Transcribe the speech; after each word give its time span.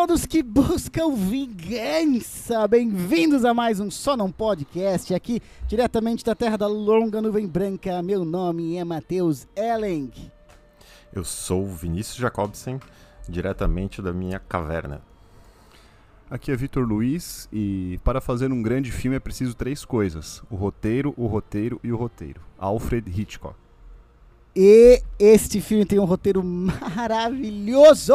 todos 0.00 0.24
que 0.24 0.42
buscam 0.42 1.14
vingança! 1.14 2.66
Bem-vindos 2.66 3.44
a 3.44 3.52
mais 3.52 3.80
um 3.80 3.90
Só 3.90 4.16
Não 4.16 4.32
Podcast, 4.32 5.12
aqui 5.12 5.42
diretamente 5.68 6.24
da 6.24 6.34
terra 6.34 6.56
da 6.56 6.66
longa 6.66 7.20
nuvem 7.20 7.46
branca. 7.46 8.00
Meu 8.00 8.24
nome 8.24 8.78
é 8.78 8.82
Matheus 8.82 9.46
Elling. 9.54 10.10
Eu 11.12 11.22
sou 11.22 11.66
Vinícius 11.66 12.16
Jacobsen, 12.16 12.80
diretamente 13.28 14.00
da 14.00 14.10
minha 14.10 14.38
caverna. 14.38 15.02
Aqui 16.30 16.50
é 16.50 16.56
Vitor 16.56 16.88
Luiz 16.88 17.46
e 17.52 18.00
para 18.02 18.22
fazer 18.22 18.50
um 18.50 18.62
grande 18.62 18.90
filme 18.90 19.18
é 19.18 19.20
preciso 19.20 19.54
três 19.54 19.84
coisas: 19.84 20.42
o 20.48 20.56
roteiro, 20.56 21.12
o 21.14 21.26
roteiro 21.26 21.78
e 21.84 21.92
o 21.92 21.96
roteiro. 21.96 22.40
Alfred 22.58 23.06
Hitchcock. 23.20 23.54
E 24.56 25.02
este 25.18 25.60
filme 25.60 25.84
tem 25.84 25.98
um 25.98 26.06
roteiro 26.06 26.42
maravilhoso! 26.42 28.14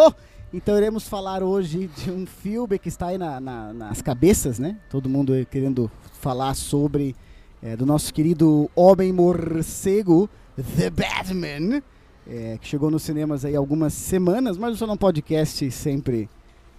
Então 0.53 0.77
iremos 0.77 1.07
falar 1.07 1.43
hoje 1.43 1.87
de 1.87 2.11
um 2.11 2.25
filme 2.25 2.79
que 2.79 2.87
está 2.87 3.07
aí 3.07 3.17
na, 3.17 3.39
na, 3.39 3.73
nas 3.73 4.01
cabeças, 4.01 4.59
né? 4.59 4.77
Todo 4.89 5.09
mundo 5.09 5.33
querendo 5.51 5.91
falar 6.19 6.53
sobre 6.53 7.15
é, 7.61 7.75
do 7.75 7.85
nosso 7.85 8.13
querido 8.13 8.69
Homem 8.75 9.11
Morcego, 9.11 10.29
The 10.77 10.89
Batman, 10.89 11.81
é, 12.27 12.57
que 12.61 12.67
chegou 12.67 12.89
nos 12.89 13.03
cinemas 13.03 13.43
aí 13.43 13.55
algumas 13.55 13.93
semanas, 13.93 14.57
mas 14.57 14.75
o 14.75 14.77
Só 14.77 14.87
Não 14.87 14.97
Podcast 14.97 15.69
sempre 15.71 16.29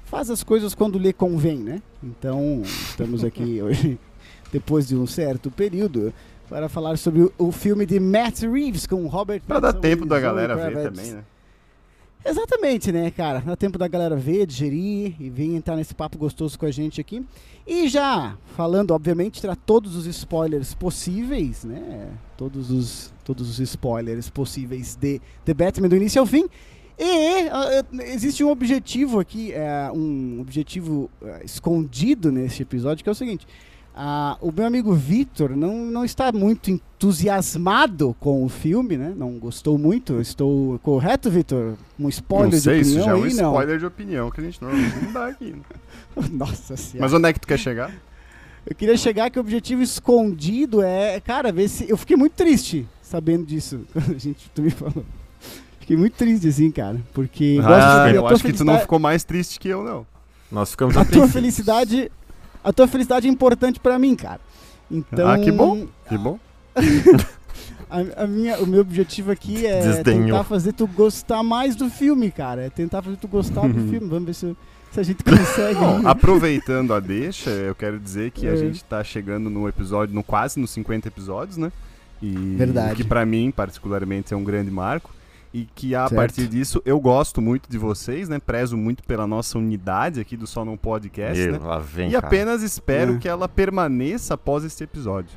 faz 0.04 0.30
as 0.30 0.42
coisas 0.42 0.74
quando 0.74 0.98
lhe 0.98 1.12
convém, 1.12 1.58
né? 1.58 1.82
Então 2.02 2.62
estamos 2.64 3.24
aqui 3.24 3.60
hoje, 3.62 3.98
depois 4.52 4.86
de 4.86 4.96
um 4.96 5.06
certo 5.06 5.50
período, 5.50 6.14
para 6.48 6.68
falar 6.68 6.96
sobre 6.96 7.22
o, 7.22 7.32
o 7.36 7.52
filme 7.52 7.84
de 7.84 7.98
Matt 7.98 8.42
Reeves 8.42 8.86
com 8.86 9.06
Robert 9.06 9.42
Para 9.46 9.60
dar 9.60 9.72
tempo 9.72 10.06
da 10.06 10.20
galera 10.20 10.54
ver 10.54 10.90
também, 10.90 11.12
né? 11.12 11.24
Exatamente, 12.28 12.90
né, 12.90 13.10
cara? 13.10 13.40
Dá 13.40 13.54
tempo 13.54 13.78
da 13.78 13.86
galera 13.86 14.16
ver, 14.16 14.46
digerir 14.46 15.14
e 15.20 15.30
vir 15.30 15.54
entrar 15.54 15.76
nesse 15.76 15.94
papo 15.94 16.18
gostoso 16.18 16.58
com 16.58 16.66
a 16.66 16.70
gente 16.70 17.00
aqui. 17.00 17.24
E 17.66 17.88
já 17.88 18.36
falando, 18.56 18.90
obviamente, 18.90 19.40
tirar 19.40 19.54
todos 19.54 19.94
os 19.94 20.06
spoilers 20.06 20.74
possíveis, 20.74 21.64
né? 21.64 22.10
Todos 22.36 22.70
os, 22.70 23.12
todos 23.24 23.48
os 23.48 23.60
spoilers 23.60 24.28
possíveis 24.28 24.96
de 24.96 25.20
The 25.44 25.54
Batman 25.54 25.88
do 25.88 25.96
início 25.96 26.20
ao 26.20 26.26
fim. 26.26 26.48
E 26.98 27.48
ah, 27.50 27.84
existe 28.04 28.42
um 28.42 28.50
objetivo 28.50 29.20
aqui, 29.20 29.52
é, 29.52 29.90
um 29.94 30.40
objetivo 30.40 31.10
ah, 31.22 31.40
escondido 31.44 32.32
nesse 32.32 32.62
episódio, 32.62 33.04
que 33.04 33.08
é 33.08 33.12
o 33.12 33.14
seguinte. 33.14 33.46
Ah, 33.96 34.36
o 34.42 34.52
meu 34.52 34.66
amigo 34.66 34.92
Vitor 34.94 35.56
não, 35.56 35.74
não 35.86 36.04
está 36.04 36.30
muito 36.30 36.70
entusiasmado 36.70 38.14
com 38.20 38.44
o 38.44 38.48
filme, 38.48 38.96
né? 38.96 39.12
Não 39.16 39.32
gostou 39.38 39.78
muito. 39.78 40.12
Eu 40.14 40.20
Estou 40.20 40.78
correto, 40.80 41.30
Vitor? 41.30 41.74
Um 41.98 42.08
spoiler 42.08 42.52
não 42.52 42.60
sei, 42.60 42.74
de 42.74 42.80
isso 42.82 42.90
opinião 43.00 43.04
já 43.06 43.10
é 43.10 43.14
um 43.14 43.24
aí, 43.24 43.34
não? 43.34 43.50
spoiler 43.52 43.78
de 43.78 43.86
opinião 43.86 44.30
que 44.30 44.40
a 44.40 44.44
gente 44.44 44.62
normalmente 44.62 44.96
não 45.04 45.12
dá 45.12 45.26
aqui. 45.28 45.52
né? 45.52 45.60
Nossa 46.32 46.76
senhora. 46.76 47.00
Mas 47.06 47.12
onde 47.12 47.28
é 47.28 47.32
que 47.32 47.40
tu 47.40 47.46
quer 47.48 47.58
chegar? 47.58 47.90
Eu 48.68 48.74
queria 48.74 48.96
chegar 48.96 49.30
que 49.30 49.38
o 49.38 49.40
objetivo 49.40 49.80
escondido 49.82 50.82
é, 50.82 51.20
cara, 51.20 51.50
ver 51.52 51.68
se. 51.68 51.88
Eu 51.88 51.96
fiquei 51.96 52.16
muito 52.16 52.32
triste 52.32 52.86
sabendo 53.00 53.46
disso 53.46 53.80
quando 53.92 54.10
a 54.14 54.18
gente 54.18 54.50
tu 54.54 54.60
me 54.62 54.70
falou. 54.70 55.04
Fiquei 55.80 55.96
muito 55.96 56.14
triste, 56.14 56.48
assim, 56.48 56.70
cara. 56.70 57.00
Porque 57.14 57.56
gosto 57.56 57.68
de 57.68 57.74
Ah, 57.74 58.10
eu 58.12 58.22
tua 58.22 58.32
acho 58.32 58.42
que 58.42 58.52
tu 58.52 58.64
não 58.64 58.72
felicidade- 58.74 58.80
ficou 58.82 58.98
mais 58.98 59.22
triste 59.24 59.60
que 59.60 59.68
eu, 59.68 59.84
não. 59.84 60.04
Nós 60.50 60.70
ficamos 60.72 60.96
A 60.96 61.04
tua 61.04 61.28
felicidade. 61.28 62.10
A 62.66 62.72
tua 62.72 62.86
felicidade 62.88 63.26
é 63.28 63.30
importante 63.30 63.78
pra 63.80 63.98
mim, 63.98 64.14
cara. 64.16 64.40
Então. 64.90 65.28
Ah, 65.28 65.38
que 65.38 65.50
bom. 65.52 65.86
Que 66.08 66.18
bom. 66.18 66.38
A, 67.88 68.24
a 68.24 68.26
minha, 68.26 68.58
o 68.58 68.66
meu 68.66 68.80
objetivo 68.80 69.30
aqui 69.30 69.64
é 69.64 69.80
Desdenhou. 69.80 70.26
tentar 70.26 70.42
fazer 70.44 70.72
tu 70.72 70.88
gostar 70.88 71.42
mais 71.44 71.76
do 71.76 71.88
filme, 71.88 72.32
cara. 72.32 72.62
É 72.62 72.68
tentar 72.70 73.00
fazer 73.00 73.16
tu 73.16 73.28
gostar 73.28 73.60
do 73.68 73.74
filme. 73.88 74.08
Vamos 74.08 74.24
ver 74.24 74.34
se, 74.34 74.56
se 74.90 74.98
a 75.00 75.02
gente 75.04 75.22
consegue. 75.22 75.78
Bom, 75.78 76.00
aproveitando 76.04 76.92
a 76.92 76.98
deixa, 76.98 77.48
eu 77.50 77.76
quero 77.76 78.00
dizer 78.00 78.32
que 78.32 78.48
a 78.48 78.52
É. 78.54 78.56
gente 78.56 78.82
tá 78.82 79.04
chegando 79.04 79.48
no 79.48 79.68
episódio, 79.68 80.12
no 80.12 80.24
quase 80.24 80.58
nos 80.58 80.70
50 80.70 81.06
episódios, 81.06 81.56
né? 81.56 81.70
E 82.20 82.32
Verdade. 82.56 82.96
que 82.96 83.04
pra 83.04 83.24
mim, 83.24 83.52
particularmente, 83.52 84.34
é 84.34 84.36
um 84.36 84.42
grande 84.42 84.70
marco. 84.70 85.14
E 85.58 85.66
que 85.74 85.94
a 85.94 86.00
Certo. 86.00 86.14
partir 86.16 86.46
disso 86.48 86.82
eu 86.84 87.00
gosto 87.00 87.40
muito 87.40 87.66
de 87.70 87.78
vocês, 87.78 88.28
né? 88.28 88.38
Prezo 88.38 88.76
muito 88.76 89.02
pela 89.04 89.26
nossa 89.26 89.56
unidade 89.56 90.20
aqui 90.20 90.36
do 90.36 90.46
Só 90.46 90.64
Não 90.66 90.76
Podcast, 90.76 91.40
Ih, 91.42 91.52
né? 91.52 91.58
lá 91.58 91.78
vem, 91.78 92.08
E 92.08 92.12
cara. 92.12 92.26
apenas 92.26 92.62
espero 92.62 93.14
É. 93.14 93.18
que 93.18 93.26
ela 93.26 93.48
permaneça 93.48 94.34
após 94.34 94.64
este 94.64 94.84
episódio. 94.84 95.30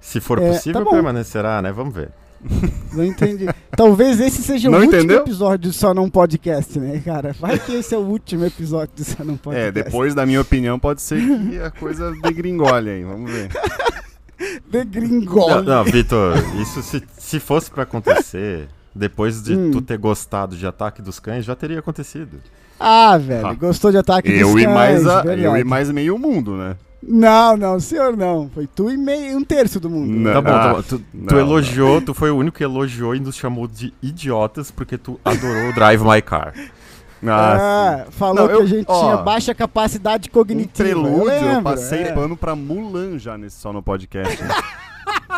Se 0.00 0.20
for 0.20 0.38
É, 0.38 0.48
possível, 0.52 0.84
tá 0.84 0.90
permanecerá, 0.90 1.62
né? 1.62 1.72
Vamos 1.72 1.94
ver. 1.94 2.10
Não 2.92 3.04
entendi. 3.04 3.46
Talvez 3.74 4.20
esse 4.20 4.42
seja 4.42 4.68
o 4.68 4.72
Não 4.72 4.80
último 4.80 4.96
entendeu? 4.98 5.20
episódio 5.22 5.70
do 5.70 5.72
Só 5.72 5.94
Não 5.94 6.10
Podcast, 6.10 6.78
né, 6.78 7.00
cara? 7.02 7.32
Vai 7.40 7.58
que 7.58 7.72
esse 7.72 7.94
é 7.94 7.98
o 7.98 8.02
último 8.02 8.44
episódio 8.44 8.94
do 8.96 9.04
Só 9.04 9.24
Não 9.24 9.36
Podcast. 9.38 9.68
É, 9.68 9.72
depois 9.72 10.14
da 10.14 10.26
minha 10.26 10.40
opinião, 10.42 10.78
pode 10.78 11.00
ser 11.00 11.20
que 11.20 11.58
a 11.58 11.70
coisa 11.70 12.12
degringole 12.20 12.90
aí, 12.90 13.02
vamos 13.04 13.30
ver. 13.30 13.48
The 14.70 14.84
Gringol. 14.84 15.48
Não, 15.48 15.62
não, 15.62 15.84
Vitor, 15.84 16.36
isso 16.60 16.82
se, 16.82 17.02
se 17.16 17.38
fosse 17.38 17.70
pra 17.70 17.84
acontecer, 17.84 18.68
depois 18.94 19.42
de 19.42 19.54
Hum. 19.54 19.70
tu 19.70 19.80
ter 19.80 19.98
gostado 19.98 20.56
de 20.56 20.66
Ataque 20.66 21.00
dos 21.02 21.18
Cães, 21.18 21.44
já 21.44 21.54
teria 21.54 21.78
acontecido. 21.78 22.38
Ah, 22.78 23.16
velho, 23.18 23.46
Ah. 23.46 23.54
gostou 23.54 23.90
de 23.90 23.98
Ataque 23.98 24.30
dos 24.30 24.40
Eu 24.40 24.58
e, 24.58 24.64
Cães, 24.64 24.74
mais 24.74 25.06
a- 25.06 25.24
eu 25.36 25.56
e 25.56 25.64
mais 25.64 25.90
meio 25.90 26.18
mundo, 26.18 26.56
né? 26.56 26.76
Não, 27.04 27.56
não, 27.56 27.80
senhor 27.80 28.16
não. 28.16 28.48
Foi 28.54 28.66
tu 28.66 28.88
e 28.90 28.96
meio, 28.96 29.36
um 29.36 29.42
terço 29.44 29.80
do 29.80 29.90
mundo. 29.90 30.08
Não. 30.12 30.32
Tá 30.34 30.40
bom, 30.40 30.50
tá 30.50 30.70
Ah, 30.70 30.74
bom. 30.74 30.82
Tu, 30.82 30.98
tu 30.98 31.34
não, 31.34 31.38
elogiou, 31.40 32.00
tu 32.00 32.14
foi 32.14 32.30
o 32.30 32.36
único 32.36 32.58
que 32.58 32.62
elogiou 32.64 33.14
e 33.16 33.20
nos 33.20 33.34
chamou 33.36 33.66
de 33.66 33.92
idiotas 34.02 34.70
porque 34.70 34.96
tu 34.96 35.18
adorou 35.24 35.70
o 35.70 35.72
Drive 35.74 36.02
My 36.04 36.22
Car. 36.22 36.52
Ah, 37.24 38.02
Ah, 38.04 38.06
falou 38.10 38.34
Não, 38.34 38.50
eu- 38.50 38.56
que 38.58 38.62
a 38.64 38.66
gente 38.66 38.86
ó, 38.88 39.00
tinha 39.00 39.16
baixa 39.18 39.54
capacidade 39.54 40.28
um 40.28 40.32
cognitiva. 40.32 40.88
prelúdio, 40.88 41.18
eu, 41.30 41.44
lembro, 41.44 41.62
passei 41.62 42.00
é. 42.02 42.12
pano 42.12 42.36
pra 42.36 42.56
Mulan 42.56 43.16
já 43.16 43.38
nesse 43.38 43.60
só 43.60 43.72
no 43.72 43.80
podcast. 43.80 44.42
né? 44.42 44.48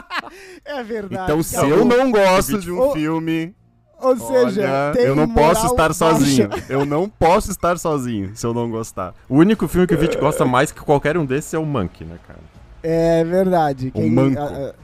É 0.64 0.82
verdade. 0.82 1.24
então, 1.30 1.42
se 1.42 1.54
cara. 1.56 1.68
eu 1.68 1.84
não 1.84 2.10
gosto 2.10 2.58
de 2.58 2.70
um 2.72 2.92
filme, 2.92 3.54
Ou 4.00 4.16
seja, 4.16 4.62
olha, 4.62 4.92
tem 4.92 5.04
eu 5.04 5.14
não 5.14 5.26
moral 5.26 5.48
posso 5.54 5.66
estar 5.66 5.88
baixa. 5.88 5.94
sozinho. 5.94 6.48
Eu 6.68 6.84
não 6.84 7.08
posso 7.08 7.50
estar 7.50 7.78
sozinho 7.78 8.30
se 8.34 8.46
eu 8.46 8.52
não 8.54 8.70
gostar. 8.70 9.14
O 9.28 9.36
único 9.36 9.66
filme 9.68 9.86
que 9.86 9.94
o 9.94 9.98
Vit 9.98 10.16
gosta 10.18 10.44
mais 10.44 10.72
que 10.72 10.80
qualquer 10.80 11.16
um 11.16 11.24
desses 11.24 11.52
é 11.54 11.58
o 11.58 11.64
Monkey, 11.66 12.04
né, 12.04 12.16
cara? 12.26 12.40
É 12.82 13.24
verdade. 13.24 13.90
O 13.94 14.10
manco. 14.10 14.38
a- 14.38 14.42
a- 14.44 14.74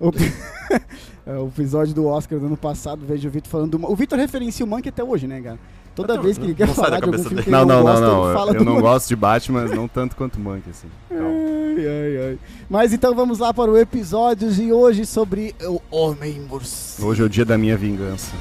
o, 0.00 0.10
é, 1.26 1.32
o 1.38 1.48
episódio 1.48 1.94
do 1.94 2.06
Oscar 2.06 2.38
do 2.38 2.46
ano 2.46 2.56
passado, 2.56 3.04
vejo 3.06 3.28
o 3.28 3.30
Vitor 3.30 3.50
falando 3.50 3.78
do. 3.78 3.90
O 3.90 3.94
Vitor 3.94 4.18
referencia 4.18 4.64
o 4.64 4.68
Monkey 4.68 4.88
até 4.88 5.04
hoje, 5.04 5.26
né, 5.26 5.40
cara? 5.40 5.58
Toda 5.94 6.14
Não, 6.16 6.22
vez 6.22 6.38
que 6.38 6.44
ele 6.44 6.54
quer 6.54 6.68
falar 6.68 6.98
de 7.00 7.04
algum 7.04 7.18
filme 7.22 7.42
que 7.42 7.50
Não, 7.50 7.66
não, 7.66 7.66
não, 7.66 7.76
não, 7.76 7.82
gosta, 7.84 8.06
não. 8.06 8.24
ele 8.24 8.34
fala 8.34 8.52
Eu 8.52 8.58
do 8.58 8.64
não 8.64 8.80
gosto 8.80 9.08
de 9.08 9.16
Batman, 9.16 9.62
mas 9.62 9.70
não 9.72 9.86
tanto 9.86 10.16
quanto 10.16 10.40
Monkey, 10.40 10.70
assim. 10.70 10.88
Ai, 11.10 11.86
ai, 11.86 12.28
ai. 12.28 12.38
Mas 12.68 12.92
então 12.92 13.14
vamos 13.14 13.38
lá 13.38 13.52
para 13.52 13.70
o 13.70 13.76
episódio 13.76 14.50
de 14.50 14.72
hoje 14.72 15.04
sobre 15.04 15.54
o 15.62 15.80
Homem 15.90 16.40
Morcego. 16.40 17.08
Hoje 17.08 17.22
é 17.22 17.24
o 17.26 17.28
dia 17.28 17.44
da 17.44 17.58
minha 17.58 17.76
vingança. 17.76 18.32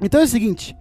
Então 0.00 0.20
é 0.20 0.24
o 0.24 0.28
seguinte, 0.28 0.76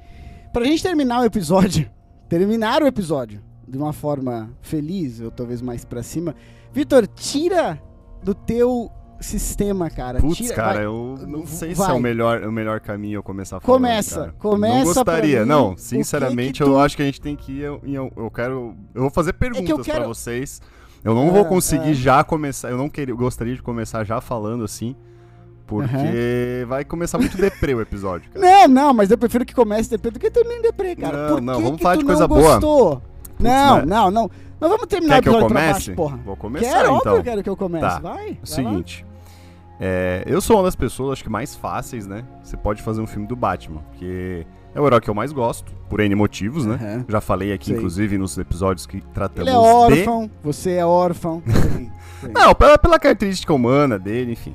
pra 0.54 0.64
gente 0.66 0.82
terminar 0.84 1.22
o 1.22 1.26
episódio, 1.26 1.90
terminar 2.30 2.82
o 2.84 2.88
episódio 2.88 3.42
de 3.68 3.78
uma 3.78 3.94
forma 3.94 4.52
feliz, 4.62 5.20
ou 5.22 5.30
talvez 5.32 5.62
mais 5.62 5.86
pra 5.86 6.02
cima, 6.04 6.34
Vitor, 6.74 7.06
tira 7.08 7.82
do 8.24 8.34
teu 8.34 8.92
sistema, 9.20 9.90
cara. 9.90 10.20
Putz, 10.20 10.38
tira, 10.38 10.56
cara, 10.56 10.74
vai- 10.76 10.86
eu 10.86 11.18
não 11.28 11.46
sei 11.46 11.72
se 11.72 11.76
vai. 11.80 11.92
é 11.92 11.94
o 11.94 12.00
melhor, 12.00 12.42
o 12.44 12.52
melhor 12.52 12.80
caminho 12.80 13.18
eu 13.18 13.24
começar 13.24 13.60
falando, 13.60 13.78
Começa, 13.82 14.20
cara. 14.20 14.32
começa 14.40 14.78
Não 14.78 14.84
gostaria, 14.86 15.42
mim, 15.42 15.46
não. 15.48 15.76
que 15.76 15.82
Sinceramente, 15.82 16.60
que 16.60 16.64
tu- 16.66 16.70
eu 16.72 16.80
acho 16.80 16.96
que 16.96 17.02
a 17.02 17.06
gente 17.06 17.20
tem 17.22 17.36
que 17.36 17.52
ir. 17.52 17.66
em- 17.84 17.94
Eu, 17.96 18.12
eu 18.16 18.32
quero. 18.32 18.76
Eu 18.96 19.02
vou 19.02 19.10
fazer 19.12 19.34
perguntas 19.34 19.86
quero- 19.86 20.00
pra 20.00 20.08
vocês. 20.08 20.62
Eu 21.04 21.14
não 21.14 21.30
Ah, 21.30 21.32
vou 21.32 21.46
conseguir 21.46 21.90
ah. 21.92 21.94
já 21.94 22.24
começar. 22.24 22.70
Eu 22.70 22.78
não 22.78 22.90
queria, 22.90 23.12
eu 23.14 23.18
gostaria 23.18 23.56
de 23.56 23.62
começar 23.62 24.04
já 24.04 24.20
falando 24.22 24.64
assim. 24.64 24.96
Porque 25.70 26.66
vai 26.68 26.84
começar 26.84 27.18
muito 27.18 27.38
deprê 27.38 27.74
o 27.74 27.82
episódio, 27.82 28.30
cara. 28.32 28.46
Não, 28.46 28.68
não, 28.68 28.94
mas 28.94 29.12
eu 29.12 29.18
prefiro 29.18 29.46
que 29.46 29.54
comece 29.54 29.90
deprê 29.90 30.12
do 30.12 30.20
que 30.20 30.30
termine 30.32 30.62
deprê, 30.62 30.96
cara. 30.96 31.18
Não, 31.18 31.36
Por 31.36 31.42
não, 31.42 31.56
que 31.58 31.62
vamos 31.64 31.78
que 31.78 31.84
falar 31.84 31.96
de 31.98 32.06
coisa 32.06 32.28
boa. 32.28 32.42
gostou? 32.54 33.02
não, 33.40 33.76
mas- 33.78 33.86
não, 33.88 34.12
não. 34.12 34.32
Não 34.60 34.68
vamos 34.68 34.88
terminar 34.88 35.22
Quer 35.22 35.30
que 35.30 35.30
eu 35.30 35.40
comece? 35.48 35.72
baixo, 35.72 35.94
porra. 35.96 36.18
Vou 36.26 36.36
começar 36.36 36.66
Quero, 36.66 36.80
então. 36.82 36.96
óbvio 36.96 37.16
que 37.18 37.24
quero 37.30 37.44
que 37.44 37.50
eu 37.50 37.56
comece. 37.56 37.86
Tá. 37.86 38.00
Vai, 38.00 38.30
É 38.32 38.38
o 38.44 38.46
seguinte. 38.46 39.06
é, 39.80 40.24
eu 40.26 40.42
sou 40.42 40.58
uma 40.58 40.64
das 40.64 40.76
pessoas, 40.76 41.14
acho 41.14 41.24
que 41.24 41.30
mais 41.30 41.56
fáceis, 41.56 42.06
né? 42.06 42.26
Você 42.44 42.58
pode 42.58 42.82
fazer 42.82 43.00
um 43.00 43.08
filme 43.08 43.26
do 43.26 43.38
Batman. 43.38 43.82
Porque 43.90 44.46
é 44.76 44.82
o 44.82 44.86
herói 44.86 45.00
que 45.00 45.10
eu 45.10 45.14
mais 45.16 45.32
gosto, 45.32 45.72
por 45.90 46.02
N 46.02 46.14
motivos, 46.14 46.66
né? 46.66 46.76
Aham. 46.76 47.06
Já 47.08 47.22
falei 47.22 47.54
aqui, 47.54 47.68
Sei. 47.68 47.78
inclusive, 47.78 48.18
nos 48.18 48.38
episódios 48.38 48.86
que 48.86 49.00
tratamos 49.14 49.48
Ele 49.48 49.58
é 49.58 49.62
de. 49.62 49.66
órfão, 50.10 50.30
você 50.44 50.72
é 50.72 50.86
órfão. 50.86 51.42
Sim, 51.48 51.90
sim. 52.20 52.32
Não, 52.34 52.54
pela, 52.54 52.78
pela 52.78 53.00
característica 53.00 53.54
humana 53.54 53.98
dele, 53.98 54.34
enfim. 54.34 54.54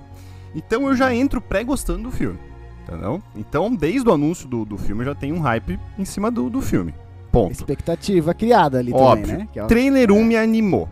Então 0.55 0.89
eu 0.89 0.95
já 0.97 1.15
entro 1.15 1.41
pré-gostando 1.41 2.05
do 2.05 2.11
filme. 2.11 2.39
Entendeu? 2.87 3.23
Então, 3.35 3.75
desde 3.75 4.07
o 4.09 4.13
anúncio 4.13 4.47
do, 4.47 4.65
do 4.65 4.77
filme, 4.77 5.05
já 5.05 5.15
tem 5.15 5.33
um 5.33 5.41
hype 5.41 5.79
em 5.99 6.05
cima 6.05 6.31
do, 6.31 6.51
do 6.51 6.61
filme. 6.61 6.95
Ponto. 7.33 7.51
Expectativa 7.53 8.35
criada 8.35 8.79
ali 8.79 8.93
Óbvio. 8.93 9.27
também, 9.27 9.39
né? 9.45 9.49
Que 9.53 9.59
é 9.59 9.65
o- 9.65 9.67
Trailer 9.67 10.13
1 10.13 10.23
me 10.25 10.37
animou. 10.37 10.89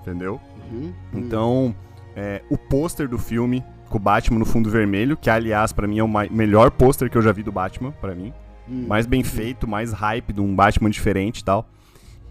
Entendeu? 0.00 0.40
Uhum, 0.70 0.80
uhum. 0.82 0.92
Então, 1.20 1.74
é, 2.16 2.42
o 2.50 2.58
pôster 2.58 3.08
do 3.08 3.16
filme, 3.18 3.64
com 3.88 3.96
o 3.96 4.00
Batman 4.00 4.40
no 4.40 4.44
fundo 4.44 4.68
vermelho, 4.68 5.16
que 5.16 5.30
aliás, 5.30 5.72
pra 5.72 5.86
mim, 5.86 5.98
é 6.00 6.02
o 6.04 6.08
melhor 6.30 6.70
pôster 6.72 7.08
que 7.08 7.16
eu 7.16 7.22
já 7.22 7.30
vi 7.32 7.42
do 7.44 7.52
Batman, 7.52 7.92
pra 7.92 8.14
mim. 8.14 8.32
Hum. 8.68 8.84
Mais 8.88 9.06
bem 9.06 9.22
feito, 9.22 9.68
mais 9.68 9.92
hype 9.92 10.32
de 10.32 10.40
um 10.40 10.54
Batman 10.54 10.90
diferente 10.90 11.38
e 11.38 11.44
tal. 11.44 11.64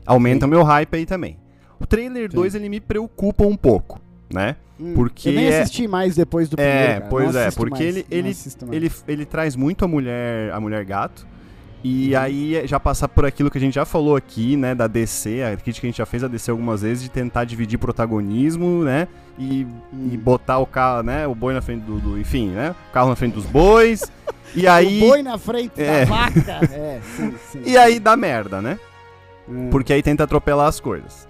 Aumenta 0.06 0.46
o 0.46 0.50
meu 0.50 0.62
hype 0.64 0.94
aí 0.98 1.06
também. 1.06 1.40
O 1.80 1.86
trailer 1.88 2.30
Sim. 2.30 2.36
2, 2.36 2.56
ele 2.56 2.70
me 2.70 2.80
preocupa 2.82 3.46
um 3.46 3.56
pouco, 3.56 4.00
né? 4.36 4.56
Hum. 4.80 4.92
porque 4.94 5.30
Eu 5.30 5.34
nem 5.34 5.46
é- 5.48 5.62
assisti 5.62 5.88
mais 5.88 6.16
depois 6.18 6.50
do 6.50 6.60
É, 6.60 6.66
primeiro, 6.70 6.94
cara. 7.00 7.10
pois 7.10 7.34
Não 7.34 7.42
é, 7.42 7.52
porque 7.52 7.84
mais, 7.84 7.86
ele- 7.96 8.06
ele-. 8.12 8.36
Ele, 8.72 8.92
ele 9.08 9.26
traz 9.26 9.56
muito 9.56 9.86
a 9.86 9.88
mulher, 9.88 10.52
a 10.52 10.60
mulher 10.60 10.84
gato. 10.84 11.26
E 11.84 12.14
Uhum. 12.16 12.20
aí 12.20 12.62
já 12.68 12.80
passar 12.80 13.08
por 13.08 13.26
aquilo 13.26 13.50
que 13.52 13.58
a 13.58 13.62
gente 13.62 13.76
já 13.76 13.86
falou 13.86 14.16
aqui, 14.16 14.58
né, 14.58 14.74
da 14.76 14.88
DC, 14.88 15.44
a 15.44 15.56
crítica 15.56 15.82
que 15.82 15.88
a 15.88 15.90
gente 15.92 15.98
já 16.00 16.06
fez 16.06 16.24
a 16.24 16.28
DC 16.28 16.50
algumas 16.52 16.82
vezes 16.82 17.04
de 17.04 17.10
tentar 17.10 17.46
dividir 17.46 17.78
protagonismo, 17.78 18.84
né, 18.84 19.08
e, 19.38 19.66
Hum. 19.94 20.10
e 20.12 20.18
botar 20.18 20.58
o 20.58 20.66
carro, 20.66 21.04
né, 21.04 21.28
o 21.28 21.36
boi 21.36 21.54
na 21.54 21.62
frente 21.62 21.84
do, 21.84 22.00
do- 22.00 22.20
enfim, 22.20 22.50
né, 22.50 22.76
o 22.90 22.92
carro 22.94 23.10
na 23.10 23.16
frente 23.16 23.36
dos 23.36 23.46
bois. 23.46 24.02
e 24.56 24.68
aí 24.68 24.98
O 25.04 25.10
boi 25.10 25.22
na 25.22 25.38
frente 25.38 25.80
É. 25.82 26.06
da 26.06 26.12
vaca. 26.12 26.60
É, 26.74 27.00
sim, 27.16 27.34
sim. 27.52 27.62
e 27.66 27.78
aí 27.78 28.00
dá 28.00 28.18
merda, 28.18 28.62
né? 28.62 28.80
Hum. 29.48 29.70
Porque 29.70 29.94
aí 29.94 30.02
tenta 30.02 30.24
atropelar 30.24 30.68
as 30.68 30.80
coisas. 30.80 31.28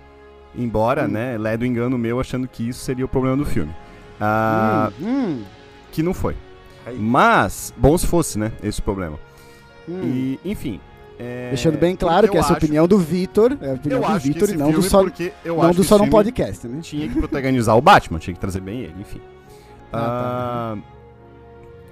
Embora, 0.57 1.05
Hum. 1.05 1.09
né, 1.09 1.37
lé 1.37 1.57
do 1.57 1.65
engano 1.65 1.97
meu 1.97 2.19
achando 2.19 2.47
que 2.47 2.69
isso 2.69 2.79
seria 2.79 3.03
o 3.05 3.07
problema 3.07 3.35
do 3.37 3.45
filme. 3.45 3.73
Ah, 4.19 4.91
Hum, 5.01 5.05
hum, 5.07 5.43
que 5.91 6.01
não 6.01 6.13
foi. 6.13 6.35
Aí. 6.85 6.97
Mas, 6.97 7.73
bom 7.75 7.97
se 7.97 8.05
fosse, 8.07 8.37
né, 8.39 8.51
esse 8.63 8.81
problema. 8.81 9.17
hum. 9.87 10.01
E, 10.03 10.39
enfim. 10.45 10.79
é, 11.19 11.49
Deixando 11.49 11.77
bem 11.77 11.95
claro 11.95 12.27
que 12.29 12.37
essa 12.37 12.49
é 12.49 12.53
a 12.53 12.57
acho- 12.57 12.65
opinião 12.65 12.87
do 12.87 12.97
Vitor, 12.97 13.57
é 13.61 13.69
a 13.71 13.73
opinião 13.73 14.01
Eu 14.03 14.09
do 14.09 14.19
Vitor 14.19 14.49
e 14.49 14.57
não 14.57 14.71
do 14.71 14.81
só, 14.81 15.01
não 15.03 15.71
do 15.71 15.83
só 15.83 15.97
no 15.97 16.09
podcast, 16.09 16.67
né? 16.67 16.79
Tinha 16.81 17.07
que 17.07 17.15
protagonizar 17.17 17.77
o 17.77 17.81
Batman, 17.81 18.19
tinha 18.19 18.33
que 18.33 18.39
trazer 18.39 18.59
bem 18.61 18.81
ele, 18.81 18.95
enfim. 18.99 19.21
Ah, 19.93 20.75
Ah, 20.75 20.77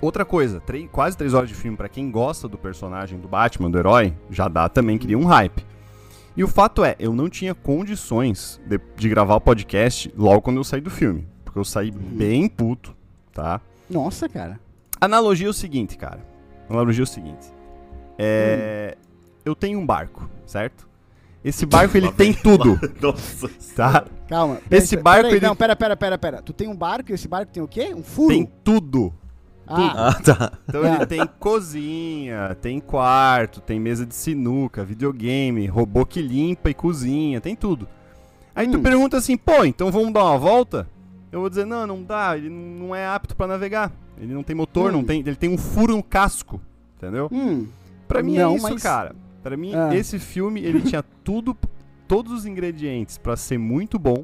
Outra 0.02 0.26
coisa, 0.26 0.60
três- 0.60 0.90
quase 0.92 1.16
três 1.16 1.34
horas 1.34 1.48
de 1.48 1.56
filme 1.56 1.78
pra 1.78 1.88
quem 1.88 2.12
gosta 2.12 2.46
do 2.50 2.58
personagem 2.58 3.18
do 3.18 3.28
Batman, 3.30 3.72
do 3.72 3.78
herói, 3.78 4.14
já 4.30 4.50
dá 4.50 4.68
também, 4.68 4.98
cria 4.98 5.18
um 5.18 5.24
hype. 5.24 5.66
E 6.36 6.44
o 6.44 6.48
fato 6.48 6.84
é, 6.84 6.96
eu 7.00 7.14
não 7.14 7.30
tinha 7.30 7.54
condições 7.54 8.60
de, 8.66 8.80
de 8.96 9.10
gravar 9.10 9.36
o 9.36 9.42
podcast 9.42 10.12
logo 10.18 10.42
quando 10.42 10.58
eu 10.58 10.64
saí 10.64 10.82
do 10.82 10.90
filme. 10.90 11.28
Porque 11.46 11.60
eu 11.60 11.64
saí 11.66 11.92
bem 11.92 12.48
puto, 12.50 12.96
tá? 13.32 13.62
Nossa, 13.90 14.28
cara. 14.28 14.60
Analogia 15.00 15.48
é 15.48 15.50
o 15.50 15.54
seguinte, 15.54 15.96
cara. 15.98 16.26
Analogia 16.70 17.04
é 17.04 17.06
o 17.06 17.08
seguinte. 17.08 17.46
É. 18.18 18.98
Eu 19.46 19.54
tenho 19.56 19.78
um 19.80 19.86
barco, 19.86 20.28
certo? 20.46 20.88
Esse 21.44 21.66
barco 21.66 21.96
ele 21.98 22.10
tem 22.14 22.34
tudo, 22.34 22.80
Nossa. 23.02 23.50
tá? 23.76 24.06
Calma. 24.28 24.60
Esse 24.72 24.92
pera- 24.96 25.04
barco, 25.04 25.22
peraí, 25.24 25.38
ele- 25.38 25.46
Não, 25.46 25.56
pera, 25.56 25.76
pera, 25.76 25.96
pera, 25.98 26.18
pera. 26.18 26.42
Tu 26.42 26.54
tem 26.54 26.68
um 26.68 26.76
barco 26.76 27.12
e 27.12 27.14
esse 27.14 27.28
barco 27.28 27.52
tem 27.52 27.62
o 27.62 27.68
quê? 27.68 27.94
Um 27.94 28.02
furo? 28.02 28.30
Tem 28.30 28.50
tudo. 28.64 29.14
Ah, 29.68 30.10
Ah, 30.10 30.14
tá. 30.22 30.52
Então 30.68 30.86
ele 30.86 31.06
tem 31.06 31.26
cozinha, 31.40 32.56
tem 32.62 32.80
quarto, 32.80 33.62
tem 33.62 33.80
mesa 33.80 34.06
de 34.06 34.14
sinuca, 34.14 34.84
videogame, 34.84 35.66
robô 35.68 36.06
que 36.06 36.22
limpa 36.22 36.70
e 36.70 36.74
cozinha, 36.74 37.40
tem 37.40 37.56
tudo. 37.56 37.88
Aí 38.56 38.68
tu 38.70 38.78
Hum. 38.78 38.84
pergunta 38.84 39.18
assim, 39.18 39.36
pô, 39.38 39.64
então 39.64 39.92
vamos 39.92 40.12
dar 40.14 40.24
uma 40.26 40.38
volta? 40.38 40.88
Eu 41.32 41.40
vou 41.40 41.50
dizer, 41.50 41.66
não, 41.66 41.88
não 41.88 42.04
dá, 42.04 42.38
ele 42.38 42.50
não 42.50 42.94
é 42.94 43.08
apto 43.08 43.36
pra 43.36 43.48
navegar. 43.48 43.92
Ele 44.20 44.34
não 44.34 44.44
tem 44.44 44.56
motor, 44.56 44.90
Hum. 44.92 44.98
não 44.98 45.04
tem, 45.04 45.20
ele 45.22 45.36
tem 45.36 45.50
um 45.50 45.58
furo 45.58 45.96
no 45.96 46.04
casco, 46.04 46.62
entendeu? 46.98 47.28
hum. 47.32 47.66
Pra 48.08 48.22
mim 48.22 48.38
Não, 48.38 48.52
é 48.54 48.56
isso, 48.58 48.70
mas- 48.70 48.84
cara. 48.84 49.16
Pra 49.42 49.58
mim, 49.58 49.74
Ah. 49.74 49.94
esse 49.96 50.20
filme, 50.20 50.62
ele 50.62 50.82
tinha 50.82 51.04
tudo, 51.24 51.58
todos 52.08 52.32
os 52.32 52.46
ingredientes 52.46 53.18
pra 53.18 53.36
ser 53.36 53.58
muito 53.58 53.98
bom, 53.98 54.24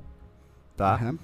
tá? 0.77 0.93
Aham. 0.93 1.17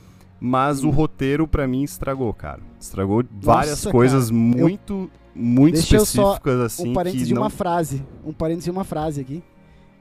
Mas 0.45 0.83
o 0.83 0.91
roteiro, 0.91 1.47
pra 1.47 1.67
mim, 1.67 1.81
estragou, 1.81 2.31
cara. 2.31 2.61
Estragou 2.79 3.23
várias 3.41 3.71
Nossa, 3.71 3.91
coisas 3.91 4.29
muito, 4.29 5.09
muito 5.33 5.73
Deixa 5.73 5.95
eu 5.95 6.05
só- 6.05 6.33
específicas, 6.33 6.59
assim, 6.59 6.89
um 6.89 6.93
parênteses 6.93 7.27
de 7.27 7.33
não... 7.33 7.41
uma 7.41 7.49
frase. 7.49 8.05
Um 8.23 8.31
parênteses 8.31 8.65
de 8.65 8.71
uma 8.71 8.83
frase 8.83 9.21
aqui. 9.21 9.43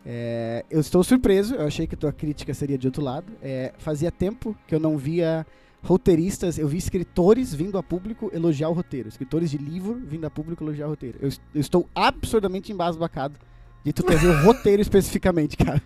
É, 0.04 0.62
eu 0.70 0.80
estou 0.80 1.02
surpreso, 1.02 1.54
eu 1.54 1.66
achei 1.66 1.86
que 1.86 1.94
a 1.94 1.98
tua 1.98 2.12
crítica 2.12 2.52
seria 2.52 2.76
de 2.76 2.86
outro 2.86 3.02
lado. 3.02 3.32
É, 3.40 3.72
fazia 3.78 4.12
tempo 4.12 4.54
que 4.66 4.74
eu 4.74 4.78
não 4.80 4.98
via 4.98 5.46
roteiristas, 5.82 6.58
eu 6.58 6.68
vi 6.68 6.76
escritores 6.76 7.54
vindo 7.54 7.78
a 7.78 7.82
público 7.82 8.30
elogiar 8.34 8.68
o 8.68 8.74
roteiro. 8.74 9.08
Escritores 9.08 9.50
de 9.50 9.56
livro 9.56 9.94
vindo 9.94 10.26
a 10.26 10.30
público 10.30 10.62
elogiar 10.62 10.88
o 10.88 10.90
roteiro. 10.90 11.16
Eu, 11.22 11.30
eu 11.54 11.60
estou 11.60 11.88
absurdamente 11.94 12.70
embasbacado 12.70 13.38
de 13.84 13.92
tu 13.92 14.02
trazer 14.02 14.26
o 14.28 14.42
roteiro 14.42 14.80
especificamente, 14.80 15.56
cara. 15.58 15.80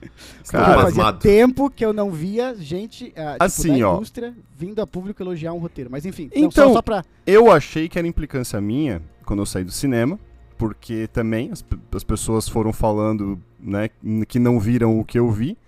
Cara, 0.49 0.83
fazia 0.83 1.13
tempo 1.15 1.69
que 1.69 1.85
eu 1.85 1.93
não 1.93 2.13
via 2.13 2.55
gente 2.55 3.07
tipo, 3.07 3.21
Assim, 3.41 3.81
da 3.81 3.91
ó. 3.91 3.97
indústria 3.97 4.33
vindo 4.57 4.81
a 4.81 4.87
público 4.87 5.21
elogiar 5.21 5.53
um 5.53 5.59
roteiro. 5.59 5.91
Mas 5.91 6.07
enfim, 6.07 6.31
Então, 6.33 6.69
só, 6.69 6.75
só 6.75 6.83
pra... 6.83 7.05
Eu 7.27 7.51
achei 7.51 7.89
que 7.89 7.99
era 7.99 8.07
implicância 8.07 8.61
minha 8.61 9.03
quando 9.27 9.41
eu 9.41 9.47
saí 9.47 9.65
do 9.65 9.73
cinema, 9.73 10.19
porque 10.57 11.09
também 11.13 11.51
as, 11.51 11.65
as 11.93 12.05
pessoas 12.05 12.49
foram 12.49 12.73
falando, 12.73 13.39
né, 13.59 13.91
que 14.29 14.39
não 14.39 14.61
viram 14.61 14.99
o 14.99 15.05
que 15.05 15.19
eu 15.19 15.29
vi, 15.31 15.59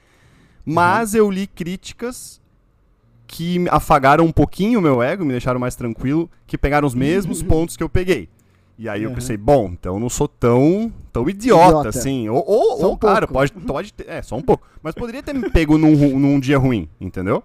mas 0.65 1.15
eu 1.15 1.29
li 1.31 1.49
críticas 1.49 2.41
que 3.27 3.65
afagaram 3.71 4.25
um 4.25 4.32
pouquinho 4.32 4.79
o 4.79 4.82
meu 4.82 5.03
ego, 5.03 5.25
me 5.25 5.32
deixaram 5.32 5.61
mais 5.61 5.77
tranquilo, 5.77 6.31
que 6.47 6.56
pegaram 6.56 6.87
os 6.87 6.94
mesmos 6.94 7.43
pontos 7.44 7.77
que 7.77 7.82
eu 7.82 7.88
peguei. 7.88 8.29
E 8.82 8.88
aí 8.88 9.03
eu 9.03 9.11
Uhum. 9.11 9.15
pensei, 9.15 9.37
bom, 9.37 9.69
então 9.73 9.94
eu 9.97 10.00
não 10.00 10.09
sou 10.09 10.27
tão, 10.27 10.91
tão 11.12 11.29
idiota, 11.29 11.67
Idiota. 11.69 11.88
assim. 11.91 12.31
Ou, 12.31 12.43
ou, 12.47 12.79
Só 12.79 12.87
ou 12.87 12.94
um 12.94 12.97
cara, 12.97 13.27
pouco. 13.27 13.32
pode, 13.35 13.53
pode 13.53 13.93
ter, 13.93 14.09
é, 14.09 14.23
só 14.23 14.37
um 14.37 14.41
pouco. 14.41 14.67
Mas 14.82 14.94
poderia 14.94 15.23
ter 15.23 15.35
me 15.35 15.50
pego 15.50 15.77
num, 15.77 16.19
num 16.19 16.41
dia 16.41 16.56
ruim, 16.56 16.88
entendeu? 16.99 17.43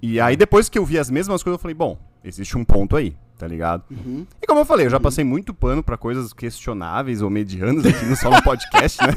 E 0.00 0.18
aí 0.18 0.36
depois 0.36 0.70
que 0.70 0.78
eu 0.78 0.84
vi 0.86 0.98
as 0.98 1.10
mesmas 1.10 1.42
coisas, 1.42 1.58
eu 1.58 1.62
falei, 1.62 1.74
bom, 1.74 1.98
existe 2.24 2.56
um 2.56 2.64
ponto 2.64 2.96
aí, 2.96 3.14
tá 3.38 3.46
ligado? 3.46 3.82
Uhum. 3.90 4.26
E 4.40 4.46
como 4.46 4.60
eu 4.60 4.64
falei, 4.64 4.86
eu 4.86 4.90
já 4.90 4.98
passei 4.98 5.22
muito 5.22 5.52
pano 5.52 5.82
pra 5.82 5.98
coisas 5.98 6.32
questionáveis 6.32 7.20
ou 7.20 7.28
medianas 7.28 7.84
aqui 7.84 8.06
no 8.06 8.16
só 8.16 8.30
no 8.30 8.42
podcast, 8.42 8.98
né? 9.06 9.12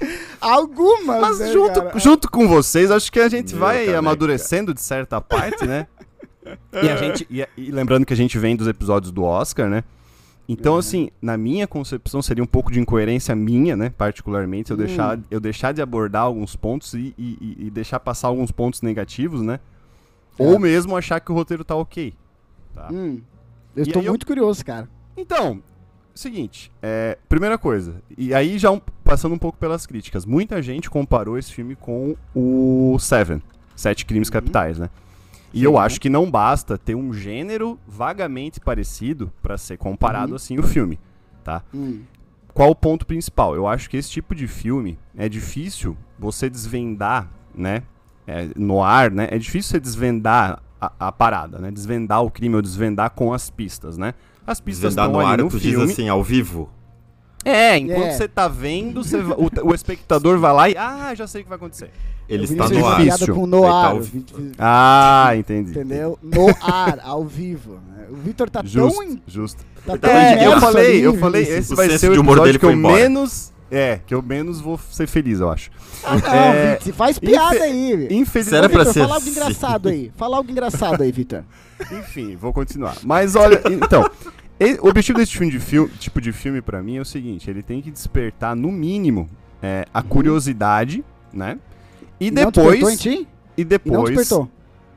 Algumas, 0.40 1.20
Mas 1.20 1.38
né, 1.40 1.52
junto, 1.52 1.82
cara? 1.82 1.98
junto 1.98 2.30
com 2.30 2.48
vocês, 2.48 2.90
acho 2.90 3.12
que 3.12 3.20
a 3.20 3.28
gente 3.28 3.50
Meu 3.52 3.60
vai 3.60 3.80
caneca. 3.80 3.98
amadurecendo 3.98 4.72
de 4.74 4.80
certa 4.80 5.20
parte, 5.20 5.66
né? 5.66 5.86
E, 6.72 6.88
a 6.88 6.96
gente, 6.96 7.24
e, 7.30 7.46
e 7.56 7.70
lembrando 7.70 8.04
que 8.04 8.12
a 8.12 8.16
gente 8.16 8.36
vem 8.36 8.56
dos 8.56 8.66
episódios 8.66 9.12
do 9.12 9.22
Oscar, 9.22 9.68
né? 9.68 9.84
Então, 10.52 10.74
Uhum. 10.74 10.78
assim, 10.78 11.10
na 11.20 11.36
minha 11.36 11.66
concepção, 11.66 12.20
seria 12.20 12.42
um 12.44 12.46
pouco 12.46 12.70
de 12.70 12.78
incoerência 12.80 13.34
minha, 13.34 13.74
né? 13.76 13.90
Particularmente, 13.96 14.70
eu, 14.70 14.76
Hum. 14.76 14.78
deixar, 14.78 15.18
eu 15.30 15.40
deixar 15.40 15.72
de 15.72 15.80
abordar 15.80 16.22
alguns 16.22 16.54
pontos 16.54 16.92
e, 16.94 17.14
e- 17.18 17.56
e- 17.66 17.70
deixar 17.70 17.98
passar 18.00 18.28
alguns 18.28 18.50
pontos 18.50 18.82
negativos, 18.82 19.40
né? 19.42 19.58
Ou 20.38 20.58
mesmo 20.58 20.96
achar 20.96 21.20
que 21.20 21.30
o 21.30 21.34
roteiro 21.34 21.64
tá 21.64 21.74
ok. 21.74 22.14
Tá? 22.74 22.88
Hum, 22.92 23.20
eu 23.76 23.82
estou 23.82 24.00
aí 24.00 24.06
eu- 24.06 24.12
muito 24.12 24.26
curioso, 24.26 24.64
cara. 24.64 24.88
Então, 25.16 25.62
seguinte, 26.14 26.70
é, 26.82 27.18
primeira 27.28 27.56
coisa, 27.58 27.96
e 28.16 28.34
aí 28.34 28.58
já 28.58 28.70
um- 28.70 28.80
passando 29.04 29.34
um 29.34 29.38
pouco 29.38 29.58
pelas 29.58 29.86
críticas, 29.86 30.24
muita 30.24 30.60
gente 30.62 30.88
comparou 30.90 31.38
esse 31.38 31.52
filme 31.52 31.76
com 31.76 32.14
o 32.34 32.96
Seven, 32.98 33.42
Sete 33.76 34.04
Crimes 34.06 34.30
Capitais, 34.30 34.78
né? 34.78 34.88
E 35.52 35.58
Sim, 35.58 35.64
eu 35.64 35.72
né? 35.72 35.78
acho 35.80 36.00
que 36.00 36.08
não 36.08 36.30
basta 36.30 36.78
ter 36.78 36.94
um 36.94 37.12
gênero 37.12 37.78
vagamente 37.86 38.58
parecido 38.60 39.30
pra 39.42 39.58
ser 39.58 39.76
comparado 39.76 40.30
Uhum. 40.30 40.36
assim 40.36 40.58
o 40.58 40.62
filme, 40.62 40.98
tá? 41.44 41.62
Hum, 41.74 42.00
Qual 42.54 42.70
o 42.70 42.74
ponto 42.74 43.06
principal? 43.06 43.54
Eu 43.54 43.66
acho 43.66 43.88
que 43.88 43.96
esse 43.96 44.10
tipo 44.10 44.34
de 44.34 44.46
filme 44.46 44.98
é 45.16 45.28
difícil 45.28 45.96
você 46.18 46.48
desvendar, 46.50 47.30
né? 47.54 47.82
É, 48.26 48.48
no 48.56 48.82
ar, 48.82 49.10
né? 49.10 49.26
É 49.30 49.38
difícil 49.38 49.70
você 49.72 49.80
desvendar 49.80 50.62
a, 50.80 50.92
a 51.08 51.12
parada, 51.12 51.58
né? 51.58 51.70
Desvendar 51.70 52.22
o 52.22 52.30
crime 52.30 52.54
ou 52.54 52.62
desvendar 52.62 53.10
com 53.10 53.32
as 53.32 53.48
pistas, 53.50 53.96
né? 53.98 54.14
As 54.46 54.60
pistas 54.60 54.94
Desvendar 54.94 55.06
estão 55.06 55.20
no 55.20 55.26
ali 55.26 55.32
ar, 55.40 55.44
no 55.44 55.48
tu 55.50 55.58
filme. 55.58 55.84
diz 55.86 55.92
assim, 55.92 56.08
ao 56.08 56.22
vivo. 56.22 56.68
É, 57.44 57.76
enquanto 57.78 58.04
É. 58.04 58.12
você 58.12 58.28
tá 58.28 58.46
vendo, 58.48 59.02
você 59.02 59.16
o, 59.16 59.50
o 59.70 59.74
espectador 59.74 60.38
vai 60.38 60.52
lá 60.52 60.68
e. 60.70 60.76
Ah, 60.76 61.12
já 61.14 61.26
sei 61.26 61.40
o 61.40 61.44
que 61.44 61.48
vai 61.48 61.56
acontecer. 61.56 61.90
Ele 62.28 62.44
está 62.44 62.68
no 62.68 62.86
ar. 62.86 63.00
com 63.34 63.46
no 63.46 63.62
tá 63.62 63.88
ar, 63.88 63.94
Ah, 64.58 65.36
entendi. 65.36 65.70
entendeu? 65.72 66.18
No 66.22 66.46
ar, 66.62 66.98
ao 67.02 67.24
vivo. 67.24 67.80
né? 67.88 68.06
O 68.10 68.16
Vitor 68.16 68.48
tá 68.48 68.62
Justo, 68.64 69.02
tão, 69.04 69.20
justo. 69.26 69.64
tá 69.84 69.92
Ele 69.92 69.98
tão 69.98 70.10
tá 70.10 70.16
É, 70.18 70.46
eu 70.46 70.60
falei, 70.60 71.06
eu 71.06 71.14
falei, 71.18 71.42
esse 71.42 71.72
O 71.72 71.76
vai 71.76 71.90
ser 71.98 72.10
o 72.10 72.14
episódio 72.14 72.42
dele 72.44 72.58
que 72.58 72.64
eu 72.64 72.70
embora. 72.70 72.94
menos. 72.94 73.52
É, 73.70 74.00
que 74.06 74.14
eu 74.14 74.20
menos 74.22 74.60
vou 74.60 74.78
ser 74.90 75.06
feliz, 75.06 75.40
eu 75.40 75.50
acho. 75.50 75.70
Ah, 76.04 76.16
não, 76.16 76.34
É, 76.34 76.76
Vitor, 76.76 76.92
faz 76.94 77.18
piada 77.18 77.54
infe- 77.56 77.62
aí. 77.64 78.08
Infelizmente. 78.10 78.68
Vitor, 78.68 78.84
ser 78.92 79.00
fala 79.00 79.14
algo 79.14 79.16
assim. 79.16 79.30
engraçado 79.30 79.88
aí. 79.88 80.12
Fala 80.16 80.36
algo 80.36 80.50
engraçado 80.50 81.02
aí, 81.02 81.10
Vitor. 81.12 81.42
Enfim, 81.90 82.36
vou 82.36 82.52
continuar. 82.52 82.96
Mas 83.02 83.34
olha, 83.34 83.60
então, 83.70 84.08
o 84.82 84.88
objetivo 84.88 85.18
desse 85.18 85.32
tipo 85.32 85.50
de 85.50 85.58
filme, 85.60 85.88
tipo 85.98 86.20
de 86.20 86.32
filme 86.32 86.60
para 86.60 86.82
mim 86.82 86.96
é 86.96 87.00
o 87.00 87.04
seguinte, 87.04 87.48
ele 87.50 87.62
tem 87.62 87.80
que 87.80 87.90
despertar 87.90 88.54
no 88.56 88.70
mínimo 88.70 89.28
é, 89.62 89.84
a 89.92 90.02
curiosidade, 90.02 91.04
né? 91.32 91.58
E 92.20 92.28
Uhum. 92.28 92.34
não 92.34 92.50
despertou 92.50 92.70
em 92.72 92.76
depois 92.76 93.00
ti? 93.00 93.28
e 93.56 93.60
E 93.60 93.64
não 93.64 93.68
depois 93.68 94.04
despertou. 94.16 94.50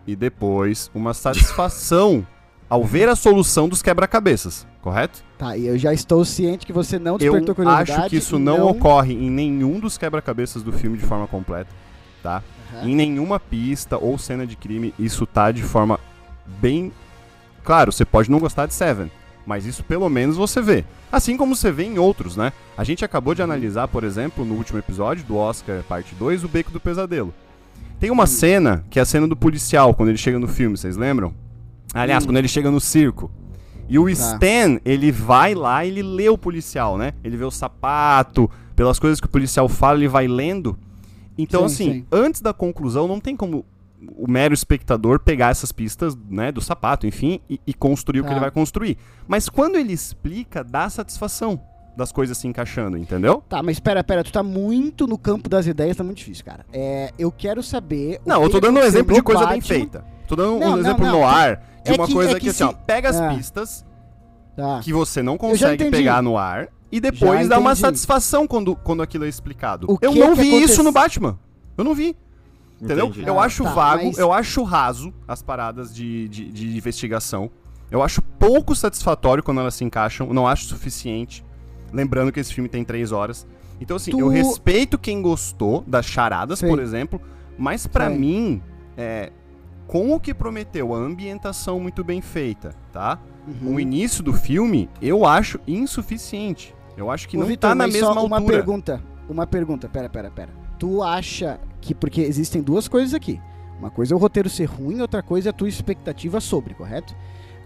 e 0.07 0.15
depois 0.15 0.91
uma 0.93 1.13
satisfação 1.13 2.25
ao 2.69 2.83
ver 2.83 3.07
a 3.09 3.15
solução 3.15 3.69
dos 3.69 3.81
quebra-cabeças, 3.81 4.65
correto? 4.81 5.23
Tá, 5.37 5.55
e 5.57 5.67
eu 5.67 5.77
já 5.77 5.93
estou 5.93 6.23
ciente 6.25 6.65
que 6.65 6.73
você 6.73 6.97
não 6.97 7.13
Eu 7.13 7.17
despertou 7.19 7.55
curiosidade. 7.55 7.91
acho 7.91 8.09
que 8.09 8.17
isso 8.17 8.35
e 8.37 8.39
não, 8.39 8.67
ocorre 8.67 9.13
em 9.13 9.29
nenhum 9.29 9.79
dos 9.79 9.97
quebra-cabeças 9.97 10.63
do 10.63 10.71
filme 10.71 10.97
de 10.97 11.05
forma 11.05 11.27
completa, 11.27 11.69
tá? 12.23 12.41
Aham. 12.73 12.89
Em 12.89 12.95
nenhuma 12.95 13.39
pista 13.39 13.97
ou 13.97 14.17
cena 14.17 14.45
de 14.47 14.55
crime 14.55 14.93
isso 14.97 15.25
tá 15.25 15.51
de 15.51 15.61
forma 15.63 15.99
bem. 16.59 16.91
Claro, 17.63 17.91
você 17.91 18.03
pode 18.05 18.29
não 18.29 18.39
gostar 18.39 18.65
de 18.65 18.73
Seven, 18.73 19.11
mas 19.45 19.65
isso 19.65 19.83
pelo 19.83 20.09
menos 20.09 20.35
você 20.37 20.61
vê. 20.61 20.83
Assim 21.11 21.37
como 21.37 21.55
você 21.55 21.71
vê 21.71 21.83
em 21.83 21.97
outros, 21.99 22.35
né? 22.35 22.51
A 22.77 22.83
gente 22.83 23.05
acabou 23.05 23.33
de 23.35 23.41
analisar, 23.41 23.87
por 23.87 24.03
exemplo, 24.03 24.43
no 24.43 24.55
último 24.55 24.79
episódio 24.79 25.23
do 25.25 25.35
Oscar 25.37 25.83
Parte 25.83 26.13
2, 26.15 26.43
o 26.43 26.47
Beco 26.47 26.71
do 26.71 26.79
Pesadelo. 26.79 27.33
Tem 27.99 28.11
uma 28.11 28.27
cena, 28.27 28.83
que 28.89 28.99
é 28.99 29.01
a 29.01 29.05
cena 29.05 29.27
do 29.27 29.35
policial, 29.35 29.93
quando 29.93 30.09
ele 30.09 30.17
chega 30.17 30.37
no 30.37 30.47
filme, 30.47 30.75
vocês 30.77 30.97
lembram? 30.97 31.33
Aliás, 31.93 32.23
Hum. 32.23 32.27
quando 32.27 32.37
ele 32.37 32.47
chega 32.47 32.69
no 32.69 32.79
circo. 32.81 33.31
E 33.87 33.97
o 33.99 34.05
Tá. 34.05 34.11
Stan, 34.11 34.79
ele 34.83 35.11
vai 35.11 35.53
lá 35.55 35.85
e 35.85 35.89
ele 35.89 36.01
lê 36.03 36.27
o 36.27 36.37
policial, 36.37 36.97
né? 36.97 37.13
Ele 37.23 37.37
vê 37.37 37.45
o 37.45 37.51
sapato, 37.51 38.49
pelas 38.75 38.99
coisas 38.99 39.19
que 39.21 39.27
o 39.27 39.29
policial 39.29 39.69
fala, 39.69 39.97
ele 39.99 40.07
vai 40.07 40.27
lendo. 40.27 40.77
Então, 41.37 41.67
Sim, 41.69 41.73
assim, 41.89 41.93
sim. 41.99 42.05
antes 42.11 42.41
da 42.41 42.51
conclusão, 42.53 43.07
não 43.07 43.19
tem 43.19 43.35
como 43.35 43.63
o 44.17 44.29
mero 44.29 44.53
espectador 44.53 45.19
pegar 45.19 45.49
essas 45.51 45.71
pistas, 45.71 46.15
né, 46.29 46.51
do 46.51 46.61
sapato, 46.61 47.05
enfim, 47.07 47.39
e, 47.49 47.59
e 47.65 47.73
construir 47.73 48.19
o 48.19 48.23
que 48.23 48.29
Tá. 48.29 48.33
ele 48.33 48.39
vai 48.41 48.51
construir. 48.51 48.97
Mas 49.27 49.49
quando 49.49 49.75
ele 49.75 49.93
explica, 49.93 50.63
dá 50.63 50.89
satisfação 50.89 51.59
das 51.97 52.11
coisas 52.11 52.37
se 52.37 52.45
encaixando, 52.47 52.97
entendeu? 52.97 53.41
Tá, 53.47 53.63
mas 53.63 53.77
espera, 53.77 54.01
espera, 54.01 54.23
tu 54.23 54.31
tá 54.31 54.43
muito 54.43 55.07
no 55.07 55.17
campo 55.17 55.47
das 55.47 55.65
ideias, 55.65 55.95
tá 55.95 56.03
muito 56.03 56.17
difícil, 56.17 56.43
cara. 56.43 56.65
É, 56.73 57.11
eu 57.17 57.31
quero 57.31 57.63
saber. 57.63 58.19
Não, 58.25 58.43
eu 58.43 58.49
tô 58.49 58.59
dando 58.59 58.75
um 58.75 58.79
aconteceu 58.79 58.99
exemplo 58.99 59.15
de 59.15 59.21
coisa 59.21 59.45
bem 59.45 59.59
Batman. 59.59 59.67
feita. 59.77 60.05
Tô 60.27 60.35
dando 60.35 60.59
Não, 60.59 60.67
um 60.67 60.71
não, 60.71 60.79
exemplo 60.79 61.05
não, 61.05 61.19
no 61.19 61.25
ar 61.25 61.55
de 61.85 61.91
é 61.91 61.93
uma 61.95 62.05
que- 62.07 62.13
coisa 62.13 62.31
é 62.31 62.33
que, 62.35 62.39
que 62.41 62.49
assim, 62.49 62.63
ó, 62.63 62.69
se- 62.71 62.75
pega 62.85 63.09
as 63.09 63.19
Ah. 63.21 63.29
pistas 63.29 63.85
Tá. 64.55 64.79
que 64.83 64.91
você 64.91 65.21
não 65.23 65.37
consegue 65.37 65.89
pegar 65.89 66.21
no 66.21 66.37
ar 66.37 66.67
e 66.91 66.99
depois 66.99 67.47
dá 67.47 67.57
uma 67.59 67.75
satisfação 67.75 68.45
quando, 68.47 68.75
quando 68.75 69.01
aquilo 69.01 69.23
é 69.25 69.29
explicado. 69.29 69.87
O 69.89 69.97
eu 70.01 70.13
não 70.13 70.33
que 70.35 70.41
vi 70.41 70.47
acontece- 70.49 70.73
isso 70.73 70.83
no 70.83 70.91
Batman. 70.91 71.37
Eu 71.77 71.83
não 71.83 71.93
vi. 71.93 72.15
Entendeu? 72.81 73.07
Entendi. 73.07 73.27
Eu 73.27 73.39
Ah, 73.39 73.45
acho 73.45 73.63
tá, 73.63 73.73
vago, 73.73 74.05
mas- 74.05 74.17
eu 74.17 74.33
acho 74.33 74.63
raso 74.63 75.13
as 75.27 75.41
paradas 75.41 75.93
de, 75.95 76.27
de, 76.27 76.51
de 76.51 76.77
investigação. 76.77 77.49
Eu 77.89 78.01
acho 78.03 78.21
pouco 78.21 78.75
satisfatório 78.75 79.41
quando 79.43 79.61
elas 79.61 79.75
se 79.75 79.83
encaixam. 79.83 80.33
Não 80.33 80.47
acho 80.47 80.65
suficiente. 80.65 81.43
Lembrando 81.93 82.31
que 82.31 82.39
esse 82.39 82.53
filme 82.53 82.67
tem 82.69 82.83
três 82.83 83.11
horas. 83.11 83.47
Então, 83.79 83.95
assim, 83.97 84.11
Tu- 84.11 84.19
eu 84.19 84.27
respeito 84.27 84.97
quem 84.97 85.21
gostou 85.21 85.83
das 85.87 86.05
charadas, 86.05 86.59
Sim. 86.59 86.67
por 86.67 86.79
exemplo. 86.79 87.21
Mas 87.57 87.87
pra 87.87 88.09
Sim. 88.09 88.17
mim, 88.17 88.61
é, 88.97 89.31
com 89.87 90.13
o 90.13 90.19
que 90.19 90.33
prometeu, 90.33 90.93
a 90.93 90.97
ambientação 90.97 91.79
muito 91.79 92.03
bem 92.03 92.21
feita, 92.21 92.75
tá? 92.91 93.19
Uhum. 93.47 93.75
O 93.75 93.79
início 93.79 94.23
do 94.23 94.33
filme, 94.33 94.89
eu 95.01 95.25
acho 95.25 95.59
insuficiente. 95.67 96.73
Eu 96.97 97.11
acho 97.11 97.27
que 97.29 97.37
Ô, 97.37 97.41
não 97.41 97.47
Vitor, 97.47 97.69
tá 97.69 97.75
na 97.75 97.87
mesma 97.87 98.13
só 98.13 98.25
uma 98.25 98.37
altura. 98.37 98.57
pergunta. 98.57 99.01
Uma 99.29 99.45
pergunta, 99.47 99.87
pera, 99.87 100.09
pera, 100.09 100.31
pera. 100.31 100.49
Tu 100.79 101.01
acha 101.03 101.59
que. 101.81 101.93
Porque 101.95 102.21
existem 102.21 102.61
duas 102.61 102.87
coisas 102.87 103.13
aqui. 103.13 103.39
Uma 103.79 103.89
coisa 103.89 104.13
é 104.13 104.15
o 104.15 104.19
roteiro 104.19 104.49
ser 104.49 104.65
ruim, 104.65 105.01
outra 105.01 105.21
coisa 105.21 105.49
é 105.49 105.51
a 105.51 105.53
tua 105.53 105.67
expectativa 105.67 106.39
sobre, 106.39 106.73
correto? 106.73 107.13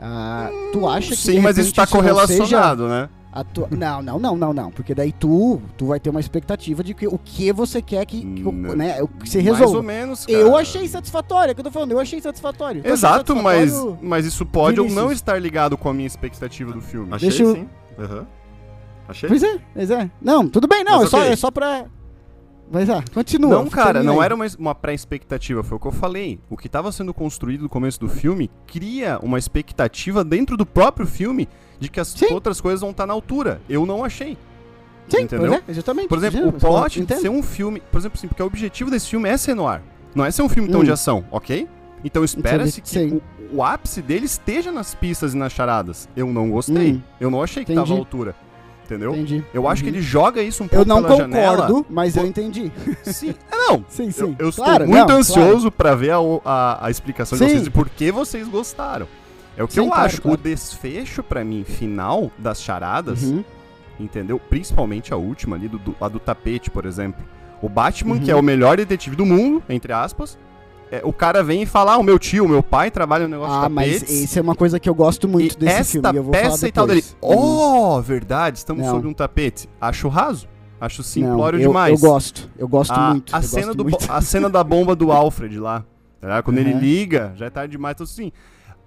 Ah, 0.01 0.49
tu 0.71 0.87
acha 0.87 1.09
que. 1.09 1.15
Sim, 1.17 1.39
mas 1.39 1.57
isso 1.57 1.73
tá 1.73 1.85
seja 1.85 1.97
correlacionado, 1.97 2.87
né? 2.87 3.09
a 3.31 3.43
tua- 3.43 3.67
Não, 3.69 4.01
não, 4.01 4.17
não, 4.17 4.35
não, 4.35 4.51
não. 4.53 4.71
Porque 4.71 4.95
daí 4.95 5.11
tu, 5.11 5.61
tu 5.77 5.85
vai 5.85 5.99
ter 5.99 6.09
uma 6.09 6.19
expectativa 6.19 6.83
de 6.83 6.95
que 6.95 7.05
o 7.07 7.17
que 7.19 7.53
você 7.53 7.79
quer 7.79 8.03
que, 8.07 8.21
que 8.25 8.41
o- 8.43 8.51
Não. 8.51 8.75
né, 8.75 8.99
o 9.03 9.07
que 9.07 9.29
você 9.29 9.37
Mais 9.37 9.47
ou 9.49 9.53
resolva. 9.67 9.83
menos, 9.83 10.25
cara. 10.25 10.37
Eu 10.39 10.57
achei 10.57 10.87
satisfatório, 10.87 11.51
é 11.51 11.53
o 11.53 11.55
que 11.55 11.61
eu 11.61 11.65
tô 11.65 11.71
falando, 11.71 11.91
eu 11.91 11.99
achei 11.99 12.19
satisfatório. 12.19 12.81
Tu 12.81 12.87
Exato, 12.89 13.35
mas, 13.35 13.69
satisfatório? 13.69 13.99
mas 14.01 14.25
isso 14.25 14.45
pode 14.47 14.79
ou 14.79 14.87
não 14.87 14.93
Vinícius. 14.95 15.11
estar 15.19 15.39
ligado 15.39 15.77
com 15.77 15.89
a 15.89 15.93
minha 15.93 16.07
expectativa 16.07 16.71
do 16.71 16.81
filme. 16.81 17.07
Achei 17.13 17.29
Deixa 17.29 17.43
eu- 17.43 17.53
sim. 17.53 17.69
Aham. 17.99 18.25
Achei. 19.07 19.29
Pois 19.29 19.43
é, 19.43 19.59
pois 19.75 19.91
é. 19.91 20.09
Não, 20.19 20.47
tudo 20.49 20.67
bem, 20.67 20.83
não, 20.83 20.97
Mas 20.97 21.07
é, 21.07 21.09
só, 21.09 21.17
ok. 21.19 21.29
é 21.31 21.35
só 21.35 21.51
pra. 21.51 21.85
Mas 22.71 22.89
ah, 22.89 23.03
continua. 23.13 23.49
Não, 23.49 23.67
cara, 23.67 24.03
não 24.03 24.19
aí. 24.19 24.25
era 24.25 24.35
uma, 24.35 24.45
uma 24.57 24.75
pré-expectativa, 24.75 25.63
foi 25.63 25.77
o 25.77 25.79
que 25.79 25.87
eu 25.87 25.91
falei. 25.91 26.39
O 26.49 26.55
que 26.55 26.67
estava 26.67 26.91
sendo 26.91 27.13
construído 27.13 27.61
no 27.61 27.69
começo 27.69 27.99
do 27.99 28.07
filme 28.07 28.49
cria 28.67 29.19
uma 29.23 29.39
expectativa 29.39 30.23
dentro 30.23 30.55
do 30.55 30.65
próprio 30.65 31.07
filme 31.07 31.47
de 31.79 31.89
que 31.89 31.99
as 31.99 32.09
Sim. 32.09 32.31
outras 32.31 32.61
coisas 32.61 32.81
vão 32.81 32.91
estar 32.91 33.07
na 33.07 33.13
altura. 33.13 33.59
Eu 33.67 33.85
não 33.85 34.03
achei. 34.05 34.37
Sim, 35.07 35.21
entendeu? 35.23 35.53
é, 35.55 35.63
exatamente. 35.67 36.07
Por 36.07 36.19
exemplo, 36.19 36.39
Entendo, 36.39 36.55
o 36.55 36.59
plot 36.59 37.03
de 37.03 37.15
ser 37.15 37.29
um 37.29 37.41
filme. 37.41 37.81
Por 37.91 37.97
exemplo, 37.97 38.17
assim, 38.19 38.27
porque 38.27 38.43
o 38.43 38.45
objetivo 38.45 38.91
desse 38.91 39.07
filme 39.07 39.27
é 39.27 39.35
ser 39.37 39.55
no 39.55 39.67
ar. 39.67 39.81
Não 40.13 40.23
é 40.23 40.29
ser 40.29 40.43
um 40.43 40.49
filme 40.49 40.69
tão 40.69 40.81
Hum. 40.81 40.83
de 40.83 40.91
ação, 40.91 41.25
ok? 41.31 41.67
Então 42.03 42.23
espera-se 42.23 42.81
que 42.81 42.89
Sim. 42.89 43.21
o, 43.51 43.57
o 43.57 43.63
ápice 43.63 44.01
dele 44.01 44.25
esteja 44.25 44.71
nas 44.71 44.93
pistas 44.93 45.33
e 45.33 45.37
nas 45.37 45.51
charadas. 45.51 46.07
Eu 46.15 46.27
não 46.27 46.51
gostei. 46.51 46.93
Hum. 46.93 47.01
Eu 47.19 47.31
não 47.31 47.41
achei 47.41 47.65
que 47.65 47.71
Entendi. 47.71 47.87
tava 47.87 47.97
à 47.97 48.01
altura. 48.01 48.35
Entendeu? 48.89 49.11
Entendi. 49.13 49.43
Eu 49.53 49.67
acho 49.67 49.83
que 49.83 49.89
Uhum. 49.89 49.95
ele 49.95 50.01
joga 50.03 50.41
isso 50.41 50.63
um 50.63 50.67
pouco 50.67 50.81
Eu 50.81 50.85
não 50.87 51.03
pela 51.03 51.17
janela. 51.17 51.57
concordo, 51.67 51.85
mas 51.89 52.17
eu 52.17 52.25
entendi. 52.25 52.71
Sim. 53.03 53.35
Ah, 53.51 53.55
não. 53.69 53.85
Sim, 53.87 54.09
sim. 54.09 54.21
Eu, 54.21 54.35
eu 54.39 54.49
estou 54.49 54.65
Claro, 54.65 54.87
muito 54.87 55.07
não, 55.07 55.17
ansioso 55.17 55.71
pra 55.71 55.93
ver 55.93 56.11
a, 56.11 56.17
a, 56.43 56.87
a 56.87 56.89
explicação 56.89 57.37
de 57.37 57.43
Sim. 57.43 57.51
vocês 57.51 57.67
e 57.67 57.69
por 57.69 57.87
que 57.87 58.11
vocês 58.11 58.47
gostaram. 58.47 59.07
É 59.55 59.63
o 59.63 59.67
que 59.67 59.73
Sim, 59.75 59.81
eu 59.81 59.87
claro, 59.87 60.05
acho. 60.05 60.21
claro. 60.21 60.39
O 60.39 60.41
desfecho, 60.41 61.21
pra 61.21 61.43
mim, 61.43 61.63
final 61.63 62.31
das 62.37 62.61
charadas, 62.61 63.21
Uhum. 63.23 63.43
entendeu? 63.99 64.39
Principalmente 64.39 65.13
a 65.13 65.17
última 65.17 65.55
ali, 65.55 65.67
do, 65.67 65.77
do- 65.77 65.95
a 66.01 66.07
do 66.07 66.19
tapete, 66.19 66.71
por 66.71 66.85
exemplo. 66.85 67.23
O 67.61 67.69
Batman, 67.69 68.15
Uhum. 68.15 68.21
que 68.21 68.31
é 68.31 68.35
o 68.35 68.41
melhor 68.41 68.77
detetive 68.77 69.15
do 69.15 69.25
mundo, 69.25 69.61
entre 69.69 69.91
aspas, 69.93 70.37
é, 70.91 71.01
o 71.03 71.13
cara 71.13 71.43
vem 71.43 71.61
e 71.63 71.65
fala, 71.65 71.93
ah, 71.93 71.97
o 71.97 72.03
meu 72.03 72.17
tio, 72.17 72.45
o 72.45 72.49
meu 72.49 72.63
pai 72.63 72.89
trabalha 72.89 73.27
no 73.27 73.31
negócio 73.31 73.55
Ah, 73.63 73.67
de 73.67 73.73
mas 73.73 73.93
tapetes. 73.99 74.21
isso 74.23 74.39
é 74.39 74.41
uma 74.41 74.55
coisa 74.55 74.79
que 74.79 74.89
eu 74.89 74.95
gosto 74.95 75.27
muito 75.27 75.55
e 75.55 75.57
desse 75.59 75.75
esta 75.79 75.91
filme. 75.91 76.09
e 76.13 76.17
eu 76.17 76.23
vou 76.23 76.33
falar 76.33 76.49
peça 76.49 76.67
e 76.67 76.71
tal 76.71 76.87
dele. 76.87 77.03
Uhum. 77.21 77.29
Oh, 77.95 78.01
verdade, 78.01 78.57
estamos 78.57 78.83
Não. 78.85 78.91
sobre 78.91 79.07
um 79.07 79.13
tapete. 79.13 79.69
Acho 79.79 80.07
raso. 80.07 80.47
Acho 80.81 80.99
Não, 81.01 81.05
simplório 81.05 81.59
eu, 81.59 81.67
demais. 81.67 82.01
Eu 82.01 82.09
gosto, 82.09 82.49
eu 82.57 82.67
gosto 82.67 82.91
a, 82.91 83.11
muito. 83.11 83.35
a 83.35 83.41
cena 83.41 83.73
do, 83.73 83.83
muito. 83.83 84.11
a 84.11 84.21
cena 84.21 84.49
da 84.49 84.63
bomba 84.63 84.95
do 84.95 85.11
Alfred 85.13 85.59
lá. 85.59 85.83
tá? 86.21 86.41
Quando 86.41 86.57
ele 86.57 86.71
Aham. 86.71 86.79
liga, 86.79 87.33
já 87.35 87.45
é 87.47 87.49
tarde 87.49 87.71
demais. 87.73 87.95
Então, 87.95 88.05
assim, 88.05 88.31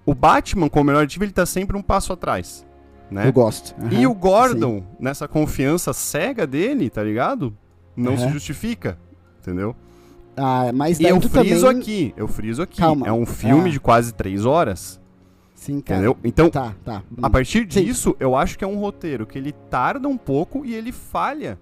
o 0.05 0.13
Batman, 0.15 0.67
como 0.69 0.85
melhor 0.85 1.03
ativo, 1.03 1.23
ele 1.23 1.31
tá 1.31 1.45
sempre 1.45 1.77
um 1.77 1.81
passo 1.83 2.11
atrás. 2.11 2.65
Né? 3.11 3.27
Eu 3.27 3.33
gosto. 3.33 3.75
E 3.91 3.97
aham, 3.97 4.09
o 4.09 4.13
Gordon, 4.15 4.83
nessa 4.99 5.27
confiança 5.27 5.93
cega 5.93 6.47
dele, 6.47 6.89
tá 6.89 7.03
ligado? 7.03 7.55
Não 7.95 8.17
se 8.17 8.23
Aham. 8.23 8.33
justifica. 8.33 8.97
Entendeu? 9.39 9.75
Ah, 10.35 10.71
mas 10.73 10.99
E 10.99 11.03
eu 11.03 11.19
friso 11.21 11.65
também... 11.67 11.81
aqui, 11.81 12.13
eu 12.17 12.27
friso 12.27 12.61
aqui. 12.61 12.77
Calma. 12.79 13.07
É 13.07 13.11
um 13.11 13.25
filme 13.25 13.69
Ah. 13.69 13.73
de 13.73 13.79
quase 13.79 14.13
três 14.13 14.45
horas. 14.45 14.99
Sim, 15.55 15.79
cara. 15.79 15.99
Entendeu? 16.01 16.17
Então, 16.23 16.49
Tá, 16.49 16.73
tá. 16.83 17.03
a 17.21 17.29
partir 17.29 17.59
Sim. 17.71 17.83
disso, 17.85 18.15
eu 18.19 18.35
acho 18.35 18.57
que 18.57 18.63
é 18.63 18.67
um 18.67 18.77
roteiro 18.77 19.25
que 19.25 19.37
ele 19.37 19.51
tarda 19.69 20.07
um 20.07 20.17
pouco 20.17 20.65
e 20.65 20.73
ele 20.73 20.91
falha 20.91 21.57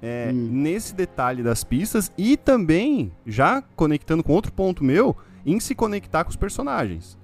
é, 0.00 0.30
Hum. 0.32 0.48
nesse 0.52 0.94
detalhe 0.94 1.42
das 1.42 1.62
pistas 1.62 2.10
e 2.18 2.36
também, 2.36 3.12
já 3.26 3.62
conectando 3.76 4.22
com 4.24 4.32
outro 4.32 4.52
ponto 4.52 4.82
meu, 4.82 5.16
em 5.46 5.60
se 5.60 5.74
conectar 5.74 6.24
com 6.24 6.30
os 6.30 6.36
personagens. 6.36 7.16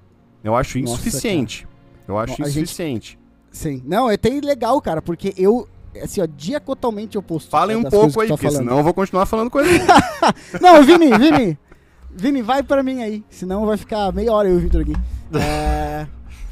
Eu 0.45 0.55
acho 0.55 0.79
Nossa, 0.79 0.93
insuficiente. 0.95 1.67
Eu 2.07 2.17
acho 2.19 2.37
Bom, 2.37 2.45
a 2.45 2.47
gente- 2.49 2.63
insuficiente. 2.63 3.19
Sim. 3.51 3.83
Não, 3.85 4.09
é 4.11 4.15
até 4.15 4.29
legal, 4.29 4.81
cara, 4.81 5.01
porque 5.03 5.33
eu... 5.37 5.67
Assim, 6.03 6.21
ó, 6.21 6.27
diacotalmente 6.27 7.17
oposto. 7.17 7.51
Falem 7.51 7.77
um 7.77 7.83
pouco 7.83 8.21
aí, 8.21 8.29
porque 8.29 8.47
falando. 8.47 8.63
senão 8.63 8.79
eu 8.79 8.85
vou 8.85 8.95
continuar 8.95 9.27
falando 9.27 9.51
coisa. 9.51 9.71
Não, 10.61 10.85
Vini, 10.85 11.17
Vini. 11.19 11.59
Vini, 12.11 12.43
vai 12.43 12.63
pra 12.63 12.83
mim 12.83 13.03
aí. 13.03 13.25
Senão 13.31 13.67
vai 13.67 13.77
ficar 13.77 14.13
meia 14.13 14.33
hora 14.33 14.49
eu 14.49 14.55
e 14.55 14.57
o 14.59 14.61
Vitor 14.61 14.83
aqui. 14.83 14.93
É, 15.35 16.07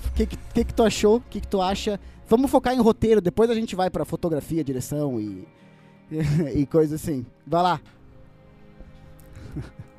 O 0.06 0.12
que, 0.12 0.26
que, 0.26 0.36
que 0.36 0.64
que 0.64 0.74
tu 0.74 0.82
achou? 0.82 1.16
O 1.16 1.20
que, 1.20 1.40
que 1.40 1.48
tu 1.48 1.62
acha? 1.62 1.98
Vamos 2.28 2.50
focar 2.50 2.74
em 2.74 2.80
roteiro, 2.80 3.22
depois 3.22 3.48
a 3.48 3.54
gente 3.54 3.74
vai 3.74 3.88
pra 3.88 4.04
fotografia, 4.04 4.62
direção 4.62 5.18
e. 5.18 5.48
e 6.54 6.66
coisa 6.66 6.96
assim. 6.96 7.24
Vai 7.46 7.62
lá. 7.62 7.80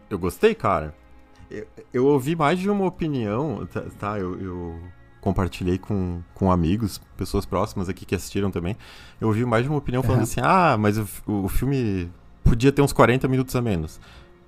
Eu 0.09 0.19
gostei, 0.19 0.53
cara. 0.53 0.93
Eu, 1.49 1.65
eu 1.93 2.05
ouvi 2.05 2.35
mais 2.35 2.59
de 2.59 2.69
uma 2.69 2.85
opinião, 2.85 3.65
tá? 3.65 3.83
tá, 3.97 4.19
eu, 4.19 4.39
eu 4.39 4.79
compartilhei 5.27 5.77
com, 5.77 6.19
com 6.33 6.49
amigos, 6.51 7.01
pessoas 7.17 7.45
próximas 7.45 7.89
aqui 7.89 8.05
que 8.05 8.15
assistiram 8.15 8.49
também. 8.49 8.77
Eu 9.19 9.27
ouvi 9.27 9.45
mais 9.45 9.63
de 9.63 9.69
uma 9.69 9.77
opinião 9.77 10.01
falando 10.01 10.21
assim: 10.23 10.39
ah, 10.41 10.77
mas 10.79 10.97
o, 10.97 11.05
o 11.27 11.47
filme 11.49 12.09
podia 12.43 12.71
ter 12.71 12.81
uns 12.81 12.93
40 12.93 13.27
minutos 13.27 13.53
a 13.55 13.61
menos. 13.61 13.99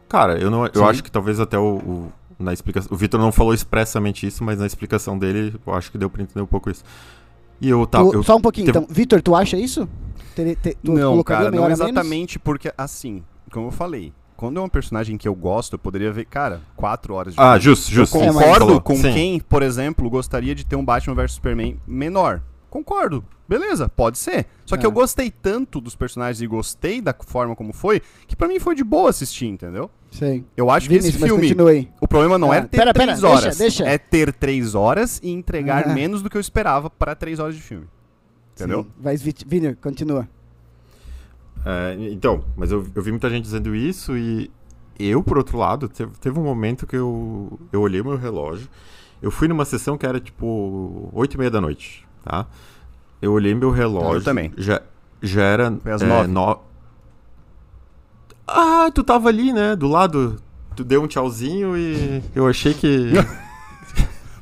Cara, 0.07 0.39
eu, 0.39 0.50
não, 0.50 0.65
Sim. 0.65 0.71
eu 0.75 0.86
acho 0.86 1.03
que 1.03 1.12
talvez 1.12 1.39
até 1.39 1.57
o, 1.57 1.75
o- 1.77 2.12
na 2.39 2.53
explicação. 2.53 2.89
O 2.93 2.95
Vitor 2.95 3.19
não 3.19 3.31
falou 3.31 3.53
expressamente 3.53 4.25
isso, 4.25 4.41
mas 4.43 4.57
na 4.57 4.65
explicação 4.65 5.19
dele 5.19 5.53
eu 5.67 5.74
acho 5.74 5.91
que 5.91 5.98
deu 5.98 6.09
pra 6.09 6.24
entender 6.24 6.41
um 6.41 6.45
pouco 6.48 6.69
isso. 6.69 6.83
E 7.59 7.67
eu 7.69 7.86
tava. 7.86 8.09
Eu, 8.09 8.24
só 8.24 8.38
um 8.38 8.41
pouquinho, 8.41 8.67
teve- 8.67 8.79
então. 8.79 8.93
Vitor, 8.93 9.21
tu 9.21 9.36
acha 9.36 9.57
isso? 9.57 9.88
Tere- 10.36 10.55
te- 10.55 10.77
tu 10.81 10.93
não, 10.93 11.21
cara, 11.24 11.51
não 11.51 11.69
exatamente 11.69 12.39
porque, 12.39 12.71
assim, 12.77 13.21
como 13.51 13.67
eu 13.67 13.71
falei, 13.71 14.13
quando 14.39 14.58
é 14.58 14.63
um 14.63 14.69
personagem 14.69 15.17
que 15.17 15.27
eu 15.27 15.36
gosto, 15.36 15.74
eu 15.74 15.79
poderia 15.79 16.13
ver, 16.13 16.24
cara, 16.24 16.62
quatro 16.77 17.13
horas 17.13 17.34
de 17.34 17.39
ah, 17.41 17.51
filme. 17.51 17.60
justo, 17.60 17.91
justo. 17.91 18.17
Eu 18.17 18.24
É, 18.24 18.27
concordo 18.27 18.79
com 18.79 18.96
Sim. 18.96 19.12
quem, 19.12 19.39
por 19.41 19.62
exemplo, 19.62 20.10
gostaria 20.10 20.55
de 20.55 20.65
ter 20.65 20.77
um 20.77 20.86
Batman 20.86 21.13
vs 21.13 21.34
Superman 21.34 21.77
menor. 21.86 22.41
Concordo. 22.69 23.22
Beleza, 23.50 23.89
pode 23.89 24.17
ser. 24.17 24.46
Só 24.65 24.77
que 24.77 24.86
É. 24.86 24.88
eu 24.88 24.91
gostei 24.93 25.29
tanto 25.29 25.81
dos 25.81 25.93
personagens 25.93 26.41
e 26.41 26.48
gostei 26.48 27.01
da 27.01 27.13
forma 27.27 27.53
como 27.53 27.74
foi, 27.74 28.01
que 28.27 28.36
pra 28.36 28.48
mim 28.48 28.60
foi 28.60 28.75
de 28.75 28.84
boa 28.84 29.10
assistir, 29.10 29.48
entendeu? 29.48 29.89
Sei. 30.10 30.46
Eu 30.55 30.69
acho 30.72 30.88
que 30.88 30.93
Vinícius, 30.93 31.15
esse 31.15 31.22
mas 31.22 31.29
filme, 31.29 31.48
continua 31.50 31.72
aí. 31.72 31.89
o 32.00 32.08
problema 32.08 32.38
não 32.38 32.51
Ah, 32.53 32.58
é 32.58 32.62
ter 32.62 32.77
pera, 32.77 32.93
pera, 32.93 33.05
três 33.08 33.19
deixa, 33.22 33.36
horas. 33.36 33.58
deixa. 33.58 33.84
É 33.89 33.98
ter 33.98 34.31
três 34.31 34.74
horas 34.74 35.19
e 35.22 35.31
entregar 35.31 35.86
Ah. 35.89 35.93
menos 35.93 36.22
do 36.22 36.29
que 36.29 36.38
eu 36.38 36.41
esperava 36.41 36.89
para 36.89 37.13
três 37.13 37.39
horas 37.39 37.55
de 37.55 37.62
filme. 37.62 37.88
Entendeu? 38.55 38.84
Sim. 38.84 38.89
Vai, 39.01 39.17
Vini, 39.17 39.75
continua. 39.75 40.29
É, 41.65 41.95
então, 42.11 42.43
mas 42.55 42.71
eu, 42.71 42.85
eu 42.95 43.01
vi 43.01 43.11
muita 43.11 43.29
gente 43.29 43.43
dizendo 43.43 43.75
isso 43.75 44.17
e 44.17 44.49
eu, 44.97 45.21
por 45.23 45.37
outro 45.37 45.57
lado, 45.57 45.87
teve, 45.87 46.11
teve 46.19 46.39
um 46.39 46.43
momento 46.43 46.85
que 46.87 46.95
eu, 46.95 47.59
eu 47.71 47.81
olhei 47.81 48.01
meu 48.03 48.17
relógio. 48.17 48.67
Eu 49.21 49.29
fui 49.31 49.47
numa 49.47 49.65
sessão 49.65 49.97
que 49.97 50.05
era 50.05 50.19
tipo 50.19 51.09
8 51.13 51.33
e 51.33 51.37
meia 51.37 51.51
da 51.51 51.59
noite, 51.61 52.07
tá? 52.23 52.45
Eu 53.21 53.33
olhei 53.33 53.53
meu 53.53 53.69
relógio. 53.71 54.19
eu 54.19 54.23
também. 54.23 54.51
Já, 54.57 54.81
já 55.21 55.41
era. 55.43 55.71
Foi 55.83 55.91
às 55.91 56.01
é, 56.01 56.05
nove. 56.07 56.27
no- 56.29 56.59
Ah, 58.47 58.89
tu 58.93 59.03
tava 59.03 59.27
ali, 59.29 59.51
né? 59.53 59.75
Do 59.75 59.87
lado. 59.87 60.41
Tu 60.75 60.83
deu 60.83 61.03
um 61.03 61.07
tchauzinho 61.07 61.75
e 61.77 62.23
eu 62.33 62.47
achei 62.47 62.73
que. 62.73 63.11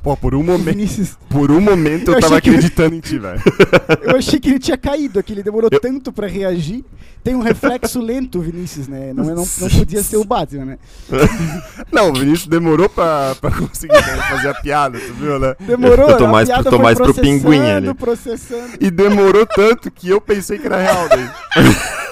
Pô, 0.08 0.16
por 0.16 0.34
um 0.34 0.42
momento, 0.42 0.64
Vinícius, 0.64 1.18
por 1.28 1.50
um 1.50 1.60
momento 1.60 2.08
eu, 2.10 2.14
Eu 2.14 2.20
tava 2.20 2.38
acreditando 2.38 2.94
em 2.94 3.00
ti, 3.00 3.18
velho. 3.18 3.42
eu 4.00 4.16
achei 4.16 4.40
que 4.40 4.48
ele 4.48 4.58
tinha 4.58 4.78
caído 4.78 5.18
aqui, 5.18 5.34
ele 5.34 5.42
demorou 5.42 5.68
tanto 5.68 6.10
pra 6.10 6.26
reagir. 6.26 6.82
Tem 7.22 7.34
um 7.34 7.42
reflexo 7.42 8.00
lento, 8.00 8.40
Vinícius, 8.40 8.88
né? 8.88 9.12
Não, 9.12 9.22
não, 9.22 9.34
não 9.34 9.68
podia 9.68 10.02
ser 10.02 10.16
o 10.16 10.24
Batman, 10.24 10.64
né? 10.64 10.78
Não, 11.92 12.10
o 12.10 12.14
Vinícius 12.14 12.46
demorou 12.46 12.88
pra, 12.88 13.34
pra 13.38 13.50
conseguir 13.50 13.92
né, 13.92 14.00
fazer 14.30 14.48
a 14.48 14.54
piada, 14.54 14.98
tu 14.98 15.12
viu, 15.14 15.38
né? 15.38 15.54
Demorou, 15.60 16.08
Eu 16.10 16.16
tô 16.16 16.24
a 16.24 16.28
mais- 16.28 16.48
piada 16.48 16.64
tô 16.64 16.70
foi 16.70 16.78
mais 16.78 16.96
pro 16.96 17.12
pinguim 17.12 17.60
ali. 17.60 17.92
processando, 17.92 18.48
processando. 18.48 18.78
E 18.80 18.90
demorou 18.90 19.44
tanto 19.44 19.90
que 19.90 20.08
eu 20.08 20.20
pensei 20.22 20.58
que 20.58 20.66
era 20.66 20.78
real 20.80 21.06
daí. 21.08 21.28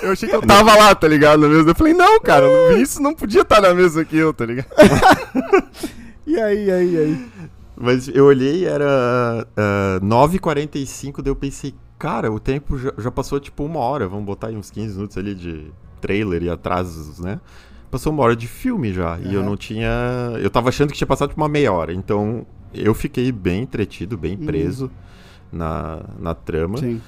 Eu 0.02 0.12
achei 0.12 0.28
que 0.28 0.34
eu 0.36 0.42
tava 0.42 0.76
lá, 0.76 0.94
tá 0.94 1.08
ligado? 1.08 1.40
Na 1.40 1.48
mesa. 1.48 1.70
Eu 1.70 1.74
falei, 1.74 1.94
não, 1.94 2.20
cara, 2.20 2.46
o 2.46 2.68
Vinícius 2.70 2.98
não 2.98 3.14
podia 3.14 3.40
estar 3.40 3.62
na 3.62 3.72
mesa 3.72 4.04
que 4.04 4.18
eu, 4.18 4.34
tá 4.34 4.44
ligado? 4.44 4.66
E 6.26 6.40
aí, 6.40 6.68
aí, 6.72 6.98
aí? 6.98 7.26
Mas 7.78 8.09
eu 8.09 8.25
olhei 8.25 8.62
e 8.62 8.64
era 8.64 9.47
ah, 9.56 10.00
9h45, 10.02 11.23
daí 11.23 11.30
eu 11.30 11.37
pensei, 11.37 11.75
cara, 11.99 12.33
o 12.33 12.40
tempo 12.40 12.78
já, 12.78 12.92
já 12.99 13.11
passou 13.11 13.38
tipo 13.38 13.64
uma 13.64 13.80
hora, 13.80 14.09
vamos 14.09 14.25
botar 14.25 14.49
aí 14.49 14.56
uns 14.56 14.71
15 14.71 14.95
minutos 14.95 15.16
ali 15.18 15.35
de 15.35 15.71
trailer 16.00 16.42
e 16.42 16.50
atrasos, 16.50 17.18
né? 17.18 17.40
Passou 17.90 18.12
uma 18.12 18.23
hora 18.23 18.35
de 18.35 18.47
filme 18.49 18.92
já, 18.92 19.18
e 19.18 19.33
eu 19.35 19.42
não 19.42 19.56
tinha... 19.56 19.90
Eu 20.40 20.50
tava 20.50 20.68
achando 20.71 20.90
que 20.90 20.97
tinha 20.99 21.06
passado 21.06 21.28
tipo 21.30 21.40
uma 21.40 21.49
meia 21.49 21.73
hora, 21.73 21.92
então 21.92 22.47
eu 22.75 22.95
fiquei 22.95 23.30
bem 23.30 23.62
entretido, 23.62 24.16
bem 24.18 24.37
Uhum. 24.37 24.47
preso 24.47 24.90
na, 25.52 26.02
na 26.18 26.35
trama. 26.35 26.78
Sim. 26.78 27.00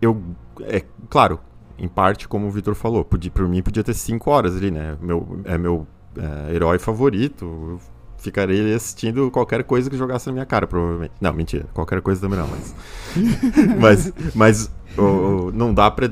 Eu, 0.00 0.20
é 0.62 0.84
claro, 1.08 1.38
em 1.78 1.88
parte, 1.88 2.28
como 2.28 2.46
o 2.46 2.50
Vitor 2.50 2.74
falou, 2.74 3.04
podia, 3.04 3.30
por 3.30 3.48
mim 3.48 3.62
podia 3.62 3.82
ter 3.84 3.94
5 3.94 4.30
horas 4.30 4.56
ali, 4.56 4.70
né? 4.70 4.96
Meu, 5.00 5.40
é 5.44 5.56
meu 5.56 5.86
é, 6.16 6.54
herói 6.54 6.78
favorito. 6.78 7.44
Eu 7.44 7.80
ficarei 8.18 8.74
assistindo 8.74 9.30
qualquer 9.30 9.64
coisa 9.64 9.88
que 9.88 9.96
jogasse 9.96 10.26
na 10.26 10.32
minha 10.32 10.46
cara, 10.46 10.66
provavelmente. 10.66 11.12
Não, 11.20 11.32
mentira, 11.32 11.66
qualquer 11.72 12.00
coisa 12.02 12.20
também 12.20 12.38
não, 12.38 12.48
mas. 12.48 12.74
mas 13.80 14.12
mas 14.34 14.70
o- 14.96 15.02
o- 15.02 15.52
não 15.52 15.72
dá 15.72 15.90
pra. 15.90 16.10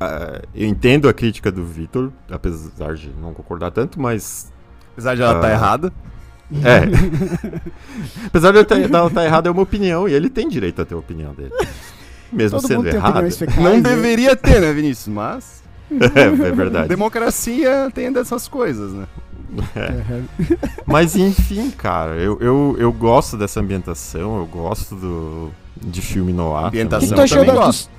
ah, 0.00 0.42
eu 0.54 0.66
entendo 0.68 1.08
a 1.08 1.12
crítica 1.12 1.50
do 1.50 1.64
Vitor, 1.64 2.10
apesar 2.30 2.94
de 2.94 3.10
não 3.20 3.32
concordar 3.34 3.70
tanto, 3.70 4.00
mas. 4.00 4.52
Apesar 4.92 5.14
de 5.14 5.22
ela 5.22 5.36
estar 5.36 5.48
Ah. 5.48 5.52
errada. 5.52 5.92
É. 6.64 6.80
apesar 8.26 8.52
de 8.52 8.64
dela 8.88 9.06
estar 9.08 9.24
errada, 9.24 9.48
é 9.48 9.52
uma 9.52 9.62
opinião, 9.62 10.08
e 10.08 10.12
ele 10.14 10.30
tem 10.30 10.48
direito 10.48 10.80
a 10.82 10.84
ter 10.84 10.94
a 10.94 10.98
opinião 10.98 11.34
dele. 11.34 11.52
Mesmo 12.32 12.58
Todo 12.60 12.68
sendo 12.68 12.82
fecais, 12.84 13.38
Não 13.56 13.76
né? 13.76 13.80
deveria 13.80 14.36
ter, 14.36 14.60
né, 14.60 14.72
Vinícius? 14.72 15.08
Mas. 15.08 15.58
É, 16.14 16.24
é 16.24 16.52
verdade. 16.52 16.86
Democracia 16.88 17.90
tem 17.94 18.12
dessas 18.12 18.46
coisas, 18.46 18.92
né? 18.92 19.06
Aham. 19.76 20.24
Mas 20.86 21.16
enfim, 21.16 21.70
cara, 21.70 22.16
eu, 22.16 22.38
eu, 22.40 22.76
eu 22.78 22.92
gosto 22.92 23.36
dessa 23.36 23.60
ambientação, 23.60 24.38
eu 24.38 24.46
gosto 24.46 24.94
do, 24.94 25.50
de 25.76 26.00
filme 26.02 26.32
noir. 26.32 26.66
O 26.66 26.70
que, 26.70 26.76
Ambientação 26.78 27.08
também. 27.10 27.24
achou 27.24 27.44
também 27.44 27.64
dos, 27.66 27.90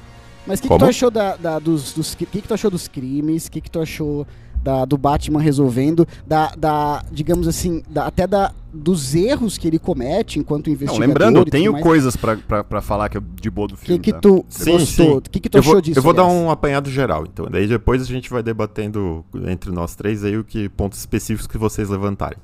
Mas 0.45 0.59
o 0.59 0.61
que, 0.63 0.69
que 0.69 0.77
tu 0.77 0.85
achou 0.85 1.11
da, 1.11 1.35
da- 1.35 1.59
dos, 1.59 1.93
dos. 1.93 2.15
que, 2.15 2.25
que 2.25 2.41
tu 2.47 2.53
achou 2.53 2.69
dos 2.71 2.87
crimes? 2.87 3.47
O 3.47 3.51
que, 3.51 3.61
que 3.61 3.71
tu 3.71 3.79
achou 3.81 4.27
da, 4.63 4.85
do 4.85 4.97
Batman 4.97 5.39
resolvendo? 5.41 6.07
Da, 6.27 6.51
da 6.57 7.03
digamos 7.11 7.47
assim, 7.47 7.81
da- 7.89 8.05
até 8.07 8.27
da, 8.27 8.51
dos 8.73 9.15
erros 9.15 9.57
que 9.57 9.67
ele 9.67 9.79
comete 9.79 10.37
enquanto 10.39 10.67
Não, 10.67 10.73
investigador. 10.73 11.07
lembrando, 11.07 11.37
eu 11.39 11.45
tenho 11.45 11.71
mais. 11.71 11.83
coisas 11.83 12.15
pra 12.15 12.81
falar 12.81 13.09
que 13.09 13.17
é 13.17 13.21
de 13.41 13.49
boa 13.49 13.67
do 13.67 13.73
O 13.73 13.77
que, 13.77 13.85
filme. 13.85 13.99
que 14.01 14.11
tá? 14.13 14.19
tu 14.19 14.45
Sim, 14.49 14.71
gostou? 14.73 15.17
O 15.17 15.21
que, 15.21 15.39
que 15.39 15.49
tu 15.49 15.57
Eu 15.57 15.61
achou 15.61 15.73
vou, 15.73 15.81
disso? 15.81 15.97
eu 15.99 16.03
vou 16.03 16.13
dar 16.13 16.23
aliás? 16.23 16.39
um 16.43 16.49
apanhado 16.51 16.89
geral, 16.89 17.23
então. 17.25 17.47
Daí 17.49 17.67
depois 17.67 18.01
a 18.01 18.05
gente 18.05 18.29
vai 18.29 18.43
debatendo 18.43 19.25
entre 19.47 19.71
nós 19.71 19.95
três 19.95 20.23
aí 20.23 20.37
o 20.37 20.43
que 20.43 20.69
pontos 20.69 20.99
específicos 20.99 21.47
que 21.47 21.57
vocês 21.57 21.89
levantarem. 21.89 22.37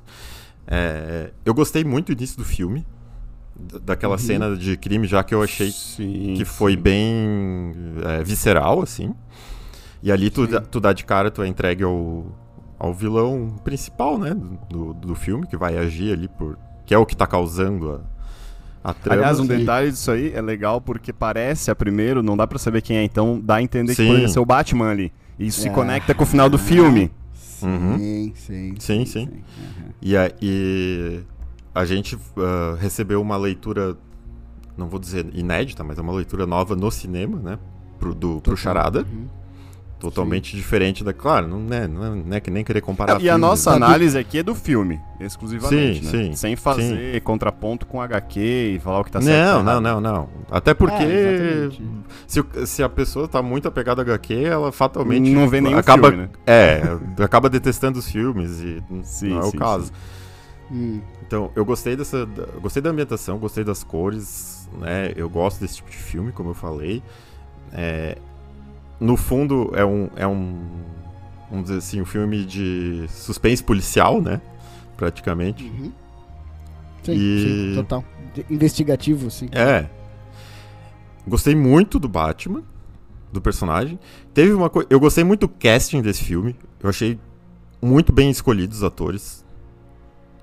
É, 0.67 1.32
eu 1.45 1.54
gostei 1.54 1.84
muito 1.84 2.08
do 2.08 2.13
início 2.17 2.38
do 2.38 2.43
filme, 2.43 2.86
da- 3.56 3.80
daquela 3.80 4.13
Uhum. 4.13 4.19
cena 4.19 4.56
de 4.56 4.75
crime, 4.78 5.06
já 5.08 5.23
que 5.23 5.34
eu 5.36 5.43
achei 5.43 5.69
Sim, 5.71 6.34
que 6.36 6.43
foi 6.43 6.73
sim. 6.73 6.80
bem 6.82 7.71
é, 8.04 8.23
visceral, 8.23 8.82
assim. 8.82 9.13
E 10.06 10.12
ali 10.12 10.30
tu, 10.30 10.46
Sim. 10.46 10.52
dá- 10.52 10.62
tu 10.62 10.80
dá 10.80 10.94
de 10.94 11.04
cara, 11.04 11.32
tu 11.32 11.41
é 11.41 11.48
entregue 11.48 11.84
ao, 11.84 12.28
ao 12.78 12.94
vilão 12.94 13.56
principal, 13.63 14.20
né, 14.20 14.36
do, 14.70 14.94
do 14.94 15.15
filme, 15.15 15.48
que 15.48 15.58
vai 15.58 15.76
agir 15.78 16.13
ali 16.13 16.28
por... 16.28 16.58
Que 16.86 16.94
é 16.94 16.98
o 16.98 17.06
que 17.08 17.18
tá 17.18 17.26
causando 17.26 18.04
a, 18.84 18.89
a 18.91 18.94
trama. 18.94 19.22
Aliás, 19.22 19.39
um 19.39 19.46
E- 19.46 19.48
detalhe 19.48 19.89
disso 19.89 20.12
aí 20.12 20.32
é 20.32 20.39
legal 20.41 20.80
porque 20.80 21.12
parece 21.12 21.72
a 21.72 21.76
primeiro, 21.76 22.22
não 22.22 22.38
dá 22.38 22.46
pra 22.46 22.60
saber 22.60 22.84
quem 22.84 22.98
é, 22.98 23.04
então 23.04 23.41
dá 23.44 23.56
a 23.56 23.62
entender 23.63 23.96
que 23.96 24.04
Sim. 24.04 24.08
poderia 24.10 24.28
ser 24.30 24.39
o 24.39 24.46
Batman 24.46 24.91
ali. 24.91 25.12
E 25.39 25.48
isso 25.48 25.60
se 25.62 25.70
Ah. 25.70 25.74
conecta 25.74 26.13
com 26.13 26.22
o 26.24 26.28
final 26.28 26.48
do 26.48 26.60
filme. 26.60 27.12
Uhum. 27.63 27.98
Sim, 27.98 28.34
sim. 28.36 28.76
Sim, 28.78 29.06
sim. 29.06 29.24
Aham. 29.24 29.89
E, 30.04 30.15
a, 30.15 30.32
e 30.39 31.22
a 31.74 31.84
gente 31.84 32.15
ah, 32.38 32.78
recebeu 32.80 33.20
uma 33.20 33.38
leitura, 33.38 33.98
não 34.78 34.88
vou 34.88 35.00
dizer 35.00 35.26
inédita, 35.34 35.84
mas 35.84 35.98
é 35.98 36.02
uma 36.02 36.13
leitura 36.13 36.46
nova 36.46 36.76
no 36.76 36.91
cinema, 36.91 37.39
né? 37.39 37.58
Pro, 37.98 38.13
do, 38.13 38.39
pro 38.39 38.56
Charada. 38.56 39.00
Uhum. 39.00 39.26
Totalmente 40.10 40.56
diferente 40.56 41.04
da. 41.04 41.13
Claro, 41.13 41.48
não 41.48 41.76
é, 41.76 41.88
não 41.88 42.06
é, 42.06 42.10
não 42.10 42.38
é 42.38 42.39
que 42.39 42.52
nem 42.52 42.63
querer 42.63 42.82
comparar. 42.82 43.22
e 43.22 43.30
a 43.30 43.38
nossa 43.38 43.72
né? 43.72 43.78
análise 43.78 44.18
aqui 44.18 44.39
é 44.39 44.44
do 44.44 44.54
filme, 44.54 45.00
exclusivamente, 45.20 46.06
Sim, 46.06 46.18
né? 46.18 46.24
sim, 46.26 46.36
Sem 46.36 46.56
fazer 46.56 47.22
contraponto 47.22 47.86
com 47.86 48.02
HQ 48.02 48.39
e 48.76 48.80
falar 48.80 49.00
o 49.00 49.04
que 49.04 49.12
tá 49.12 49.22
certo. 49.22 49.63
Não, 49.63 49.63
não, 49.63 49.82
não, 49.82 50.02
não. 50.02 50.30
Até 50.50 50.74
porque 50.74 51.04
É, 51.04 51.70
se, 52.28 52.44
se 52.65 52.84
a 52.84 52.89
pessoa 52.89 53.28
tá 53.28 53.41
muito 53.41 53.68
apegada 53.68 54.02
a 54.02 54.04
HQ, 54.04 54.34
ela 54.46 54.72
fatalmente 54.72 55.30
Não 55.32 55.48
vê 55.48 55.62
nenhum 55.62 55.78
acaba, 55.78 56.10
filme, 56.10 56.24
né? 56.24 56.30
É, 56.46 56.82
acaba 57.24 57.50
detestando 57.50 58.00
os 58.00 58.10
filmes 58.10 58.60
e 58.60 58.84
Sim, 59.04 59.30
não 59.30 59.39
é 59.39 59.44
sim, 59.44 59.50
o 59.50 59.60
caso. 59.60 59.86
sim. 59.86 59.91
Hum. 60.72 61.02
Então, 61.28 61.52
eu 61.56 61.63
gostei 61.65 61.96
dessa. 61.96 62.18
eu 62.18 62.62
gostei 62.62 62.82
da 62.82 62.89
ambientação, 62.89 63.38
gostei 63.38 63.63
das 63.63 63.84
cores, 63.84 64.68
né? 64.80 65.12
Eu 65.15 65.30
gosto 65.30 65.60
desse 65.60 65.78
tipo 65.78 65.89
de 65.89 65.98
filme, 65.98 66.32
como 66.32 66.52
eu 66.52 66.54
falei. 66.54 67.02
É, 67.72 68.18
no 69.00 69.16
fundo, 69.18 69.72
é 69.76 69.86
um. 69.86 70.10
É 70.16 70.28
um. 70.28 70.60
Vamos 71.50 71.66
dizer 71.66 71.78
assim, 71.78 72.02
um 72.02 72.06
filme 72.06 72.44
de 72.46 73.06
suspense 73.10 73.64
policial, 73.64 74.22
né? 74.22 74.42
Praticamente. 74.98 75.64
Uhum. 75.64 75.92
Sim, 77.04 77.12
E- 77.14 77.40
sim, 77.40 77.76
total. 77.76 78.04
De- 78.34 78.46
Investigativo, 78.50 79.30
sim. 79.30 79.48
É. 79.52 79.88
Gostei 81.28 81.56
muito 81.56 82.00
do 82.00 82.08
Batman, 82.08 82.64
do 83.32 83.42
personagem. 83.42 84.00
Teve 84.34 84.54
uma 84.54 84.70
coisa. 84.70 84.88
Eu 84.92 85.00
gostei 85.00 85.24
muito 85.24 85.42
do 85.42 85.50
casting 85.50 86.02
desse 86.02 86.24
filme. 86.24 86.56
Eu 86.82 86.90
achei 86.90 87.20
muito 87.82 88.12
bem 88.12 88.30
escolhidos 88.30 88.78
os 88.78 88.84
atores. 88.84 89.46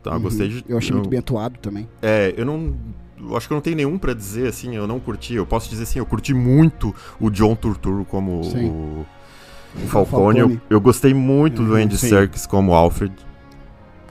Então, 0.01 0.13
eu 0.13 0.17
Uhum. 0.19 0.23
gostei 0.25 0.49
de. 0.49 0.65
Eu 0.69 0.79
achei 0.79 0.93
muito 0.93 1.09
bem 1.09 1.19
atuado 1.19 1.59
também. 1.59 1.89
É, 2.01 2.33
eu 2.37 2.45
não. 2.45 2.75
Eu 3.29 3.37
acho 3.37 3.47
que 3.47 3.53
eu 3.53 3.57
não 3.57 3.63
tenho 3.63 3.77
nenhum 3.77 3.99
pra 3.99 4.15
dizer 4.15 4.49
assim, 4.49 4.75
eu 4.75 4.87
não 4.87 4.99
curti. 4.99 5.35
Eu 5.35 5.47
posso 5.47 5.69
dizer 5.71 5.85
assim, 5.85 5.99
eu 5.99 6.07
curti 6.07 6.35
muito 6.35 6.95
o 7.21 7.31
John 7.31 7.55
Turturro 7.55 8.05
como 8.05 8.43
Sim. 8.45 8.69
o, 8.69 9.07
o 9.77 9.87
Falcone. 9.89 10.39
Eu, 10.41 10.49
Falcone. 10.49 10.61
eu 10.71 10.81
gostei 10.81 11.15
muito 11.15 11.63
do 11.63 11.75
Andy 11.75 11.97
sim. 11.97 12.09
Serkis 12.09 12.47
como 12.47 12.75
Alfred. 12.75 13.15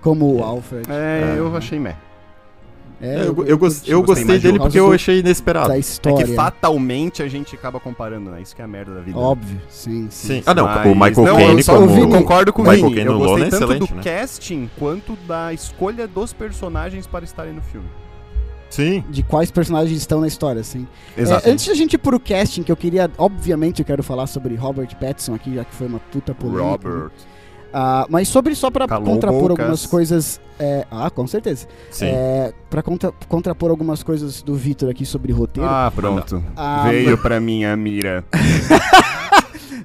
Como 0.02 0.38
o 0.38 0.44
Alfred. 0.44 0.90
É, 0.90 1.36
É. 1.36 1.40
eu 1.40 1.56
achei 1.56 1.78
meh. 1.80 1.96
É, 3.04 3.24
eu, 3.26 3.44
eu, 3.48 3.58
curti. 3.58 3.90
eu 3.90 4.02
gostei 4.02 4.02
gostei 4.02 4.26
mais 4.26 4.42
dele 4.44 4.58
por 4.60 4.66
porque 4.66 4.80
eu 4.80 4.92
achei 4.94 5.20
inesperado. 5.22 5.72
É 5.74 5.80
que 5.82 6.36
fatalmente 6.36 7.24
a 7.24 7.28
gente 7.28 7.56
acaba 7.56 7.80
comparando, 7.80 8.30
né? 8.30 8.42
Isso 8.44 8.56
que 8.56 8.62
é 8.62 8.66
a 8.66 8.68
merda 8.68 8.94
da 8.94 9.02
vida. 9.02 9.18
Óbvio, 9.18 9.60
sim, 9.70 10.08
sim. 10.12 10.36
Sim. 10.36 10.44
Ah, 10.46 10.54
não, 10.54 10.66
Mas- 10.66 10.86
o 10.86 10.94
Michael 10.94 11.36
Caine 11.36 11.62
eu 11.62 11.66
como. 11.66 12.00
eu 12.00 12.10
concordo 12.10 12.54
com 12.54 12.62
o 12.62 12.66
Michael 12.66 12.84
Vini. 12.90 12.96
Caine 12.96 13.10
Eu 13.10 13.18
gostei 13.18 13.34
Lola 13.34 13.46
é 13.46 13.50
tanto 13.50 13.64
excelente, 13.64 13.90
do 13.90 13.96
né? 13.96 14.02
casting 14.04 14.70
quanto 14.78 15.16
da 15.28 15.52
escolha 15.52 16.08
dos 16.08 16.32
personagens 16.32 17.08
para 17.08 17.26
estarem 17.26 17.54
no 17.54 17.62
filme. 17.64 17.88
Sim. 18.72 19.04
De 19.10 19.22
quais 19.22 19.52
personagens 19.52 19.96
estão 19.96 20.20
na 20.22 20.28
história, 20.28 20.64
sim. 20.64 20.88
Exato. 21.16 21.48
É, 21.48 21.52
antes 21.52 21.66
de 21.66 21.72
a 21.72 21.76
gente 21.76 21.94
ir 21.94 21.98
pro 22.00 22.20
casting, 22.20 22.64
que 22.64 22.72
eu 22.72 22.76
queria, 22.78 23.12
obviamente, 23.20 23.80
eu 23.82 23.86
quero 23.86 24.02
falar 24.02 24.26
sobre 24.26 24.56
Robert 24.56 24.90
Pattinson 25.00 25.36
aqui, 25.36 25.54
já 25.54 25.64
que 25.64 25.76
foi 25.76 25.86
uma 25.88 26.00
puta 26.00 26.34
polêmica. 26.34 26.64
né? 26.66 26.72
Robert. 26.96 27.12
Ah, 27.74 28.06
mas 28.10 28.28
sobre 28.28 28.54
só 28.56 28.70
Calou 28.70 29.06
contrapor 29.14 29.42
bocas. 29.50 29.60
algumas 29.60 29.86
coisas. 29.86 30.42
é, 30.60 30.86
ah, 30.92 31.10
com 31.10 31.26
certeza. 31.28 31.68
Sim. 31.90 32.06
É, 32.08 32.54
pra 32.70 32.82
contra- 32.84 33.14
contrapor 33.30 33.70
algumas 33.72 34.04
coisas 34.04 34.42
do 34.42 34.56
Vitor 34.56 34.90
aqui 34.90 35.06
sobre 35.06 35.32
roteiro. 35.32 35.70
Ah, 35.70 35.90
pronto. 35.96 36.44
Ah, 36.56 36.88
Veio 36.90 37.18
pra 37.18 37.40
mim 37.40 37.64
a 37.64 37.76
mira. 37.78 38.26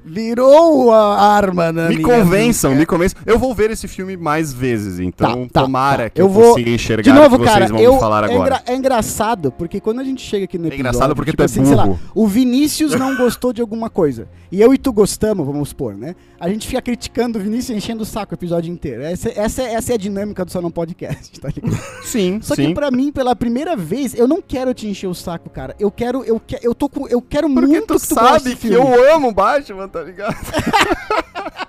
Virou 0.05 0.91
a 0.93 1.19
arma 1.21 1.71
na 1.71 1.89
Me 1.89 2.01
convençam, 2.01 2.71
vida. 2.71 2.79
me 2.81 2.85
convençam. 2.85 3.19
Eu 3.25 3.37
vou 3.37 3.53
ver 3.53 3.71
esse 3.71 3.87
filme 3.87 4.15
mais 4.17 4.53
vezes, 4.53 4.99
então 4.99 5.45
Tá, 5.47 5.53
tá, 5.53 5.61
tomara 5.65 6.03
tá. 6.05 6.09
que 6.09 6.21
Eu 6.21 6.25
eu, 6.25 6.31
vou- 6.31 6.49
consiga 6.51 6.69
enxergar 6.69 7.03
De 7.03 7.11
novo, 7.13 7.35
o 7.35 7.39
que 7.39 7.45
vocês 7.45 7.53
cara, 7.53 7.67
vão 7.67 7.79
eu, 7.79 7.93
me 7.93 7.99
falar 7.99 8.23
é, 8.23 8.33
agora. 8.33 8.39
engra- 8.57 8.63
é 8.65 8.75
engraçado, 8.75 9.51
porque 9.51 9.79
quando 9.79 9.99
a 9.99 10.03
gente 10.03 10.21
chega 10.21 10.45
aqui 10.45 10.57
no 10.57 10.65
É 10.65 10.67
episódio... 10.67 10.81
engraçado 10.89 11.15
porque 11.15 11.31
tipo 11.31 11.37
tu 11.37 11.43
é 11.43 11.45
assim, 11.45 11.65
sei 11.65 11.75
lá, 11.75 11.85
burro. 11.85 11.99
o 12.15 12.27
Vinícius 12.27 12.93
não 12.95 13.15
gostou 13.15 13.53
de 13.53 13.61
alguma 13.61 13.89
coisa. 13.89 14.27
E 14.51 14.61
eu 14.61 14.73
e 14.73 14.77
tu 14.77 14.93
gostamos, 14.93 15.45
vamos 15.45 15.69
supor, 15.69 15.95
né? 15.95 16.15
A 16.39 16.47
gente 16.49 16.67
fica 16.67 16.81
criticando 16.81 17.37
o 17.37 17.41
Vinícius 17.41 17.77
enchendo 17.77 18.03
o 18.03 18.05
saco 18.05 18.33
o 18.33 18.35
episódio 18.35 18.71
inteiro. 18.71 19.01
Essa, 19.03 19.29
essa, 19.35 19.61
é- 19.63 19.73
essa 19.73 19.91
é 19.91 19.95
a 19.95 19.97
dinâmica 19.97 20.45
do 20.45 20.51
Só 20.51 20.61
Não 20.61 20.71
Podcast, 20.71 21.37
tá 21.41 21.49
ligado? 21.53 21.77
Sim, 22.03 22.39
Só 22.41 22.55
sim. 22.55 22.67
que 22.67 22.73
pra 22.73 22.89
mim, 22.91 23.11
pela 23.11 23.35
primeira 23.35 23.75
vez, 23.75 24.13
eu 24.13 24.27
não 24.27 24.41
quero 24.41 24.73
te 24.73 24.87
encher 24.87 25.07
o 25.07 25.13
saco, 25.13 25.49
cara. 25.49 25.75
Eu 25.79 25.91
quero, 25.91 26.23
eu, 26.23 26.39
que, 26.39 26.57
eu 26.61 26.73
tô 26.73 26.87
com, 26.87 27.07
eu 27.07 27.21
quero 27.21 27.49
Porque 27.49 27.67
muito 27.67 27.87
tu 27.87 27.99
que 27.99 28.07
tu 28.07 28.13
sabe 28.13 28.55
que 28.55 28.71
eu 28.71 29.13
amo 29.13 29.33
Batman, 29.77 29.87
tá 29.87 30.03
ligado? 30.03 30.35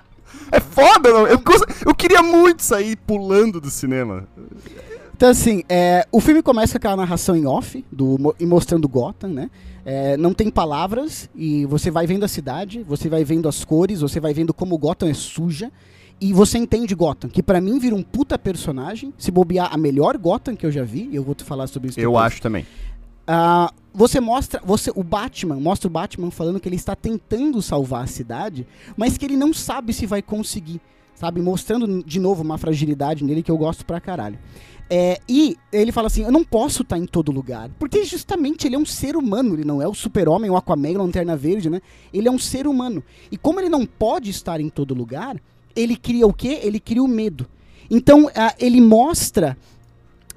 é 0.51 0.59
foda, 0.59 1.13
não? 1.13 1.27
Eu, 1.27 1.41
eu 1.85 1.95
queria 1.95 2.23
muito 2.23 2.63
sair 2.63 2.95
pulando 2.95 3.61
do 3.61 3.69
cinema. 3.69 4.27
Então, 5.15 5.29
assim, 5.29 5.63
é, 5.69 6.07
o 6.11 6.19
filme 6.19 6.41
começa 6.41 6.73
com 6.73 6.77
aquela 6.77 6.95
narração 6.95 7.35
em 7.35 7.45
off, 7.45 7.85
do, 7.91 8.35
e 8.39 8.45
mostrando 8.45 8.87
Gotham, 8.87 9.29
né? 9.29 9.49
É, 9.85 10.17
não 10.17 10.33
tem 10.33 10.49
palavras, 10.49 11.29
e 11.35 11.65
você 11.65 11.91
vai 11.91 12.07
vendo 12.07 12.23
a 12.23 12.27
cidade, 12.27 12.83
você 12.83 13.09
vai 13.09 13.23
vendo 13.23 13.47
as 13.47 13.63
cores, 13.63 14.01
você 14.01 14.19
vai 14.19 14.33
vendo 14.33 14.53
como 14.53 14.77
Gotham 14.77 15.09
é 15.09 15.13
suja, 15.13 15.71
e 16.21 16.33
você 16.33 16.57
entende 16.57 16.93
Gotham, 16.95 17.29
que 17.29 17.41
pra 17.41 17.61
mim 17.61 17.79
vira 17.79 17.95
um 17.95 18.03
puta 18.03 18.37
personagem, 18.37 19.13
se 19.17 19.31
bobear 19.31 19.73
a 19.73 19.77
melhor 19.77 20.17
Gotham 20.17 20.55
que 20.55 20.65
eu 20.65 20.71
já 20.71 20.83
vi, 20.83 21.09
e 21.11 21.15
eu 21.15 21.23
vou 21.23 21.33
te 21.33 21.43
falar 21.43 21.67
sobre 21.67 21.89
isso 21.89 21.99
Eu 21.99 22.11
depois. 22.11 22.25
acho 22.25 22.41
também. 22.41 22.65
Ah, 23.31 23.71
você 23.93 24.19
mostra, 24.19 24.59
você, 24.65 24.91
o 24.95 25.03
Batman, 25.03 25.59
mostra 25.59 25.87
o 25.87 25.91
Batman 25.91 26.31
falando 26.31 26.59
que 26.59 26.67
ele 26.67 26.75
está 26.75 26.95
tentando 26.95 27.61
salvar 27.61 28.03
a 28.03 28.07
cidade, 28.07 28.65
mas 28.97 29.19
que 29.19 29.25
ele 29.25 29.37
não 29.37 29.53
sabe 29.53 29.93
se 29.93 30.07
vai 30.07 30.19
conseguir, 30.19 30.81
sabe? 31.13 31.39
Mostrando 31.39 32.03
de 32.03 32.19
novo 32.19 32.41
uma 32.41 32.57
fragilidade 32.57 33.23
nele 33.23 33.43
que 33.43 33.51
eu 33.51 33.57
gosto 33.57 33.85
pra 33.85 34.01
caralho. 34.01 34.39
É, 34.89 35.19
e 35.29 35.55
ele 35.71 35.91
fala 35.91 36.07
assim: 36.07 36.23
Eu 36.23 36.31
não 36.31 36.43
posso 36.43 36.81
estar 36.81 36.97
em 36.97 37.05
todo 37.05 37.31
lugar. 37.31 37.69
Porque 37.77 38.03
justamente 38.03 38.65
ele 38.65 38.75
é 38.75 38.79
um 38.79 38.85
ser 38.85 39.15
humano, 39.15 39.53
ele 39.53 39.63
não 39.63 39.79
é 39.79 39.87
o 39.87 39.93
super-homem, 39.93 40.49
o 40.49 40.57
Aquaman, 40.57 40.93
o 40.93 41.03
Lanterna 41.03 41.37
Verde, 41.37 41.69
né? 41.69 41.83
Ele 42.11 42.27
é 42.27 42.31
um 42.31 42.39
ser 42.39 42.65
humano. 42.65 43.03
E 43.31 43.37
como 43.37 43.59
ele 43.59 43.69
não 43.69 43.85
pode 43.85 44.31
estar 44.31 44.59
em 44.59 44.69
todo 44.69 44.95
lugar, 44.95 45.39
ele 45.75 45.95
cria 45.95 46.25
o 46.25 46.33
quê? 46.33 46.61
Ele 46.63 46.79
cria 46.79 47.03
o 47.03 47.07
medo. 47.07 47.45
Então, 47.91 48.27
ah, 48.35 48.55
ele 48.57 48.81
mostra 48.81 49.55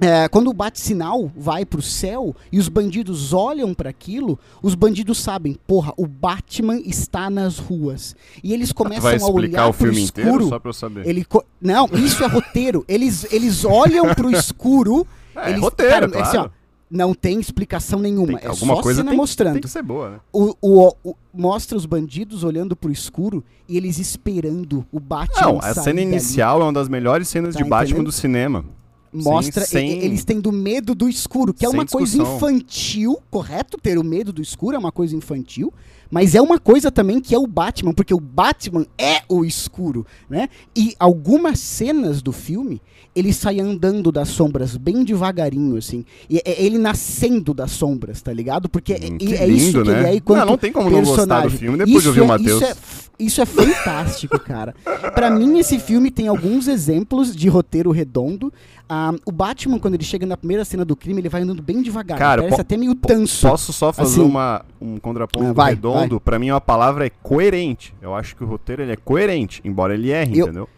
é, 0.03 0.29
quando 0.29 0.49
o 0.51 0.53
bate-sinal 0.53 1.31
vai 1.37 1.65
pro 1.65 1.81
céu 1.81 2.35
e 2.51 2.59
os 2.59 2.69
bandidos 2.69 3.33
olham 3.33 3.73
para 3.73 3.89
aquilo, 3.89 4.39
os 4.63 4.75
bandidos 4.75 5.19
sabem, 5.19 5.57
porra, 5.67 5.93
o 5.97 6.07
Batman 6.07 6.79
está 6.85 7.31
nas 7.31 7.59
ruas. 7.59 8.17
E 8.43 8.53
eles 8.53 8.73
começam 8.73 9.11
a 9.27 9.31
olhar 9.31 9.69
o 9.69 9.73
filme 9.73 9.93
pro 9.95 10.03
inteiro 10.03 10.29
escuro. 10.31 10.49
só 10.49 10.59
pra 10.59 10.69
eu 10.71 10.73
saber? 10.75 11.07
Ele 11.07 11.25
não, 11.61 11.89
isso 11.95 12.23
é 12.25 12.27
roteiro. 12.27 12.85
Eles, 12.93 13.27
eles 13.33 13.65
olham 13.65 14.15
pro 14.15 14.31
escuro. 14.31 15.07
É, 15.37 15.51
eles, 15.51 15.61
roteiro, 15.63 15.93
cara, 15.93 16.09
claro. 16.09 16.27
assim, 16.27 16.37
ó, 16.39 16.49
não 16.91 17.15
tem 17.15 17.41
explicação 17.41 17.99
nenhuma. 18.01 18.39
Tem- 18.39 18.47
é 18.47 18.51
alguma 18.51 18.77
só 18.77 18.83
coisa 18.83 18.99
cena 19.01 19.11
tem, 19.11 19.17
mostrando. 19.17 19.53
tem 19.55 19.63
que 19.63 19.69
ser 19.69 19.83
boa, 19.83 20.11
né? 20.11 20.21
O, 20.33 20.55
o- 20.61 20.95
o- 21.05 21.15
mostra 21.33 21.77
os 21.79 21.87
bandidos 21.87 22.45
olhando 22.45 22.77
pro 22.77 22.91
escuro 22.93 23.43
e 23.69 23.77
eles 23.77 23.99
esperando 23.99 24.85
o 24.93 25.01
Batman 25.01 25.41
Não, 25.53 25.59
a 25.59 25.73
cena 25.75 25.85
dali. 25.97 26.03
inicial 26.03 26.61
é 26.61 26.65
uma 26.65 26.73
das 26.73 26.89
melhores 26.89 27.29
cenas 27.29 27.55
Tá 27.55 27.63
de 27.63 27.69
Batman 27.69 27.87
entendendo? 27.91 28.07
do 28.07 28.13
cinema. 28.13 28.65
Mostra 29.13 29.65
sem- 29.65 30.01
eles 30.03 30.25
tendo 30.25 30.51
medo 30.51 30.95
do 30.95 31.09
escuro, 31.09 31.53
que 31.53 31.65
é 31.67 31.69
Sem 31.69 31.79
uma 31.79 31.87
coisa 31.87 32.07
discussão. 32.13 32.37
infantil, 32.37 33.19
correto? 33.31 33.79
Ter 33.79 33.99
o 33.99 34.05
medo 34.05 34.33
do 34.33 34.41
escuro 34.41 34.77
é 34.77 34.79
uma 34.79 34.93
coisa 34.93 35.15
infantil, 35.15 35.73
mas 36.13 36.35
é 36.35 36.43
uma 36.43 36.59
coisa 36.61 36.91
também 36.91 37.19
que 37.21 37.35
é 37.35 37.39
o 37.39 37.47
Batman, 37.47 37.95
porque 37.95 38.13
o 38.13 38.21
Batman 38.21 38.85
é 38.99 39.23
o 39.29 39.45
escuro, 39.47 40.07
né? 40.29 40.51
E 40.77 40.95
algumas 41.01 41.59
cenas 41.59 42.21
do 42.21 42.31
filme, 42.33 42.83
ele 43.17 43.33
sai 43.33 43.59
andando 43.61 44.13
das 44.13 44.29
sombras 44.29 44.77
bem 44.77 45.03
devagarinho, 45.05 45.77
assim. 45.79 46.05
E 46.29 46.37
é 46.45 46.63
ele 46.63 46.77
nascendo 46.79 47.55
das 47.55 47.71
sombras, 47.71 48.21
tá 48.21 48.33
ligado? 48.33 48.69
Porque 48.69 48.93
é- 48.93 48.99
Hum, 49.11 49.17
que 49.17 49.35
é 49.35 49.47
isso 49.47 49.67
lindo, 49.79 49.83
que 49.85 49.89
ele 49.91 50.03
né? 50.03 50.17
é 50.17 50.23
Não, 50.29 50.47
não 50.47 50.59
tem 50.59 50.71
como 50.71 50.91
não 50.91 50.99
gostar 51.01 51.23
do 51.25 51.29
personagem. 51.29 51.59
filme 51.59 51.79
depois 51.79 52.03
de 52.03 52.09
ouvir 52.09 52.21
o 52.21 52.25
é- 52.25 52.27
Matheus. 52.27 52.63
Isso 52.63 52.65
é, 52.65 52.75
isso 53.19 53.41
é 53.41 53.47
fantástico, 53.47 54.39
cara. 54.39 54.75
Pra 55.15 55.31
mim, 55.31 55.59
esse 55.59 55.79
filme 55.79 56.11
tem 56.11 56.29
alguns 56.29 56.69
exemplos 56.69 57.35
de 57.35 57.49
roteiro 57.49 57.91
redondo. 57.91 58.53
Ah, 58.89 59.15
o 59.25 59.33
Batman, 59.33 59.79
quando 59.79 59.95
ele 59.95 60.05
chega 60.05 60.27
na 60.27 60.37
primeira 60.37 60.65
cena 60.65 60.85
do 60.85 60.95
crime, 60.95 61.21
ele 61.21 61.29
vai 61.29 61.43
andando 61.43 61.63
bem 61.63 61.81
devagar. 61.81 62.19
Cara, 62.19 62.43
parece 62.43 62.61
até 62.61 62.77
meio 62.77 62.95
tanso. 62.95 63.49
Posso 63.49 63.73
só 63.73 63.91
fazer 63.93 64.21
Assim. 64.21 64.29
uma, 64.29 64.65
um 64.81 64.99
contraponto 64.99 65.47
Ah, 65.47 65.53
vai, 65.53 65.71
redondo? 65.75 66.02
Pra 66.21 66.39
mim, 66.39 66.51
a 66.51 66.61
palavra 66.61 67.07
é 67.07 67.11
coerente. 67.11 67.95
Eu 68.01 68.15
acho 68.15 68.35
que 68.37 68.45
o 68.45 68.47
roteiro 68.47 68.83
ele 68.83 68.93
é 68.93 68.97
coerente, 68.97 69.61
embora 69.65 69.95
ele 69.95 70.11
erre, 70.11 70.39
Eu- 70.39 70.47
entendeu? 70.47 70.69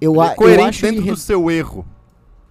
Eu, 0.00 0.12
Ele 0.14 0.20
é 0.22 0.30
eu 0.32 0.34
coerente 0.36 0.68
acho 0.68 0.86
ele 0.86 0.92
dentro 0.92 1.04
re- 1.06 1.10
do 1.12 1.16
seu 1.18 1.50
erro. 1.50 1.84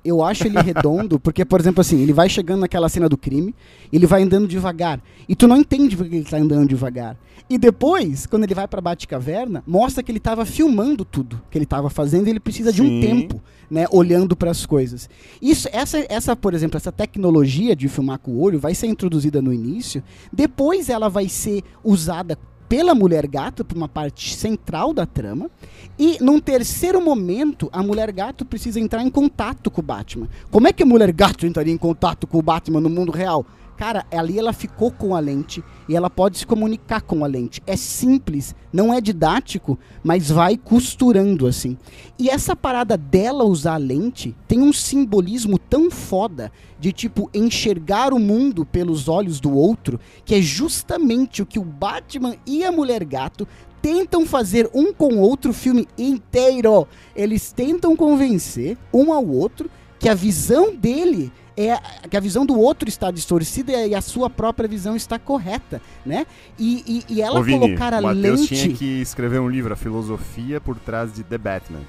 Eu 0.04 0.24
acho 0.24 0.46
ele 0.48 0.60
redondo, 0.62 1.20
porque, 1.20 1.44
por 1.44 1.60
exemplo, 1.60 1.82
assim, 1.82 2.02
ele 2.02 2.14
vai 2.14 2.30
chegando 2.30 2.62
naquela 2.62 2.90
cena 2.90 3.10
do 3.10 3.18
crime, 3.18 3.54
ele 3.92 4.06
vai 4.06 4.24
andando 4.24 4.48
devagar. 4.48 5.02
E 5.28 5.36
tu 5.36 5.48
não 5.48 5.58
entende 5.58 5.96
porque 5.96 6.16
ele 6.16 6.26
tá 6.26 6.38
andando 6.38 6.68
devagar. 6.68 7.18
E 7.50 7.58
depois, 7.58 8.28
quando 8.28 8.44
ele 8.44 8.54
vai 8.54 8.68
pra 8.68 8.80
Batcaverna, 8.80 9.64
mostra 9.66 10.04
que 10.04 10.12
ele 10.12 10.20
tava 10.20 10.46
filmando 10.46 11.04
tudo 11.04 11.42
que 11.50 11.58
ele 11.58 11.66
tava 11.66 11.90
fazendo 11.90 12.28
e 12.28 12.30
ele 12.30 12.40
precisa 12.40 12.72
de 12.72 12.82
um 12.82 12.86
Sim. 12.86 13.02
tempo, 13.02 13.42
né, 13.70 13.86
olhando 13.92 14.36
para 14.36 14.52
as 14.52 14.66
coisas. 14.66 15.10
Isso, 15.42 15.68
essa, 15.72 16.06
essa, 16.10 16.36
por 16.36 16.54
exemplo, 16.54 16.78
essa 16.78 16.92
tecnologia 16.92 17.76
de 17.76 17.88
filmar 17.88 18.20
com 18.20 18.32
o 18.32 18.40
olho 18.40 18.60
vai 18.60 18.76
ser 18.76 18.86
introduzida 18.86 19.42
no 19.42 19.52
início, 19.52 20.04
depois 20.32 20.90
ela 20.90 21.10
vai 21.10 21.28
ser 21.28 21.64
usada 21.84 22.38
pela 22.70 22.94
mulher 22.94 23.26
gato 23.28 23.66
para 23.66 23.76
uma 23.76 23.90
parte 23.90 24.36
central 24.36 24.94
da 24.94 25.06
trama 25.06 25.50
e 25.98 26.18
num 26.22 26.40
terceiro 26.40 27.02
momento 27.02 27.68
a 27.74 27.82
mulher 27.82 28.12
gato 28.12 28.46
precisa 28.46 28.80
entrar 28.80 29.02
em 29.02 29.10
contato 29.10 29.72
com 29.72 29.82
o 29.82 29.84
Batman. 29.84 30.30
Como 30.52 30.68
é 30.68 30.72
que 30.72 30.84
a 30.84 30.86
mulher 30.86 31.12
gato 31.12 31.48
entraria 31.48 31.74
em 31.74 31.78
contato 31.78 32.28
com 32.28 32.38
o 32.38 32.44
Batman 32.44 32.80
no 32.80 32.90
mundo 32.90 33.12
real? 33.12 33.44
Cara, 33.80 34.06
ali 34.12 34.38
ela 34.38 34.52
ficou 34.52 34.92
com 34.92 35.16
a 35.16 35.22
lente 35.22 35.64
e 35.88 35.96
ela 35.96 36.10
pode 36.10 36.38
se 36.38 36.46
comunicar 36.46 37.00
com 37.00 37.24
a 37.24 37.28
lente. 37.28 37.64
É 37.66 37.78
simples, 37.78 38.54
não 38.74 38.94
é 38.94 39.00
didático, 39.00 39.80
mas 40.04 40.30
vai 40.30 40.58
costurando 40.58 41.48
assim. 41.48 41.78
E 42.20 42.30
essa 42.30 42.58
parada 42.58 42.98
dela 42.98 43.46
usar 43.46 43.76
a 43.76 43.78
lente 43.78 44.36
tem 44.50 44.60
um 44.62 44.74
simbolismo 44.74 45.58
tão 45.58 45.90
foda 45.90 46.52
de 46.78 46.92
tipo 46.92 47.30
enxergar 47.34 48.12
o 48.12 48.20
mundo 48.20 48.66
pelos 48.66 49.08
olhos 49.08 49.40
do 49.40 49.56
outro, 49.56 49.98
que 50.26 50.36
é 50.36 50.42
justamente 50.42 51.42
o 51.42 51.46
que 51.46 51.58
o 51.58 51.64
Batman 51.64 52.36
e 52.46 52.66
a 52.66 52.74
Mulher 52.74 53.06
Gato 53.06 53.48
tentam 53.82 54.26
fazer 54.26 54.70
um 54.74 54.92
com 54.92 55.14
o 55.14 55.22
outro 55.22 55.52
o 55.52 55.54
filme 55.54 55.88
inteiro. 55.98 56.86
Eles 57.16 57.54
tentam 57.54 57.96
convencer 57.96 58.78
um 58.94 59.14
ao 59.14 59.26
outro 59.26 59.72
que 59.98 60.10
a 60.10 60.14
visão 60.14 60.76
dele 60.76 61.32
é 61.58 61.74
a- 61.74 61.82
que 62.10 62.16
a 62.16 62.20
visão 62.20 62.46
do 62.46 62.58
outro 62.60 62.88
está 62.90 63.12
distorcida 63.12 63.72
e 63.86 63.94
a 63.96 64.02
sua 64.02 64.30
própria 64.30 64.68
visão 64.68 64.96
está 64.96 65.18
correta, 65.20 65.82
né? 66.06 66.26
E, 66.58 67.04
e, 67.10 67.16
e 67.16 67.22
ela 67.22 67.40
Ô, 67.40 67.44
Vini, 67.44 67.60
colocar 67.60 67.94
a 67.94 68.02
Matheus 68.02 68.40
lente 68.42 68.56
tinha 68.56 68.76
que 68.76 69.02
escrever 69.02 69.40
um 69.40 69.50
livro, 69.50 69.74
A 69.74 69.76
Filosofia 69.78 70.60
por 70.62 70.78
Trás 70.78 71.14
de 71.14 71.24
The 71.24 71.38
Batman. 71.38 71.82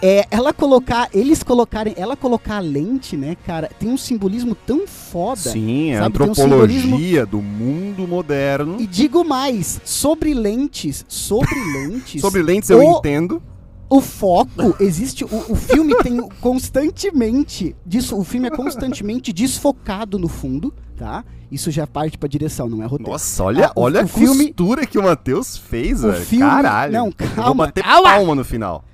é 0.00 0.24
ela 0.30 0.52
colocar, 0.52 1.08
eles 1.12 1.42
colocarem, 1.42 1.92
ela 1.96 2.16
colocar 2.16 2.58
a 2.58 2.60
lente, 2.60 3.16
né, 3.16 3.36
cara, 3.44 3.68
tem 3.80 3.88
um 3.90 3.96
simbolismo 3.96 4.54
tão 4.54 4.86
foda. 4.86 5.40
Sim, 5.50 5.92
a 5.92 5.96
tem 5.96 6.02
um 6.02 6.06
antropologia 6.06 7.26
do 7.26 7.42
mundo 7.42 8.06
moderno. 8.06 8.76
E 8.80 8.86
digo 8.86 9.24
mais, 9.24 9.80
sobre 9.84 10.32
lentes, 10.34 11.04
sobre 11.08 11.54
lentes. 11.72 12.20
Sobre 12.22 12.42
lentes 12.42 12.70
eu 12.70 12.78
o- 12.78 12.98
entendo. 12.98 13.42
O 13.88 14.00
foco 14.00 14.74
existe. 14.80 15.24
O, 15.24 15.52
o 15.52 15.54
filme 15.54 15.94
tem 16.02 16.20
constantemente. 16.40 17.74
Disso, 17.84 18.16
o 18.18 18.24
filme 18.24 18.48
é 18.48 18.50
constantemente 18.50 19.32
desfocado 19.32 20.18
no 20.18 20.28
fundo, 20.28 20.72
tá? 20.96 21.24
Isso 21.50 21.70
já 21.70 21.86
parte 21.86 22.18
pra 22.18 22.28
direção, 22.28 22.68
não 22.68 22.82
é 22.82 22.86
roteiro. 22.86 23.12
Nossa, 23.12 23.44
olha, 23.44 23.66
Ah, 23.68 23.72
o- 23.76 23.82
olha 23.82 24.00
o 24.00 24.04
a 24.04 24.06
filme- 24.08 24.46
costura 24.46 24.86
que 24.86 24.98
o 24.98 25.02
Matheus 25.02 25.56
fez, 25.56 26.02
O 26.02 26.10
velho. 26.10 26.24
filme- 26.24 26.44
Caralho. 26.44 26.92
não, 26.92 27.06
Eu 27.06 27.14
Vou 27.26 27.44
calma, 27.44 27.66
bater 27.66 27.84
calma. 27.84 28.10
palma 28.10 28.34
no 28.34 28.44
final. 28.44 28.84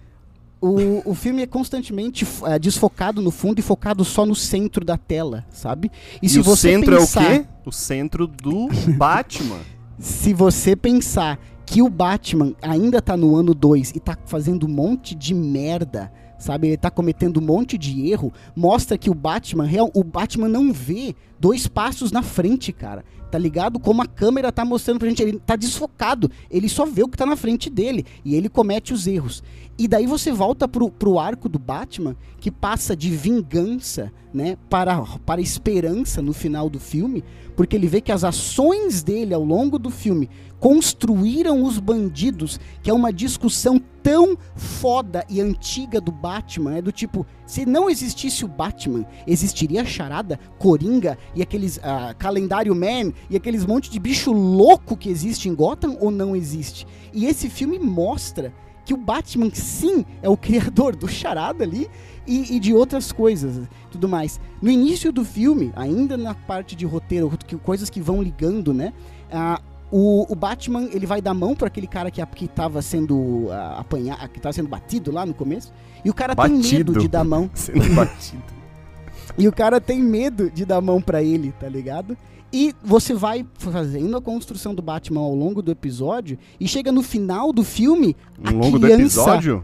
O, 0.60 1.10
o 1.10 1.14
filme 1.14 1.42
é 1.42 1.46
constantemente 1.46 2.24
eh, 2.46 2.58
desfocado 2.58 3.20
no 3.20 3.32
fundo 3.32 3.58
e 3.58 3.62
focado 3.62 4.04
só 4.04 4.24
no 4.24 4.34
centro 4.34 4.84
da 4.84 4.96
tela, 4.96 5.44
sabe? 5.50 5.90
E, 6.22 6.26
E, 6.26 6.28
se 6.28 6.38
o 6.38 6.44
você 6.44 6.70
centro 6.72 6.96
pensar, 6.98 7.22
é 7.22 7.26
o 7.36 7.40
quê? 7.40 7.46
O 7.66 7.72
centro 7.72 8.26
do 8.28 8.68
Batman. 8.96 9.58
Se 9.98 10.32
você 10.34 10.74
pensar 10.74 11.38
que 11.72 11.80
o 11.80 11.88
Batman 11.88 12.54
ainda 12.60 13.00
tá 13.00 13.16
no 13.16 13.34
ano 13.34 13.54
2 13.54 13.92
e 13.94 13.98
tá 13.98 14.14
fazendo 14.26 14.66
um 14.66 14.68
monte 14.68 15.14
de 15.14 15.32
merda, 15.32 16.12
sabe? 16.38 16.66
Ele 16.66 16.76
tá 16.76 16.90
cometendo 16.90 17.40
um 17.40 17.42
monte 17.42 17.78
de 17.78 18.10
erro, 18.10 18.30
mostra 18.54 18.98
que 18.98 19.08
o 19.08 19.14
Batman, 19.14 19.64
real, 19.64 19.90
o 19.94 20.04
Batman 20.04 20.48
não 20.48 20.70
vê 20.70 21.16
dois 21.40 21.66
passos 21.66 22.12
na 22.12 22.22
frente, 22.22 22.74
cara. 22.74 23.02
tá 23.30 23.38
ligado? 23.38 23.80
Como 23.80 24.02
a 24.02 24.06
câmera 24.06 24.52
tá 24.52 24.62
mostrando 24.62 24.98
pra 24.98 25.08
gente, 25.08 25.22
ele 25.22 25.38
tá 25.38 25.56
desfocado, 25.56 26.30
ele 26.50 26.68
só 26.68 26.84
vê 26.84 27.02
o 27.02 27.08
que 27.08 27.16
tá 27.16 27.24
na 27.24 27.36
frente 27.36 27.70
dele 27.70 28.04
e 28.22 28.34
ele 28.34 28.50
comete 28.50 28.92
os 28.92 29.06
erros. 29.06 29.42
E 29.78 29.88
daí 29.88 30.06
você 30.06 30.30
volta 30.30 30.68
pro, 30.68 30.90
pro 30.90 31.18
arco 31.18 31.48
do 31.48 31.58
Batman, 31.58 32.14
que 32.38 32.50
passa 32.50 32.94
de 32.94 33.08
vingança, 33.08 34.12
né, 34.34 34.58
para, 34.68 35.02
para 35.24 35.40
esperança 35.40 36.20
no 36.20 36.34
final 36.34 36.68
do 36.68 36.78
filme, 36.78 37.24
porque 37.56 37.74
ele 37.74 37.86
vê 37.86 38.02
que 38.02 38.12
as 38.12 38.24
ações 38.24 39.02
dele 39.02 39.32
ao 39.32 39.42
longo 39.42 39.78
do 39.78 39.88
filme 39.88 40.28
construíram 40.62 41.64
os 41.64 41.80
bandidos, 41.80 42.60
que 42.84 42.88
é 42.88 42.94
uma 42.94 43.12
discussão 43.12 43.82
tão 44.00 44.38
foda 44.54 45.24
e 45.28 45.40
antiga 45.40 46.00
do 46.00 46.12
Batman, 46.12 46.76
é 46.76 46.80
do 46.80 46.92
tipo, 46.92 47.26
se 47.44 47.66
não 47.66 47.90
existisse 47.90 48.44
o 48.44 48.48
Batman, 48.48 49.04
existiria 49.26 49.82
a 49.82 49.84
Charada, 49.84 50.38
Coringa 50.60 51.18
e 51.34 51.42
aqueles 51.42 51.78
uh, 51.78 52.14
Calendário 52.16 52.76
Man 52.76 53.12
e 53.28 53.34
aqueles 53.34 53.66
monte 53.66 53.90
de 53.90 53.98
bicho 53.98 54.30
louco 54.30 54.96
que 54.96 55.10
existe 55.10 55.48
em 55.48 55.54
Gotham 55.54 55.96
ou 56.00 56.12
não 56.12 56.36
existe? 56.36 56.86
E 57.12 57.26
esse 57.26 57.50
filme 57.50 57.76
mostra 57.80 58.54
que 58.84 58.94
o 58.94 58.96
Batman 58.96 59.50
sim 59.52 60.04
é 60.22 60.28
o 60.28 60.36
criador 60.36 60.94
do 60.94 61.08
Charada 61.08 61.64
ali 61.64 61.88
e, 62.24 62.54
e, 62.54 62.60
de 62.60 62.72
outras 62.72 63.10
coisas, 63.10 63.68
tudo 63.90 64.08
mais. 64.08 64.40
No 64.60 64.70
início 64.70 65.10
do 65.10 65.24
filme, 65.24 65.72
ainda 65.74 66.16
na 66.16 66.36
parte 66.36 66.76
de 66.76 66.86
roteiro, 66.86 67.28
coisas 67.64 67.90
que 67.90 68.00
vão 68.00 68.22
ligando, 68.22 68.72
né? 68.72 68.92
Uh, 69.28 69.71
o, 69.92 70.26
o, 70.32 70.34
Batman, 70.34 70.88
ele 70.90 71.04
vai 71.04 71.20
dar 71.20 71.34
mão 71.34 71.54
para 71.54 71.66
aquele 71.66 71.86
cara 71.86 72.10
que, 72.10 72.24
que 72.24 72.48
tava 72.48 72.80
sendo 72.80 73.14
uh, 73.14 73.52
apanhado, 73.76 74.26
que 74.30 74.40
tava 74.40 74.54
sendo 74.54 74.68
batido 74.68 75.12
lá 75.12 75.26
no 75.26 75.34
começo. 75.34 75.70
E 76.02 76.08
o 76.08 76.14
cara 76.14 76.34
batido. 76.34 76.62
tem 76.62 76.78
medo 76.78 76.98
de 76.98 77.06
dar 77.06 77.22
mão. 77.22 77.50
sendo 77.54 77.86
batido. 77.94 78.42
e 79.36 79.46
o 79.46 79.52
cara 79.52 79.82
tem 79.82 80.00
medo 80.00 80.50
de 80.50 80.64
dar 80.64 80.80
mão 80.80 81.00
para 81.00 81.22
ele, 81.22 81.52
tá 81.60 81.68
ligado? 81.68 82.16
E 82.50 82.74
você 82.82 83.12
vai 83.12 83.46
fazendo 83.58 84.16
a 84.16 84.20
construção 84.20 84.74
do 84.74 84.80
Batman 84.80 85.20
ao 85.20 85.34
longo 85.34 85.60
do 85.60 85.70
episódio 85.70 86.38
e 86.58 86.66
chega 86.66 86.90
no 86.90 87.02
final 87.02 87.52
do 87.52 87.62
filme, 87.62 88.16
ao 88.42 88.54
longo 88.54 88.78
do 88.78 88.88
episódio? 88.88 89.62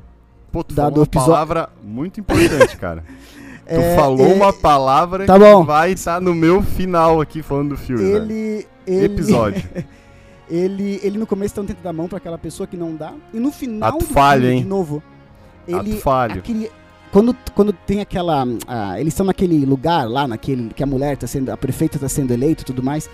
Pô, 0.53 0.63
tu 0.63 0.75
falou 0.75 0.99
uma 0.99 1.05
episódio... 1.05 1.33
palavra 1.33 1.71
muito 1.83 2.21
importante, 2.21 2.77
cara. 2.77 3.03
tu 3.67 3.75
é, 3.75 3.97
falou 3.97 4.27
é... 4.27 4.35
uma 4.35 4.53
palavra 4.53 5.25
tá 5.25 5.35
que 5.35 5.39
bom. 5.39 5.65
vai 5.65 5.93
estar 5.93 6.21
no 6.21 6.35
meu 6.35 6.63
final 6.63 7.19
aqui 7.19 7.43
falando 7.43 7.71
do 7.71 7.77
filme. 7.79 8.03
Ele, 8.03 8.67
ele... 8.87 9.05
Episódio. 9.07 9.69
Ele, 10.51 10.99
ele 11.03 11.19
no 11.19 11.27
começo 11.27 11.55
tá 11.55 11.61
tentando 11.63 11.83
dar 11.83 11.93
mão 11.93 12.09
para 12.09 12.19
aquela 12.19 12.39
pessoa 12.39 12.67
que 12.67 12.77
não 12.77 12.95
dá. 12.95 13.13
E 13.33 13.39
no 13.39 13.53
final 13.53 13.91
Ato 13.91 13.99
do 13.99 14.05
falho, 14.07 14.43
filme, 14.43 14.57
hein? 14.57 14.63
de 14.63 14.69
novo, 14.69 15.03
ele. 15.67 15.93
Ato 15.93 16.01
falho. 16.01 16.39
Aquele, 16.39 16.71
quando, 17.13 17.37
quando 17.55 17.73
tem 17.73 18.01
aquela. 18.01 18.47
Ah, 18.67 19.01
eles 19.01 19.13
estão 19.13 19.27
naquele 19.27 19.65
lugar 19.65 20.09
lá, 20.09 20.27
naquele. 20.27 20.73
Que 20.75 20.83
a 20.83 20.87
mulher 20.87 21.17
tá 21.17 21.27
sendo. 21.27 21.51
A 21.51 21.57
prefeita 21.57 21.99
tá 21.99 22.09
sendo 22.09 22.33
eleita 22.33 22.63
e 22.63 22.65
tudo 22.65 22.83
mais. 22.83 23.09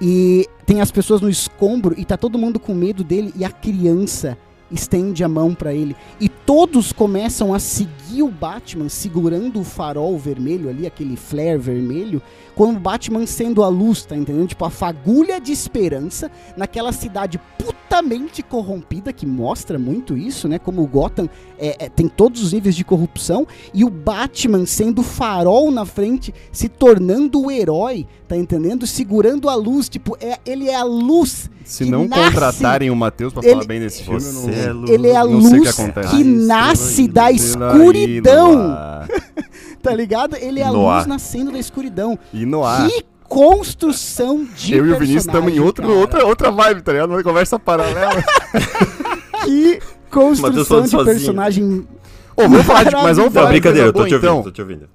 E 0.00 0.46
tem 0.64 0.80
as 0.80 0.90
pessoas 0.90 1.20
no 1.20 1.28
escombro 1.28 1.94
e 1.98 2.04
tá 2.04 2.16
todo 2.16 2.38
mundo 2.38 2.60
com 2.60 2.72
medo 2.72 3.02
dele 3.02 3.32
e 3.36 3.44
a 3.44 3.50
criança 3.50 4.38
estende 4.70 5.24
a 5.24 5.28
mão 5.28 5.54
para 5.54 5.74
ele. 5.74 5.96
E 6.20 6.27
todos 6.48 6.94
começam 6.94 7.52
a 7.52 7.58
seguir 7.58 8.22
o 8.22 8.30
Batman 8.30 8.88
segurando 8.88 9.60
o 9.60 9.64
farol 9.64 10.16
vermelho 10.16 10.70
ali, 10.70 10.86
aquele 10.86 11.14
flare 11.14 11.58
vermelho, 11.58 12.22
como 12.54 12.74
o 12.74 12.80
Batman 12.80 13.26
sendo 13.26 13.62
a 13.62 13.68
luz, 13.68 14.06
tá 14.06 14.16
entendendo? 14.16 14.48
Tipo, 14.48 14.64
a 14.64 14.70
fagulha 14.70 15.38
de 15.38 15.52
esperança 15.52 16.30
naquela 16.56 16.90
cidade 16.90 17.38
putamente 17.58 18.42
corrompida, 18.42 19.12
que 19.12 19.26
mostra 19.26 19.78
muito 19.78 20.16
isso, 20.16 20.48
né? 20.48 20.58
Como 20.58 20.80
o 20.80 20.86
Gotham 20.86 21.28
é, 21.58 21.84
é, 21.84 21.88
tem 21.90 22.08
todos 22.08 22.42
os 22.42 22.54
níveis 22.54 22.74
de 22.74 22.82
corrupção, 22.82 23.46
e 23.74 23.84
o 23.84 23.90
Batman 23.90 24.64
sendo 24.64 25.02
farol 25.02 25.70
na 25.70 25.84
frente, 25.84 26.32
se 26.50 26.66
tornando 26.66 27.42
o 27.42 27.50
herói, 27.50 28.06
tá 28.26 28.34
entendendo? 28.34 28.86
Segurando 28.86 29.50
a 29.50 29.54
luz, 29.54 29.86
tipo, 29.86 30.16
é, 30.18 30.38
ele 30.46 30.70
é 30.70 30.76
a 30.76 30.82
luz. 30.82 31.50
Se 31.68 31.84
não 31.84 32.08
nasce, 32.08 32.24
contratarem 32.24 32.90
o 32.90 32.96
Matheus 32.96 33.30
pra 33.30 33.42
ele, 33.42 33.52
falar 33.52 33.66
bem 33.66 33.78
desse 33.78 34.02
filme, 34.02 34.22
não, 34.32 34.48
é 34.48 34.72
luz, 34.72 34.90
ele 34.90 35.08
é 35.08 35.16
a 35.16 35.22
luz 35.22 35.50
que, 35.50 36.08
que 36.08 36.24
nasce 36.24 37.06
da 37.06 37.30
escuridão. 37.30 38.74
tá 39.82 39.94
ligado? 39.94 40.34
Ele 40.36 40.60
é 40.60 40.64
a 40.64 40.70
luz 40.70 41.06
nascendo 41.06 41.52
da 41.52 41.58
escuridão. 41.58 42.18
E 42.32 42.46
no 42.46 42.64
ar. 42.64 42.88
Que 42.88 43.04
construção 43.28 44.48
de 44.56 44.74
Eu 44.74 44.86
e 44.86 44.92
o 44.92 44.98
Vinícius 44.98 45.26
estamos 45.26 45.52
em 45.52 45.60
outro, 45.60 45.86
outra, 45.92 46.24
outra 46.24 46.50
vibe, 46.50 46.80
tá 46.80 46.92
ligado? 46.92 47.10
Uma 47.10 47.22
conversa 47.22 47.58
paralela. 47.58 48.24
que 49.44 49.78
construção 50.10 50.82
de 50.82 51.04
personagem. 51.04 51.86
Ô, 52.34 52.42
vamos 52.48 52.64
falar 52.64 52.84
de, 52.84 52.92
mas 52.92 53.18
vamos 53.18 53.34
falar 53.34 53.44
Não, 53.46 53.52
brincadeira, 53.52 53.88
eu 53.88 53.92
tô 53.92 54.06
te 54.06 54.14
ouvindo, 54.14 54.30
então. 54.30 54.42
tô 54.42 54.50
te 54.50 54.62
ouvindo. 54.62 54.88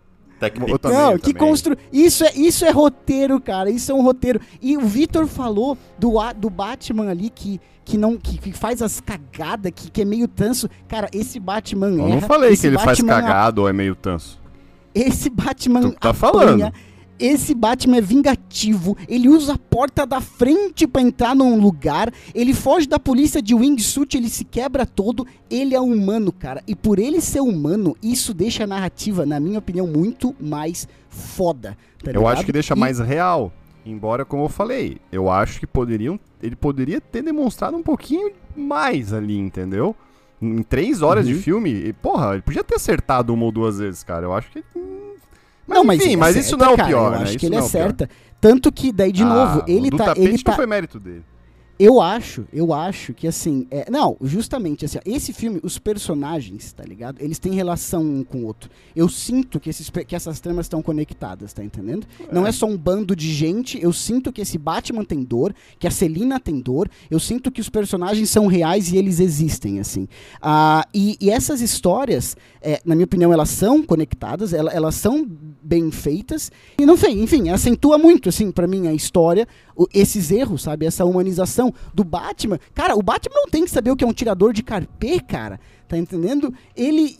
Também, 0.50 0.98
não, 0.98 1.18
que 1.18 1.34
constru... 1.34 1.76
isso 1.92 2.24
é 2.24 2.32
isso 2.36 2.66
é 2.66 2.72
roteiro, 2.72 3.40
cara. 3.40 3.70
Isso 3.70 3.92
é 3.92 3.96
um 3.96 4.02
roteiro. 4.02 4.40
E 4.62 4.78
o 4.78 4.82
Vitor 4.82 5.28
falou 5.28 5.78
do, 5.98 6.14
do 6.38 6.50
Batman 6.50 7.10
ali 7.10 7.30
que 7.30 7.60
que 7.86 7.98
não 7.98 8.18
que, 8.18 8.38
que 8.38 8.54
faz 8.54 8.82
as 8.82 9.02
cagadas, 9.02 9.72
que, 9.76 9.92
que 9.92 10.02
é 10.02 10.06
meio 10.06 10.28
tanso. 10.28 10.70
Cara, 10.88 11.10
esse 11.14 11.40
Batman 11.40 11.88
Eu 11.88 12.10
não 12.10 12.22
falei 12.22 12.56
que 12.56 12.68
ele 12.68 12.78
Batman 12.78 12.96
faz 12.96 13.02
cagado 13.02 13.62
ou 13.62 13.70
é 13.70 13.74
meio 13.74 13.96
tanso. 13.96 14.42
Esse 14.96 15.30
Batman 15.30 15.82
tu 15.82 15.92
tá 16.00 16.14
falando. 16.14 16.72
Esse 17.24 17.56
Batman 17.56 18.00
é 18.00 18.02
vingativo, 18.02 18.98
ele 19.08 19.30
usa 19.30 19.54
a 19.54 19.58
porta 19.58 20.06
da 20.06 20.20
frente 20.20 20.86
para 20.86 21.02
entrar 21.02 21.34
num 21.34 21.58
lugar, 21.58 22.12
ele 22.36 22.54
foge 22.54 22.86
da 22.86 23.00
polícia 23.00 23.42
de 23.42 23.56
wingsuit, 23.56 24.18
ele 24.18 24.28
se 24.28 24.44
quebra 24.44 24.86
todo, 24.86 25.26
ele 25.50 25.74
é 25.74 25.80
humano, 25.80 26.34
cara. 26.34 26.62
E 26.68 26.76
por 26.76 27.00
ele 27.00 27.22
ser 27.22 27.40
humano, 27.40 27.96
isso 28.04 28.34
deixa 28.34 28.66
a 28.66 28.68
narrativa, 28.68 29.26
na 29.26 29.40
minha 29.40 29.60
opinião, 29.60 29.88
muito 29.88 30.36
mais 30.38 30.86
foda. 31.08 31.78
Tá 32.04 32.12
eu 32.12 32.28
acho 32.28 32.44
que 32.44 32.52
deixa 32.52 32.74
e... 32.74 32.78
mais 32.78 33.00
real. 33.00 33.54
Embora, 33.86 34.26
como 34.26 34.44
eu 34.44 34.50
falei, 34.50 34.98
eu 35.10 35.30
acho 35.30 35.62
que 35.62 35.66
poderiam. 35.66 36.20
Ele 36.42 36.58
poderia 36.58 37.00
ter 37.00 37.22
demonstrado 37.22 37.78
um 37.78 37.84
pouquinho 37.84 38.34
mais 38.54 39.14
ali, 39.14 39.38
entendeu? 39.38 39.96
Em 40.42 40.62
três 40.62 41.02
horas 41.02 41.26
uhum. 41.26 41.32
de 41.32 41.40
filme, 41.40 41.94
porra, 42.02 42.34
ele 42.34 42.42
podia 42.42 42.66
ter 42.66 42.76
acertado 42.76 43.34
uma 43.34 43.46
ou 43.46 43.52
duas 43.54 43.80
vezes, 43.80 44.04
cara. 44.04 44.26
Eu 44.26 44.34
acho 44.34 44.52
que. 44.52 44.62
Mas, 45.66 45.78
não, 45.78 45.94
enfim, 45.94 46.16
mas, 46.16 46.36
mas 46.36 46.46
isso 46.46 46.58
não 46.58 46.68
é 46.68 46.70
o 46.70 46.76
pior, 46.76 46.88
cara, 46.88 47.16
eu 47.16 47.20
né? 47.20 47.24
acho 47.24 47.38
que 47.38 47.46
ele 47.46 47.56
é 47.56 47.62
certa. 47.62 48.10
Tanto 48.40 48.72
que, 48.72 48.92
daí, 48.92 49.12
de 49.12 49.24
ah, 49.24 49.26
novo, 49.26 49.64
ele 49.68 49.90
tá. 49.90 50.14
Ele 50.18 50.38
tá... 50.42 50.54
foi 50.54 50.66
mérito 50.66 51.00
dele. 51.00 51.24
Eu 51.80 52.00
acho, 52.00 52.46
eu 52.54 52.72
acho 52.72 53.16
que 53.16 53.28
assim, 53.28 53.66
é, 53.72 53.90
não, 53.90 54.16
justamente 54.22 54.86
assim, 54.86 55.00
esse 55.04 55.34
filme, 55.34 55.60
os 55.64 55.80
personagens, 55.80 56.72
tá 56.72 56.84
ligado? 56.84 57.20
Eles 57.20 57.40
têm 57.40 57.54
relação 57.56 58.04
um 58.04 58.24
com 58.24 58.40
o 58.40 58.46
outro. 58.46 58.70
Eu 58.96 59.10
sinto 59.10 59.60
que, 59.60 59.72
esses, 59.72 59.90
que 59.90 60.16
essas 60.16 60.40
tramas 60.40 60.68
estão 60.68 60.84
conectadas, 60.84 61.52
tá 61.52 61.64
entendendo? 61.64 62.06
É. 62.20 62.34
Não 62.34 62.46
é 62.46 62.52
só 62.52 62.68
um 62.68 62.78
bando 62.78 63.16
de 63.16 63.34
gente, 63.34 63.82
eu 63.82 63.92
sinto 63.92 64.32
que 64.32 64.40
esse 64.40 64.56
Batman 64.58 65.04
tem 65.04 65.24
dor, 65.24 65.54
que 65.80 65.88
a 65.88 65.92
Celina 65.92 66.40
tem 66.40 66.60
dor, 66.60 66.88
eu 67.10 67.20
sinto 67.20 67.52
que 67.52 67.60
os 67.60 67.70
personagens 67.70 68.30
são 68.30 68.46
reais 68.46 68.92
e 68.92 68.98
eles 68.98 69.20
existem, 69.20 69.80
assim. 69.80 70.08
Ah, 70.40 70.88
e, 70.94 71.18
e 71.20 71.32
essas 71.32 71.60
histórias, 71.60 72.38
é, 72.62 72.82
na 72.86 72.94
minha 72.94 73.06
opinião, 73.06 73.34
elas 73.34 73.50
são 73.50 73.82
conectadas, 73.82 74.54
elas, 74.54 74.76
elas 74.76 74.96
são 74.96 75.28
bem 75.64 75.90
feitas, 75.92 76.52
e 76.78 76.86
não 76.86 76.98
sei, 76.98 77.22
enfim, 77.22 77.50
acentua 77.50 77.98
muito, 77.98 78.30
assim, 78.30 78.52
para 78.52 78.68
mim, 78.68 78.88
a 78.88 78.94
história, 78.94 79.48
esses 79.94 80.32
erros, 80.32 80.64
sabe? 80.64 80.86
Essa 80.86 81.06
humanização 81.06 81.74
do 81.94 82.04
Batman. 82.04 82.60
Cara, 82.74 82.96
o 82.96 83.02
Batman 83.02 83.36
não 83.36 83.50
tem 83.50 83.64
que 83.64 83.72
saber 83.72 83.92
o 83.92 83.96
que 83.96 84.04
é 84.04 84.08
um 84.08 84.14
tirador 84.14 84.54
de 84.54 84.64
carpê, 84.64 85.20
cara. 85.20 85.60
Tá 85.88 85.98
entendendo? 85.98 86.54
Ele. 86.76 87.18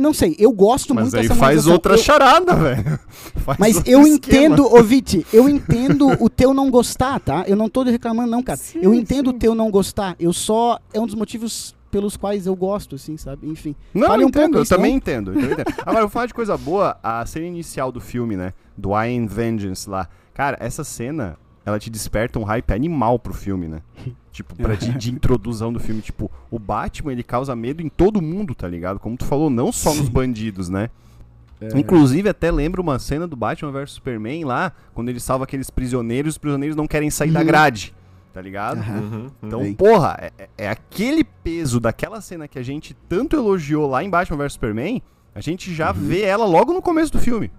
Não 0.00 0.12
sei, 0.12 0.34
eu 0.36 0.50
gosto 0.50 0.92
mas 0.92 1.04
muito 1.04 1.12
dessa 1.12 1.28
Mas 1.28 1.30
aí 1.30 1.38
faz 1.38 1.66
outra 1.68 1.94
eu, 1.94 1.98
charada, 1.98 2.56
velho. 2.56 2.98
Mas 3.56 3.76
eu 3.86 4.02
esquema. 4.02 4.08
entendo, 4.08 4.66
ô 4.66 4.82
Viti, 4.82 5.24
eu 5.32 5.48
entendo 5.48 6.08
o 6.18 6.28
teu 6.28 6.52
não 6.52 6.68
gostar, 6.72 7.20
tá? 7.20 7.44
Eu 7.46 7.54
não 7.54 7.68
tô 7.68 7.84
reclamando, 7.84 8.28
não, 8.28 8.42
cara. 8.42 8.56
Sim, 8.58 8.80
eu 8.82 8.92
entendo 8.92 9.30
sim. 9.30 9.36
o 9.36 9.38
teu 9.38 9.54
não 9.54 9.70
gostar. 9.70 10.16
Eu 10.18 10.32
só. 10.32 10.76
É 10.92 10.98
um 10.98 11.06
dos 11.06 11.14
motivos 11.14 11.76
pelos 11.90 12.16
quais 12.16 12.46
eu 12.46 12.54
gosto, 12.54 12.94
assim, 12.94 13.16
sabe? 13.16 13.48
Enfim. 13.48 13.74
Não, 13.92 14.14
eu 14.14 14.26
um 14.26 14.28
entendo, 14.28 14.58
eu 14.58 14.66
também 14.66 14.94
entendo, 14.94 15.32
eu 15.34 15.52
entendo. 15.52 15.64
Agora, 15.80 15.98
eu 15.98 16.02
vou 16.02 16.08
falar 16.08 16.26
de 16.26 16.34
coisa 16.34 16.56
boa, 16.56 16.98
a 17.02 17.24
cena 17.26 17.46
inicial 17.46 17.90
do 17.90 18.00
filme, 18.00 18.36
né? 18.36 18.52
Do 18.76 18.90
I 18.90 19.16
Am 19.16 19.26
Vengeance 19.26 19.88
lá. 19.88 20.08
Cara, 20.32 20.56
essa 20.60 20.84
cena, 20.84 21.36
ela 21.64 21.78
te 21.78 21.90
desperta 21.90 22.38
um 22.38 22.44
hype 22.44 22.72
animal 22.72 23.18
pro 23.18 23.34
filme, 23.34 23.68
né? 23.68 23.82
tipo, 24.30 24.54
pra 24.54 24.74
de, 24.74 24.96
de, 24.96 25.10
introdução 25.10 25.72
do 25.72 25.80
filme. 25.80 26.00
Tipo, 26.00 26.30
o 26.50 26.58
Batman, 26.58 27.12
ele 27.12 27.22
causa 27.22 27.54
medo 27.56 27.82
em 27.82 27.88
todo 27.88 28.22
mundo, 28.22 28.54
tá 28.54 28.68
ligado? 28.68 28.98
Como 28.98 29.16
tu 29.16 29.24
falou, 29.24 29.50
não 29.50 29.72
só 29.72 29.94
nos 29.94 30.08
bandidos, 30.08 30.68
né? 30.68 30.90
É. 31.60 31.78
Inclusive, 31.78 32.28
até 32.28 32.50
lembro 32.50 32.80
uma 32.80 32.98
cena 32.98 33.28
do 33.28 33.36
Batman 33.36 33.70
vs 33.70 33.90
Superman 33.92 34.44
lá, 34.44 34.72
quando 34.94 35.10
ele 35.10 35.20
salva 35.20 35.44
aqueles 35.44 35.68
prisioneiros, 35.68 36.34
os 36.34 36.38
prisioneiros 36.38 36.74
não 36.74 36.86
querem 36.86 37.10
sair 37.10 37.28
uhum. 37.28 37.34
da 37.34 37.42
grade, 37.42 37.94
tá 38.32 38.40
ligado? 38.40 38.80
Uhum. 38.80 39.30
Então, 39.42 39.60
uhum. 39.60 39.74
porra, 39.74 40.16
é, 40.20 40.32
é, 40.38 40.48
é, 40.58 40.68
aquele 40.68 41.24
peso 41.24 41.80
daquela 41.80 42.20
cena 42.20 42.46
que 42.46 42.58
a 42.58 42.62
gente 42.62 42.94
tanto 43.08 43.36
elogiou 43.36 43.88
lá 43.88 44.02
em 44.02 44.10
Batman 44.10 44.38
vs 44.38 44.52
Superman, 44.54 45.02
a 45.34 45.40
gente 45.40 45.74
já 45.74 45.88
uhum. 45.88 45.98
vê 45.98 46.22
ela 46.22 46.44
logo 46.44 46.72
no 46.72 46.82
começo 46.82 47.12
do 47.12 47.18
filme. 47.18 47.50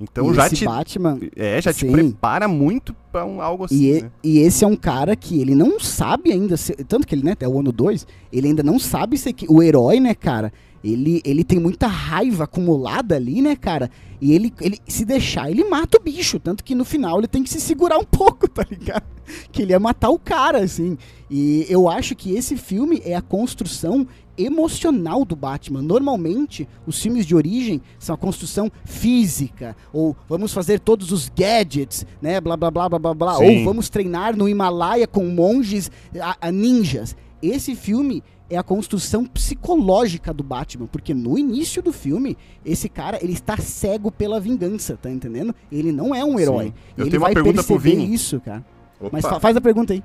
Então 0.00 0.30
e 0.30 0.34
já 0.34 0.48
te 0.48 0.64
Batman, 0.64 1.18
é, 1.34 1.60
já 1.60 1.72
sim. 1.72 1.86
te 1.86 1.92
prepara 1.92 2.46
muito 2.46 2.94
para 3.10 3.24
um, 3.24 3.42
algo 3.42 3.64
assim. 3.64 3.82
E, 3.82 4.02
né? 4.02 4.10
e, 4.22 4.38
esse 4.38 4.64
é 4.64 4.66
um 4.66 4.76
cara 4.76 5.16
que 5.16 5.40
ele 5.40 5.54
não 5.54 5.80
sabe 5.80 6.30
ainda, 6.30 6.56
ser, 6.56 6.76
tanto 6.84 7.06
que 7.06 7.14
ele, 7.14 7.24
né, 7.24 7.32
até 7.32 7.48
o 7.48 7.58
ano 7.58 7.72
2, 7.72 8.06
ele 8.32 8.46
ainda 8.46 8.62
não 8.62 8.78
sabe 8.78 9.18
ser 9.18 9.32
que, 9.32 9.46
o 9.48 9.60
herói, 9.60 9.98
né, 9.98 10.14
cara, 10.14 10.52
ele, 10.82 11.20
ele 11.24 11.42
tem 11.42 11.58
muita 11.58 11.86
raiva 11.86 12.44
acumulada 12.44 13.16
ali, 13.16 13.42
né, 13.42 13.56
cara? 13.56 13.90
E 14.20 14.32
ele, 14.32 14.52
ele, 14.60 14.78
se 14.86 15.04
deixar, 15.04 15.50
ele 15.50 15.64
mata 15.64 15.98
o 15.98 16.02
bicho. 16.02 16.38
Tanto 16.38 16.62
que 16.62 16.74
no 16.74 16.84
final 16.84 17.18
ele 17.18 17.28
tem 17.28 17.42
que 17.42 17.50
se 17.50 17.60
segurar 17.60 17.98
um 17.98 18.04
pouco, 18.06 18.48
tá 18.48 18.64
ligado? 18.68 19.04
Que 19.52 19.62
ele 19.62 19.72
ia 19.72 19.80
matar 19.80 20.10
o 20.10 20.18
cara, 20.18 20.58
assim. 20.58 20.96
E 21.30 21.66
eu 21.68 21.88
acho 21.88 22.14
que 22.14 22.34
esse 22.34 22.56
filme 22.56 23.02
é 23.04 23.14
a 23.14 23.22
construção 23.22 24.06
emocional 24.38 25.24
do 25.24 25.34
Batman. 25.34 25.82
Normalmente, 25.82 26.68
os 26.86 27.02
filmes 27.02 27.26
de 27.26 27.34
origem 27.34 27.82
são 27.98 28.14
a 28.14 28.18
construção 28.18 28.70
física, 28.84 29.76
ou 29.92 30.16
vamos 30.28 30.52
fazer 30.52 30.78
todos 30.78 31.10
os 31.10 31.28
gadgets, 31.28 32.06
né, 32.22 32.40
blá 32.40 32.56
blá 32.56 32.70
blá 32.70 32.88
blá 32.88 32.98
blá 32.98 33.14
blá, 33.14 33.38
ou 33.38 33.64
vamos 33.64 33.88
treinar 33.88 34.36
no 34.36 34.48
Himalaia 34.48 35.08
com 35.08 35.24
monges 35.26 35.90
a, 36.20 36.36
a 36.40 36.52
ninjas. 36.52 37.16
Esse 37.42 37.74
filme 37.74 38.22
é 38.50 38.56
a 38.56 38.62
construção 38.62 39.24
psicológica 39.26 40.32
do 40.32 40.42
Batman, 40.42 40.86
porque 40.86 41.12
no 41.12 41.38
início 41.38 41.82
do 41.82 41.92
filme, 41.92 42.36
esse 42.64 42.88
cara, 42.88 43.18
ele 43.22 43.32
está 43.34 43.56
cego 43.58 44.10
pela 44.10 44.40
vingança, 44.40 44.96
tá 45.00 45.10
entendendo? 45.10 45.54
Ele 45.70 45.92
não 45.92 46.14
é 46.14 46.24
um 46.24 46.38
herói. 46.40 46.66
Sim. 46.66 46.74
Eu 46.96 47.04
ele 47.04 47.10
tenho 47.10 47.22
uma 47.22 47.26
vai 47.28 47.34
pergunta 47.34 47.62
pro 47.62 47.74
perceber 47.78 47.96
Vini. 48.02 48.14
isso, 48.14 48.40
cara. 48.40 48.64
Opa. 49.00 49.10
Mas 49.12 49.24
fa- 49.24 49.38
faz 49.38 49.56
a 49.56 49.60
pergunta 49.60 49.92
aí. 49.92 50.02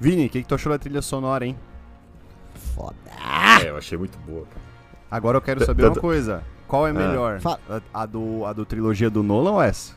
Vini, 0.00 0.26
o 0.26 0.28
que, 0.30 0.42
que 0.42 0.48
tu 0.48 0.54
achou 0.54 0.72
da 0.72 0.78
trilha 0.78 1.00
sonora, 1.00 1.46
hein? 1.46 1.56
Foda. 2.74 2.96
É, 3.64 3.70
eu 3.70 3.76
achei 3.76 3.96
muito 3.96 4.18
boa, 4.26 4.42
cara. 4.46 4.66
Agora 5.10 5.36
eu 5.38 5.42
quero 5.42 5.64
saber 5.64 5.86
uma 5.86 5.94
coisa. 5.96 6.42
Qual 6.66 6.86
é 6.86 6.92
melhor? 6.92 7.40
Fa- 7.40 7.58
A, 7.70 8.02
a 8.02 8.06
do, 8.06 8.44
a 8.44 8.52
do 8.52 8.64
trilogia 8.66 9.08
do 9.08 9.22
Nolan 9.22 9.52
ou 9.52 9.62
essa? 9.62 9.94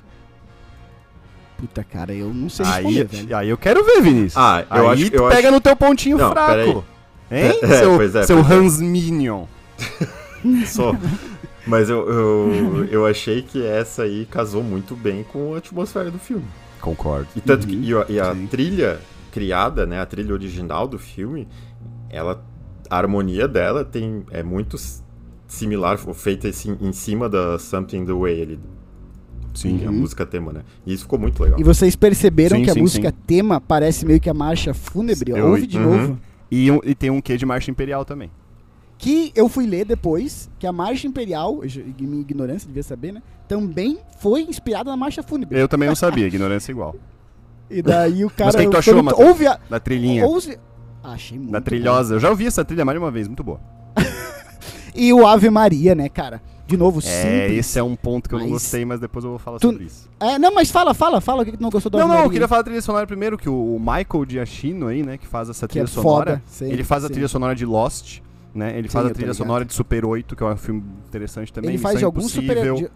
Puta, 1.58 1.84
cara, 1.84 2.14
eu 2.14 2.34
não 2.34 2.48
sei 2.48 2.66
Aí, 2.66 2.84
responder, 2.86 3.04
velho. 3.06 3.38
aí 3.38 3.50
eu 3.50 3.58
quero 3.58 3.84
ver, 3.84 4.02
Vinícius. 4.02 4.38
Ah, 4.38 4.66
eu 4.70 4.90
aí 4.90 5.02
acho- 5.02 5.12
tu 5.12 5.16
eu 5.18 5.28
pega 5.28 5.48
acho- 5.48 5.52
no 5.52 5.60
teu 5.60 5.76
pontinho 5.76 6.18
Não, 6.18 6.32
fraco. 6.32 6.86
Hein? 7.32 7.60
É, 7.62 7.68
seu 7.80 7.96
pois 7.96 8.16
é, 8.16 8.24
seu 8.24 8.38
pois 8.44 8.50
é. 8.52 8.54
Hans 8.56 8.80
Minion. 8.82 9.46
Só. 10.66 10.96
Mas 11.68 11.90
eu, 11.90 12.08
eu, 12.10 12.86
eu 12.86 13.06
achei 13.06 13.42
que 13.42 13.64
essa 13.66 14.04
aí 14.04 14.26
casou 14.26 14.64
muito 14.64 14.96
bem 14.96 15.24
com 15.24 15.54
a 15.54 15.58
atmosfera 15.58 16.10
do 16.10 16.18
filme. 16.18 16.46
Concordo. 16.82 17.28
E 17.36 17.42
tanto 17.42 17.66
Uhum, 17.68 17.70
que 17.82 17.90
e 17.90 17.94
a, 17.94 18.06
e 18.10 18.20
a 18.20 18.34
sim. 18.34 18.48
trilha 18.48 19.00
criada, 19.32 19.86
né, 19.86 20.00
a 20.00 20.06
trilha 20.06 20.34
original 20.34 20.88
do 20.88 20.98
filme, 20.98 21.48
ela 22.10 22.44
a 22.90 22.98
harmonia 22.98 23.48
dela 23.48 23.86
tem 23.86 24.24
é 24.32 24.42
muito 24.42 24.78
similar, 25.48 25.98
feita 26.16 26.48
assim, 26.48 26.76
em 26.82 26.92
cima 26.92 27.30
da 27.30 27.60
Something 27.60 28.06
the 28.06 28.14
Way 28.14 28.42
ali, 28.42 28.60
Sim. 29.54 29.78
que 29.78 29.84
é 29.84 29.88
a 29.88 29.92
Uhum. 29.92 29.98
música 29.98 30.26
tema, 30.26 30.52
né? 30.54 30.62
E 30.86 30.94
isso 30.94 31.04
ficou 31.04 31.20
muito 31.20 31.44
legal. 31.44 31.60
E 31.60 31.64
vocês 31.64 31.96
perceberam 31.96 32.58
Sim, 32.58 32.64
que 32.64 32.70
a 32.72 32.74
sim, 32.74 32.82
música 32.82 33.14
tema 33.28 33.62
parece 33.62 34.06
meio 34.06 34.20
que 34.20 34.30
a 34.30 34.34
marcha 34.34 34.74
fúnebre? 34.74 35.32
Eu- 35.32 35.48
Ouve 35.50 35.68
de 35.68 35.78
Uhum. 35.78 35.84
novo. 36.08 36.20
E, 36.52 36.72
um- 36.72 36.80
e 36.84 36.96
tem 36.96 37.10
um 37.10 37.22
quê 37.22 37.38
de 37.38 37.46
marcha 37.46 37.70
imperial 37.72 38.04
também. 38.06 38.32
Que 38.98 39.32
eu 39.36 39.48
fui 39.48 39.66
ler 39.66 39.86
depois, 39.86 40.50
que 40.60 40.68
a 40.68 40.72
marcha 40.74 41.08
imperial, 41.08 41.62
minha 42.00 42.22
ignorância 42.22 42.68
devia 42.68 42.84
saber, 42.84 43.14
né? 43.14 43.22
Também 43.48 44.00
foi 44.20 44.42
inspirada 44.42 44.90
na 44.90 44.98
marcha 44.98 45.24
fúnebre. 45.24 45.58
Eu 45.58 45.68
também 45.70 45.88
não 45.88 45.96
sabia, 45.96 46.28
ignorância 46.28 46.72
igual. 46.72 46.96
E 47.70 47.82
daí 47.82 48.26
o 48.26 48.30
cara. 48.30 48.50
o 48.50 48.58
que 48.58 48.66
que 48.66 48.72
tu 48.72 48.78
achou, 48.78 49.02
Matheus? 49.04 49.28
Ouve 49.30 49.48
a. 49.48 49.60
Da 49.70 49.80
trilhinha. 49.80 50.26
Ouve... 50.26 50.58
Achei 51.04 51.38
muito. 51.38 51.52
Da 51.52 51.60
bom. 51.60 51.64
trilhosa. 51.66 52.16
Eu 52.16 52.20
já 52.20 52.30
ouvi 52.30 52.46
essa 52.48 52.66
trilha 52.66 52.84
mais 52.84 52.98
de 52.98 53.04
uma 53.04 53.12
vez, 53.12 53.28
muito 53.28 53.44
boa. 53.44 53.62
E 54.96 55.14
o 55.14 55.26
Ave 55.26 55.50
Maria, 55.50 55.96
né, 55.96 56.10
cara? 56.10 56.42
De 56.70 56.78
novo, 56.78 57.00
É, 57.00 57.02
simples. 57.02 57.58
esse 57.66 57.80
é 57.80 57.84
um 57.84 57.96
ponto 57.96 58.30
que 58.30 58.36
eu 58.36 58.40
não 58.40 58.48
gostei, 58.50 58.86
mas 58.86 59.00
depois 59.00 59.26
eu 59.26 59.32
vou 59.32 59.40
falar 59.40 59.58
Tu- 59.58 59.72
sobre 59.72 59.86
isso. 59.86 60.08
É, 60.20 60.38
não, 60.38 60.54
mas 60.54 60.70
fala, 60.70 60.94
fala, 60.94 61.20
fala 61.20 61.42
o 61.42 61.46
que 61.46 61.52
que 61.52 61.58
tu 61.58 61.62
não 61.62 61.72
gostou 61.72 61.90
do 61.90 61.98
Não, 61.98 62.08
não, 62.08 62.24
eu 62.24 62.30
queria 62.30 62.48
falar 62.48 62.62
da 62.62 62.66
trilha 62.66 62.82
sonora 62.82 63.08
primeiro, 63.08 63.38
que 63.40 63.50
o 63.50 63.80
Michael 63.80 64.26
Giacchino 64.30 64.88
aí, 64.88 65.02
né, 65.02 65.18
que 65.18 65.26
faz 65.26 65.50
essa 65.50 65.68
Que 65.68 65.80
é 65.80 65.84
trilha 65.84 65.88
sonora, 65.88 66.32
foda. 66.34 66.44
sim, 66.46 66.66
ele 66.72 66.84
faz 66.84 67.04
a 67.04 67.08
sim. 67.08 67.14
trilha 67.14 67.28
sonora 67.28 67.56
de 67.56 67.66
Lost, 67.66 68.20
né, 68.54 68.78
ele 68.78 68.88
Sim, 68.88 68.94
faz 68.94 69.08
a 69.08 69.10
trilha 69.10 69.34
sonora 69.34 69.66
de 69.66 69.74
Super 69.74 70.06
8, 70.06 70.36
que 70.36 70.44
é 70.44 70.46
um 70.46 70.56
filme 70.58 70.84
interessante 71.08 71.52
também, 71.52 71.72
Ele 71.72 71.78
faz 71.80 71.98
de 71.98 72.06
alguns 72.06 72.32
super. 72.32 72.56
De- 72.76 72.92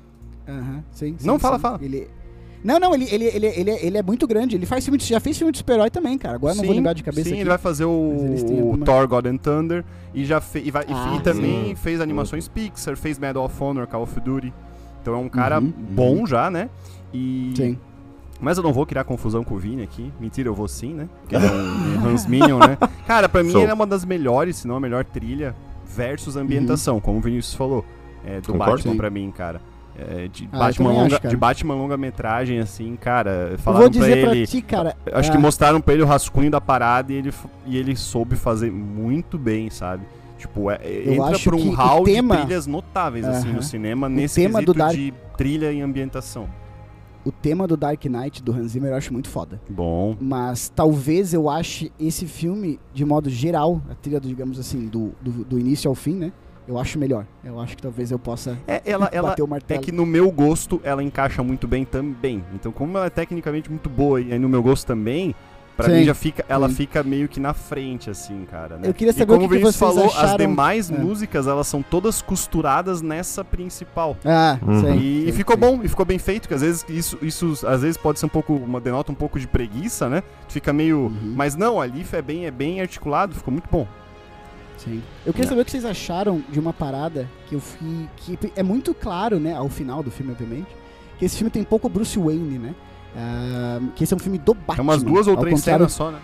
Aham, 0.48 0.84
sim, 0.92 1.16
sim, 1.18 1.26
Não, 1.26 1.40
fala, 1.40 1.56
sim. 1.56 1.62
fala. 1.62 1.80
Ele... 1.82 2.08
Não, 2.64 2.80
não, 2.80 2.94
ele, 2.96 3.06
ele, 3.12 3.26
ele, 3.26 3.48
ele, 3.48 3.72
ele 3.72 3.98
é 3.98 4.02
muito 4.04 4.26
grande. 4.26 4.56
Ele 4.56 4.66
faz 4.66 4.84
filme 4.86 4.98
de, 4.98 5.06
já 5.06 5.20
fez 5.20 5.38
filme 5.38 5.52
de 5.52 5.58
super-herói 5.58 5.90
também, 5.90 6.18
cara. 6.18 6.36
Agora 6.36 6.54
eu 6.54 6.58
não 6.58 6.64
vou 6.64 6.74
Sim, 6.74 6.78
lembrar 6.80 6.94
de 6.94 7.04
cabeça 7.04 7.24
Sim, 7.26 7.32
aqui. 7.32 7.42
ele 7.42 7.50
vai 7.50 7.58
fazer 7.58 7.86
o, 7.86 7.90
o 7.90 8.60
alguma- 8.60 8.86
Thor 8.86 9.08
God 9.08 9.26
and 9.26 9.38
Thunder 9.38 9.84
e 10.14 10.24
já 10.26 10.40
fe, 10.40 10.62
e, 10.66 10.72
vai- 10.72 10.86
Ah, 10.88 11.16
e 11.18 11.22
também 11.22 11.66
sim. 11.70 11.76
fez 11.76 12.00
animações 12.00 12.48
Pixar, 12.48 12.96
fez 12.96 13.20
Medal 13.20 13.44
of 13.46 13.64
Honor, 13.64 13.86
Call 13.88 14.04
of 14.04 14.20
Duty. 14.20 14.54
Então 15.02 15.14
é 15.14 15.18
um 15.18 15.28
cara 15.30 15.60
Uhum, 15.60 15.74
bom 15.92 16.26
já, 16.26 16.50
né? 16.50 16.70
E 17.14 17.54
Sim. 17.56 17.78
Mas 18.40 18.58
eu 18.58 18.64
não 18.64 18.74
vou 18.74 18.86
criar 18.86 19.04
confusão 19.06 19.44
com 19.44 19.56
o 19.56 19.58
Vini 19.58 19.84
aqui. 19.84 20.12
Mentira, 20.20 20.50
eu 20.50 20.54
vou 20.56 20.68
sim, 20.68 20.94
né? 20.94 21.08
Porque 21.22 21.36
ele 21.36 21.46
é 21.46 21.52
um 21.52 22.06
Hans 22.12 22.26
Minion, 22.26 22.60
né? 22.60 22.78
Cara, 23.08 23.30
pra 23.30 23.42
mim 23.44 23.52
Sou. 23.52 23.62
ele 23.62 23.72
é 23.72 23.74
uma 23.74 23.88
das 23.88 24.04
melhores, 24.04 24.58
se 24.58 24.68
não 24.68 24.76
a 24.76 24.80
melhor 24.80 25.06
trilha 25.06 25.56
versus 25.86 26.36
ambientação, 26.36 27.00
como 27.00 27.20
o 27.20 27.22
Vinícius 27.22 27.54
falou. 27.54 27.86
É, 28.26 28.40
do 28.42 28.52
Concordo. 28.54 28.72
Batman 28.78 28.92
Sim. 28.94 28.98
pra 28.98 29.10
mim, 29.10 29.32
cara. 29.32 29.62
É, 29.96 30.28
de, 30.28 30.50
Ah, 30.52 30.58
Batman 30.60 30.92
longa, 30.92 31.18
acho, 31.18 31.28
de 31.28 31.38
Batman 31.38 31.76
longa-metragem, 31.76 32.60
assim, 32.60 32.96
cara. 32.96 33.56
Falaram 33.60 33.84
vou 33.84 33.90
dizer 33.92 34.18
pra 34.22 34.28
pra, 34.30 34.36
ele. 34.38 34.48
ti, 34.48 34.62
cara. 34.62 34.98
Acho 35.12 35.30
ah, 35.30 35.32
que 35.34 35.38
mostraram 35.38 35.80
pra 35.80 35.94
ele 35.94 36.04
o 36.04 36.06
rascunho 36.08 36.50
da 36.50 36.60
parada 36.60 37.14
e 37.14 37.16
ele, 37.16 37.34
e 37.66 37.78
ele 37.78 37.96
soube 37.96 38.36
fazer 38.36 38.72
muito 38.72 39.38
bem, 39.38 39.70
sabe? 39.70 40.04
Tipo, 40.38 40.72
é, 40.72 40.80
é- 40.82 41.14
entra 41.14 41.38
por 41.40 41.54
um 41.56 41.70
o 41.70 41.72
hall 41.74 42.04
tema- 42.04 42.36
de 42.38 42.42
trilhas 42.42 42.66
notáveis, 42.68 43.24
assim, 43.26 43.48
Aham. 43.50 43.56
no 43.58 43.64
cinema, 43.64 44.10
nesse 44.10 44.42
tema 44.42 44.60
quesito 44.60 44.74
do 44.74 44.78
Dark- 44.80 44.96
de 44.96 45.14
trilha 45.38 45.72
e 45.72 45.80
ambientação. 45.82 46.50
O 47.24 47.32
tema 47.32 47.66
do 47.66 47.78
Dark 47.78 48.04
Knight 48.04 48.44
do 48.44 48.52
Hans 48.52 48.72
Zimmer 48.72 48.92
eu 48.92 48.98
acho 48.98 49.14
muito 49.14 49.30
foda. 49.30 49.62
Bom. 49.70 50.18
Mas 50.20 50.68
talvez 50.76 51.34
eu 51.34 51.50
ache 51.50 51.90
esse 51.98 52.26
filme, 52.26 52.78
de 52.94 53.06
modo 53.06 53.30
geral, 53.30 53.82
a 53.90 53.96
trilha, 53.96 54.20
digamos 54.20 54.60
assim, 54.60 54.88
do, 54.88 55.14
do, 55.22 55.46
do 55.46 55.58
início 55.60 55.88
ao 55.88 55.96
fim, 55.96 56.16
né? 56.16 56.34
Eu 56.68 56.78
acho 56.80 56.98
melhor. 56.98 57.26
Eu 57.44 57.60
acho 57.60 57.76
que 57.76 57.82
talvez 57.82 58.10
eu 58.12 58.18
possa 58.20 58.58
É, 58.68 58.82
ela, 58.86 59.10
ela, 59.12 59.30
bater 59.30 59.42
o 59.42 59.46
É 59.46 59.50
martelo. 59.50 59.82
que 59.82 59.92
no 59.92 60.06
meu 60.06 60.32
gosto 60.32 60.80
ela 60.84 61.04
encaixa 61.04 61.44
muito 61.44 61.68
bem 61.68 61.84
também. 61.86 62.44
Então, 62.54 62.72
como 62.72 62.98
ela 62.98 63.08
é 63.08 63.10
tecnicamente 63.10 63.70
muito 63.70 63.90
boa 63.90 64.22
e 64.22 64.32
aí 64.32 64.40
no 64.40 64.48
meu 64.48 64.64
gosto 64.64 64.88
também, 64.88 65.36
pra 65.76 65.88
Sim, 65.90 65.96
mim 65.98 66.04
já 66.06 66.14
fica, 66.14 66.46
ela 66.48 66.70
sim. 66.70 66.76
fica 66.76 67.04
meio 67.04 67.28
que 67.28 67.40
na 67.40 67.54
frente, 67.54 68.10
assim, 68.10 68.46
cara. 68.50 68.78
Né? 68.78 68.88
Eu 68.88 68.94
queria 68.94 69.12
e 69.12 69.14
saber 69.14 69.34
o 69.34 69.36
como 69.36 69.50
que 69.50 69.56
que 69.56 69.60
Vinícius 69.60 69.76
vocês 69.76 69.94
falou, 69.94 70.10
as 70.10 70.18
acharam- 70.18 70.38
demais 70.38 70.90
É. 70.90 70.98
músicas 70.98 71.48
elas 71.48 71.68
são 71.68 71.82
todas 71.82 72.22
costuradas 72.22 73.02
nessa 73.02 73.44
principal. 73.44 74.16
Ah, 74.24 74.58
Uhum. 74.66 74.80
sim. 74.82 74.98
E, 75.00 75.28
e 75.30 75.32
ficou 75.34 75.58
bom, 75.58 75.82
e 75.84 75.88
ficou 75.90 76.06
bem 76.06 76.18
feito, 76.20 76.48
que 76.48 76.54
às 76.54 76.62
vezes 76.62 76.86
isso, 76.88 77.18
isso 77.22 77.60
às 77.68 77.82
vezes 77.82 77.98
pode 77.98 78.20
ser 78.20 78.26
um 78.28 78.30
pouco, 78.30 78.54
uma 78.54 78.80
denota 78.80 79.12
um 79.12 79.16
pouco 79.16 79.38
de 79.38 79.48
preguiça, 79.48 80.08
né? 80.08 80.24
Fica 80.48 80.72
meio, 80.72 81.08
Uhum. 81.08 81.34
mas 81.36 81.56
não, 81.58 81.82
ali 81.82 82.06
é 82.14 82.22
bem, 82.22 82.46
é 82.46 82.52
bem 82.52 82.80
articulado, 82.80 83.36
ficou 83.36 83.52
muito 83.52 83.68
bom. 83.70 83.86
Sim. 84.84 85.02
Eu 85.26 85.32
queria 85.34 85.46
É. 85.46 85.50
saber 85.50 85.62
o 85.62 85.66
que 85.66 85.72
vocês 85.72 85.86
acharam 85.86 86.44
de 86.50 86.60
uma 86.60 86.74
parada 86.74 87.30
que 87.48 87.56
eu 87.56 87.60
fui. 87.60 88.08
que 88.18 88.38
é 88.56 88.64
muito 88.64 88.94
claro, 88.94 89.40
né, 89.40 89.54
ao 89.56 89.70
final 89.70 90.02
do 90.04 90.12
filme, 90.12 90.32
obviamente, 90.32 90.68
que 91.18 91.26
esse 91.26 91.38
filme 91.38 91.50
tem 91.52 91.64
pouco 91.64 91.88
Bruce 91.88 92.18
Wayne, 92.20 92.58
né? 92.60 92.76
Ah, 93.16 93.80
que 93.96 94.04
esse 94.04 94.14
é 94.14 94.18
um 94.18 94.20
filme 94.20 94.38
do 94.40 94.54
Batman. 94.54 94.78
É 94.78 94.82
umas 94.82 95.04
duas 95.04 95.28
ou 95.28 95.38
três 95.38 95.62
cenas 95.62 95.94
só, 95.94 96.12
né? 96.12 96.20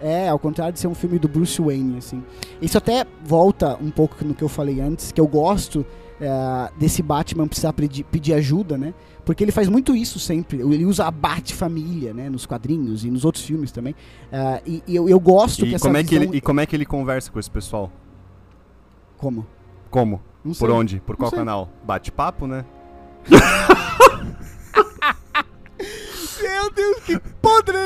É, 0.00 0.28
ao 0.28 0.38
contrário 0.38 0.74
de 0.74 0.80
ser 0.80 0.88
um 0.88 0.94
filme 0.94 1.18
do 1.18 1.26
Bruce 1.28 1.60
Wayne, 1.62 1.96
assim. 1.98 2.22
Isso 2.60 2.76
até 2.76 3.06
volta 3.24 3.78
um 3.80 3.90
pouco 3.90 4.22
no 4.24 4.34
que 4.34 4.42
eu 4.44 4.48
falei 4.48 4.80
antes, 4.80 5.10
que 5.10 5.20
eu 5.20 5.26
gosto 5.26 5.86
é, 6.20 6.70
desse 6.78 7.02
Batman 7.02 7.46
precisar 7.46 7.72
pedir, 7.72 8.04
pedir 8.04 8.34
ajuda, 8.34 8.76
né? 8.76 8.92
Porque 9.26 9.42
ele 9.44 9.50
faz 9.52 9.68
muito 9.68 9.94
isso 9.94 10.18
sempre. 10.18 10.58
Ele 10.60 10.84
usa 10.86 11.04
a 11.04 11.10
Bat-família, 11.10 12.14
né? 12.14 12.30
Nos 12.30 12.46
quadrinhos 12.46 13.04
e 13.04 13.10
nos 13.10 13.24
outros 13.24 13.44
filmes 13.44 13.70
também. 13.72 13.94
É, 14.32 14.62
e 14.64 14.82
e 14.86 14.94
eu, 14.96 15.08
eu 15.08 15.18
gosto 15.20 15.64
que 15.66 15.72
E 15.72 15.74
essa 15.74 15.82
como, 15.84 15.96
é 15.98 16.04
que 16.04 16.10
visão... 16.10 16.22
ele, 16.22 16.36
e 16.38 16.40
como 16.40 16.60
é 16.60 16.66
que 16.66 16.76
ele 16.76 16.86
conversa 16.86 17.30
com 17.30 17.38
esse 17.40 17.50
pessoal? 17.50 17.90
Como? 19.18 19.44
Como? 19.90 20.22
Não 20.44 20.52
Por 20.54 20.68
sei. 20.68 20.76
onde? 20.78 21.00
Por 21.00 21.16
qual 21.16 21.30
canal? 21.32 21.68
Bate-papo, 21.84 22.46
né? 22.46 22.64
Meu 26.42 26.70
Deus, 26.70 27.00
que 27.04 27.18
podre! 27.42 27.76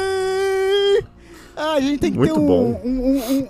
Ah, 1.56 1.74
a 1.74 1.80
gente 1.80 1.98
tem 2.00 2.12
que 2.12 2.18
Muito 2.18 2.34
ter 2.34 2.40
um, 2.40 2.46
bom. 2.46 2.80
um, 2.84 2.88
um- 2.88 3.16
um- 3.16 3.48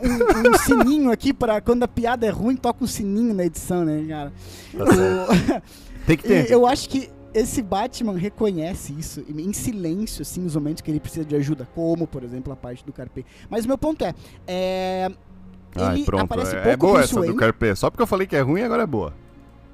um- 0.48 0.50
um 0.54 0.58
sininho 0.58 1.10
aqui 1.12 1.32
pra 1.32 1.60
quando 1.60 1.82
a 1.84 1.88
piada 1.88 2.26
é 2.26 2.30
ruim, 2.30 2.56
toca 2.56 2.82
um 2.82 2.86
sininho 2.86 3.32
na 3.34 3.44
edição, 3.44 3.84
né, 3.84 4.04
cara? 4.08 4.32
Tá. 4.76 4.84
O- 4.84 6.06
Tem 6.06 6.16
que 6.16 6.26
E 6.32 6.44
ter. 6.44 6.50
eu 6.50 6.66
acho 6.66 6.88
que 6.88 7.08
esse 7.32 7.62
Batman 7.62 8.16
reconhece 8.16 8.92
isso 8.92 9.24
em 9.28 9.52
silêncio, 9.52 10.22
assim, 10.22 10.44
os 10.44 10.54
momentos 10.54 10.82
que 10.82 10.90
ele 10.90 11.00
precisa 11.00 11.24
de 11.24 11.36
ajuda, 11.36 11.68
como, 11.74 12.06
por 12.06 12.22
exemplo, 12.22 12.52
a 12.52 12.56
parte 12.56 12.84
do 12.84 12.92
Carpe. 12.92 13.24
Mas 13.48 13.64
o 13.64 13.68
meu 13.68 13.78
ponto 13.78 14.04
é, 14.04 14.14
é 14.46 15.08
Ai, 15.76 15.96
ele 15.96 16.04
pronto. 16.04 16.24
aparece 16.24 16.56
É, 16.56 16.60
pouco 16.60 16.70
é 16.70 16.76
boa 16.76 16.92
Bruce 16.94 17.04
essa 17.04 17.20
Wayne, 17.20 17.34
do 17.34 17.38
Carpê. 17.38 17.76
Só 17.76 17.90
porque 17.90 18.02
eu 18.02 18.06
falei 18.06 18.26
que 18.26 18.36
é 18.36 18.40
ruim, 18.40 18.62
agora 18.62 18.82
é 18.82 18.86
boa. 18.86 19.14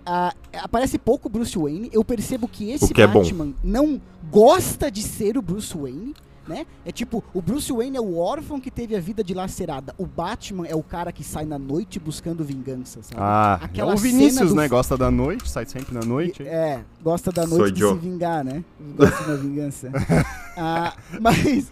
ah, 0.05 0.33
aparece 0.63 0.99
pouco 0.99 1.29
Bruce 1.29 1.59
Wayne. 1.59 1.91
Eu 1.93 2.05
percebo 2.05 2.47
que 2.47 2.71
esse 2.71 2.93
que 2.93 3.03
é. 3.03 3.07
Batman 3.07 3.55
não 3.63 4.01
gosta 4.31 4.91
de 4.91 5.03
ser 5.03 5.37
o 5.37 5.43
Bruce 5.43 5.77
Wayne. 5.77 6.15
Né? 6.47 6.65
É 6.85 6.93
tipo, 6.93 7.25
o 7.35 7.43
Bruce 7.43 7.73
Wayne 7.73 7.97
é 7.97 8.01
o 8.01 8.17
órfão 8.19 8.61
que 8.61 8.71
teve 8.71 8.95
a 8.95 9.01
vida 9.01 9.25
dilacerada. 9.25 9.93
O 9.99 10.07
Batman 10.07 10.65
é 10.69 10.77
o 10.77 10.83
cara 10.83 11.11
que 11.11 11.25
sai 11.25 11.45
na 11.45 11.59
noite 11.59 11.99
buscando 11.99 12.45
vingança, 12.45 13.03
sabe? 13.03 13.17
Ah, 13.21 13.59
Aquela 13.61 13.93
é 13.93 13.95
o 13.95 13.99
Vinícius, 13.99 14.35
cena 14.35 14.47
do 14.51 14.55
né? 14.55 14.69
Gosta 14.69 14.97
da 14.97 15.11
noite, 15.11 15.51
sai 15.51 15.67
sempre 15.67 15.93
na 15.93 16.03
noite. 16.03 16.43
hein? 16.45 16.49
É, 16.49 16.85
gosta 17.03 17.33
da 17.33 17.47
Sou 17.49 17.59
noite 17.59 17.75
de 17.75 17.81
Joe. 17.81 17.95
se 17.95 17.99
vingar, 17.99 18.45
né? 18.45 18.63
Gosta 18.97 19.25
da 19.25 19.37
vingança. 19.37 19.91
Ah, 20.59 20.97
mas, 21.21 21.71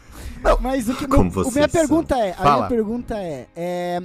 mas 0.61 0.89
o 0.91 0.95
que 0.95 1.07
Como 1.07 1.31
meu, 1.31 1.43
o 1.45 1.51
minha 1.51 1.69
são. 1.69 1.69
pergunta 1.69 2.19
é, 2.19 2.35
a 2.37 2.43
minha 2.57 2.69
pergunta 2.69 3.15
é, 3.17 3.47
é, 3.57 4.03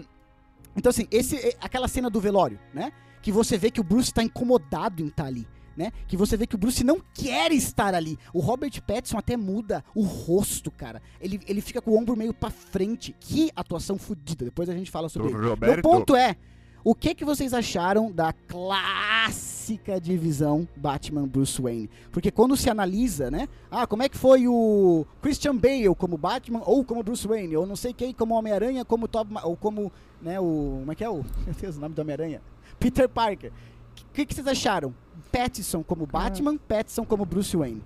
Então, 0.73 0.89
assim, 0.89 1.05
esse, 1.11 1.35
é- 1.35 1.55
aquela 1.59 1.85
cena 1.89 2.09
do 2.09 2.21
velório, 2.21 2.57
né? 2.73 2.93
Que 3.21 3.29
você 3.29 3.57
vê 3.57 3.69
que 3.69 3.81
o 3.81 3.83
Bruce 3.83 4.13
tá 4.13 4.23
incomodado 4.23 5.03
em 5.03 5.07
estar 5.07 5.25
ali. 5.25 5.45
Né? 5.79 5.93
Que 6.09 6.17
você 6.17 6.35
vê 6.35 6.45
que 6.45 6.55
o 6.55 6.57
Bruce 6.57 6.83
não 6.83 6.99
quer 7.13 7.53
estar 7.53 7.95
ali. 7.95 8.19
O 8.33 8.41
Robert 8.41 8.81
Pattinson 8.85 9.17
até 9.17 9.37
muda 9.37 9.81
o 9.95 10.01
rosto, 10.01 10.69
cara. 10.69 11.01
Ele, 11.21 11.39
ele 11.47 11.61
fica 11.61 11.81
com 11.81 11.91
o 11.91 11.97
ombro 11.97 12.17
meio 12.17 12.33
pra 12.33 12.49
frente. 12.49 13.15
Que 13.17 13.49
atuação 13.55 13.97
fodida. 13.97 14.43
Depois 14.43 14.67
a 14.67 14.73
gente 14.73 14.91
fala 14.91 15.07
sobre. 15.07 15.31
Meu 15.31 15.51
Roberto. 15.51 15.81
ponto 15.81 16.17
é, 16.17 16.35
o 16.83 16.93
que 16.93 17.15
que 17.15 17.23
vocês 17.23 17.53
acharam 17.53 18.11
da 18.11 18.33
clássica 18.33 20.01
divisão 20.01 20.67
Batman 20.75 21.25
Bruce 21.25 21.61
Wayne? 21.61 21.89
Porque 22.11 22.29
quando 22.29 22.57
se 22.57 22.69
analisa, 22.69 23.31
né? 23.31 23.47
Ah, 23.71 23.87
como 23.87 24.03
é 24.03 24.09
que 24.09 24.17
foi 24.17 24.49
o 24.49 25.05
Christian 25.21 25.55
Bale 25.55 25.95
como 25.97 26.17
Batman 26.17 26.61
ou 26.65 26.83
como 26.83 27.01
Bruce 27.03 27.25
Wayne, 27.25 27.55
ou 27.55 27.65
não 27.65 27.77
sei 27.77 27.93
quem 27.93 28.13
como 28.13 28.35
Homem-Aranha, 28.35 28.83
como 28.83 29.07
Tob, 29.07 29.33
ou 29.45 29.55
como, 29.55 29.89
né, 30.21 30.41
o, 30.41 30.79
como 30.81 30.91
é 30.91 30.95
que 30.95 31.05
é 31.05 31.09
o, 31.09 31.23
meu 31.47 31.55
Deus, 31.57 31.77
o 31.77 31.79
nome 31.79 31.95
do 31.95 32.01
Homem-Aranha? 32.01 32.41
Peter 32.77 33.07
Parker. 33.07 33.53
O 34.09 34.13
que, 34.13 34.25
que 34.25 34.33
vocês 34.33 34.47
acharam? 34.47 34.93
Pattinson 35.31 35.83
como 35.83 36.05
Batman, 36.05 36.57
Pattinson 36.57 37.05
como 37.05 37.25
Bruce 37.25 37.55
Wayne. 37.55 37.83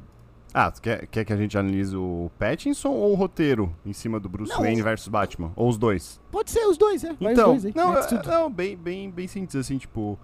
Ah, 0.54 0.70
tu 0.70 0.82
quer, 0.82 1.08
quer 1.08 1.26
que 1.26 1.34
a 1.34 1.36
gente 1.36 1.58
analise 1.58 1.96
o 1.96 2.30
Pattinson 2.38 2.90
ou 2.92 3.12
o 3.12 3.16
roteiro 3.16 3.76
em 3.84 3.92
cima 3.92 4.20
do 4.20 4.30
Bruce 4.30 4.52
Não, 4.52 4.60
Wayne 4.62 4.82
versus 4.84 5.08
Batman? 5.08 5.52
Ou 5.56 5.68
os 5.68 5.78
dois? 5.78 6.22
Pode 6.32 6.52
ser 6.52 6.66
os 6.68 6.78
dois, 6.78 7.04
é. 7.04 7.14
Vai 7.20 7.34
então, 7.34 7.56
os 7.56 7.64
dois 7.64 7.74
não, 7.76 7.94
mete 7.94 8.14
é- 8.14 8.24
não, 8.24 8.52
bem, 8.52 8.78
bem, 8.78 9.10
bem 9.10 9.28
simples 9.28 9.56
assim, 9.56 9.80
tipo, 9.80 10.18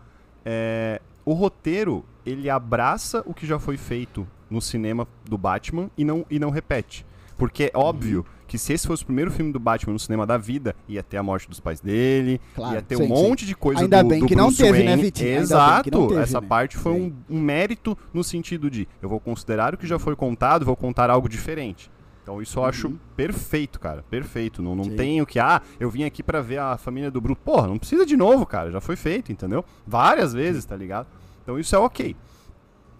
é, 0.45 1.01
o 1.25 1.33
roteiro 1.33 2.05
ele 2.25 2.47
abraça 2.49 3.23
o 3.25 3.33
que 3.33 3.47
já 3.47 3.57
foi 3.57 3.75
feito 3.75 4.27
no 4.49 4.61
cinema 4.61 5.07
do 5.25 5.37
Batman 5.37 5.89
e 5.97 6.05
não, 6.05 6.23
e 6.29 6.37
não 6.37 6.51
repete, 6.51 7.03
porque 7.35 7.71
é 7.73 7.77
óbvio 7.77 8.19
Uhum. 8.19 8.38
Que 8.49 8.57
se 8.57 8.73
esse 8.73 8.85
fosse 8.87 9.03
o 9.03 9.05
primeiro 9.05 9.29
filme 9.31 9.53
do 9.53 9.59
Batman 9.59 9.93
no 9.93 9.99
cinema 9.99 10.25
da 10.25 10.37
vida, 10.37 10.75
ia 10.87 11.01
ter 11.03 11.17
a 11.17 11.23
morte 11.23 11.47
dos 11.47 11.59
pais 11.59 11.79
dele, 11.79 12.41
Claro, 12.55 12.75
ia 12.75 12.81
ter 12.81 12.97
sim, 12.97 13.03
um 13.03 13.07
monte 13.07 13.45
de 13.45 13.55
coisa 13.55 13.81
Ainda 13.83 14.01
do, 14.03 14.09
bem 14.09 14.19
do 14.19 14.25
que 14.25 14.35
não 14.35 14.47
Bruce 14.47 14.61
teve, 14.61 14.79
né, 14.79 14.85
Wayne. 14.87 15.01
Vitinho? 15.03 15.29
Ainda 15.29 15.39
bem 15.39 15.47
que 15.47 15.53
Exato, 15.53 15.91
não 15.91 16.07
teve, 16.07 16.21
essa 16.21 16.41
né? 16.41 16.47
parte 16.47 16.75
foi 16.77 16.93
Sim. 16.95 17.13
um, 17.29 17.37
um 17.37 17.39
mérito 17.39 17.97
no 18.13 18.23
sentido 18.23 18.69
de 18.69 18.87
eu 19.01 19.07
vou 19.07 19.19
considerar 19.19 19.73
o 19.73 19.77
que 19.77 19.85
já 19.87 19.99
foi 19.99 20.15
contado, 20.15 20.65
vou 20.65 20.75
contar 20.75 21.09
algo 21.09 21.29
diferente. 21.29 21.89
Então 22.23 22.41
isso 22.41 22.59
eu 22.59 22.65
acho 22.65 22.87
Uhum. 22.89 22.97
perfeito, 23.15 23.79
cara. 23.79 24.03
Perfeito. 24.09 24.61
Não, 24.61 24.75
não 24.75 24.83
Sim. 24.83 24.95
tenho 24.95 25.25
que, 25.25 25.39
ah, 25.39 25.61
eu 25.79 25.89
vim 25.89 26.03
aqui 26.03 26.21
pra 26.21 26.41
ver 26.41 26.59
a 26.59 26.77
família 26.77 27.09
do 27.09 27.19
Bruto. 27.21 27.41
Porra, 27.43 27.67
não 27.67 27.77
precisa 27.77 28.05
de 28.05 28.15
novo, 28.17 28.45
cara. 28.45 28.69
Já 28.71 28.81
foi 28.81 28.95
feito, 28.95 29.31
entendeu? 29.31 29.63
Várias 29.87 30.33
vezes, 30.33 30.65
tá 30.65 30.75
ligado? 30.75 31.07
Então 31.43 31.57
isso 31.57 31.75
é 31.75 31.79
ok. 31.79 32.15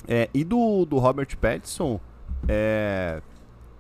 É, 0.08 0.30
e 0.34 0.43
do, 0.43 0.86
do 0.86 0.97
Robert 0.97 1.28
Pattinson, 1.38 2.00
é. 2.47 3.22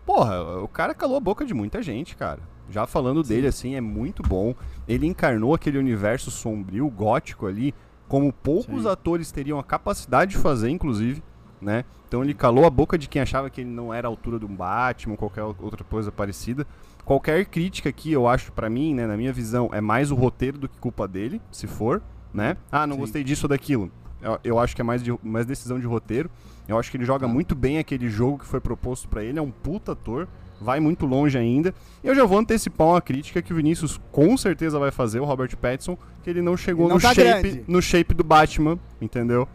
Porra, 0.09 0.59
o 0.63 0.67
cara 0.67 0.95
calou 0.95 1.17
a 1.17 1.19
boca 1.19 1.45
de 1.45 1.53
muita 1.53 1.83
gente, 1.83 2.15
cara. 2.15 2.39
Já 2.67 2.87
falando 2.87 3.21
dele, 3.21 3.45
assim, 3.45 3.75
é 3.75 3.81
muito 3.81 4.23
bom. 4.23 4.55
Ele 4.87 5.05
encarnou 5.05 5.53
aquele 5.53 5.77
universo 5.77 6.31
sombrio, 6.31 6.89
gótico 6.89 7.45
ali, 7.45 7.75
como 8.07 8.33
poucos 8.33 8.81
Sim. 8.81 8.89
atores 8.89 9.31
teriam 9.31 9.59
a 9.59 9.63
capacidade 9.63 10.31
de 10.31 10.37
fazer, 10.39 10.71
inclusive, 10.71 11.21
né? 11.61 11.85
Então 12.07 12.23
ele 12.23 12.33
calou 12.33 12.65
a 12.65 12.71
boca 12.71 12.97
de 12.97 13.07
quem 13.07 13.21
achava 13.21 13.51
que 13.51 13.61
ele 13.61 13.69
não 13.69 13.93
era 13.93 14.07
a 14.07 14.09
altura 14.09 14.39
de 14.39 14.47
um 14.47 14.55
Batman, 14.55 15.15
qualquer 15.15 15.43
outra 15.43 15.83
coisa 15.83 16.11
parecida. 16.11 16.65
Qualquer 17.05 17.45
crítica 17.45 17.89
aqui, 17.89 18.11
eu 18.11 18.27
acho, 18.27 18.51
pra 18.51 18.67
mim, 18.67 18.95
né, 18.95 19.05
na 19.05 19.15
minha 19.15 19.31
visão, 19.31 19.69
é 19.71 19.79
mais 19.79 20.09
o 20.09 20.15
roteiro 20.15 20.57
do 20.57 20.67
que 20.67 20.79
culpa 20.79 21.07
dele, 21.07 21.39
se 21.51 21.67
for, 21.67 22.01
né? 22.33 22.57
Ah, 22.71 22.87
não 22.87 22.95
Sim. 22.95 23.01
gostei 23.01 23.23
disso 23.23 23.45
ou 23.45 23.49
daquilo. 23.49 23.91
Eu, 24.21 24.39
eu 24.43 24.59
acho 24.59 24.75
que 24.75 24.81
é 24.81 24.83
mais, 24.83 25.01
de, 25.03 25.13
mais 25.23 25.45
decisão 25.45 25.79
de 25.79 25.85
roteiro. 25.87 26.29
Eu 26.67 26.77
acho 26.77 26.91
que 26.91 26.97
ele 26.97 27.05
joga 27.05 27.25
Tá. 27.27 27.33
muito 27.33 27.55
bem 27.55 27.77
aquele 27.79 28.09
jogo 28.09 28.39
que 28.39 28.45
foi 28.45 28.59
proposto 28.59 29.07
pra 29.07 29.23
ele, 29.23 29.39
é 29.39 29.41
um 29.41 29.49
puta 29.51 29.93
ator, 29.93 30.27
vai 30.61 30.79
muito 30.79 31.05
longe 31.05 31.37
ainda. 31.37 31.73
E 32.03 32.07
eu 32.07 32.13
já 32.13 32.25
vou 32.25 32.37
antecipar 32.37 32.87
uma 32.87 33.01
crítica 33.01 33.41
que 33.41 33.51
o 33.51 33.55
Vinícius 33.55 33.99
com 34.11 34.35
certeza 34.37 34.77
vai 34.77 34.91
fazer, 34.91 35.19
o 35.19 35.25
Robert 35.25 35.55
Pattinson, 35.57 35.97
que 36.23 36.29
ele 36.29 36.41
não 36.41 36.55
chegou 36.57 36.83
Ele 36.85 36.89
não 36.89 36.95
no, 36.97 37.01
tá 37.01 37.13
shape, 37.13 37.41
grande. 37.49 37.63
no 37.67 37.81
shape 37.81 38.13
do 38.13 38.23
Batman, 38.23 38.77
entendeu? 39.01 39.47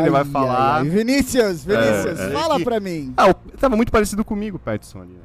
Ele 0.00 0.10
vai 0.10 0.24
falar- 0.24 0.76
ai. 0.78 0.84
Vinícius, 0.88 1.64
Vinícius, 1.64 2.18
É, 2.20 2.28
é. 2.28 2.30
fala 2.32 2.56
que- 2.58 2.64
pra 2.64 2.78
mim. 2.80 3.14
Ah, 3.16 3.30
o- 3.30 3.34
tava 3.34 3.74
muito 3.76 3.90
parecido 3.90 4.24
comigo 4.24 4.56
o 4.56 4.60
Pattinson 4.60 5.00
ali, 5.02 5.12
né? 5.12 5.20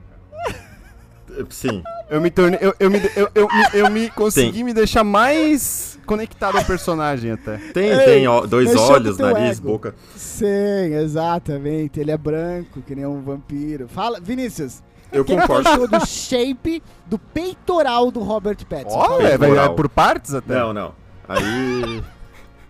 Sim. 1.49 1.83
Eu 2.09 2.21
me 2.21 2.29
tornei. 2.29 2.59
Eu, 2.61 2.73
eu, 2.79 2.89
me, 2.89 2.99
eu, 3.15 3.29
eu, 3.33 3.47
eu 3.73 3.89
me 3.89 4.09
consegui 4.11 4.63
me 4.63 4.73
deixar 4.73 5.03
mais 5.03 5.97
conectado 6.05 6.57
ao 6.57 6.63
personagem 6.63 7.31
até. 7.31 7.57
Tem, 7.73 7.89
Ei, 7.89 8.05
tem 8.05 8.27
ó, 8.27 8.45
dois 8.45 8.75
olhos, 8.75 9.17
nariz, 9.17 9.57
ego. 9.57 9.67
boca. 9.69 9.95
Sim, 10.15 10.45
exatamente. 10.93 11.99
Ele 11.99 12.11
é 12.11 12.17
branco, 12.17 12.81
que 12.81 12.93
nem 12.95 13.05
um 13.05 13.21
vampiro. 13.21 13.87
Fala, 13.87 14.19
Vinícius. 14.19 14.83
Eu 15.11 15.23
que, 15.23 15.33
que 15.33 15.41
concordo. 15.41 15.67
achou 15.69 15.87
do 15.87 16.05
shape 16.05 16.83
do 17.05 17.17
peitoral 17.17 18.11
do 18.11 18.19
Robert 18.19 18.57
Pattinson? 18.67 18.97
Ó, 18.97 19.21
é, 19.21 19.37
vai- 19.37 19.57
é 19.57 19.69
por 19.69 19.87
partes 19.89 20.33
até. 20.33 20.53
Não, 20.59 20.73
não. 20.73 20.93
Aí. 21.27 22.03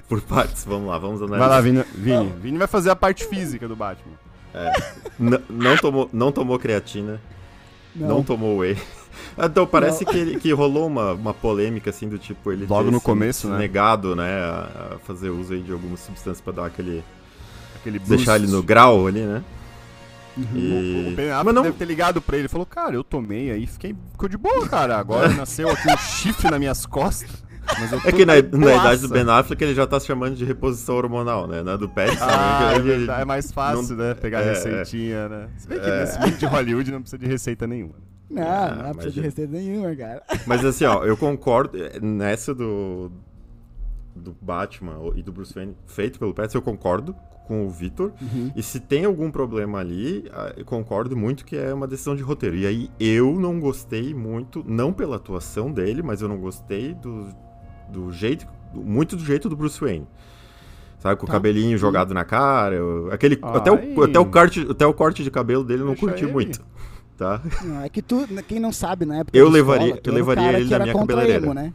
Por 0.08 0.22
partes, 0.22 0.64
vamos 0.64 0.88
lá, 0.90 0.98
vamos 1.00 1.22
analisar. 1.22 1.40
Vai 1.40 1.50
lá, 1.50 1.62
Vini. 1.62 1.84
Vini. 1.96 2.34
Vini 2.40 2.58
vai 2.60 2.68
fazer 2.68 2.92
a 2.92 2.96
parte 2.96 3.26
física 3.26 3.68
do 3.68 3.76
Batman. 3.76 4.14
N- 5.20 5.40
não, 5.50 5.76
tomou, 5.78 6.10
não 6.14 6.32
tomou 6.32 6.58
creatina, 6.60 7.20
não, 7.96 8.24
tomou 8.24 8.58
whey. 8.60 8.78
Então, 9.38 9.66
parece 9.66 10.06
que, 10.06 10.18
ele- 10.18 10.40
que 10.40 10.52
rolou 10.52 10.88
uma, 10.88 11.14
uma 11.14 11.34
polêmica, 11.34 11.90
assim, 11.90 12.08
do 12.08 12.18
tipo, 12.18 12.52
ele 12.52 12.66
Logo 12.66 12.92
no 12.92 13.00
começo, 13.02 13.48
né? 13.50 13.58
negado, 13.58 14.14
né, 14.16 14.40
a, 14.40 14.94
a 14.96 15.00
fazer 15.00 15.30
uso 15.30 15.54
aí 15.54 15.62
de 15.62 15.72
algumas 15.72 16.02
substâncias 16.02 16.42
pra 16.42 16.52
dar 16.54 16.66
aquele... 16.66 17.02
Aquele 17.78 17.98
deixar 18.00 18.36
ele 18.36 18.48
no 18.48 18.62
grau 18.62 19.08
ali, 19.08 19.22
né? 19.22 19.42
O, 20.38 20.42
E... 20.58 21.08
o 21.12 21.16
Ben 21.16 21.30
Affleck 21.32 21.46
Mas 21.46 21.56
não... 21.56 21.64
deve 21.64 21.78
ter 21.78 21.86
ligado 21.86 22.22
pra 22.22 22.38
ele. 22.38 22.48
Falou, 22.48 22.66
cara, 22.66 22.94
eu 22.96 23.04
tomei 23.04 23.52
aí, 23.52 23.66
fiquei, 23.68 23.96
ficou 24.12 24.28
de 24.28 24.38
boa, 24.38 24.68
cara. 24.68 24.98
Agora 24.98 25.30
nasceu 25.34 25.70
aqui 25.70 25.88
um 25.92 25.98
chifre 25.98 26.50
nas 26.50 26.60
minhas 26.60 26.86
costas. 26.86 27.45
Mas 27.80 27.92
eu 27.92 28.00
É 28.06 28.12
que 28.12 28.26
na, 28.26 28.34
na 28.36 28.76
idade 28.76 29.02
do 29.02 29.10
Ben 29.10 29.28
Affleck 29.30 29.64
ele 29.64 29.74
já 29.76 29.86
tá 29.88 30.00
se 30.00 30.06
chamando 30.08 30.36
de 30.36 30.46
reposição 30.46 30.96
hormonal, 30.96 31.48
né? 31.48 31.62
Na 31.64 31.76
do 31.76 31.90
Pattinson, 31.90 32.24
Ah, 32.28 32.74
é, 32.74 32.78
ele- 32.78 33.10
é 33.10 33.26
mais 33.26 33.52
fácil, 33.52 33.96
não- 33.96 34.06
né? 34.06 34.14
Pegar 34.14 34.42
é, 34.42 34.50
receitinha, 34.50 35.28
né? 35.30 35.50
Se 35.58 35.68
bem 35.68 35.80
que 35.80 35.86
É. 35.90 36.00
nesse 36.02 36.20
mundo 36.20 36.38
de 36.38 36.46
Hollywood 36.46 36.92
não 36.92 37.02
precisa 37.02 37.18
de 37.20 37.28
receita 37.28 37.66
nenhuma. 37.68 37.96
Não, 38.30 38.44
Ah, 38.44 38.84
não 38.88 38.92
precisa 38.94 39.14
de 39.16 39.22
receita 39.22 39.52
nenhuma, 39.52 39.96
cara. 39.96 40.22
Mas 40.48 40.64
assim, 40.66 40.86
ó, 40.86 41.04
eu 41.04 41.16
concordo 41.18 41.78
eh, 41.84 42.00
nessa 42.02 42.54
do 42.54 43.12
do 44.16 44.34
Batman 44.42 44.98
e 45.16 45.22
do 45.22 45.32
Bruce 45.34 45.54
Wayne 45.54 45.76
feito 45.88 46.18
pelo 46.18 46.34
Pattinson, 46.34 46.60
eu 46.60 46.62
concordo 46.62 47.14
com 47.48 47.68
o 47.68 47.70
Victor. 47.70 48.14
Uhum. 48.22 48.50
E 48.56 48.64
se 48.64 48.80
tem 48.80 49.04
algum 49.04 49.30
problema 49.30 49.80
ali, 49.80 50.24
eu 50.56 50.64
concordo 50.64 51.18
muito 51.18 51.44
que 51.46 51.56
é 51.58 51.74
uma 51.74 51.86
decisão 51.86 52.16
de 52.16 52.24
roteiro. 52.24 52.56
E 52.56 52.66
aí 52.66 52.90
eu 52.98 53.38
não 53.38 53.60
gostei 53.60 54.14
muito, 54.14 54.64
não 54.66 54.94
pela 54.94 55.18
atuação 55.18 55.70
dele, 55.70 56.02
mas 56.02 56.22
eu 56.22 56.30
não 56.30 56.38
gostei 56.40 56.94
do, 56.94 57.28
do 57.90 58.12
jeito, 58.12 58.46
muito 58.74 59.16
do 59.16 59.24
jeito 59.26 59.48
do 59.50 59.56
Bruce 59.56 59.80
Wayne. 59.80 60.08
Sabe, 61.00 61.18
com 61.20 61.26
Tá. 61.28 61.34
o 61.34 61.36
cabelinho 61.36 61.78
jogado 61.78 62.14
na 62.14 62.24
cara, 62.26 62.76
aquele, 63.12 63.38
Ai. 63.42 63.58
até, 63.58 63.72
o, 63.72 64.04
até, 64.04 64.20
o 64.20 64.26
corte, 64.26 64.68
até 64.70 64.86
o 64.86 64.94
corte 64.94 65.24
de 65.24 65.30
cabelo 65.30 65.64
dele 65.64 65.82
eu 65.82 65.86
não 65.86 65.94
Deixa 65.94 66.08
curti 66.08 66.24
ele. 66.24 66.32
muito. 66.34 66.66
Tá? 67.18 67.42
Não, 67.64 67.82
é 67.82 67.88
que 67.90 68.02
tu, 68.02 68.28
quem 68.48 68.60
não 68.60 68.72
sabe, 68.74 69.06
na 69.06 69.18
época 69.20 69.38
Eu 69.38 69.48
levaria- 69.48 69.86
escola, 69.96 70.02
eu 70.06 70.14
levaria 70.14 70.60
ele 70.60 70.74
era 70.74 70.84
minha 70.84 70.94
contra 70.94 71.16
cabeleireira. 71.16 71.46
emo, 71.46 71.54
né? 71.54 71.74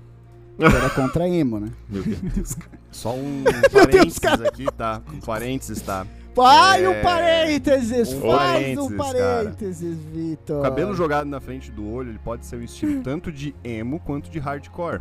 Era 0.60 0.90
contra 0.90 1.26
emo, 1.26 1.58
né? 1.58 1.70
Meu 1.88 2.02
Deus. 2.02 2.54
Só 2.90 3.14
um 3.14 3.42
Deus, 3.48 3.68
parênteses 3.72 4.18
cara. 4.18 4.46
aqui, 4.48 4.66
tá? 4.76 5.00
Um 5.10 5.18
parênteses, 5.20 5.80
tá? 5.80 6.06
Vai 6.36 6.84
É, 6.84 6.88
um 6.90 7.02
parênteses! 7.02 8.12
um 8.12 8.20
faz 8.20 8.76
um 8.78 8.96
parênteses, 8.96 8.98
cara. 8.98 9.42
parênteses, 9.44 9.98
Vitor. 10.12 10.58
O 10.58 10.62
cabelo 10.62 10.92
jogado 10.94 11.26
na 11.28 11.40
frente 11.40 11.70
do 11.70 11.88
olho, 11.90 12.10
ele 12.10 12.18
pode 12.18 12.44
ser 12.44 12.56
um 12.56 12.62
estilo 12.62 13.02
tanto 13.02 13.32
de 13.32 13.54
emo 13.64 13.98
quanto 14.00 14.28
de 14.30 14.38
hardcore. 14.38 15.00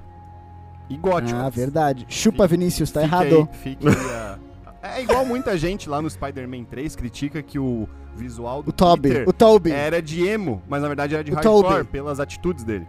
E 0.90 0.98
gótico. 0.98 1.40
Ah, 1.40 1.50
verdade. 1.50 2.06
Chupa, 2.10 2.48
Vinícius, 2.48 2.90
tá 2.92 3.02
Fique 3.02 3.14
errado. 3.14 3.50
aí- 3.52 3.58
fique 3.62 3.88
a- 3.88 4.38
É 4.82 5.02
igual 5.02 5.26
muita 5.26 5.58
gente 5.58 5.90
lá 5.90 6.02
no 6.02 6.10
Spider-Man 6.10 6.64
3 6.64 6.96
critica 6.96 7.42
que 7.44 7.60
o 7.60 7.88
visual 8.16 8.64
do 8.64 8.70
O 8.70 8.72
Toby, 8.72 9.10
Peter 9.10 9.30
o 9.30 9.34
Toby. 9.34 9.72
era 9.72 10.02
de 10.02 10.26
emo, 10.26 10.62
mas 10.70 10.82
na 10.82 10.88
verdade 10.88 11.14
era 11.16 11.24
de 11.24 11.32
O 11.32 11.36
hardcore, 11.36 11.64
Tobey. 11.68 11.84
pelas 11.86 12.20
atitudes 12.20 12.64
dele. 12.64 12.88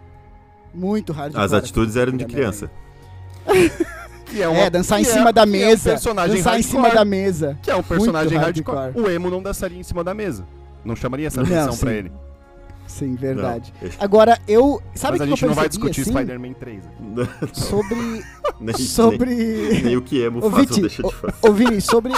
Muito 0.73 1.11
hardcore. 1.11 1.43
As 1.43 1.51
atitudes 1.51 1.97
eram 1.97 2.15
de 2.17 2.25
criança. 2.25 2.71
Que 4.25 4.41
é, 4.41 4.45
É, 4.45 4.69
dançar 4.69 4.97
em 4.99 5.01
é- 5.01 5.05
cima 5.05 5.33
da 5.33 5.43
que 5.45 5.49
é 5.49 5.49
um 5.49 5.51
mesa. 5.51 5.89
personagem 5.89 6.37
dançar 6.37 6.53
em 6.53 6.55
hardcore, 6.61 6.71
cima 6.83 6.89
da 6.95 7.03
mesa. 7.03 7.57
Que 7.61 7.69
é 7.69 7.75
um 7.75 7.83
personagem 7.83 8.37
hardcore. 8.37 8.77
hardcore. 8.77 9.05
O 9.05 9.11
emo 9.11 9.29
não 9.29 9.43
dançaria 9.43 9.77
em 9.77 9.83
cima 9.83 10.05
da 10.05 10.13
mesa. 10.13 10.45
Não 10.85 10.95
chamaria 10.95 11.27
essa 11.27 11.41
atenção 11.41 11.75
pra 11.75 11.93
ele. 11.93 12.11
Sim, 12.91 13.15
verdade. 13.15 13.73
Não. 13.81 13.89
Agora, 13.99 14.37
eu. 14.47 14.81
Sabe 14.93 15.17
mas 15.17 15.21
o 15.21 15.23
a 15.23 15.25
que 15.27 15.31
eu 15.31 15.37
gente 15.37 15.45
não 15.47 15.53
vai 15.55 15.69
discutir 15.69 16.01
assim, 16.01 16.11
Spider-Man 16.11 16.53
3 16.53 16.83
aqui. 16.85 17.49
Sobre. 17.59 18.23
nem, 18.59 18.75
sobre. 18.77 19.33
Nem, 19.35 19.83
nem 19.83 19.97
o 19.97 20.01
que 20.01 20.19
emo 20.21 20.39
Ô, 20.45 20.51
faz 20.51 20.61
Viti, 20.67 20.73
ou 20.73 20.81
deixa 20.81 21.03
de 21.03 21.11
fazer. 21.15 21.33
Ô, 21.41 21.53
Vini, 21.53 21.81
sobre. 21.81 22.13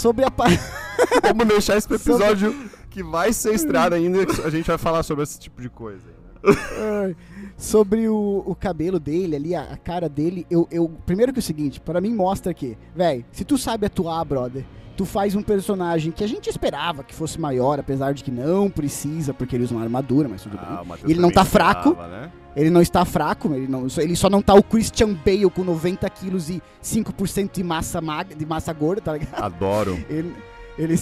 Sobre 0.00 0.24
a. 0.24 0.28
Vamos 1.28 1.46
deixar 1.48 1.76
esse 1.76 1.88
pro 1.88 1.98
Sobre- 1.98 2.24
episódio 2.24 2.70
que 2.88 3.02
vai 3.02 3.32
ser 3.32 3.54
estreado 3.54 3.94
ainda, 3.94 4.24
que 4.24 4.40
a 4.42 4.50
gente 4.50 4.66
vai 4.66 4.78
falar 4.78 5.02
sobre 5.02 5.24
esse 5.24 5.38
tipo 5.40 5.60
de 5.60 5.68
coisa. 5.68 6.02
né? 6.44 7.14
Sobre 7.56 8.08
o, 8.08 8.42
o 8.46 8.54
cabelo 8.54 8.98
dele 9.00 9.36
ali, 9.36 9.54
a, 9.54 9.62
a 9.62 9.76
cara 9.76 10.08
dele, 10.08 10.46
eu, 10.50 10.66
eu. 10.70 10.88
Primeiro 11.06 11.32
que 11.32 11.38
é 11.38 11.40
o 11.40 11.42
seguinte, 11.42 11.80
pra 11.80 12.00
mim 12.00 12.14
mostra 12.14 12.52
que, 12.54 12.76
velho, 12.94 13.24
se 13.32 13.44
tu 13.44 13.56
sabe 13.58 13.86
atuar, 13.86 14.24
brother, 14.24 14.64
tu 14.96 15.04
faz 15.04 15.34
um 15.34 15.42
personagem 15.42 16.12
que 16.12 16.22
a 16.22 16.26
gente 16.26 16.48
esperava 16.48 17.02
que 17.02 17.14
fosse 17.14 17.40
maior, 17.40 17.78
apesar 17.80 18.12
de 18.14 18.22
que 18.22 18.30
não 18.30 18.70
precisa, 18.70 19.32
porque 19.34 19.56
ele 19.56 19.64
usa 19.64 19.74
uma 19.74 19.82
armadura, 19.82 20.28
mas 20.28 20.42
tudo 20.42 20.58
Ah, 20.60 20.82
bem. 20.84 20.98
Ele 21.10 21.20
não 21.20 21.30
tá 21.30 21.44
fraco. 21.44 21.90
esperava, 21.90 22.08
né? 22.16 22.30
Ele 22.54 22.68
não 22.70 22.82
está 22.82 23.04
fraco, 23.06 23.54
ele, 23.54 23.66
não, 23.66 23.86
ele 23.96 24.14
só 24.14 24.28
não 24.28 24.42
tá 24.42 24.52
o 24.52 24.62
Christian 24.62 25.14
Bale 25.14 25.48
com 25.50 25.64
90 25.64 26.08
quilos 26.10 26.50
e 26.50 26.62
5% 26.82 27.50
de 27.50 27.64
massa 27.64 28.00
magra, 28.00 28.36
de 28.36 28.44
massa 28.44 28.72
gorda, 28.74 29.00
tá 29.00 29.12
ligado? 29.14 29.42
Adoro. 29.42 29.98
Ele, 30.10 30.34
ele, 30.78 30.94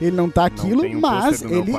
ele 0.00 0.16
não 0.16 0.30
tá 0.30 0.46
aquilo, 0.46 0.82
não 0.84 0.90
um 0.98 1.00
mas 1.00 1.42
ele. 1.42 1.72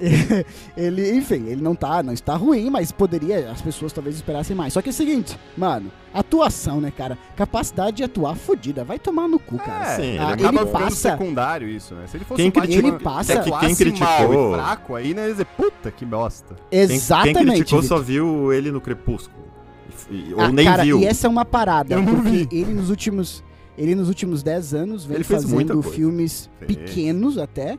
ele, 0.76 1.10
enfim, 1.16 1.46
ele 1.46 1.62
não 1.62 1.74
tá, 1.74 2.02
não 2.02 2.12
está 2.12 2.34
ruim, 2.34 2.68
mas 2.70 2.90
poderia, 2.90 3.50
as 3.50 3.60
pessoas 3.62 3.92
talvez 3.92 4.16
esperassem 4.16 4.56
mais. 4.56 4.72
Só 4.72 4.82
que 4.82 4.88
é 4.88 4.90
o 4.90 4.94
seguinte, 4.94 5.38
mano, 5.56 5.90
atuação, 6.12 6.80
né, 6.80 6.90
cara? 6.90 7.16
Capacidade 7.36 7.98
de 7.98 8.04
atuar 8.04 8.34
fodida, 8.34 8.84
vai 8.84 8.98
tomar 8.98 9.28
no 9.28 9.38
cu, 9.38 9.58
cara. 9.58 9.92
É, 9.92 9.96
sim, 9.96 10.02
ele 10.02 10.18
Ah, 10.18 10.30
é 10.30 10.32
ele 10.32 10.42
ficando 10.48 10.66
passa- 10.68 10.96
secundário 11.10 11.68
isso, 11.68 11.94
né? 11.94 12.06
Se 12.06 12.16
ele 12.16 12.24
fosse 12.24 12.42
Quem 12.42 12.48
um 12.50 12.52
Batman 12.52 12.88
ele 12.88 12.98
passa- 12.98 13.32
É 13.34 13.40
que 13.42 13.50
quem 13.58 13.74
criticou- 13.74 14.08
mal 14.08 14.50
e 14.52 14.54
fraco, 14.54 14.94
aí 14.94 15.14
né, 15.14 15.28
dizer, 15.28 15.46
puta 15.46 15.90
que 15.90 16.04
bosta. 16.04 16.56
Quem, 16.70 16.80
Exatamente. 16.80 17.34
quem 17.38 17.46
criticou 17.46 17.80
Vitor. 17.82 17.98
só 17.98 18.02
viu 18.02 18.52
ele 18.52 18.70
no 18.70 18.80
Crepúsculo. 18.80 19.42
E- 20.10 20.30
e- 20.30 20.34
ou 20.34 20.40
Ah, 20.40 20.48
nem 20.50 20.64
cara, 20.66 20.82
viu. 20.84 20.98
E 20.98 21.04
essa 21.06 21.26
é 21.26 21.30
uma 21.30 21.44
parada, 21.44 21.94
Eu 21.94 22.02
não 22.02 22.14
porque 22.16 22.30
vi. 22.30 22.48
ele 22.50 22.72
nos 22.74 22.90
últimos 22.90 23.44
ele 23.78 23.94
nos 23.94 24.08
últimos 24.08 24.42
10 24.42 24.74
anos 24.74 25.02
vem 25.06 25.14
Ele 25.16 25.24
fazendo 25.24 25.80
filmes 25.82 26.50
Fez. 26.58 26.74
pequenos 26.76 27.38
até. 27.38 27.78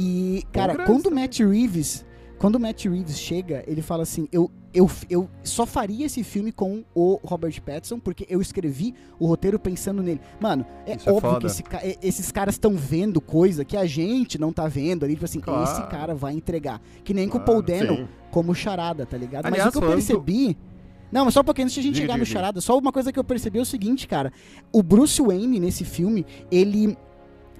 E, 0.00 0.44
cara, 0.52 0.84
quando 0.86 1.06
o. 1.06 1.10
Matt 1.14 1.40
Reeves, 1.40 2.04
quando 2.38 2.54
o 2.56 2.60
Matt 2.60 2.84
Reeves 2.86 3.18
chega, 3.18 3.62
ele 3.66 3.82
fala 3.82 4.02
assim: 4.04 4.26
"Eu 4.32 4.50
eu, 4.72 4.88
eu 5.10 5.28
só 5.42 5.66
faria 5.66 6.06
esse 6.06 6.22
filme 6.22 6.52
com 6.52 6.84
o 6.94 7.18
Robert 7.24 7.60
Pattinson 7.60 7.98
porque 7.98 8.24
eu 8.30 8.40
escrevi 8.40 8.94
o 9.18 9.26
roteiro 9.26 9.58
pensando 9.58 10.00
nele. 10.00 10.20
Mano, 10.38 10.64
é 10.86 10.94
Isso 10.94 11.08
é 11.08 11.12
óbvio 11.12 11.30
foda. 11.32 11.40
que 11.40 11.46
esse 11.48 11.64
é- 11.82 11.98
esses 12.00 12.30
caras 12.30 12.54
estão 12.54 12.76
vendo 12.76 13.20
coisa 13.20 13.64
que 13.64 13.76
a 13.76 13.84
gente 13.84 14.38
não 14.38 14.52
tá 14.52 14.68
vendo 14.68 15.04
ali, 15.04 15.14
tipo 15.14 15.24
assim, 15.24 15.40
Claro. 15.40 15.64
esse 15.64 15.82
cara 15.90 16.14
vai 16.14 16.34
entregar. 16.34 16.80
Que 17.02 17.12
nem 17.12 17.28
com 17.28 17.38
o 17.38 17.40
Claro, 17.40 17.64
Paul 17.64 17.78
Dano 17.80 17.96
Sim. 17.96 18.08
como 18.30 18.54
charada, 18.54 19.04
tá 19.04 19.16
ligado? 19.16 19.46
Aliás, 19.46 19.64
Mas 19.66 19.74
o 19.74 19.80
que 19.80 19.84
eu 19.84 19.90
percebi. 19.90 20.56
Não, 21.10 21.24
mas 21.24 21.34
só 21.34 21.40
um 21.40 21.44
pouquinho 21.44 21.64
antes 21.64 21.74
de 21.74 21.80
a 21.80 21.82
gente 21.82 21.94
Diga, 21.94 22.04
chegar 22.04 22.14
diga, 22.14 22.24
no 22.24 22.32
charada, 22.32 22.60
só 22.60 22.78
uma 22.78 22.92
coisa 22.92 23.12
que 23.12 23.18
eu 23.18 23.24
percebi 23.24 23.58
é 23.58 23.62
o 23.62 23.66
seguinte, 23.66 24.06
cara. 24.06 24.32
O 24.72 24.84
Bruce 24.84 25.20
Wayne 25.20 25.58
nesse 25.58 25.84
filme, 25.84 26.24
ele. 26.48 26.96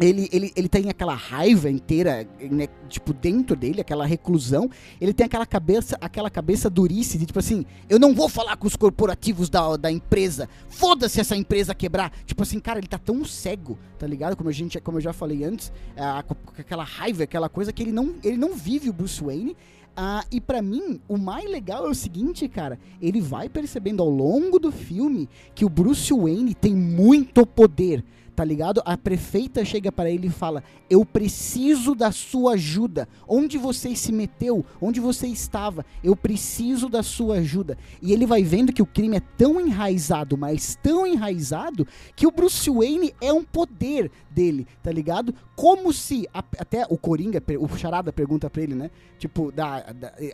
Ele, 0.01 0.28
ele, 0.32 0.51
ele 0.57 0.68
tem 0.68 0.88
aquela 0.88 1.14
raiva 1.14 1.68
inteira, 1.68 2.26
né, 2.40 2.68
tipo, 2.88 3.12
dentro 3.12 3.55
dele, 3.55 3.82
aquela 3.82 4.07
reclusão. 4.07 4.70
Ele 4.98 5.12
tem 5.12 5.26
aquela 5.26 5.44
cabeça, 5.44 5.98
aquela 6.01 6.30
cabeça 6.30 6.70
durice 6.70 7.18
de 7.18 7.26
tipo 7.26 7.38
assim, 7.38 7.66
eu 7.88 7.98
não 7.98 8.14
vou 8.14 8.28
falar 8.28 8.57
com 8.57 8.66
os 8.66 8.76
corporativos 8.76 9.51
da, 9.51 9.76
da 9.76 9.92
empresa. 9.92 10.48
Foda-se 10.70 11.20
essa 11.20 11.36
empresa 11.36 11.74
quebrar. 11.74 12.11
Tipo 12.24 12.42
assim, 12.42 12.59
cara, 12.59 12.78
ele 12.78 12.88
tá 12.88 12.98
tão 12.98 13.22
cego, 13.26 13.78
tá 13.98 14.07
ligado? 14.07 14.36
Como 14.36 14.48
a 14.48 14.53
gente, 14.53 14.80
como 14.80 14.96
eu 14.96 15.03
já 15.03 15.12
falei 15.12 15.44
antes, 15.44 15.70
ah, 15.96 16.24
com, 16.26 16.34
aquela 16.59 16.84
raiva, 16.84 17.24
aquela 17.24 17.51
coisa 17.51 17.70
que 17.70 17.82
ele 17.82 17.92
não, 17.92 18.14
ele 18.24 18.38
não 18.38 18.55
vive 18.57 18.88
o 18.88 18.92
Bruce 18.94 19.22
Wayne. 19.22 19.55
Ah, 19.96 20.24
e 20.30 20.40
pra 20.40 20.62
mim, 20.62 21.01
o 21.09 21.18
mais 21.18 21.44
legal 21.51 21.86
é 21.86 21.90
o 21.90 21.94
seguinte, 21.94 22.48
cara, 22.48 22.78
ele 23.03 23.20
vai 23.20 23.48
percebendo 23.48 24.03
ao 24.03 24.09
longo 24.09 24.59
do 24.59 24.72
filme 24.72 25.28
que 25.55 25.64
o 25.64 25.68
Bruce 25.68 26.11
Wayne 26.14 26.55
tem 26.55 26.74
muito 26.74 27.44
poder, 27.44 28.05
tá 28.41 28.45
ligado? 28.47 28.80
A 28.86 28.97
prefeita 28.97 29.62
chega 29.66 29.93
para 29.93 30.11
ele 30.11 30.28
e 30.28 30.30
fala: 30.30 30.64
"Eu 30.88 31.05
preciso 31.05 31.95
da 31.95 32.11
sua 32.11 32.55
ajuda. 32.55 33.07
Onde 33.28 33.59
você 33.59 33.95
se 33.95 34.11
meteu? 34.11 34.64
Onde 34.80 34.99
você 34.99 35.26
estava? 35.26 35.84
Eu 36.03 36.16
preciso 36.16 36.88
da 36.88 37.03
sua 37.03 37.34
ajuda." 37.36 37.76
E 38.01 38.14
ele 38.14 38.24
vai 38.24 38.43
vendo 38.43 38.72
que 38.72 38.80
o 38.80 38.86
crime 38.86 39.18
é 39.18 39.20
tão 39.36 39.61
enraizado, 39.61 40.38
mas 40.38 40.74
tão 40.82 41.07
enraizado 41.07 41.86
que 42.16 42.26
o 42.26 42.30
Bruce 42.30 42.70
Wayne 42.70 43.12
é 43.20 43.30
um 43.30 43.45
poder 43.45 44.11
dele, 44.30 44.66
tá 44.82 44.91
ligado? 44.91 45.34
Como 45.55 45.93
se 45.93 46.26
a- 46.32 46.43
até 46.59 46.86
o 46.88 46.97
Coringa, 46.97 47.43
o 47.59 47.76
Charada 47.76 48.11
pergunta 48.11 48.49
pra 48.49 48.62
ele, 48.62 48.74
né? 48.74 48.91
Tipo, 49.18 49.53
da, 49.53 49.84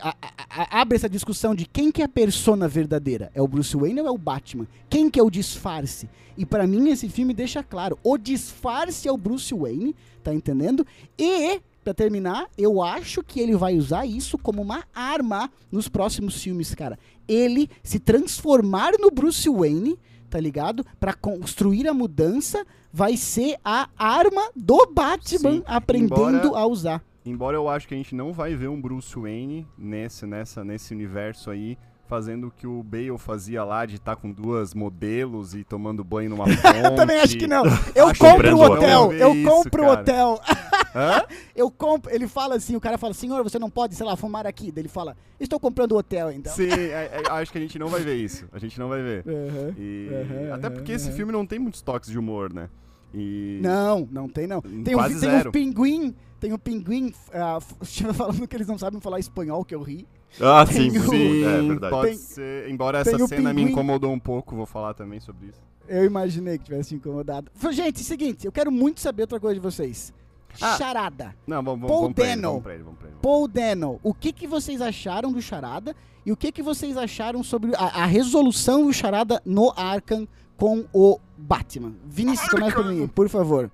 a- 0.01 0.15
a- 0.49 0.79
abre 0.79 0.95
essa 0.95 1.09
discussão 1.09 1.53
de 1.53 1.65
quem 1.65 1.91
que 1.91 2.01
é 2.01 2.05
a 2.05 2.07
persona 2.07 2.69
verdadeira? 2.69 3.29
É 3.35 3.41
o 3.41 3.47
Bruce 3.49 3.75
Wayne 3.75 3.99
ou 3.99 4.07
é 4.07 4.11
o 4.11 4.17
Batman? 4.17 4.65
Quem 4.89 5.09
que 5.09 5.19
é 5.19 5.23
o 5.23 5.29
disfarce? 5.29 6.07
E 6.37 6.45
pra 6.45 6.65
mim 6.67 6.87
esse 6.89 7.09
filme 7.09 7.33
deixa 7.33 7.63
claro, 7.63 7.96
o 8.03 8.17
disfarce 8.17 9.07
é 9.07 9.11
o 9.11 9.17
Bruce 9.17 9.53
Wayne, 9.53 9.95
tá 10.23 10.33
entendendo? 10.33 10.85
E 11.17 11.61
Pra 11.83 11.93
terminar, 11.93 12.47
eu 12.57 12.81
acho 12.83 13.23
que 13.23 13.39
ele 13.39 13.55
vai 13.55 13.77
usar 13.77 14.05
isso 14.05 14.37
como 14.37 14.61
uma 14.61 14.83
arma 14.93 15.49
nos 15.71 15.87
próximos 15.87 16.43
filmes, 16.43 16.75
cara. 16.75 16.99
Ele 17.25 17.69
se 17.81 17.97
transformar 17.97 18.91
no 18.99 19.09
Bruce 19.09 19.49
Wayne, 19.49 19.97
tá 20.29 20.37
ligado? 20.37 20.85
Pra 20.99 21.13
construir 21.13 21.87
a 21.87 21.93
mudança, 21.93 22.65
vai 22.91 23.15
ser 23.15 23.55
a 23.63 23.87
arma 23.97 24.49
do 24.53 24.85
Batman 24.93 25.51
Sim, 25.59 25.63
aprendendo 25.65 26.47
embora- 26.47 26.59
a 26.59 26.65
usar. 26.67 27.01
Embora 27.25 27.55
eu 27.55 27.69
acho 27.69 27.87
que 27.87 27.93
a 27.93 27.97
gente 27.97 28.13
não 28.13 28.33
vai 28.33 28.53
ver 28.53 28.67
um 28.67 28.81
Bruce 28.81 29.17
Wayne 29.17 29.65
nesse, 29.77 30.25
nessa, 30.25 30.65
nesse 30.65 30.93
universo 30.93 31.49
aí, 31.49 31.77
fazendo 32.07 32.47
o 32.47 32.51
que 32.51 32.65
o 32.65 32.81
Bale 32.81 33.17
fazia 33.17 33.63
lá, 33.63 33.85
de 33.85 33.95
estar 33.95 34.15
com 34.15 34.31
duas 34.31 34.73
modelos 34.73 35.53
e 35.53 35.63
tomando 35.63 36.03
banho 36.03 36.29
numa 36.29 36.45
fonte. 36.47 36.57
Eu 36.83 36.95
também 36.95 37.19
acho 37.19 37.37
que 37.37 37.45
não. 37.47 37.63
Eu 37.93 38.07
Acho 38.07 38.19
compro 38.19 38.55
o 38.57 38.61
hotel, 38.61 39.13
eu 39.13 39.33
compro 39.43 39.83
o 39.85 39.91
hotel. 39.91 40.41
Eu 41.55 41.69
compro, 41.69 42.11
ele 42.13 42.27
fala 42.27 42.55
assim, 42.55 42.75
o 42.75 42.81
cara 42.81 42.97
fala, 42.97 43.13
senhor, 43.13 43.43
você 43.43 43.59
não 43.59 43.69
pode, 43.69 43.93
sei 43.95 44.05
lá, 44.05 44.15
fumar 44.15 44.47
aqui. 44.47 44.71
Daí 44.71 44.81
ele 44.83 44.89
fala, 44.89 45.15
estou 45.39 45.59
comprando 45.59 45.91
o 45.91 45.97
hotel, 45.97 46.31
então. 46.31 46.51
Sim, 46.53 46.69
é- 46.71 47.21
é- 47.23 47.31
acho 47.31 47.51
que 47.51 47.57
a 47.57 47.61
gente 47.61 47.77
não 47.77 47.87
vai 47.87 48.01
ver 48.01 48.15
isso. 48.15 48.47
A 48.51 48.57
gente 48.59 48.79
não 48.79 48.89
vai 48.89 49.01
ver. 49.03 49.23
Aham. 49.27 49.73
E- 49.77 50.09
Aham, 50.11 50.53
até 50.55 50.69
porque 50.69 50.91
esse 50.93 51.07
aham. 51.09 51.15
filme 51.15 51.31
não 51.31 51.45
tem 51.45 51.59
muitos 51.59 51.81
toques 51.81 52.09
de 52.09 52.17
humor, 52.17 52.51
né? 52.53 52.69
E 53.13 53.59
Não, 53.61 54.07
não 54.11 54.27
tem 54.27 54.47
não. 54.47 54.61
Tem 54.61 54.93
Quase 54.95 55.19
tem 55.19 55.29
zero. 55.29 55.49
o 55.49 55.51
pinguim, 55.51 56.15
tem 56.39 56.51
o 56.53 56.59
pinguim 56.59 57.09
f- 57.09 58.13
falando 58.13 58.47
que 58.47 58.55
eles 58.55 58.67
não 58.67 58.77
sabem 58.77 58.99
falar 58.99 59.19
espanhol, 59.19 59.63
que 59.63 59.73
eu 59.75 59.81
ri. 59.81 60.07
Ah, 60.41 60.65
sim, 60.65 60.91
Tem 60.91 60.99
o- 61.01 61.09
Sim, 61.09 61.43
é 61.43 61.61
verdade. 61.61 61.89
pode 61.89 62.07
Tem- 62.09 62.17
ser. 62.17 62.69
Embora 62.69 62.99
essa 62.99 63.17
cena 63.27 63.53
me 63.53 63.61
incomodou 63.63 64.11
um 64.11 64.19
pouco, 64.19 64.55
vou 64.55 64.65
falar 64.65 64.93
também 64.93 65.19
sobre 65.19 65.47
isso. 65.47 65.59
Eu 65.87 66.03
imaginei 66.05 66.57
que 66.57 66.65
tivesse 66.65 66.93
incomodado. 66.93 67.49
Gente, 67.71 68.03
seguinte, 68.03 68.45
eu 68.45 68.51
quero 68.51 68.71
muito 68.71 68.99
saber 68.99 69.23
outra 69.23 69.39
coisa 69.39 69.55
de 69.55 69.61
vocês. 69.61 70.13
Ah. 70.61 70.75
Charada. 70.77 71.35
Não, 71.45 71.61
vamos, 71.63 71.81
vamos, 71.81 71.87
Paul 71.87 72.01
vamos 72.01 72.15
pra 72.15 72.25
ele, 72.25 72.35
Dano. 72.35 72.47
vamos 72.49 72.63
pra 72.63 72.73
ele, 72.73 72.83
vamos 72.83 72.99
pra 72.99 73.07
ele. 73.09 73.17
Paul 73.21 73.47
Dano, 73.47 73.99
o 74.03 74.13
que, 74.13 74.31
que 74.33 74.47
vocês 74.47 74.81
acharam 74.81 75.31
do 75.31 75.41
Charada 75.41 75.95
e 76.25 76.31
o 76.31 76.35
que, 76.37 76.51
que 76.51 76.61
vocês 76.63 76.97
acharam 76.97 77.41
sobre 77.43 77.75
a, 77.75 78.03
a 78.03 78.05
resolução 78.05 78.85
do 78.85 78.93
Charada 78.93 79.41
no 79.45 79.71
Arkham 79.77 80.27
com 80.57 80.85
o 80.91 81.19
Batman? 81.37 81.93
Vinícius, 82.05 82.49
começa 82.49 82.75
por 82.75 82.85
mim, 82.85 83.07
por 83.07 83.29
favor. 83.29 83.71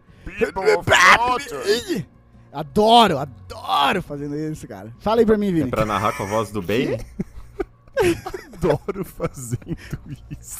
Adoro, 2.53 3.17
adoro 3.17 4.01
fazendo 4.03 4.35
isso, 4.37 4.67
cara. 4.67 4.93
Fala 4.99 5.21
aí 5.21 5.25
pra 5.25 5.37
mim, 5.37 5.49
É 5.49 5.51
Vini. 5.51 5.69
pra 5.71 5.85
narrar 5.85 6.15
com 6.15 6.23
a 6.23 6.25
voz 6.27 6.51
do 6.51 6.61
Bane? 6.61 6.99
Adoro 8.55 9.03
fazendo 9.05 9.77
isso. 10.39 10.59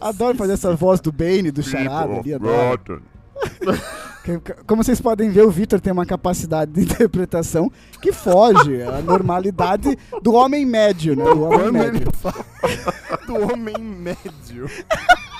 Adoro 0.00 0.36
fazer 0.36 0.52
essa 0.54 0.74
voz 0.74 1.00
do 1.00 1.12
Bane, 1.12 1.50
do 1.50 1.62
Charada 1.62 2.14
ali, 2.18 2.34
adoro. 2.34 3.02
Como 4.66 4.82
vocês 4.82 5.00
podem 5.00 5.30
ver, 5.30 5.42
o 5.42 5.50
Victor 5.50 5.80
tem 5.80 5.92
uma 5.92 6.06
capacidade 6.06 6.72
de 6.72 6.82
interpretação 6.82 7.70
que 8.00 8.12
foge 8.12 8.82
à 8.82 9.00
normalidade 9.02 9.96
do 10.22 10.32
homem 10.34 10.64
médio, 10.64 11.14
né? 11.14 11.24
Do 11.24 11.42
homem 11.42 11.72
médio. 11.72 12.08
do 13.26 13.52
homem 13.52 13.78
médio. 13.78 14.66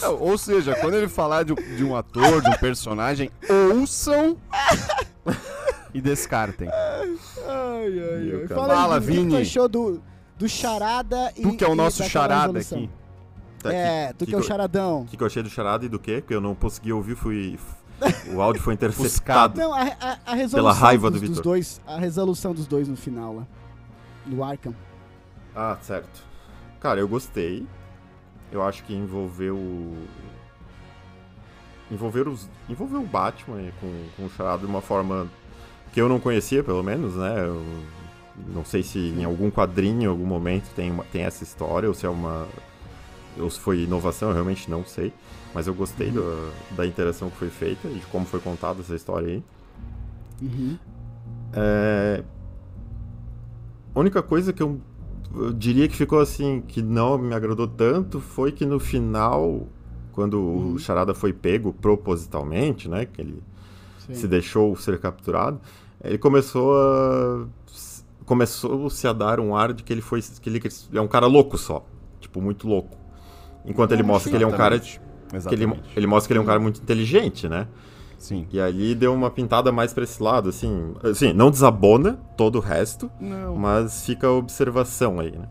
Não, 0.00 0.14
ou 0.20 0.36
seja, 0.38 0.74
quando 0.76 0.94
ele 0.94 1.08
falar 1.08 1.42
de, 1.44 1.52
um- 1.52 1.76
de 1.76 1.84
um 1.84 1.96
ator, 1.96 2.40
de 2.42 2.48
um 2.48 2.56
personagem, 2.58 3.30
ouçam 3.72 4.36
e 5.94 6.00
descartem. 6.00 6.68
Ai, 6.68 7.18
ai, 7.46 8.40
ai. 8.42 8.48
Fala, 8.48 8.74
Fala, 8.74 8.94
aí, 8.96 9.00
Vini. 9.00 9.26
O 9.34 9.36
que 9.36 9.42
achou 9.42 9.68
do, 9.68 10.02
do 10.38 10.48
Charada 10.48 11.32
e 11.36 11.42
Tu 11.42 11.56
que 11.56 11.64
é 11.64 11.68
o 11.68 11.74
nosso 11.74 12.02
charada 12.04 12.58
aqui. 12.58 12.90
Tá, 13.62 13.72
É, 13.72 14.12
tu 14.12 14.26
que, 14.26 14.34
é 14.34 14.38
o 14.38 14.40
que, 14.42 14.46
charadão. 14.46 15.06
que, 15.06 15.16
que 15.16 15.22
eu 15.22 15.26
achei 15.26 15.42
do 15.42 15.48
charada 15.48 15.84
e 15.86 15.88
do 15.88 15.98
quê? 15.98 16.20
Porque 16.20 16.34
eu 16.34 16.40
não 16.40 16.54
consegui 16.54 16.92
ouvir, 16.92 17.16
fui. 17.16 17.58
O 18.34 18.42
áudio 18.42 18.60
foi 18.62 18.74
interceptado. 18.74 19.58
Não, 19.58 19.72
a, 19.72 19.80
a, 19.98 20.18
a 20.26 20.34
resolução 20.34 20.80
raiva 20.82 21.10
do 21.10 21.12
dos, 21.12 21.20
dos 21.22 21.28
Vitor. 21.30 21.42
dois, 21.44 21.80
a 21.86 21.98
resolução 21.98 22.52
dos 22.52 22.66
dois 22.66 22.86
no 22.86 22.96
final 22.96 23.34
lá. 23.36 23.46
Do 24.26 24.44
Arkham. 24.44 24.74
Ah, 25.54 25.78
certo. 25.80 26.20
Cara, 26.78 27.00
eu 27.00 27.08
gostei. 27.08 27.66
Eu 28.52 28.62
acho 28.62 28.82
que 28.84 28.94
envolveu. 28.94 29.58
Envolver 31.90 32.26
os. 32.28 32.48
Envolveu 32.68 33.00
o 33.00 33.06
Batman 33.06 33.58
com, 33.80 34.04
com 34.16 34.26
o 34.26 34.30
Charada 34.30 34.58
de 34.58 34.66
uma 34.66 34.80
forma 34.80 35.28
que 35.92 36.00
eu 36.00 36.08
não 36.08 36.18
conhecia, 36.18 36.62
pelo 36.64 36.82
menos, 36.82 37.14
né? 37.14 37.44
Eu 37.46 37.62
não 38.52 38.64
sei 38.64 38.82
se 38.82 38.98
em 38.98 39.24
algum 39.24 39.50
quadrinho, 39.50 40.02
em 40.02 40.06
algum 40.06 40.26
momento, 40.26 40.68
tem, 40.74 40.90
uma- 40.90 41.04
tem 41.04 41.22
essa 41.22 41.42
história, 41.44 41.88
ou 41.88 41.94
se 41.94 42.04
é 42.06 42.08
uma. 42.08 42.46
Ou 43.38 43.50
se 43.50 43.60
foi 43.60 43.82
inovação, 43.82 44.28
eu 44.28 44.34
realmente 44.34 44.70
não 44.70 44.84
sei. 44.84 45.12
Mas 45.54 45.66
eu 45.66 45.74
gostei 45.74 46.10
do- 46.10 46.52
da 46.72 46.86
interação 46.86 47.30
que 47.30 47.36
foi 47.36 47.50
feita 47.50 47.86
e 47.88 47.94
de 48.00 48.06
como 48.06 48.26
foi 48.26 48.40
contada 48.40 48.80
essa 48.80 48.94
história 48.94 49.28
aí. 49.28 49.44
Uhum. 50.42 50.76
É, 51.54 52.22
A 53.94 53.98
única 54.00 54.22
coisa 54.22 54.52
que 54.52 54.62
eu, 54.62 54.78
eu 55.36 55.52
diria 55.52 55.88
que 55.88 55.96
ficou 55.96 56.18
assim, 56.20 56.62
que 56.66 56.82
não 56.82 57.18
me 57.18 57.34
agradou 57.34 57.66
tanto, 57.68 58.20
foi 58.20 58.52
que 58.52 58.64
no 58.64 58.78
final, 58.78 59.66
quando 60.12 60.38
Uhum. 60.38 60.72
o 60.74 60.78
Charada 60.78 61.14
foi 61.14 61.32
pego 61.32 61.72
propositalmente, 61.72 62.88
né? 62.88 63.06
Que 63.06 63.20
ele 63.20 63.42
Sim. 63.98 64.14
se 64.14 64.28
deixou 64.28 64.74
ser 64.76 64.98
capturado, 64.98 65.60
ele 66.02 66.18
começou 66.18 66.76
a 66.76 67.46
começou-se 68.24 69.06
a 69.06 69.12
dar 69.12 69.38
um 69.38 69.54
ar 69.54 69.72
de 69.72 69.84
que 69.84 69.92
ele 69.92 70.00
foi 70.00 70.20
que 70.20 70.48
ele 70.48 70.60
é 70.92 71.00
um 71.00 71.06
cara 71.06 71.26
louco 71.26 71.56
só, 71.56 71.86
tipo 72.20 72.40
muito 72.40 72.66
louco. 72.66 72.96
Enquanto 73.64 73.92
ele 73.92 74.02
mostra 74.02 74.30
que 74.30 74.36
ele 74.36 74.44
é 74.44 74.46
um 74.46 74.52
cara 74.52 74.78
que 74.80 74.98
ele, 75.52 75.66
ele 75.96 76.06
mostra 76.06 76.26
que 76.28 76.32
ele 76.32 76.38
é 76.38 76.42
um 76.42 76.46
cara 76.46 76.58
muito 76.58 76.80
inteligente, 76.80 77.48
né? 77.48 77.68
Sim. 78.18 78.46
E 78.50 78.60
ali 78.60 78.94
deu 78.94 79.12
uma 79.12 79.30
pintada 79.30 79.70
mais 79.70 79.92
pra 79.92 80.04
esse 80.04 80.22
lado, 80.22 80.48
assim, 80.48 80.94
assim, 81.02 81.32
não 81.32 81.50
desabona 81.50 82.18
todo 82.36 82.56
o 82.56 82.60
resto, 82.60 83.10
Não. 83.20 83.54
mas 83.56 84.04
fica 84.06 84.26
a 84.26 84.32
observação 84.32 85.20
aí, 85.20 85.32
né? 85.32 85.48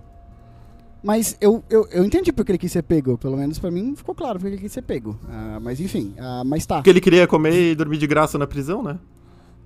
Mas 1.03 1.37
eu, 1.39 1.63
eu, 1.69 1.87
eu 1.91 2.03
entendi 2.03 2.33
porque 2.33 2.51
ele 2.51 2.57
quis 2.57 2.71
ser 2.71 2.81
pego. 2.81 3.15
Pelo 3.15 3.37
menos 3.37 3.59
pra 3.59 3.69
mim 3.69 3.95
ficou 3.95 4.15
claro 4.15 4.39
porque 4.39 4.55
ele 4.55 4.61
quis 4.61 4.71
ser 4.71 4.81
pego. 4.81 5.15
Ah, 5.29 5.59
mas 5.61 5.79
enfim, 5.79 6.15
ah, 6.17 6.41
mas 6.43 6.65
tá. 6.65 6.77
Porque 6.77 6.89
ele 6.89 6.99
queria 6.99 7.27
comer 7.27 7.71
e 7.71 7.75
dormir 7.75 7.99
de 7.99 8.07
graça 8.07 8.39
na 8.39 8.47
prisão, 8.47 8.81
né? 8.81 8.97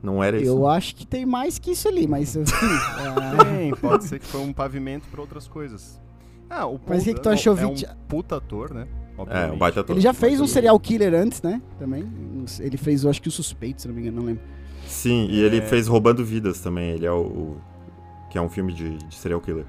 Não 0.03 0.21
era 0.21 0.37
isso. 0.37 0.47
Eu 0.47 0.67
acho 0.67 0.95
que 0.95 1.07
tem 1.07 1.25
mais 1.25 1.57
que 1.57 1.71
isso 1.71 1.87
ali, 1.87 2.07
mas 2.07 2.35
enfim. 2.35 2.51
ah, 2.59 3.43
Tem, 3.45 3.71
pode 3.75 4.03
ser 4.05 4.19
que 4.19 4.25
foi 4.25 4.41
um 4.41 4.51
pavimento 4.51 5.07
pra 5.09 5.21
outras 5.21 5.47
coisas. 5.47 5.99
Ah, 6.49 6.65
o 6.65 6.79
Mas 6.87 7.03
o 7.03 7.05
que 7.05 7.11
Paul 7.11 7.15
que 7.15 7.21
tu 7.21 7.29
achou, 7.29 7.57
é 7.57 7.65
um 7.65 7.73
Vit? 7.73 7.87
puta 8.07 8.35
ator, 8.37 8.73
né? 8.73 8.87
É, 9.19 9.21
Obviamente. 9.21 9.53
um 9.53 9.57
baita 9.57 9.79
ator. 9.81 9.95
ele 9.95 10.01
já 10.01 10.13
fez 10.13 10.39
um 10.39 10.47
serial 10.47 10.79
killer 10.79 11.13
antes, 11.13 11.41
né? 11.41 11.61
Também. 11.77 12.05
Ele 12.59 12.77
fez, 12.77 13.03
eu 13.03 13.09
acho 13.09 13.21
que 13.21 13.27
o 13.27 13.31
suspeito, 13.31 13.81
se 13.81 13.87
não 13.87 13.95
me 13.95 14.01
engano, 14.01 14.17
não 14.17 14.25
lembro. 14.25 14.43
Sim, 14.87 15.27
e 15.29 15.41
ele 15.41 15.57
É. 15.57 15.61
fez 15.61 15.87
Roubando 15.87 16.23
Vidas 16.25 16.59
também, 16.61 16.91
ele 16.91 17.05
é 17.05 17.11
o... 17.11 17.21
o- 17.21 17.57
que 18.31 18.37
é 18.37 18.41
um 18.41 18.49
filme 18.49 18.71
de, 18.71 18.95
de 18.97 19.15
serial 19.15 19.41
killer. 19.41 19.65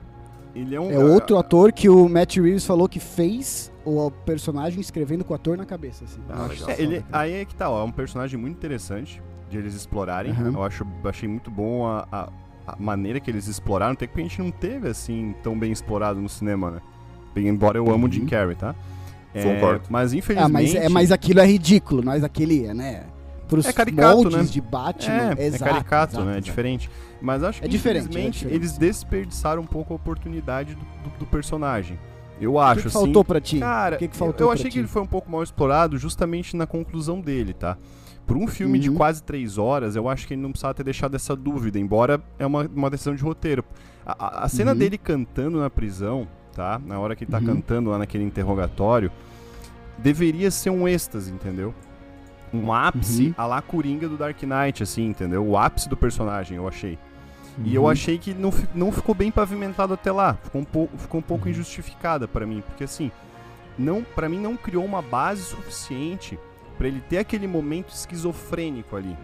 Ele 0.55 0.75
é 0.75 0.81
um 0.81 0.91
É 0.91 0.99
outro 0.99 1.39
ator 1.39 1.73
que 1.73 1.89
o 1.89 2.09
Matt 2.09 2.37
Reeves 2.37 2.67
falou 2.67 2.89
que 2.89 3.01
fez 3.01 3.73
o 3.87 4.11
personagem 4.11 4.81
escrevendo 4.81 5.25
com 5.25 5.33
o 5.33 5.37
ator 5.37 5.57
na 5.57 5.65
cabeça. 5.65 6.05
Assim. 6.05 6.21
Ah, 6.29 6.49
É, 6.69 6.83
ele, 6.83 7.05
aí 7.11 7.33
é 7.35 7.45
que 7.47 7.55
tá, 7.55 7.71
ó, 7.71 7.81
é 7.81 7.85
um 7.85 7.91
personagem 7.93 8.39
muito 8.39 8.57
interessante 8.57 9.23
de 9.49 9.57
eles 9.57 9.75
explorarem. 9.75 10.33
Aham. 10.33 10.53
Eu 10.55 10.63
acho, 10.63 10.87
achei 11.05 11.27
muito 11.29 11.51
bom 11.51 11.87
a, 11.87 12.07
a, 12.13 12.29
a 12.67 12.77
maneira 12.79 13.19
que 13.19 13.31
eles 13.31 13.47
exploraram, 13.47 13.93
até 13.95 14.07
que 14.07 14.19
a 14.21 14.23
gente 14.23 14.39
não 14.43 14.51
teve 14.51 14.89
assim 14.89 15.35
tão 15.43 15.59
bem 15.59 15.73
explorado 15.73 16.21
no 16.21 16.29
cinema, 16.29 16.71
né? 16.73 16.81
Bem, 17.35 17.49
embora 17.49 17.79
eu 17.79 17.91
amo 17.91 18.09
o 18.09 18.13
Jim 18.13 18.23
Uhum. 18.23 18.27
Carrey, 18.29 18.57
tá? 18.57 18.75
Concordo. 19.33 19.83
Mas 19.89 20.13
Ah, 20.13 20.17
infelizmente. 20.17 20.53
mas, 20.53 20.75
é, 20.75 20.89
mas 20.89 21.13
aquilo 21.13 21.41
é 21.41 21.47
ridículo, 21.47 22.03
mas 22.05 22.25
aquele 22.25 22.67
é, 22.67 22.75
né? 22.75 23.05
Pros 23.49 23.67
É 23.67 23.73
caricato, 23.73 24.17
moldes 24.17 24.37
né? 24.37 24.43
de 24.45 24.61
Batman. 24.61 25.35
É, 25.37 25.43
é 25.43 25.47
exato, 25.47 25.65
caricato, 25.73 26.13
exato, 26.15 26.25
né? 26.27 26.39
É 26.39 26.41
diferente. 26.41 26.89
Mas 27.21 27.43
acho 27.43 27.61
que 27.61 27.67
É 27.67 27.69
diferente, 27.69 28.03
infelizmente 28.05 28.29
é 28.29 28.49
diferente. 28.49 28.55
eles 28.57 28.79
desperdiçaram 28.79 29.63
um 29.63 29.67
pouco 29.67 29.93
a 29.93 29.97
oportunidade 29.97 30.75
do, 30.75 30.81
do- 30.81 31.19
do 31.21 31.27
personagem. 31.27 31.99
Eu 32.41 32.55
O 32.55 32.61
acho, 32.61 32.77
que, 32.77 32.83
que 32.83 32.89
assim. 32.89 32.99
faltou 33.05 33.25
pra 33.25 33.41
ti? 33.41 33.59
Cara, 33.59 33.97
o 33.97 33.99
que, 33.99 34.09
que 34.09 34.15
eu- 34.15 34.19
faltou 34.19 34.45
eu 34.47 34.49
pra 34.49 34.55
achei 34.55 34.71
ti? 34.71 34.75
que 34.75 34.79
ele 34.79 34.89
foi 34.89 35.03
um 35.03 35.07
pouco 35.07 35.31
mal 35.31 35.43
explorado 35.43 35.99
justamente 35.99 36.57
na 36.57 36.67
conclusão 36.67 37.21
dele, 37.21 37.53
tá? 37.53 37.77
Por 38.27 38.37
um 38.37 38.47
filme 38.47 38.79
de 38.79 38.89
Uhum. 38.89 38.97
quase 38.97 39.23
três 39.23 39.59
horas, 39.59 39.97
eu 39.97 40.09
acho 40.09 40.27
que 40.29 40.35
ele 40.35 40.41
não 40.41 40.51
precisava 40.53 40.73
ter 40.73 40.85
deixado 40.85 41.15
essa 41.17 41.35
dúvida, 41.35 41.79
embora 41.79 42.23
é 42.39 42.47
uma, 42.47 42.63
uma 42.75 42.89
decisão 42.89 43.15
de 43.17 43.23
roteiro. 43.23 43.65
A, 44.07 44.13
a- 44.43 44.45
a 44.45 44.49
cena 44.49 44.71
Uhum. 44.73 44.79
dele 44.79 44.97
cantando 44.97 45.59
na 45.59 45.69
prisão, 45.69 46.27
tá? 46.55 46.81
Na 46.85 46.99
hora 46.99 47.15
que 47.17 47.25
ele 47.25 47.31
tá 47.31 47.39
Uhum. 47.39 47.45
cantando 47.47 47.91
lá 47.91 47.99
naquele 47.99 48.25
interrogatório, 48.25 49.11
deveria 49.99 50.51
ser 50.51 50.71
um 50.71 50.87
êxtase, 50.89 51.31
entendeu? 51.33 51.75
Um 52.53 52.73
ápice 52.73 53.27
Uhum. 53.29 53.35
a 53.39 53.47
lá 53.47 53.63
Coringa 53.63 54.09
do 54.09 54.17
Dark 54.17 54.43
Knight, 54.43 54.83
assim, 54.83 55.07
entendeu? 55.07 55.47
O 55.47 55.57
ápice 55.57 55.89
do 55.89 55.97
personagem, 55.97 56.57
eu 56.57 56.67
achei. 56.67 56.99
E 57.65 57.75
eu 57.75 57.83
Uhum. 57.83 57.89
achei 57.89 58.17
que 58.19 58.33
não, 58.33 58.53
não 58.75 58.91
ficou 58.93 59.15
bem 59.15 59.31
pavimentado 59.31 59.93
até 59.95 60.11
lá. 60.11 60.35
Ficou 60.43 60.61
um 60.61 60.65
pouco, 60.65 60.97
ficou 60.99 61.21
um 61.21 61.23
pouco 61.23 61.45
Uhum. 61.45 61.51
injustificada 61.51 62.27
pra 62.27 62.47
mim, 62.47 62.63
porque 62.67 62.85
assim, 62.85 63.11
não, 63.79 64.03
para 64.03 64.29
mim 64.29 64.39
não 64.41 64.57
criou 64.57 64.85
uma 64.85 65.03
base 65.03 65.43
suficiente 65.43 66.39
pra 66.79 66.89
ele 66.89 67.01
ter 67.09 67.19
aquele 67.19 67.47
momento 67.47 67.91
esquizofrênico 67.91 68.97
ali, 68.97 69.17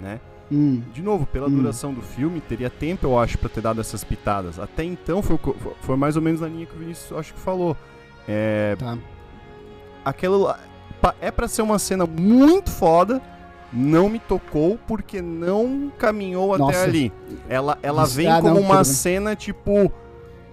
né? 0.00 0.20
Hum, 0.52 0.82
De 0.92 1.00
novo, 1.02 1.26
pela 1.26 1.46
Hum. 1.46 1.56
duração 1.56 1.92
do 1.94 2.02
filme, 2.02 2.40
teria 2.40 2.68
tempo, 2.68 3.06
eu 3.06 3.18
acho, 3.18 3.38
pra 3.38 3.48
ter 3.48 3.60
dado 3.60 3.80
essas 3.80 4.02
pitadas. 4.02 4.58
Até 4.58 4.82
então 4.84 5.22
foi, 5.22 5.38
foi- 5.80 5.96
mais 5.96 6.16
ou 6.16 6.22
menos 6.22 6.40
na 6.40 6.48
linha 6.48 6.66
que 6.66 6.74
o 6.74 6.78
Vinícius 6.78 7.16
acho 7.18 7.32
que 7.34 7.40
falou. 7.40 7.76
É, 8.26 8.74
tá. 8.78 8.98
pa- 11.00 11.14
é 11.20 11.30
pra 11.30 11.46
ser 11.48 11.62
uma 11.62 11.78
cena 11.78 12.06
muito 12.06 12.70
foda. 12.70 13.20
Não 13.72 14.08
me 14.08 14.18
tocou 14.18 14.76
porque 14.88 15.22
não 15.22 15.92
caminhou 15.96 16.52
até 16.54 16.62
Nossa. 16.64 16.82
ali. 16.84 17.12
Ela, 17.48 17.78
ela 17.82 18.04
vem 18.04 18.26
ah, 18.26 18.40
como 18.40 18.54
não, 18.56 18.62
uma 18.62 18.82
cena 18.82 19.36
tipo 19.36 19.92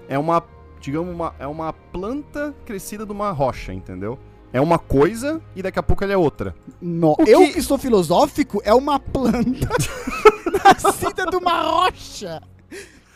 é 0.08 0.20
uma, 0.20 0.44
digamos 0.80 1.12
uma 1.16 1.34
é 1.40 1.48
uma 1.48 1.74
planta 1.74 2.54
crescida 2.64 3.08
de 3.08 3.12
uma 3.12 3.32
rocha, 3.32 3.74
entendeu? 3.74 4.20
É 4.54 4.62
uma 4.62 4.80
coisa 4.80 5.42
e 5.56 5.62
daqui 5.62 5.78
a 5.78 5.84
pouco 5.84 6.04
ela 6.04 6.14
é 6.14 6.18
outra. 6.18 6.56
No- 6.82 7.16
O 7.20 7.24
Eu 7.28 7.40
que- 7.42 7.54
que 7.54 7.62
sou 7.62 7.78
filosófico, 7.78 8.62
é 8.64 8.74
uma 8.74 9.00
planta 9.00 9.68
nascida 10.84 11.26
de 11.26 11.36
uma 11.36 11.62
rocha. 11.62 12.42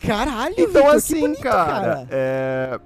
Caralho, 0.00 0.54
Então 0.58 0.66
Victor, 0.82 0.94
assim, 0.96 1.20
bonito, 1.20 1.40
cara, 1.40 2.06
é 2.10 2.78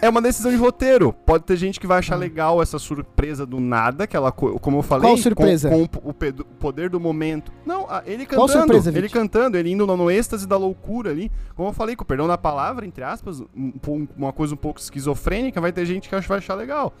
é 0.00 0.08
uma 0.08 0.22
decisão 0.22 0.50
de 0.50 0.56
roteiro. 0.56 1.12
Pode 1.12 1.44
ter 1.44 1.56
gente 1.56 1.80
que 1.80 1.86
vai 1.86 1.98
achar 1.98 2.14
Ah. 2.14 2.18
legal 2.18 2.62
essa 2.62 2.78
surpresa 2.78 3.44
do 3.44 3.58
nada, 3.60 4.04
aquela 4.04 4.30
co- 4.30 4.58
como 4.60 4.78
eu 4.78 4.82
falei, 4.82 5.02
Qual 5.08 5.16
com- 5.16 5.22
surpresa? 5.22 5.68
Com, 5.68 5.82
o, 5.82 5.88
pe- 6.14 6.28
o 6.40 6.44
poder 6.44 6.88
do 6.90 7.00
momento. 7.00 7.52
Não, 7.66 7.86
ele 8.06 8.24
Qual 8.26 8.46
cantando, 8.46 8.72
surpresa, 8.74 8.96
ele 8.96 9.08
cantando, 9.08 9.56
ele 9.56 9.70
indo 9.70 9.86
no, 9.86 10.10
êxtase 10.10 10.46
da 10.46 10.56
loucura 10.56 11.10
ali. 11.10 11.30
Como 11.54 11.68
eu 11.68 11.72
falei, 11.72 11.96
com 11.96 12.02
o 12.04 12.06
perdão 12.06 12.26
da 12.28 12.38
palavra, 12.38 12.86
entre 12.86 13.02
aspas, 13.02 13.40
um- 13.40 13.72
um- 13.88 14.08
uma 14.16 14.32
coisa 14.32 14.54
um 14.54 14.56
pouco 14.58 14.78
esquizofrênica, 14.80 15.60
vai 15.60 15.72
ter 15.72 15.84
gente 15.84 16.08
que 16.08 16.14
acha- 16.14 16.28
vai 16.28 16.38
achar 16.38 16.54
legal. 16.54 16.94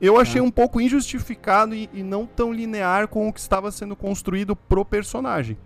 Eu 0.00 0.18
achei 0.18 0.40
Ah. 0.40 0.44
um 0.44 0.50
pouco 0.50 0.80
injustificado 0.80 1.74
e, 1.74 1.88
e 1.94 2.02
não 2.02 2.26
tão 2.26 2.52
linear 2.52 3.08
com 3.08 3.28
o 3.28 3.32
que 3.32 3.40
estava 3.40 3.70
sendo 3.70 3.94
construído 3.96 4.54
pro 4.56 4.84
personagem. 4.84 5.56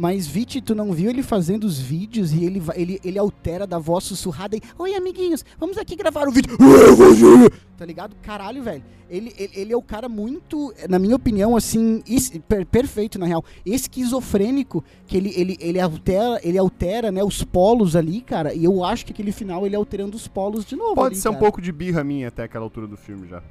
Mas, 0.00 0.28
Viti, 0.28 0.60
tu 0.60 0.76
não 0.76 0.92
viu 0.92 1.10
ele 1.10 1.24
fazendo 1.24 1.64
os 1.64 1.80
vídeos 1.80 2.32
e 2.32 2.44
ele, 2.44 2.62
ele, 2.76 3.00
ele 3.02 3.18
altera 3.18 3.66
da 3.66 3.80
voz 3.80 4.04
sussurrada 4.04 4.54
e 4.56 4.62
Oi, 4.78 4.94
amiguinhos, 4.94 5.44
vamos 5.58 5.76
aqui 5.76 5.96
gravar 5.96 6.28
o 6.28 6.30
vídeo. 6.30 6.56
Tá 7.76 7.84
ligado? 7.86 8.16
Caralho, 8.22 8.60
velho. 8.60 8.82
Ele, 9.08 9.32
ele, 9.38 9.52
ele 9.54 9.72
é 9.72 9.76
o 9.76 9.82
cara 9.82 10.08
muito, 10.08 10.74
na 10.88 10.98
minha 10.98 11.14
opinião, 11.14 11.56
assim, 11.56 12.02
is- 12.08 12.30
per- 12.48 12.66
perfeito, 12.66 13.20
na 13.20 13.26
real. 13.26 13.44
Esquizofrênico, 13.64 14.82
que 15.06 15.16
ele, 15.16 15.32
ele, 15.36 15.56
ele 15.60 15.78
altera, 15.80 16.40
ele 16.42 16.58
altera, 16.58 17.12
né, 17.12 17.22
os 17.22 17.44
polos 17.44 17.94
ali, 17.94 18.20
cara. 18.20 18.52
E 18.52 18.64
eu 18.64 18.84
acho 18.84 19.06
que 19.06 19.12
aquele 19.12 19.30
final 19.30 19.64
ele 19.64 19.76
alterando 19.76 20.16
os 20.16 20.26
polos 20.26 20.64
de 20.64 20.74
novo. 20.74 20.96
Pode 20.96 21.14
ali, 21.14 21.16
ser 21.22 21.28
um 21.28 21.32
cara. 21.34 21.44
pouco 21.44 21.60
de 21.62 21.70
birra 21.70 22.02
minha 22.02 22.26
até 22.28 22.42
aquela 22.44 22.64
altura 22.64 22.86
do 22.88 22.96
filme 22.96 23.28
já. 23.28 23.42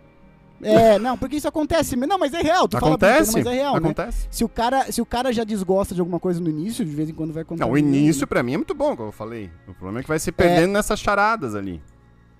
É, 0.62 0.98
não, 0.98 1.18
porque 1.18 1.36
isso 1.36 1.48
acontece. 1.48 1.96
Não, 1.96 2.18
mas 2.18 2.34
é 2.34 2.42
real. 2.42 2.68
Tu 2.68 2.80
fala 2.80 2.96
Acontece? 2.96 3.34
mas 3.34 3.46
é 3.46 3.54
real, 3.54 3.74
né? 3.74 3.80
Acontece. 3.80 4.28
Se 4.32 4.44
o, 4.44 4.50
cara, 4.50 4.92
se 4.92 5.02
o 5.02 5.06
cara 5.06 5.32
já 5.32 5.44
desgosta 5.44 5.94
de 5.94 6.02
alguma 6.02 6.20
coisa 6.20 6.40
no 6.40 6.50
início, 6.50 6.84
de 6.84 6.96
vez 6.96 7.10
em 7.10 7.14
quando 7.14 7.34
vai 7.34 7.44
contar. 7.44 7.66
Não, 7.66 7.74
o 7.74 7.78
início 7.78 8.26
pra 8.26 8.42
mim 8.42 8.54
é 8.54 8.58
muito 8.58 8.74
bom, 8.74 8.96
como 8.96 9.10
eu 9.10 9.14
falei. 9.14 9.52
O 9.68 9.74
problema 9.74 10.00
é 10.00 10.04
que 10.04 10.10
vai 10.10 10.20
se 10.20 10.32
perdendo 10.32 10.72
nessas 10.72 11.00
charadas 11.00 11.56
ali. 11.56 11.82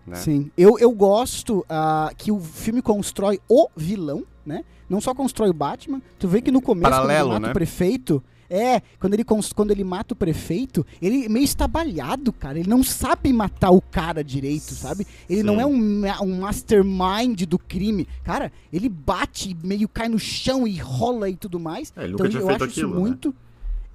Né? 0.06 0.16
Sim. 0.16 0.50
Eu, 0.58 0.80
eu 0.80 0.92
gosto 0.92 1.66
ah, 1.70 2.12
que 2.18 2.32
o 2.32 2.40
filme 2.40 2.82
constrói 2.82 3.40
o 3.48 3.68
vilão, 3.76 4.24
né? 4.46 4.64
Não 4.90 5.02
só 5.02 5.14
constrói 5.14 5.50
o 5.50 5.54
Batman. 5.54 6.02
Tu 6.18 6.28
vê 6.28 6.42
que 6.42 6.52
no 6.52 6.62
começo, 6.62 6.90
Paralelo, 6.90 7.30
quando 7.30 7.34
ele 7.34 7.34
mata 7.34 7.48
né? 7.48 7.52
o 7.52 7.54
prefeito. 7.54 8.24
É, 8.50 8.82
quando 9.00 9.14
ele, 9.14 9.26
quando 9.56 9.72
ele 9.72 9.84
mata 9.84 10.14
o 10.14 10.18
prefeito, 10.18 10.86
ele 11.02 11.26
é 11.26 11.30
meio 11.30 11.44
estabalhado, 11.44 12.32
cara. 12.32 12.60
Ele 12.60 12.70
não 12.70 12.84
sabe 12.84 13.32
matar 13.34 13.72
o 13.72 13.82
cara 13.82 14.24
direito, 14.24 14.74
sabe? 14.74 15.06
Ele 15.30 15.44
não 15.44 15.56
Sim. 15.56 15.62
é 15.62 15.66
um, 15.66 16.26
um 16.26 16.40
mastermind 16.40 17.44
do 17.44 17.60
crime. 17.60 18.08
Cara, 18.24 18.52
ele 18.72 18.90
bate, 18.90 19.56
meio 19.64 19.88
cai 19.88 20.08
no 20.08 20.20
chão 20.20 20.68
e 20.68 20.78
rola 20.78 21.30
e 21.30 21.36
tudo 21.36 21.60
mais. 21.60 21.92
É, 21.96 22.04
ele 22.04 22.14
nunca 22.14 22.28
então 22.28 22.30
tinha 22.30 22.42
eu 22.42 22.48
feito 22.48 22.64
acho 22.64 22.72
aquilo, 22.72 22.92
isso 22.92 23.30
né? 23.30 23.34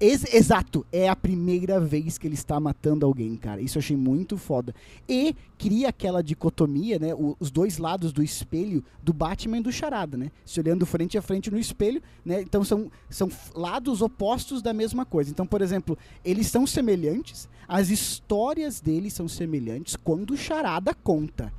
Ex- 0.04 0.34
exato, 0.34 0.84
é 0.90 1.08
a 1.08 1.14
primeira 1.14 1.78
vez 1.78 2.18
que 2.18 2.26
ele 2.26 2.34
está 2.34 2.58
matando 2.58 3.06
alguém, 3.06 3.36
cara. 3.36 3.60
Isso 3.60 3.78
eu 3.78 3.80
achei 3.80 3.96
muito 3.96 4.36
foda. 4.36 4.74
E 5.08 5.32
cria 5.56 5.90
aquela 5.90 6.20
dicotomia, 6.24 6.98
né? 6.98 7.14
o- 7.14 7.36
os 7.38 7.52
dois 7.52 7.78
lados 7.78 8.12
do 8.12 8.20
espelho 8.20 8.82
do 9.00 9.12
Batman 9.12 9.58
e 9.58 9.62
do 9.62 9.70
Charada, 9.70 10.16
né? 10.16 10.32
Se 10.44 10.58
olhando 10.58 10.84
frente 10.84 11.16
a 11.16 11.22
frente 11.22 11.52
no 11.52 11.58
espelho, 11.58 12.02
né? 12.24 12.42
Então 12.42 12.64
são, 12.64 12.90
são 13.08 13.28
lados 13.54 14.02
opostos 14.02 14.60
da 14.60 14.72
mesma 14.72 15.06
coisa. 15.06 15.30
Então, 15.30 15.46
por 15.46 15.62
exemplo, 15.62 15.96
eles 16.24 16.48
são 16.48 16.66
semelhantes, 16.66 17.48
as 17.68 17.88
histórias 17.88 18.80
deles 18.80 19.12
são 19.12 19.28
semelhantes 19.28 19.94
quando 19.94 20.32
o 20.32 20.36
Charada 20.36 20.92
conta 20.94 21.52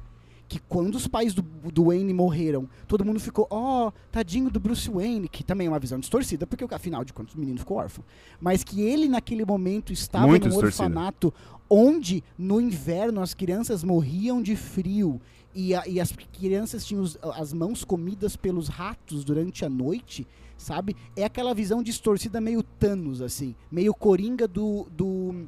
que 0.53 0.59
quando 0.69 0.93
os 0.95 1.07
pais 1.07 1.33
do, 1.33 1.41
do 1.41 1.85
Wayne 1.85 2.13
morreram, 2.13 2.69
todo 2.87 3.03
mundo 3.03 3.19
ficou, 3.19 3.47
ó, 3.49 3.91
tadinho 4.11 4.51
do 4.51 4.59
Bruce 4.59 4.87
Wayne, 4.89 5.27
que 5.27 5.43
também 5.43 5.65
é 5.65 5.69
uma 5.69 5.79
visão 5.79 5.99
distorcida, 5.99 6.45
porque 6.45 6.63
afinal 6.73 7.03
de 7.03 7.11
contas 7.11 7.33
o 7.33 7.39
menino 7.39 7.57
ficou 7.57 7.77
órfão. 7.77 8.03
Mas 8.39 8.63
que 8.63 8.81
ele 8.81 9.09
naquele 9.09 9.43
momento 9.43 9.91
estava 9.91 10.27
Muito 10.27 10.43
num 10.43 10.49
distorcida. 10.51 10.83
orfanato 10.83 11.33
onde 11.67 12.23
no 12.37 12.61
inverno 12.61 13.19
as 13.19 13.33
crianças 13.33 13.83
morriam 13.83 14.43
de 14.43 14.55
frio 14.55 15.19
e, 15.55 15.73
a- 15.73 15.87
e 15.87 15.99
as 15.99 16.11
crianças 16.11 16.85
tinham 16.85 17.01
os- 17.01 17.17
as 17.35 17.51
mãos 17.51 17.83
comidas 17.83 18.35
pelos 18.35 18.67
ratos 18.67 19.23
durante 19.23 19.65
a 19.65 19.69
noite, 19.69 20.27
sabe? 20.55 20.95
É 21.15 21.23
aquela 21.23 21.53
visão 21.55 21.81
distorcida 21.81 22.39
meio 22.39 22.61
Thanos, 22.61 23.21
assim, 23.23 23.55
meio 23.71 23.91
Coringa 23.93 24.47
do, 24.47 24.87
do, 24.95 25.47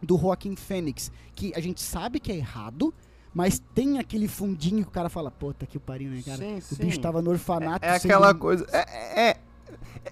do 0.00 0.16
Joaquim 0.16 0.54
Fênix, 0.54 1.10
que 1.34 1.52
a 1.56 1.60
gente 1.60 1.80
sabe 1.82 2.20
que 2.20 2.30
é 2.30 2.36
errado, 2.36 2.94
mas 3.36 3.60
tem 3.74 3.98
aquele 3.98 4.26
fundinho 4.26 4.82
que 4.82 4.88
o 4.88 4.90
cara 4.90 5.10
fala, 5.10 5.30
puta 5.30 5.66
que 5.66 5.78
pariu, 5.78 6.08
né, 6.10 6.22
cara? 6.24 6.38
Sim, 6.38 6.56
o 6.56 6.62
sim. 6.62 6.76
bicho 6.86 6.98
tava 6.98 7.20
no 7.20 7.30
orfanato. 7.30 7.84
É 7.84 7.98
sendo- 7.98 8.10
aquela 8.14 8.34
coisa. 8.34 8.66
É, 8.72 9.28
é, 9.30 9.36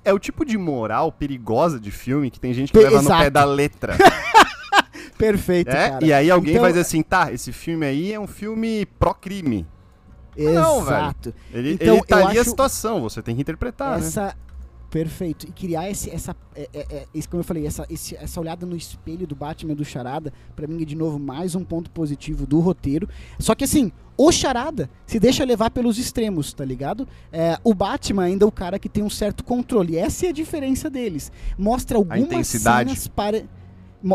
é 0.04 0.12
o 0.12 0.18
tipo 0.18 0.44
de 0.44 0.58
moral 0.58 1.10
perigosa 1.10 1.80
de 1.80 1.90
filme 1.90 2.30
que 2.30 2.38
tem 2.38 2.52
gente 2.52 2.70
que 2.70 2.78
Pe- 2.78 2.84
leva 2.84 3.00
no 3.00 3.08
pé 3.08 3.14
exato. 3.14 3.30
da 3.30 3.44
letra. 3.46 3.96
Perfeito, 5.16 5.70
é? 5.70 5.90
cara. 5.90 6.04
E 6.04 6.12
aí 6.12 6.30
alguém 6.30 6.52
Então- 6.52 6.62
vai 6.62 6.72
dizer 6.72 6.82
assim, 6.82 7.02
tá, 7.02 7.32
esse 7.32 7.50
filme 7.50 7.86
aí 7.86 8.12
é 8.12 8.20
um 8.20 8.26
filme 8.26 8.84
pró-crime. 8.98 9.66
não, 10.36 10.84
velho. 10.84 10.96
Exato. 10.96 11.34
Ele, 11.52 11.72
Então, 11.74 11.94
ele 11.96 12.02
tá 12.04 12.20
eu 12.20 12.26
ali 12.28 12.36
a 12.38 12.40
acho- 12.42 12.50
situação, 12.50 13.00
você 13.00 13.22
tem 13.22 13.34
que 13.34 13.40
interpretar, 13.40 13.98
né? 14.00 14.04
Perfeito. 14.94 15.48
E 15.48 15.50
criar 15.50 15.90
esse 15.90 16.08
essa 16.08 16.36
é, 16.54 16.68
é, 16.72 16.86
é, 16.88 17.06
esse, 17.12 17.28
como 17.28 17.40
eu 17.40 17.44
falei 17.44 17.66
essa 17.66 17.84
esse- 17.90 18.14
essa 18.14 18.38
olhada 18.40 18.64
no 18.64 18.76
espelho 18.76 19.26
do 19.26 19.34
Batman 19.34 19.72
e 19.72 19.74
do 19.74 19.84
Charada 19.84 20.32
pra 20.54 20.68
mim 20.68 20.80
é 20.82 20.84
de 20.84 20.94
novo 20.94 21.18
mais 21.18 21.56
um 21.56 21.64
ponto 21.64 21.90
positivo 21.90 22.46
do 22.46 22.60
roteiro. 22.60 23.08
Só 23.40 23.56
que 23.56 23.64
assim 23.64 23.90
o 24.16 24.30
Charada 24.30 24.88
se 25.04 25.18
deixa 25.18 25.44
levar 25.44 25.70
pelos 25.72 25.98
extremos 25.98 26.52
tá 26.52 26.64
ligado? 26.64 27.08
É, 27.32 27.58
o 27.64 27.74
Batman 27.74 28.22
ainda 28.22 28.44
é 28.44 28.48
o 28.48 28.52
cara 28.52 28.78
que 28.78 28.88
tem 28.88 29.02
um 29.02 29.10
certo 29.10 29.42
controle. 29.42 29.96
Essa 29.96 30.26
é 30.26 30.28
a 30.28 30.32
diferença 30.32 30.88
deles. 30.88 31.32
Mostra 31.58 31.98
algumas 31.98 32.46
cenas 32.46 33.08
para 33.08 33.42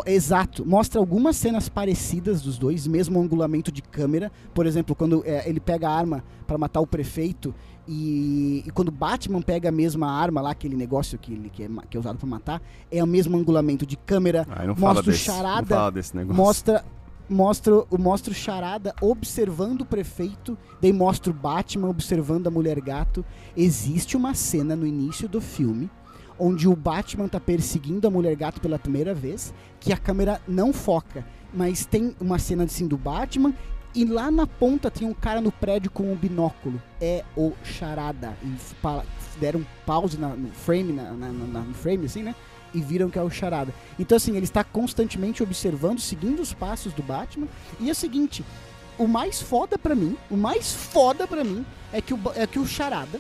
Exato, 0.06 0.64
mostra 0.68 1.00
algumas 1.00 1.36
cenas 1.36 1.68
parecidas 1.68 2.44
dos 2.44 2.60
dois, 2.60 2.86
mesmo 2.86 3.20
angulamento 3.20 3.72
de 3.72 3.82
câmera. 3.82 4.32
Por 4.54 4.68
exemplo, 4.68 4.96
quando 4.96 5.24
é, 5.26 5.50
ele 5.50 5.60
pega 5.60 5.90
a 5.90 5.92
arma 5.92 6.24
pra 6.46 6.60
matar 6.60 6.80
o 6.80 6.86
prefeito 6.86 7.56
e, 7.92 8.64
e 8.68 8.72
quando 8.72 8.92
Batman 8.92 9.42
pega 9.42 9.70
a 9.70 9.72
mesma 9.72 10.08
arma 10.12 10.40
lá, 10.42 10.52
aquele 10.52 10.76
negócio 10.76 11.18
que, 11.18 11.34
ele, 11.34 11.50
que, 11.50 11.64
é, 11.64 11.70
que 11.90 11.98
é 11.98 12.00
usado 12.00 12.20
pra 12.20 12.28
matar, 12.28 12.62
é 12.92 13.04
o 13.04 13.08
mesmo 13.08 13.36
angulamento 13.36 13.84
de 13.86 13.98
câmera. 13.98 14.46
Fala 14.76 14.94
mostra 14.94 15.02
o 15.10 15.12
desse, 15.12 15.24
charada. 15.26 15.76
Mostra, 16.36 16.86
mostra, 17.28 17.76
o- 17.76 17.98
mostra 17.98 18.32
o 18.32 18.36
Charada 18.36 18.94
observando 19.02 19.82
o 19.82 19.86
prefeito, 19.86 20.56
daí 20.80 20.94
mostra 20.94 21.32
o 21.32 21.34
Batman 21.34 21.90
observando 21.90 22.46
a 22.46 22.52
mulher 22.52 22.80
gato. 22.80 23.26
Existe 23.58 24.16
uma 24.16 24.34
cena 24.36 24.76
no 24.76 24.86
início 24.86 25.28
do 25.28 25.42
filme 25.42 25.90
onde 26.42 26.70
o 26.70 26.76
Batman 26.76 27.28
tá 27.28 27.38
perseguindo 27.40 28.08
a 28.08 28.10
mulher 28.12 28.34
gato 28.36 28.62
pela 28.62 28.80
primeira 28.80 29.14
vez, 29.14 29.54
que 29.78 29.92
a 29.92 29.98
câmera 29.98 30.40
não 30.48 30.72
foca, 30.72 31.26
mas 31.54 31.86
tem 31.86 32.16
uma 32.18 32.40
cena 32.40 32.64
assim 32.64 32.88
do 32.88 32.98
Batman 32.98 33.54
e 33.96 34.06
lá 34.06 34.30
na 34.30 34.46
ponta 34.46 34.90
tem 34.92 35.08
um 35.08 35.14
cara 35.14 35.42
no 35.42 35.52
prédio 35.52 35.90
com 35.92 36.12
um 36.12 36.16
binóculo. 36.16 36.82
É 37.02 37.24
o 37.36 37.54
Charada. 37.64 38.36
E 38.44 38.56
deram 39.40 39.66
pause 39.86 40.18
na- 40.18 40.36
no 40.36 40.50
frame, 40.50 40.94
na, 40.94 41.12
na- 41.14 41.32
na- 41.32 41.62
no 41.62 41.74
frame 41.74 42.06
assim, 42.06 42.24
né? 42.24 42.36
E 42.74 42.82
viram 42.82 43.10
que 43.10 43.18
é 43.18 43.22
o 43.24 43.30
Charada. 43.30 43.74
Então, 43.98 44.16
assim, 44.16 44.36
ele 44.36 44.44
está 44.46 44.64
constantemente 44.64 45.42
observando, 45.42 46.00
seguindo 46.00 46.40
os 46.42 46.54
passos 46.54 46.94
do 46.94 47.02
Batman. 47.02 47.48
E 47.80 47.90
é 47.90 47.92
o 47.92 47.96
seguinte: 47.96 48.46
o 48.98 49.08
mais 49.08 49.42
foda 49.42 49.78
pra 49.78 49.96
mim, 49.96 50.16
o 50.30 50.38
mais 50.38 50.72
foda 50.74 51.26
pra 51.26 51.44
mim 51.44 51.66
é 51.92 52.00
que 52.02 52.14
o, 52.14 52.20
é 52.36 52.46
que 52.46 52.60
o 52.60 52.68
Charada 52.68 53.20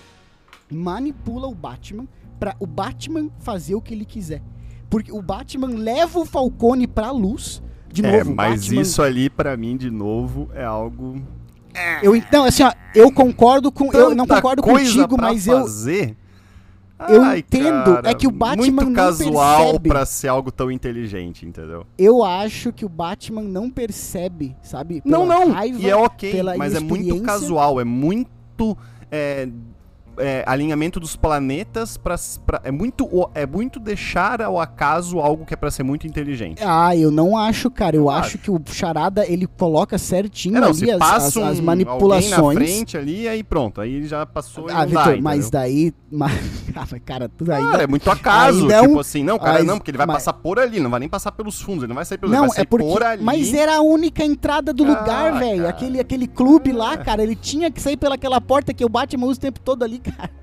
manipula 0.72 1.48
o 1.48 1.56
Batman 1.56 2.08
pra 2.40 2.56
o 2.60 2.68
Batman 2.68 3.30
fazer 3.40 3.76
o 3.76 3.82
que 3.82 3.94
ele 3.94 4.06
quiser. 4.06 4.42
Porque 4.90 5.12
o 5.12 5.22
Batman 5.22 5.68
leva 5.70 6.20
o 6.20 6.26
Falcone 6.26 6.86
pra 6.88 7.12
luz. 7.12 7.62
De 7.92 8.06
é, 8.06 8.18
novo, 8.20 8.32
o 8.32 8.36
mas 8.36 8.62
Batman 8.62 8.82
isso 8.82 9.02
ali, 9.02 9.30
pra 9.30 9.58
mim, 9.58 9.76
de 9.76 9.90
novo, 9.90 10.50
é 10.54 10.64
algo. 10.64 11.22
eu 12.04 12.16
então 12.16 12.46
assim, 12.46 12.64
ó, 12.64 12.72
eu 12.94 13.12
concordo 13.12 13.72
com 13.72 13.92
eu 13.94 14.16
não 14.16 14.26
Tanta 14.26 14.42
concordo 14.42 14.62
coisa 14.62 14.86
contigo, 14.92 15.16
pra 15.16 15.28
mas 15.28 15.48
eu 15.48 15.62
fazer. 15.62 16.16
eu 17.10 17.24
Ai, 17.24 17.40
entendo, 17.40 17.96
cara, 17.96 18.10
é 18.10 18.14
que 18.14 18.28
o 18.28 18.32
Batman 18.32 18.66
muito 18.66 18.86
não 18.86 18.94
casual 18.94 19.64
percebe. 19.66 19.90
pra 19.90 20.06
ser 20.06 20.28
algo 20.28 20.52
tão 20.52 20.70
inteligente, 20.70 21.46
entendeu? 21.46 21.86
eu 21.98 22.24
acho 22.24 22.72
que 22.74 22.86
o 22.86 22.90
Batman 22.90 23.42
não 23.44 23.70
percebe, 23.70 24.56
sabe? 24.62 25.02
Não, 25.06 25.28
pela 25.28 25.46
não. 25.46 25.52
Raiva, 25.54 25.80
e 25.80 25.90
é 25.90 25.96
ok, 25.96 26.32
pela 26.32 26.58
mas 26.58 26.76
é 26.76 26.80
muito 26.80 27.22
casual, 27.22 27.80
é 27.80 27.84
muito 27.86 28.78
é, 29.12 29.48
é, 30.20 30.44
alinhamento 30.46 31.00
dos 31.00 31.16
planetas 31.16 31.98
para 31.98 32.16
é 32.64 32.72
muito 32.72 33.08
é 33.34 33.46
muito 33.46 33.80
deixar 33.80 34.42
ao 34.42 34.60
acaso 34.60 35.20
algo 35.20 35.46
que 35.46 35.54
é 35.54 35.58
pra 35.58 35.72
ser 35.72 35.84
muito 35.84 36.06
inteligente. 36.06 36.62
Ah, 36.64 36.96
eu 36.96 37.10
não 37.12 37.38
acho, 37.38 37.70
cara. 37.72 37.96
Eu, 37.96 38.04
Eu 38.04 38.10
acho, 38.10 38.20
acho. 38.22 38.38
que 38.38 38.52
o 38.52 38.62
Charada 38.66 39.26
ele 39.26 39.48
coloca 39.48 39.98
certinho 39.98 40.58
É, 40.58 40.60
não, 40.62 40.70
ali 40.70 40.92
as, 40.92 41.02
as- 41.02 41.36
um, 41.38 41.46
as 41.46 41.60
manipulações. 41.60 42.30
na 42.58 42.66
frente 42.66 42.98
ali, 42.98 43.28
aí 43.28 43.44
pronto, 43.44 43.82
aí 43.82 43.94
ele 43.96 44.08
já 44.08 44.26
passou 44.26 44.68
ah, 44.70 44.86
não 44.86 44.92
dá, 44.94 45.04
Vitor, 45.06 45.22
mas 45.22 45.50
daí. 45.50 45.94
Mas, 46.12 46.32
ah, 46.76 46.88
mas, 46.92 47.02
cara, 47.06 47.30
tudo 47.30 47.52
aí. 47.52 47.64
Cara, 47.64 47.84
é 47.84 47.88
muito 47.88 48.10
acaso, 48.10 48.70
é 48.72 48.82
tipo 48.82 48.96
um- 48.96 49.00
assim, 49.00 49.24
não, 49.24 49.38
cara, 49.40 49.54
mas- 49.60 49.66
não, 49.66 49.78
porque 49.78 49.92
ele 49.92 49.98
vai 49.98 50.08
mas- 50.08 50.18
passar 50.18 50.34
por 50.34 50.60
ali, 50.60 50.80
não 50.80 50.90
vai 50.90 51.00
nem 51.00 51.10
passar 51.10 51.32
pelos 51.32 51.62
fundos, 51.62 51.84
ele 51.84 51.90
não 51.90 51.96
vai 51.96 52.06
sair 52.06 52.18
pelo 52.18 52.32
Não, 52.32 52.46
é 52.56 52.66
porque. 52.66 52.86
por 52.86 53.04
ali. 53.04 53.24
Mas 53.24 53.54
era 53.54 53.78
a 53.78 53.82
única 53.82 54.24
entrada 54.24 54.74
do 54.74 54.84
lugar, 54.84 55.34
Ah, 55.34 55.40
velho. 55.40 55.58
cara. 55.58 55.70
Aquele, 55.70 56.00
aquele 56.00 56.28
clube 56.28 56.72
lá, 56.72 56.98
cara, 56.98 57.22
ele 57.24 57.36
tinha 57.36 57.70
que 57.72 57.82
sair 57.82 57.98
pelaquela 57.98 58.42
porta 58.42 58.74
que 58.74 58.84
o 58.84 58.90
Batman 58.90 59.28
usa 59.28 59.38
o 59.38 59.42
tempo 59.42 59.60
todo 59.60 59.84
ali, 59.84 60.00
cara. 60.00 60.09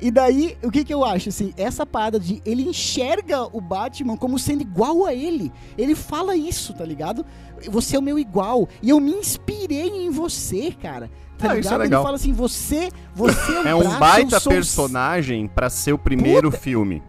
E 0.00 0.10
daí, 0.10 0.56
o 0.64 0.70
que 0.70 0.82
que 0.84 0.92
eu 0.92 1.04
acho, 1.04 1.28
assim? 1.28 1.52
Essa 1.56 1.86
parada 1.86 2.18
de 2.18 2.42
ele 2.44 2.62
enxerga 2.62 3.44
o 3.56 3.60
Batman 3.60 4.16
como 4.16 4.36
sendo 4.38 4.62
igual 4.62 5.04
a 5.04 5.14
ele. 5.14 5.52
Ele 5.78 5.94
fala 5.94 6.34
isso, 6.34 6.72
tá 6.74 6.84
ligado? 6.84 7.24
Você 7.70 7.94
é 7.94 7.98
o 7.98 8.02
meu 8.02 8.18
igual. 8.18 8.68
E 8.82 8.88
eu 8.90 8.98
me 8.98 9.12
inspirei 9.12 9.88
em 10.06 10.10
você, 10.10 10.72
cara. 10.72 11.08
Tá 11.38 11.50
Ah, 11.50 11.54
ligado? 11.54 11.60
isso 11.60 11.72
é 11.72 11.74
Ele 11.76 11.82
legal. 11.84 12.02
fala 12.02 12.16
assim, 12.16 12.32
você, 12.32 12.88
você 13.14 13.52
é 13.64 13.74
o 13.74 13.78
É 13.82 13.84
braço, 13.84 13.96
um 13.96 14.00
baita 14.00 14.36
eu 14.36 14.40
sou 14.40 14.52
personagem 14.52 15.46
pra 15.46 15.70
ser 15.70 15.92
o 15.92 15.98
primeiro 15.98 16.50
Puta. 16.50 16.62
filme. 16.62 17.02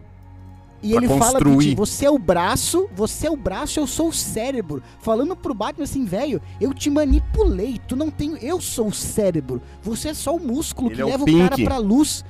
E 0.84 0.94
ele 0.94 1.08
fala 1.08 1.32
construir. 1.32 1.70
de 1.70 1.74
você 1.74 2.04
é 2.04 2.10
o 2.10 2.18
braço, 2.18 2.88
você 2.94 3.26
é 3.26 3.30
o 3.30 3.36
braço, 3.36 3.80
eu 3.80 3.86
sou 3.86 4.08
o 4.08 4.12
cérebro. 4.12 4.82
Falando 5.00 5.34
pro 5.34 5.54
Batman 5.54 5.84
assim, 5.84 6.04
velho, 6.04 6.40
eu 6.60 6.74
te 6.74 6.90
manipulei, 6.90 7.80
tu 7.88 7.96
não 7.96 8.10
tem, 8.10 8.36
eu 8.42 8.60
sou 8.60 8.88
o 8.88 8.92
cérebro. 8.92 9.62
Você 9.82 10.08
é 10.10 10.14
só 10.14 10.36
o 10.36 10.40
músculo 10.40 10.88
Ele 10.88 10.96
que 10.96 11.00
é 11.02 11.04
o 11.04 11.08
leva 11.08 11.24
o, 11.24 11.38
cara 11.38 11.56
Pink. 11.56 11.64
pra 11.64 11.78
luz, 11.78 12.24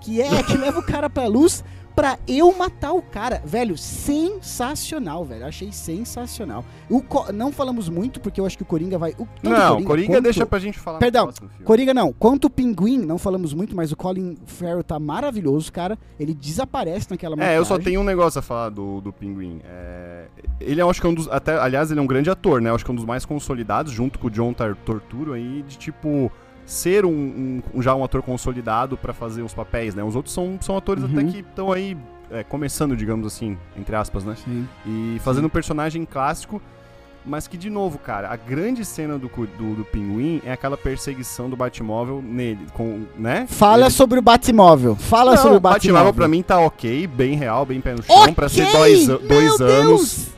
que 0.00 0.22
é 0.22 0.42
que 0.42 0.56
leva 0.56 0.78
o 0.80 0.82
cara 0.82 1.10
pra 1.10 1.26
luz 1.26 1.62
pra 1.98 2.16
eu 2.28 2.56
matar 2.56 2.92
o 2.92 3.02
cara. 3.02 3.42
Velho, 3.44 3.76
sensacional, 3.76 5.24
velho. 5.24 5.44
Achei 5.44 5.72
sensacional. 5.72 6.64
O 6.88 7.02
Co- 7.02 7.32
não 7.32 7.50
falamos 7.50 7.88
muito 7.88 8.20
porque 8.20 8.40
eu 8.40 8.46
acho 8.46 8.56
que 8.56 8.62
o 8.62 8.66
Coringa 8.66 8.96
vai, 8.96 9.16
o, 9.18 9.26
Não, 9.42 9.82
Coringa 9.82 10.12
quanto- 10.14 10.22
deixa 10.22 10.46
pra 10.46 10.60
gente 10.60 10.78
falar 10.78 11.00
Perdão. 11.00 11.28
Coringa 11.64 11.92
não. 11.92 12.12
Quanto 12.12 12.44
o 12.44 12.50
Pinguim, 12.50 12.98
não 12.98 13.18
falamos 13.18 13.52
muito, 13.52 13.74
mas 13.74 13.90
o 13.90 13.96
Colin 13.96 14.36
Farrell 14.46 14.84
tá 14.84 14.96
maravilhoso, 15.00 15.72
cara. 15.72 15.98
Ele 16.20 16.32
desaparece 16.34 17.08
naquela 17.10 17.34
É, 17.42 17.58
eu 17.58 17.64
só 17.64 17.76
tenho 17.78 18.00
um 18.00 18.04
negócio 18.04 18.38
a 18.38 18.42
falar 18.42 18.68
do, 18.68 19.00
do 19.00 19.12
Pinguim. 19.12 19.60
É, 19.64 20.26
ele 20.60 20.80
é, 20.80 20.84
eu 20.84 20.90
acho 20.90 21.00
que 21.00 21.06
é 21.06 21.10
um 21.10 21.14
dos. 21.14 21.28
Até, 21.28 21.58
aliás, 21.58 21.90
ele 21.90 21.98
é 21.98 22.02
um 22.02 22.06
grande 22.06 22.30
ator, 22.30 22.60
né? 22.60 22.70
Eu 22.70 22.76
acho 22.76 22.84
que 22.84 22.90
é 22.90 22.92
um 22.92 22.96
dos 22.96 23.04
mais 23.04 23.24
consolidados, 23.24 23.90
junto 23.92 24.20
com 24.20 24.28
o 24.28 24.30
John 24.30 24.52
Torturo 24.52 25.32
aí, 25.32 25.64
de 25.66 25.76
tipo. 25.76 26.30
Ser 26.70 27.06
um, 27.06 27.10
um- 27.10 27.62
um- 27.76 27.82
já 27.82 27.94
um 27.94 28.04
ator 28.04 28.20
consolidado 28.22 28.96
pra 28.98 29.14
fazer 29.14 29.40
os 29.42 29.54
papéis, 29.54 29.94
né? 29.94 30.04
Os 30.04 30.14
outros 30.14 30.34
são, 30.34 30.58
são 30.60 30.76
atores 30.76 31.02
Uhum. 31.02 31.10
até 31.12 31.24
que 31.24 31.38
estão 31.38 31.72
aí 31.72 31.96
é, 32.30 32.44
começando, 32.44 32.94
digamos 32.94 33.26
assim, 33.26 33.56
entre 33.74 33.96
aspas, 33.96 34.22
né? 34.22 34.34
Sim. 34.44 34.68
E 34.84 35.18
fazendo 35.24 35.46
um 35.46 35.48
personagem 35.48 36.04
clássico, 36.04 36.60
mas 37.24 37.48
que, 37.48 37.56
de 37.56 37.70
novo, 37.70 37.98
cara, 37.98 38.28
a 38.30 38.36
grande 38.36 38.84
cena 38.84 39.18
do, 39.18 39.28
do, 39.28 39.74
do 39.76 39.84
Pinguim 39.86 40.42
é 40.44 40.52
aquela 40.52 40.76
perseguição 40.76 41.48
do 41.48 41.56
Batmóvel 41.56 42.20
nele, 42.22 42.66
com, 42.74 43.04
né? 43.16 43.46
Fala 43.48 43.84
Ele- 43.86 43.90
sobre 43.90 44.18
o 44.18 44.22
Batmóvel. 44.22 44.94
Fala 44.94 45.30
Não, 45.36 45.38
sobre 45.42 45.56
o 45.56 45.60
Batmóvel 45.60 45.94
Batmóvel. 45.94 46.14
pra 46.14 46.28
mim 46.28 46.42
tá 46.42 46.58
ok, 46.60 47.06
bem 47.06 47.34
real, 47.34 47.64
bem 47.64 47.80
pé 47.80 47.94
no 47.94 48.02
chão, 48.02 48.34
pra 48.34 48.46
ser 48.50 48.70
dois, 48.72 49.08
a- 49.08 49.18
Meu 49.18 49.26
dois 49.28 49.60
anos. 49.62 49.68
Deus! 49.70 50.28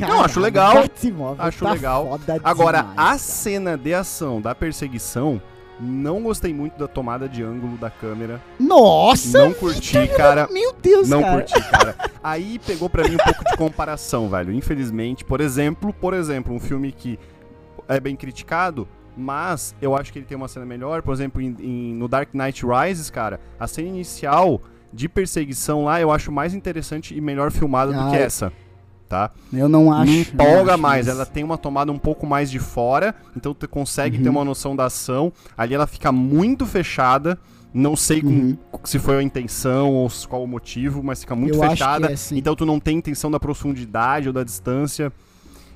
Não, 0.00 0.24
acho 0.24 0.40
legal. 0.40 0.72
Batmóvel 0.74 1.44
Acho 1.46 1.62
tá 1.66 1.72
legal. 1.72 2.18
Agora, 2.42 2.78
demais, 2.78 2.98
a 2.98 3.02
cara. 3.04 3.18
cena 3.18 3.76
de 3.76 3.92
ação 3.92 4.40
da 4.40 4.54
perseguição, 4.54 5.38
não 5.80 6.22
gostei 6.22 6.52
muito 6.52 6.78
da 6.78 6.86
tomada 6.86 7.28
de 7.28 7.42
ângulo 7.42 7.76
da 7.78 7.88
câmera. 7.90 8.40
Nossa! 8.58 9.38
não 9.38 9.52
curti, 9.52 10.06
cara. 10.16 10.48
Meu 10.50 10.72
Deus, 10.72 11.08
Não 11.08 11.22
cara. 11.22 11.34
curti, 11.42 11.70
cara. 11.70 11.96
Aí 12.22 12.58
pegou 12.66 12.88
pra 12.90 13.08
mim 13.08 13.14
um 13.14 13.18
pouco 13.24 13.44
de 13.44 13.56
comparação, 13.56 14.28
velho. 14.28 14.52
Infelizmente, 14.52 15.24
por 15.24 15.40
exemplo, 15.40 15.92
por 15.92 16.12
exemplo, 16.14 16.54
um 16.54 16.60
filme 16.60 16.92
que 16.92 17.18
é 17.88 17.98
bem 17.98 18.14
criticado, 18.14 18.86
mas 19.16 19.74
eu 19.80 19.96
acho 19.96 20.12
que 20.12 20.18
ele 20.18 20.26
tem 20.26 20.36
uma 20.36 20.48
cena 20.48 20.64
melhor. 20.66 21.02
Por 21.02 21.12
exemplo, 21.14 21.40
em- 21.40 21.56
em- 21.60 21.94
no 21.94 22.06
Dark 22.08 22.28
Knight 22.34 22.64
Rises, 22.66 23.10
cara, 23.10 23.40
a 23.58 23.66
cena 23.66 23.88
inicial 23.88 24.60
de 24.92 25.08
perseguição 25.08 25.84
lá 25.84 26.00
eu 26.00 26.10
acho 26.10 26.30
mais 26.32 26.52
interessante 26.54 27.16
e 27.16 27.20
melhor 27.20 27.50
filmada 27.50 27.92
do 27.92 28.10
que 28.10 28.16
essa. 28.16 28.52
Tá? 29.10 29.32
Eu 29.52 29.68
não 29.68 29.92
acho. 29.92 30.08
Me 30.12 30.20
empolga 30.20 30.74
acho 30.74 30.80
mais, 30.82 31.06
isso. 31.08 31.16
ela 31.16 31.26
tem 31.26 31.42
uma 31.42 31.58
tomada 31.58 31.90
um 31.90 31.98
pouco 31.98 32.24
mais 32.28 32.48
de 32.48 32.60
fora, 32.60 33.12
então 33.36 33.52
tu 33.52 33.66
consegue 33.68 34.16
Uhum. 34.18 34.22
ter 34.22 34.28
uma 34.28 34.44
noção 34.44 34.76
da 34.76 34.84
ação. 34.84 35.32
Ali 35.58 35.74
ela 35.74 35.88
fica 35.88 36.12
muito 36.12 36.64
fechada, 36.64 37.36
não 37.74 37.96
sei 37.96 38.22
com- 38.22 38.28
Uhum. 38.28 38.56
se 38.84 39.00
foi 39.00 39.16
a 39.18 39.22
intenção 39.24 39.92
ou 39.92 40.08
qual 40.28 40.44
o 40.44 40.46
motivo, 40.46 41.02
mas 41.02 41.22
fica 41.22 41.34
muito 41.34 41.56
Eu 41.56 41.68
fechada. 41.70 42.12
é, 42.12 42.14
então 42.30 42.54
tu 42.54 42.64
não 42.64 42.78
tem 42.78 42.98
intenção 42.98 43.32
da 43.32 43.40
profundidade 43.40 44.28
ou 44.28 44.32
da 44.32 44.44
distância. 44.44 45.12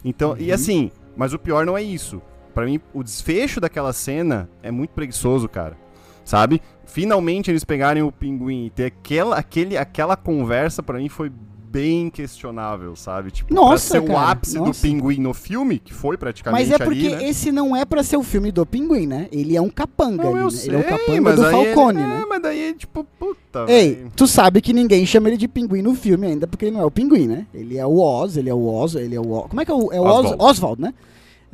Então, 0.05 0.37
e 0.39 0.51
Uhum. 0.51 0.55
assim, 0.55 0.91
mas 1.17 1.33
o 1.35 1.39
pior 1.39 1.67
não 1.67 1.77
é 1.77 1.83
isso. 1.83 2.23
Pra 2.55 2.65
mim, 2.67 2.81
o 2.93 3.03
desfecho 3.03 3.61
daquela 3.61 3.93
cena 3.93 4.49
é 4.63 4.71
muito 4.71 4.91
preguiçoso, 4.91 5.49
cara. 5.49 5.77
Sabe? 6.25 6.63
Finalmente 6.87 7.51
eles 7.51 7.65
pegarem 7.65 8.03
o 8.05 8.13
pinguim 8.13 8.67
e 8.67 8.71
ter 8.71 8.85
aquela, 8.85 9.37
aquele, 9.37 9.77
aquela 9.77 10.17
conversa, 10.17 10.85
pra 10.85 10.99
mim 10.99 11.09
foi 11.09 11.33
bem 11.75 12.09
questionável, 12.09 12.95
sabe? 12.95 13.33
Tipo, 13.33 13.53
Nossa, 13.53 13.99
pra 13.99 14.01
ser 14.01 14.11
o 14.11 14.15
cara, 14.15 14.31
ápice 14.31 14.55
do 14.55 14.67
nossa. 14.67 14.81
pinguim 14.81 15.19
no 15.19 15.35
filme, 15.35 15.81
que 15.81 15.93
foi 15.93 16.17
praticamente 16.17 16.69
Mas 16.69 16.71
é 16.71 16.79
porque 16.83 17.09
ali, 17.09 17.17
né? 17.17 17.29
esse 17.29 17.51
não 17.51 17.75
é 17.75 17.85
pra 17.85 18.05
ser 18.05 18.17
o 18.17 18.23
filme 18.23 18.53
do 18.53 18.65
Pinguim, 18.65 19.09
né? 19.09 19.27
Ele 19.33 19.57
é 19.57 19.61
um 19.61 19.69
capanga 19.69 20.23
Não, 20.23 20.37
eu 20.37 20.45
né? 20.45 20.51
sei, 20.51 20.69
Ele 20.71 20.77
é 20.77 20.79
o 20.79 20.85
capanga 20.85 21.35
do 21.35 21.43
Falcone, 21.43 21.99
ele, 21.99 22.09
né? 22.09 22.21
É, 22.23 22.27
mas 22.27 22.43
daí, 22.43 22.75
tipo, 22.75 23.05
puta, 23.19 23.65
Ei, 23.67 23.95
velho. 23.95 24.13
tu 24.15 24.29
sabe 24.29 24.61
que 24.61 24.73
ninguém 24.73 25.05
chama 25.05 25.29
ele 25.29 25.37
de 25.37 25.49
pinguim 25.49 25.83
no 25.83 25.95
filme 25.97 26.29
ainda, 26.29 26.47
porque 26.47 26.67
ele 26.67 26.77
não 26.77 26.83
é 26.83 26.85
o 26.85 26.91
pinguim, 26.93 27.27
né? 27.27 27.47
Ele 27.53 27.77
é 27.77 27.85
o 27.85 27.99
Oz, 27.99 28.37
ele 28.37 28.49
é 28.49 28.55
o 28.55 28.65
Oz, 28.67 28.95
ele 28.95 29.17
é 29.17 29.21
o 29.21 29.29
Oz. 29.33 29.47
Como 29.49 29.61
é 29.61 29.65
que 29.65 29.71
é 29.73 29.75
o, 29.75 29.93
é 29.93 30.01
o 30.01 30.05
Oz? 30.05 30.27
Oswald. 30.27 30.43
Oswald, 30.43 30.81
né? 30.81 30.95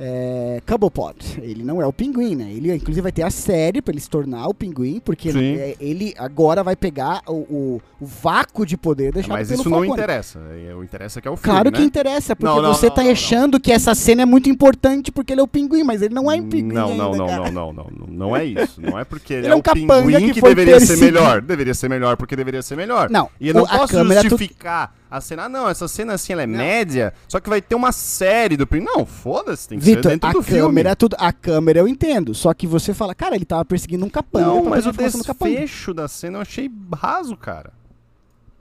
É, 0.02 0.62
Cobblepot. 0.66 1.38
Ele 1.42 1.62
não 1.62 1.82
é 1.82 1.86
o 1.86 1.92
pinguim, 1.92 2.34
né? 2.34 2.50
Ele, 2.50 2.74
inclusive, 2.74 3.02
vai 3.02 3.12
ter 3.12 3.22
a 3.22 3.30
série 3.30 3.82
pra 3.82 3.92
ele 3.92 4.00
se 4.00 4.08
tornar 4.08 4.46
o 4.48 4.54
pinguim, 4.54 4.98
porque 4.98 5.28
ele, 5.28 5.58
é- 5.58 5.76
ele 5.78 6.14
agora 6.16 6.64
vai 6.64 6.74
pegar 6.74 7.20
o, 7.28 7.32
o, 7.34 7.82
o 8.00 8.06
vácuo 8.06 8.64
de 8.64 8.78
poder 8.78 9.12
deixado 9.12 9.32
Mas 9.36 9.48
pelo 9.48 9.60
isso 9.60 9.68
não 9.68 9.76
Falcone. 9.78 10.00
interessa. 10.00 10.38
é, 10.70 10.74
O 10.74 10.82
interessa 10.82 11.20
que 11.20 11.28
é 11.28 11.30
o 11.30 11.36
filme, 11.36 11.52
Claro 11.54 11.70
né? 11.70 11.76
que 11.76 11.82
interessa, 11.84 12.34
porque 12.34 12.50
Não, 12.54 12.62
não, 12.62 12.72
você 12.72 12.86
não, 12.86 12.94
tá 12.94 13.02
não, 13.02 13.08
não. 13.08 13.12
achando 13.12 13.60
que 13.60 13.70
essa 13.70 13.94
cena 13.94 14.22
é 14.22 14.24
muito 14.24 14.48
importante 14.48 15.12
porque 15.12 15.34
ele 15.34 15.40
é 15.42 15.44
o 15.44 15.48
pinguim, 15.48 15.82
mas 15.82 16.00
ele 16.00 16.14
não 16.14 16.32
é 16.32 16.36
um 16.36 16.48
pinguim 16.48 16.72
Não, 16.74 16.88
ainda, 16.92 17.02
não, 17.04 17.12
não, 17.14 17.26
não, 17.26 17.44
não, 17.52 17.52
não, 17.52 17.72
não, 17.90 18.06
não 18.08 18.36
é 18.36 18.44
isso. 18.46 18.80
Não 18.80 18.98
é 18.98 19.04
porque 19.04 19.34
ele, 19.34 19.46
Ele 19.46 19.48
é 19.48 19.52
é 19.52 19.56
um 19.56 19.60
pinguim 19.60 20.28
que 20.28 20.32
que, 20.34 20.40
deveria 20.40 20.80
ser 20.80 20.96
melhor. 20.96 21.42
Deveria 21.42 21.74
ser 21.74 21.90
melhor 21.90 22.16
porque 22.16 22.34
deveria 22.34 22.62
ser 22.62 22.74
melhor. 22.74 23.10
Não, 23.10 23.28
E 23.38 23.48
eu 23.48 23.54
não 23.54 23.64
o- 23.64 23.68
posso 23.68 23.98
é 23.98 24.22
justificar 24.22 24.94
a 25.10 25.20
cena. 25.20 25.44
Ah, 25.44 25.48
não, 25.48 25.68
essa 25.68 25.88
cena 25.88 26.12
assim 26.14 26.32
ela 26.32 26.42
é 26.42 26.46
média, 26.46 27.12
só 27.26 27.40
que 27.40 27.48
vai 27.48 27.60
ter 27.60 27.74
uma 27.74 27.90
série 27.92 28.56
do 28.56 28.66
pinguim. 28.66 28.84
Não, 28.86 29.04
foda-se, 29.04 29.68
tem 29.68 29.78
que 29.78 29.84
ser 29.84 29.96
Vitor, 29.96 30.12
dentro 30.12 30.28
a 30.30 30.32
do 30.32 30.42
filme. 30.42 30.60
câmera, 30.62 30.90
é 30.90 30.94
tudo, 30.94 31.16
a 31.18 31.32
câmera 31.32 31.80
eu 31.80 31.88
entendo. 31.88 32.34
Só 32.34 32.54
que 32.54 32.66
você 32.66 32.94
fala, 32.94 33.14
cara, 33.14 33.34
ele 33.34 33.44
tava 33.44 33.64
perseguindo 33.64 34.04
um 34.06 34.10
capanga. 34.10 34.46
Não, 34.46 34.60
pra 34.62 34.70
mas 34.70 34.86
o 34.86 34.92
desfecho 34.92 35.92
da 35.92 36.06
cena 36.08 36.38
eu 36.38 36.42
achei 36.42 36.70
raso, 36.94 37.36
cara. 37.36 37.72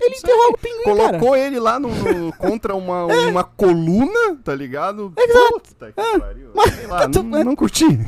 Ele 0.02 0.16
interroga 0.16 0.54
o 0.54 0.58
pinguim, 0.58 0.84
cara. 0.98 0.98
Colocou 1.20 1.36
ele 1.36 1.60
lá 1.60 1.78
no, 1.78 1.90
no- 1.90 2.32
contra 2.40 2.74
uma, 2.74 3.04
uma 3.06 3.44
coluna, 3.44 4.38
tá 4.44 4.56
ligado? 4.56 5.12
Exato. 5.18 5.62
Puta 5.68 5.92
que 5.92 6.20
pariu. 6.20 6.52
Sei 6.74 6.88
lá, 6.88 7.10
tu- 7.10 7.22
não, 7.22 7.44
não 7.44 7.56
curti. 7.56 7.86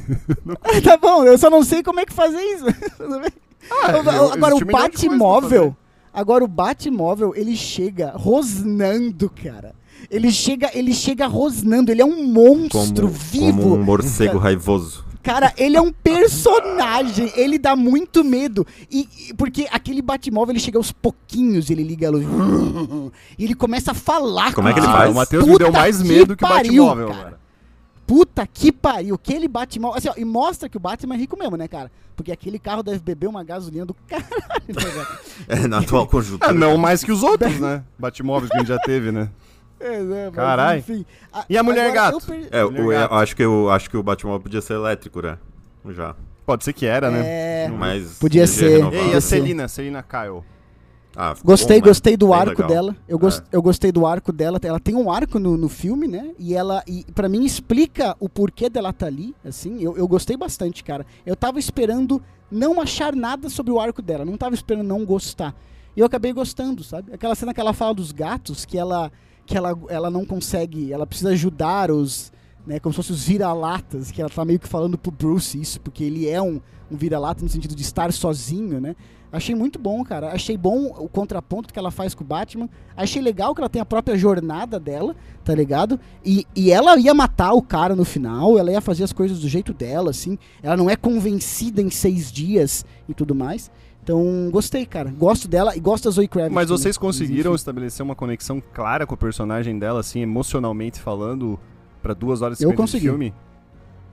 Ah, 0.63 0.81
tá 0.81 0.95
bom, 0.95 1.25
eu 1.25 1.37
só 1.37 1.49
não 1.49 1.63
sei 1.65 1.83
como 1.83 1.99
é 1.99 2.05
que 2.05 2.13
fazer 2.13 2.39
isso. 2.41 2.65
Ah, 3.69 3.91
Eu- 3.91 3.99
agora, 4.33 4.55
o 4.55 4.65
milhão 4.65 4.89
Agora, 6.13 6.43
o 6.43 6.47
Batmóvel, 6.47 7.33
ele 7.35 7.55
chega 7.55 8.11
rosnando, 8.15 9.29
cara. 9.29 9.73
Ele 10.09 10.31
chega, 10.31 10.69
ele 10.73 10.93
chega 10.93 11.27
rosnando, 11.27 11.91
ele 11.91 12.01
é 12.01 12.05
um 12.05 12.23
monstro 12.25 13.07
Como, 13.07 13.19
vivo. 13.19 13.61
como 13.61 13.75
um 13.75 13.83
morcego 13.83 14.37
raivoso. 14.37 15.05
Cara, 15.23 15.53
ele 15.55 15.77
é 15.77 15.81
um 15.81 15.91
personagem, 15.93 17.31
ele 17.35 17.59
dá 17.59 17.75
muito 17.75 18.23
medo. 18.23 18.65
E, 18.89 19.07
e- 19.29 19.33
porque 19.35 19.67
aquele 19.71 20.01
Batmóvel, 20.01 20.53
ele 20.53 20.59
chega 20.59 20.79
aos 20.79 20.91
pouquinhos, 20.91 21.69
ele 21.69 21.83
liga 21.83 22.07
a 22.07 22.11
luz. 22.11 22.25
E 23.37 23.43
ele 23.45 23.53
começa 23.53 23.91
a 23.91 23.93
falar 23.93 24.53
Como 24.53 24.67
é 24.67 24.73
que 24.73 24.79
ele 24.79 24.87
faz? 24.87 25.11
O 25.11 25.15
Matheus 25.15 25.45
me 25.45 25.57
deu 25.57 25.71
mais 25.71 26.01
que 26.01 26.07
medo 26.07 26.35
que 26.35 26.43
o 26.43 26.47
pariu, 26.47 26.85
Batmóvel, 26.87 27.07
cara. 27.09 27.23
cara. 27.23 27.40
Puta 28.05 28.45
que 28.45 28.71
pariu, 28.71 29.15
aquele 29.15 29.47
Batmóvel. 29.47 29.97
Assim, 29.97 30.09
ó, 30.09 30.13
e 30.17 30.25
mostra 30.25 30.67
que 30.67 30.75
o 30.77 30.79
Batman 30.79 31.15
é 31.15 31.17
rico 31.17 31.37
mesmo, 31.37 31.55
né, 31.55 31.67
cara? 31.67 31.89
Porque 32.15 32.31
aquele 32.31 32.59
carro 32.59 32.83
deve 32.83 32.99
beber 32.99 33.27
uma 33.27 33.43
gasolina 33.43 33.85
do 33.85 33.93
caralho, 33.93 34.27
né, 34.67 34.73
velho? 34.83 35.07
É, 35.47 35.67
na 35.67 35.79
atual 35.79 36.05
conjuntura. 36.07 36.49
Ah, 36.51 36.53
não 36.53 36.77
mais 36.77 37.03
que 37.03 37.11
os 37.11 37.23
outros, 37.23 37.59
né? 37.59 37.83
Batmóveis 37.97 38.49
que 38.51 38.57
a 38.57 38.59
gente 38.59 38.67
já 38.67 38.79
teve, 38.79 39.11
né? 39.11 39.29
É, 39.83 39.99
né, 39.99 40.29
Carai. 40.31 40.77
enfim. 40.77 41.03
A- 41.33 41.43
E 41.49 41.57
a 41.57 41.63
Mulher 41.63 41.87
agora, 41.89 42.11
Gato? 42.11 42.17
eu 42.17 42.21
per- 42.21 42.47
É, 42.51 42.63
Mulher 42.63 42.81
o- 42.85 42.91
eu 42.93 42.99
Gato. 42.99 43.13
acho 43.15 43.35
que 43.35 43.43
eu 43.43 43.69
acho 43.71 43.89
que 43.89 43.97
o 43.97 44.03
Batmóvel 44.03 44.39
podia 44.39 44.61
ser 44.61 44.73
elétrico, 44.75 45.23
né? 45.23 45.39
Já. 45.89 46.15
Pode 46.45 46.63
ser 46.63 46.71
que 46.73 46.85
era, 46.85 47.09
né? 47.09 47.21
É, 47.65 47.67
Mas 47.67 48.19
Podia 48.19 48.45
ser. 48.45 48.77
renovável. 48.77 49.07
E 49.11 49.15
a. 49.15 49.21
Celina, 49.21 49.67
Celina 49.67 50.03
Kyle. 50.03 50.43
Ah, 51.23 51.35
Gostei, 51.43 51.79
bom, 51.79 51.87
gostei 51.87 52.17
do 52.17 52.33
arco 52.33 52.49
legal. 52.63 52.67
dela. 52.67 52.95
Eu, 53.07 53.19
gos- 53.19 53.39
É. 53.39 53.43
eu 53.51 53.61
gostei 53.61 53.91
do 53.91 54.07
arco 54.07 54.31
dela. 54.31 54.59
Ela 54.63 54.79
tem 54.79 54.95
um 54.95 55.11
arco 55.11 55.37
no, 55.37 55.55
no 55.55 55.69
filme, 55.69 56.07
né? 56.07 56.31
E 56.39 56.55
ela, 56.55 56.83
e 56.87 57.05
para 57.13 57.29
mim, 57.29 57.45
explica 57.45 58.15
o 58.19 58.27
porquê 58.27 58.69
dela 58.69 58.91
tá 58.91 59.05
ali. 59.05 59.35
Assim, 59.45 59.79
eu, 59.83 59.95
eu 59.95 60.07
gostei 60.07 60.35
bastante, 60.35 60.83
cara. 60.83 61.05
Eu 61.25 61.35
tava 61.35 61.59
esperando 61.59 62.19
não 62.49 62.81
achar 62.81 63.15
nada 63.15 63.49
sobre 63.49 63.71
o 63.71 63.79
arco 63.79 64.01
dela. 64.01 64.25
Não 64.25 64.35
tava 64.35 64.55
esperando 64.55 64.87
não 64.87 65.05
gostar. 65.05 65.55
E 65.95 65.99
eu 65.99 66.05
acabei 66.07 66.33
gostando, 66.33 66.83
sabe? 66.83 67.13
Aquela 67.13 67.35
cena 67.35 67.53
que 67.53 67.59
ela 67.61 67.73
fala 67.73 67.93
dos 67.93 68.11
gatos, 68.11 68.65
que 68.65 68.77
ela, 68.77 69.11
que 69.45 69.55
ela, 69.55 69.77
ela 69.89 70.09
não 70.09 70.25
consegue, 70.25 70.91
ela 70.91 71.05
precisa 71.05 71.29
ajudar 71.31 71.91
os, 71.91 72.31
né, 72.65 72.79
como 72.79 72.93
se 72.93 72.97
fossem 72.97 73.13
os 73.15 73.23
vira-latas, 73.23 74.09
que 74.09 74.21
ela 74.21 74.29
tá 74.29 74.43
meio 74.45 74.57
que 74.59 74.67
falando 74.67 74.97
pro 74.97 75.11
Bruce 75.11 75.59
isso, 75.59 75.79
porque 75.81 76.03
ele 76.03 76.27
é 76.27 76.41
um, 76.41 76.59
um 76.89 76.95
vira-lata 76.95 77.43
no 77.43 77.49
sentido 77.49 77.75
de 77.75 77.81
estar 77.83 78.11
sozinho, 78.11 78.79
né? 78.81 78.95
Achei 79.31 79.55
muito 79.55 79.79
bom, 79.79 80.03
cara. 80.03 80.33
Achei 80.33 80.57
bom 80.57 80.87
o 80.97 81.07
contraponto 81.07 81.71
que 81.73 81.79
ela 81.79 81.89
faz 81.89 82.13
com 82.13 82.23
o 82.23 82.27
Batman. 82.27 82.67
Achei 82.97 83.21
legal 83.21 83.55
que 83.55 83.61
ela 83.61 83.69
tem 83.69 83.81
a 83.81 83.85
própria 83.85 84.17
jornada 84.17 84.77
dela, 84.79 85.15
tá 85.43 85.55
ligado? 85.55 85.97
E, 86.25 86.45
e 86.53 86.69
ela 86.69 86.97
ia 86.97 87.13
matar 87.13 87.53
o 87.53 87.61
cara 87.61 87.95
no 87.95 88.03
final, 88.03 88.57
ela 88.59 88.71
ia 88.71 88.81
fazer 88.81 89.05
as 89.05 89.13
coisas 89.13 89.39
do 89.39 89.47
jeito 89.47 89.73
dela, 89.73 90.09
assim. 90.09 90.37
Ela 90.61 90.75
não 90.75 90.89
é 90.89 90.97
convencida 90.97 91.81
em 91.81 91.89
seis 91.89 92.29
dias 92.31 92.85
e 93.07 93.13
tudo 93.13 93.33
mais. 93.33 93.71
Então, 94.03 94.49
gostei, 94.51 94.85
cara. 94.85 95.11
Gosto 95.17 95.47
dela 95.47 95.77
e 95.77 95.79
gosto 95.79 96.05
da 96.05 96.09
Zoe 96.09 96.27
Kravitz. 96.27 96.53
Mas 96.55 96.67
também. 96.67 96.77
vocês 96.81 96.97
conseguiram 96.97 97.51
enfim. 97.51 97.55
estabelecer 97.55 98.03
uma 98.03 98.15
conexão 98.15 98.61
clara 98.73 99.05
com 99.05 99.13
o 99.13 99.17
personagem 99.17 99.77
dela, 99.79 99.99
assim, 99.99 100.21
emocionalmente 100.21 100.99
falando, 100.99 101.57
pra 102.01 102.13
duas 102.13 102.41
horas 102.41 102.59
e 102.59 102.63
Eu 102.63 102.71
50 102.71 102.75
de 102.75 102.81
consegui. 102.91 103.05
filme? 103.07 103.33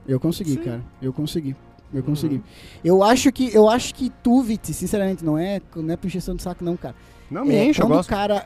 Eu 0.07 0.19
consegui, 0.19 0.51
Sim. 0.51 0.63
cara. 0.63 0.83
Eu 1.01 1.11
consegui. 1.11 1.55
Eu 1.93 1.99
Uhum. 1.99 2.05
consegui. 2.05 2.41
Eu 2.83 3.03
acho 3.03 3.31
que 3.31 3.53
eu 3.53 3.67
acho 3.69 3.93
que 3.95 4.11
tu, 4.23 4.41
Viti, 4.41 4.73
sinceramente, 4.73 5.23
não 5.25 5.37
é, 5.37 5.59
não 5.75 5.93
é 5.93 5.97
puxação 5.97 6.35
de 6.35 6.43
saco 6.43 6.63
não, 6.63 6.77
cara. 6.77 6.95
Não 7.31 7.43
me 7.45 7.55
É, 7.55 7.65
enche, 7.65 7.81
eu 7.81 7.85
quando 7.85 7.93
o 7.93 7.97
gosto. 7.97 8.09
cara 8.09 8.45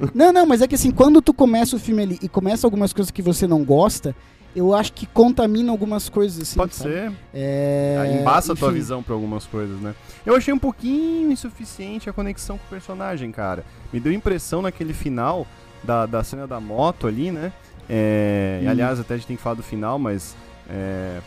Não, 0.14 0.32
não, 0.32 0.46
mas 0.46 0.62
é 0.62 0.66
que 0.66 0.74
assim, 0.74 0.90
quando 0.90 1.20
tu 1.20 1.34
começa 1.34 1.76
o 1.76 1.78
filme 1.78 2.02
ali 2.02 2.18
e 2.22 2.28
começa 2.28 2.66
algumas 2.66 2.90
coisas 2.92 3.10
que 3.10 3.20
você 3.20 3.46
não 3.46 3.62
gosta, 3.62 4.16
eu 4.56 4.74
acho 4.74 4.94
que 4.94 5.04
contamina 5.04 5.70
algumas 5.70 6.08
coisas 6.08 6.40
assim. 6.40 6.56
Pode 6.56 6.74
sabe? 6.74 6.90
ser. 6.90 7.12
É... 7.34 8.18
Embaça 8.20 8.54
a 8.54 8.56
tua 8.56 8.72
visão 8.72 9.02
pra 9.02 9.14
algumas 9.14 9.44
coisas, 9.46 9.78
né? 9.78 9.94
Eu 10.24 10.34
achei 10.34 10.54
um 10.54 10.58
pouquinho 10.58 11.30
insuficiente 11.30 12.08
a 12.08 12.14
conexão 12.14 12.56
com 12.56 12.64
o 12.64 12.68
personagem, 12.70 13.30
cara. 13.30 13.62
Me 13.92 14.00
deu 14.00 14.10
impressão 14.10 14.62
naquele 14.62 14.94
final 14.94 15.46
da, 15.84 16.06
da 16.06 16.24
cena 16.24 16.46
da 16.46 16.58
moto 16.58 17.06
ali, 17.06 17.30
né? 17.30 17.52
É, 17.88 18.60
e, 18.62 18.66
Hum. 18.66 18.70
aliás, 18.70 18.98
até 19.00 19.14
a 19.14 19.16
gente 19.18 19.26
tem 19.26 19.36
que 19.36 19.42
falar 19.42 19.56
do 19.56 19.62
final, 19.62 19.98
mas 19.98 20.34
é, 20.68 21.20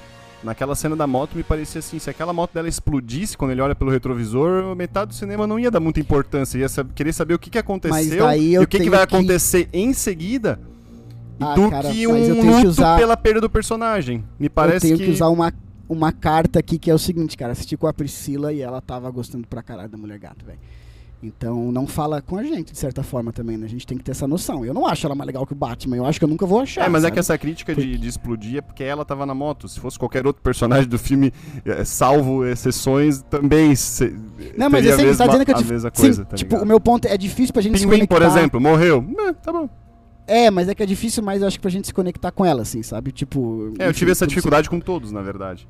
naquela 0.44 0.76
cena 0.76 0.96
da 0.96 1.08
moto 1.08 1.36
me 1.36 1.44
parecia 1.44 1.80
assim, 1.80 2.00
se 2.00 2.10
aquela 2.10 2.34
moto 2.34 2.54
dela 2.54 2.68
explodisse 2.68 3.38
quando 3.38 3.52
ele 3.52 3.62
olha 3.62 3.74
pelo 3.76 3.90
retrovisor, 3.92 4.76
metade 4.76 5.10
do 5.10 5.14
cinema 5.16 5.48
não 5.48 5.58
ia 5.60 5.72
dar 5.72 5.80
muita 5.80 6.00
importância, 6.00 6.58
ia 6.58 6.68
sab- 6.70 6.92
querer 6.94 7.14
saber 7.14 7.34
o 7.34 7.40
que, 7.40 7.50
que 7.50 7.58
aconteceu 7.58 8.30
e 8.34 8.58
o 8.60 8.68
que, 8.68 8.80
que 8.80 8.90
vai 8.90 9.06
que- 9.08 9.16
acontecer 9.16 9.70
em 9.72 9.94
seguida. 9.94 10.60
Ah, 11.40 11.56
do 11.56 11.70
cara, 11.70 11.90
que 11.92 12.06
um 12.08 12.14
tenho 12.14 12.36
que 12.36 12.42
luto 12.42 12.68
usar- 12.68 12.98
pela 12.98 13.18
perda 13.18 13.42
do 13.42 13.50
personagem. 13.50 14.24
Me 14.40 14.48
parece 14.50 14.92
eu 14.92 14.98
tenho 14.98 15.10
que... 15.10 15.14
usar 15.16 15.30
uma, 15.30 15.52
uma 15.90 16.12
carta 16.12 16.60
aqui 16.60 16.78
que 16.78 16.90
é 16.92 16.94
o 16.94 17.00
seguinte, 17.00 17.36
cara. 17.36 17.52
Assisti 17.54 17.76
com 17.76 17.88
a 17.88 17.94
Priscila 17.94 18.54
e 18.54 18.62
ela 18.62 18.80
tava 18.82 19.10
gostando 19.10 19.46
pra 19.48 19.62
caralho 19.64 19.90
da 19.90 19.98
Mulher 19.98 20.20
Gato, 20.20 20.46
velho. 20.46 20.60
Então 21.24 21.72
não 21.72 21.88
fala 21.88 22.22
com 22.22 22.36
a 22.38 22.44
gente, 22.44 22.74
de 22.74 22.78
certa 22.78 23.02
forma, 23.02 23.32
também, 23.32 23.56
né? 23.58 23.66
A 23.66 23.70
gente 23.70 23.88
tem 23.88 23.98
que 23.98 24.04
ter 24.04 24.12
essa 24.12 24.28
noção. 24.28 24.66
Eu 24.66 24.74
não 24.74 24.86
acho 24.86 25.06
ela 25.08 25.16
mais 25.16 25.26
legal 25.26 25.46
que 25.48 25.54
o 25.54 25.56
Batman, 25.56 25.96
eu 25.96 26.06
acho 26.06 26.20
que 26.20 26.26
eu 26.26 26.30
nunca 26.30 26.46
vou 26.46 26.60
achar. 26.60 26.86
É, 26.86 26.90
mas 26.90 27.04
é 27.04 27.06
sabe? 27.08 27.14
que 27.14 27.20
essa 27.20 27.38
crítica 27.38 27.74
de, 27.74 27.98
de 27.98 28.08
explodir 28.08 28.58
é 28.58 28.62
porque 28.62 28.84
ela 28.84 29.06
tava 29.06 29.26
na 29.26 29.34
moto. 29.34 29.68
Se 29.70 29.80
fosse 29.80 29.98
qualquer 29.98 30.28
outro 30.28 30.42
personagem 30.42 30.88
do 30.88 31.00
filme, 31.00 31.32
é, 31.66 31.86
salvo 31.86 32.46
exceções, 32.46 33.22
também 33.30 33.74
se, 33.76 34.10
Não, 34.58 34.70
mas 34.70 34.82
teria 34.82 34.94
assim, 34.96 35.04
a 35.04 35.06
mesma, 35.08 35.26
tá 35.26 35.32
dizendo 35.32 35.46
que 35.46 35.52
é 35.52 35.54
a 35.54 35.58
dif- 35.58 35.72
mesma 35.72 35.92
Sim, 35.94 36.02
coisa, 36.02 36.26
tá 36.26 36.36
tipo, 36.36 36.58
o 36.58 36.66
meu 36.66 36.80
ponto 36.82 37.08
é, 37.08 37.14
é 37.14 37.18
difícil 37.18 37.54
pra 37.54 37.62
gente 37.62 37.78
se 37.78 37.84
Pinguim, 37.86 38.00
conectar. 38.06 38.16
por 38.16 38.22
exemplo, 38.26 38.60
morreu. 38.60 39.06
É, 39.20 39.34
tá 39.34 39.52
bom. 39.54 39.70
É, 40.28 40.52
mas 40.52 40.68
é 40.70 40.76
que 40.76 40.84
é 40.84 40.86
difícil 40.86 41.24
mais, 41.24 41.42
eu 41.42 41.48
acho, 41.48 41.60
pra 41.60 41.70
gente 41.70 41.88
se 41.88 41.94
conectar 41.94 42.32
com 42.32 42.46
ela, 42.46 42.62
assim, 42.62 42.84
sabe? 42.84 43.12
Tipo. 43.12 43.74
É, 43.80 43.86
eu 43.86 43.90
enfim, 43.92 44.00
tive 44.00 44.12
essa 44.12 44.26
você- 44.26 44.30
dificuldade 44.30 44.70
com 44.70 44.80
todos, 44.80 45.12
na 45.12 45.22
verdade. 45.22 45.68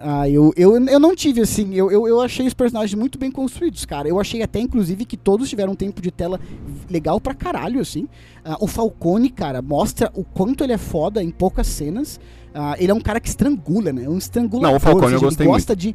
Ah, 0.00 0.28
eu, 0.28 0.52
eu, 0.56 0.76
eu 0.86 1.00
não 1.00 1.14
tive, 1.14 1.40
assim, 1.40 1.74
eu, 1.74 1.90
eu, 1.90 2.06
eu 2.06 2.20
achei 2.20 2.46
os 2.46 2.54
personagens 2.54 2.94
muito 2.94 3.18
bem 3.18 3.30
construídos, 3.30 3.84
cara. 3.84 4.08
Eu 4.08 4.20
achei 4.20 4.42
até, 4.42 4.60
inclusive, 4.60 5.04
que 5.04 5.16
todos 5.16 5.48
tiveram 5.48 5.72
um 5.72 5.76
tempo 5.76 6.00
de 6.00 6.10
tela 6.10 6.40
legal 6.88 7.20
pra 7.20 7.34
caralho, 7.34 7.80
assim. 7.80 8.08
Ah, 8.44 8.56
o 8.60 8.66
Falcone, 8.66 9.30
cara, 9.30 9.62
mostra 9.62 10.10
o 10.14 10.24
quanto 10.24 10.62
ele 10.64 10.72
é 10.72 10.78
foda 10.78 11.22
em 11.22 11.30
poucas 11.30 11.66
cenas. 11.66 12.20
Ah, 12.54 12.74
ele 12.78 12.90
é 12.90 12.94
um 12.94 13.00
cara 13.00 13.20
que 13.20 13.28
estrangula, 13.28 13.92
né? 13.92 14.08
Um 14.08 14.18
estrangulador. 14.18 14.70
Não, 14.70 14.76
o 14.76 14.80
Falcone 14.80 15.06
seja, 15.06 15.16
eu 15.16 15.20
gostei 15.20 15.46
ele 15.46 15.52
gosta 15.52 15.76
de 15.76 15.94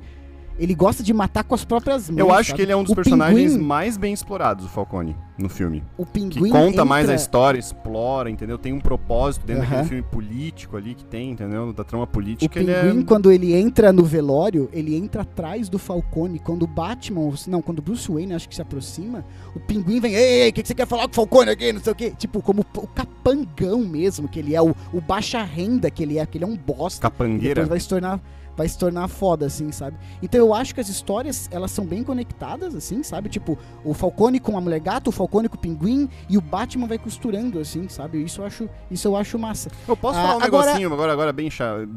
Ele 0.60 0.76
gosta 0.76 1.02
de 1.02 1.14
matar 1.14 1.44
com 1.44 1.56
as 1.56 1.66
próprias 1.66 2.10
mãos. 2.10 2.20
Eu 2.20 2.32
acho 2.32 2.50
sabe? 2.50 2.58
que 2.58 2.62
ele 2.62 2.72
é 2.72 2.76
um 2.76 2.84
dos 2.84 2.92
O 2.92 2.96
personagens 2.96 3.54
pinguim- 3.54 3.66
mais 3.66 3.98
bem 3.98 4.14
explorados, 4.14 4.66
o 4.66 4.70
Falcone, 4.70 5.16
no 5.38 5.50
filme. 5.50 5.84
O 5.98 6.06
Que 6.06 6.12
pinguim 6.12 6.50
conta 6.52 6.86
mais 6.86 7.10
a 7.10 7.14
entra- 7.14 7.16
história, 7.24 7.58
explora, 7.60 8.30
entendeu? 8.30 8.58
Tem 8.60 8.72
um 8.72 8.80
propósito 8.80 9.46
dentro 9.46 9.64
Aham. 9.64 9.70
daquele 9.72 9.90
filme 9.90 10.04
político 10.04 10.78
ali 10.78 10.94
que 10.94 11.04
tem, 11.04 11.32
entendeu? 11.32 11.74
Da 11.74 11.84
trama 11.84 12.04
O 12.04 12.08
política, 12.08 12.60
pinguim, 12.60 12.72
ele 12.72 13.02
é... 13.02 13.04
quando 13.04 13.32
ele 13.32 13.54
entra 13.56 13.92
no 13.92 14.04
velório, 14.04 14.70
ele 14.72 14.96
entra 14.96 15.24
atrás 15.24 15.68
do 15.68 15.80
Falcone. 15.80 16.38
Quando 16.38 16.64
o 16.64 16.68
Batman, 16.68 17.32
não, 17.48 17.62
quando 17.62 17.80
o 17.80 17.82
Bruce 17.82 18.12
Wayne 18.12 18.34
acho 18.34 18.48
que 18.48 18.56
se 18.56 18.62
aproxima, 18.62 19.26
o 19.56 19.60
pinguim 19.60 20.00
vem, 20.00 20.14
ei, 20.14 20.42
ei, 20.44 20.50
o 20.50 20.54
que, 20.54 20.62
que 20.62 20.68
você 20.68 20.76
quer 20.76 20.86
falar 20.86 21.04
com 21.04 21.12
o 21.12 21.16
Falcone 21.16 21.50
aqui, 21.50 21.74
não 21.74 21.82
sei 21.82 21.92
o 21.94 21.96
quê. 21.96 22.14
Tipo, 22.18 22.42
como 22.42 22.64
o 22.76 22.88
capangão 22.88 23.80
mesmo, 23.80 24.28
que 24.28 24.40
ele 24.40 24.56
é, 24.56 24.62
o, 24.62 24.76
o 24.94 25.02
baixa 25.02 25.42
renda 25.44 25.90
que 25.90 26.04
ele 26.04 26.20
é, 26.20 26.26
que 26.26 26.38
ele 26.38 26.46
é 26.46 26.48
um 26.48 26.56
bosta. 26.58 27.02
Capangueira. 27.02 27.56
depois 27.56 27.70
vai 27.70 27.80
se 27.80 27.88
tornar 27.90 28.20
vai 28.56 28.68
se 28.68 28.78
tornar 28.78 29.08
foda 29.08 29.46
assim, 29.46 29.72
sabe? 29.72 29.98
Então 30.22 30.40
eu 30.40 30.54
acho 30.54 30.74
que 30.76 30.82
as 30.82 30.90
histórias, 30.90 31.48
elas 31.52 31.72
são 31.72 31.86
bem 31.86 32.04
conectadas 32.04 32.76
assim, 32.76 33.02
sabe? 33.04 33.30
Tipo, 33.30 33.58
o 33.84 33.94
Falcone 33.94 34.40
com 34.40 34.58
a 34.58 34.62
Mulher 34.62 34.80
Gato, 34.80 35.08
o 35.10 35.12
Falcone 35.12 35.48
com 35.50 35.56
o 35.56 35.60
Pinguim 35.60 36.10
e 36.30 36.38
o 36.38 36.42
Batman 36.42 36.88
vai 36.88 36.98
costurando, 36.98 37.60
assim, 37.60 37.88
sabe? 37.90 38.22
Isso 38.24 38.42
eu 38.42 38.46
acho, 38.46 38.70
isso 38.90 39.08
eu 39.08 39.16
acho 39.16 39.40
massa. 39.40 39.70
Eu 39.88 39.96
posso 39.98 40.20
Ah, 40.20 40.22
falar 40.22 40.38
um 40.38 40.42
agora- 40.44 40.66
negocinho 40.68 40.94
agora, 40.94 41.14
agora 41.14 41.34
bem, 41.34 41.50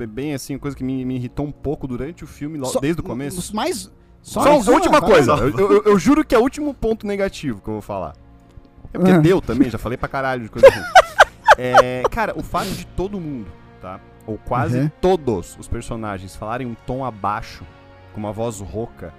bem 0.08 0.34
assim, 0.34 0.56
coisa 0.58 0.76
que 0.76 0.84
me, 0.84 1.04
me 1.04 1.16
irritou 1.16 1.46
um 1.46 1.52
pouco 1.52 1.86
durante 1.86 2.24
o 2.24 2.26
filme, 2.26 2.58
Só- 2.66 2.80
desde 2.80 3.00
o 3.00 3.04
começo? 3.04 3.38
os 3.38 3.52
Mais, 3.52 3.90
Só, 4.22 4.42
mais 4.42 4.68
a 4.68 4.72
última 4.72 5.00
vai. 5.00 5.10
coisa. 5.10 5.32
Eu, 5.32 5.58
eu- 5.58 5.82
eu 5.84 5.98
juro 5.98 6.24
que 6.24 6.34
é 6.34 6.38
o 6.38 6.42
último 6.42 6.72
ponto 6.72 7.06
negativo 7.06 7.60
que 7.60 7.68
eu 7.68 7.74
vou 7.74 7.82
falar. 7.82 8.14
É 8.92 8.98
porque 8.98 9.10
Ah. 9.12 9.18
deu 9.18 9.40
também, 9.42 9.68
já 9.68 9.76
falei 9.78 9.98
pra 9.98 10.08
caralho 10.08 10.44
de 10.44 10.48
coisa 10.48 10.68
ruim. 10.70 10.82
É, 11.56 12.02
cara, 12.10 12.32
o 12.36 12.42
fato 12.42 12.68
de 12.70 12.84
todo 12.84 13.20
mundo, 13.20 13.46
tá? 13.80 14.00
Ou 14.26 14.38
quase 14.44 14.78
Uhum. 14.78 14.90
todos 15.00 15.56
os 15.58 15.68
personagens 15.68 16.34
falarem 16.34 16.66
um 16.66 16.74
tom 16.86 17.04
abaixo, 17.04 17.62
com 18.12 18.20
uma 18.20 18.32
voz 18.32 18.60
rouca, 18.60 19.12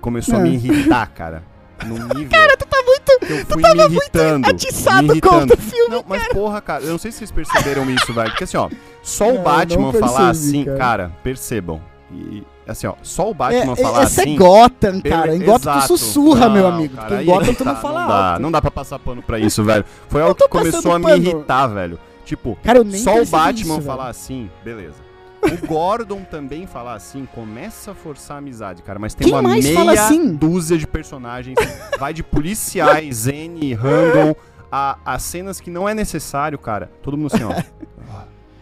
começou 0.00 0.36
a 0.36 0.40
É. 0.40 0.42
me 0.42 0.50
irritar, 0.54 1.06
cara. 1.08 1.42
Num 1.84 1.94
nível. 2.14 2.30
Cara, 2.30 2.56
tu 2.56 2.66
tá 2.66 2.76
muito. 2.84 3.10
Eu 3.22 3.46
fui 3.46 3.62
me 3.62 3.84
irritando. 3.96 4.48
atiçado 4.48 5.20
contra 5.20 5.56
o 5.56 5.60
filme, 5.60 5.90
Não, 5.96 6.04
mas 6.06 6.28
porra, 6.28 6.60
cara, 6.60 6.84
eu 6.84 6.90
não 6.90 6.98
sei 6.98 7.10
se 7.10 7.18
vocês 7.18 7.30
perceberam 7.32 7.90
isso, 7.90 8.12
velho. 8.12 8.30
Porque 8.30 8.44
assim, 8.44 8.56
ó, 8.56 8.68
só 9.02 9.26
Não, 9.26 9.36
o 9.36 9.42
Batman 9.42 9.82
não 9.82 9.92
falar 9.92 10.26
percebi, 10.26 10.58
assim, 10.58 10.64
cara. 10.64 10.78
cara. 10.78 11.12
percebam. 11.22 11.80
E 12.12 12.44
assim, 12.68 12.86
ó, 12.86 12.94
só 13.02 13.28
o 13.28 13.30
É, 13.32 13.34
Batman 13.34 13.72
é, 13.72 13.76
falar 13.76 14.02
essa 14.02 14.22
assim. 14.22 14.34
é 14.34 14.38
Gotham, 14.38 15.00
cara. 15.00 15.34
Em 15.34 15.40
Gotham 15.44 15.80
tu 15.80 15.86
sussurra, 15.88 16.48
meu 16.48 16.62
Não, 16.62 16.74
amigo. 16.76 16.94
cara, 16.94 17.08
Porque 17.08 17.22
em 17.22 17.26
Gotham 17.26 17.50
é 17.50 17.54
tu 17.54 17.64
não 17.64 17.74
tá, 17.74 17.80
fala 17.80 18.00
não 18.02 18.08
dá, 18.08 18.30
alto. 18.30 18.42
não 18.42 18.52
dá 18.52 18.62
pra 18.62 18.70
passar 18.70 18.98
pano 19.00 19.22
pra 19.22 19.38
isso, 19.40 19.64
velho. 19.64 19.84
Foi 20.08 20.22
algo 20.22 20.34
que 20.36 20.46
começou 20.48 20.92
a 20.92 20.98
me 20.98 21.04
pano. 21.06 21.16
irritar, 21.16 21.66
velho. 21.66 21.98
Tipo, 22.24 22.56
Cara, 22.62 22.78
eu 22.78 22.84
nem 22.84 23.00
só 23.00 23.20
o 23.20 23.26
Batman 23.26 23.74
isso, 23.78 23.82
falar 23.82 24.04
velho. 24.04 24.10
assim, 24.10 24.50
beleza. 24.64 24.96
O 25.42 25.58
Gordon 25.68 26.22
também 26.24 26.66
falar 26.66 26.94
assim, 26.94 27.26
começa 27.34 27.90
a 27.90 27.94
forçar 27.94 28.36
a 28.36 28.38
amizade, 28.38 28.82
cara. 28.82 28.98
Mas 28.98 29.14
tem 29.14 29.26
Quem 29.26 29.34
uma 29.34 29.42
mais 29.42 29.62
meia 29.64 29.76
fala 29.76 29.92
assim? 29.92 30.34
dúzia 30.34 30.78
de 30.78 30.86
personagens. 30.86 31.56
vai 31.98 32.14
de 32.14 32.22
policiais, 32.22 33.16
Zen, 33.28 33.74
Randall, 33.74 34.36
a, 34.72 34.96
a 35.04 35.18
cenas 35.18 35.60
que 35.60 35.70
não 35.70 35.88
é 35.88 35.92
necessário, 35.94 36.58
cara. 36.58 36.90
Todo 37.02 37.16
mundo 37.16 37.34
assim, 37.34 37.44
ó. 37.44 37.52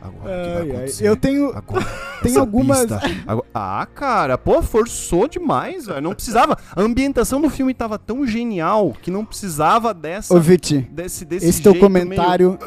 Ah, 0.05 0.09
Agora 0.09 0.25
o 0.25 0.67
que 0.67 0.69
vai 0.73 0.77
Ai, 0.79 0.85
ai. 0.87 0.93
Eu 1.09 1.17
tenho, 1.17 1.53
Agora, 1.57 1.85
tem 2.25 2.37
algumas. 2.37 2.91
Agora- 3.25 3.47
ah, 3.55 3.87
cara, 3.95 4.37
pô, 4.37 4.61
forçou 4.61 5.29
demais, 5.29 5.87
velho. 5.87 6.01
Não 6.01 6.13
precisava. 6.13 6.59
A 6.75 6.83
ambientação 6.83 7.41
do 7.41 7.49
filme 7.49 7.73
tava 7.73 8.01
tão 8.01 8.27
genial 8.27 8.93
que 9.01 9.13
não 9.13 9.25
precisava 9.25 9.95
dessa. 9.95 10.35
Ô, 10.35 10.41
Viti, 10.41 10.79
desse, 10.91 11.25
desse 11.25 11.47
esse 11.47 11.63
teu 11.63 11.77
comentário. 11.79 12.59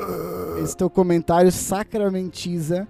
Esse 0.64 0.76
teu 0.78 0.90
comentário 0.90 1.52
sacramentiza 1.52 2.88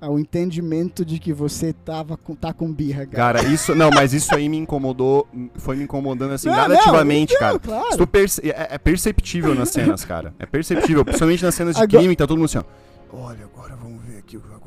ao 0.00 0.18
entendimento 0.18 1.04
de 1.04 1.18
que 1.18 1.32
você 1.32 1.72
tava 1.72 2.16
com, 2.16 2.34
tá 2.34 2.52
com 2.52 2.70
birra, 2.72 3.06
cara. 3.06 3.38
Cara, 3.40 3.48
isso. 3.52 3.74
Não, 3.74 3.90
mas 3.90 4.12
isso 4.12 4.34
aí 4.34 4.48
me 4.48 4.56
incomodou. 4.58 5.26
Foi 5.56 5.74
me 5.76 5.84
incomodando 5.84 6.32
assim 6.32 6.48
Não, 6.48 6.54
gradativamente, 6.54 7.32
não, 7.32 7.40
cara. 7.40 7.52
não, 7.54 7.60
claro. 7.60 7.92
Se 7.92 7.98
tu 7.98 8.06
perce- 8.06 8.40
é, 8.50 8.68
é 8.72 8.78
perceptível 8.78 9.54
nas 9.54 9.70
cenas, 9.70 10.04
cara. 10.04 10.34
É 10.38 10.44
perceptível. 10.46 11.04
Principalmente 11.04 11.42
nas 11.44 11.54
cenas 11.54 11.76
de 11.76 11.82
Agora- 11.82 11.98
crime, 11.98 12.14
tá 12.16 12.26
todo 12.26 12.36
mundo 12.36 12.44
assim, 12.46 12.58
ó. 12.58 12.64
Olha, 13.12 13.44
agora 13.44 13.74
vamos 13.76 13.85
ver 13.85 13.85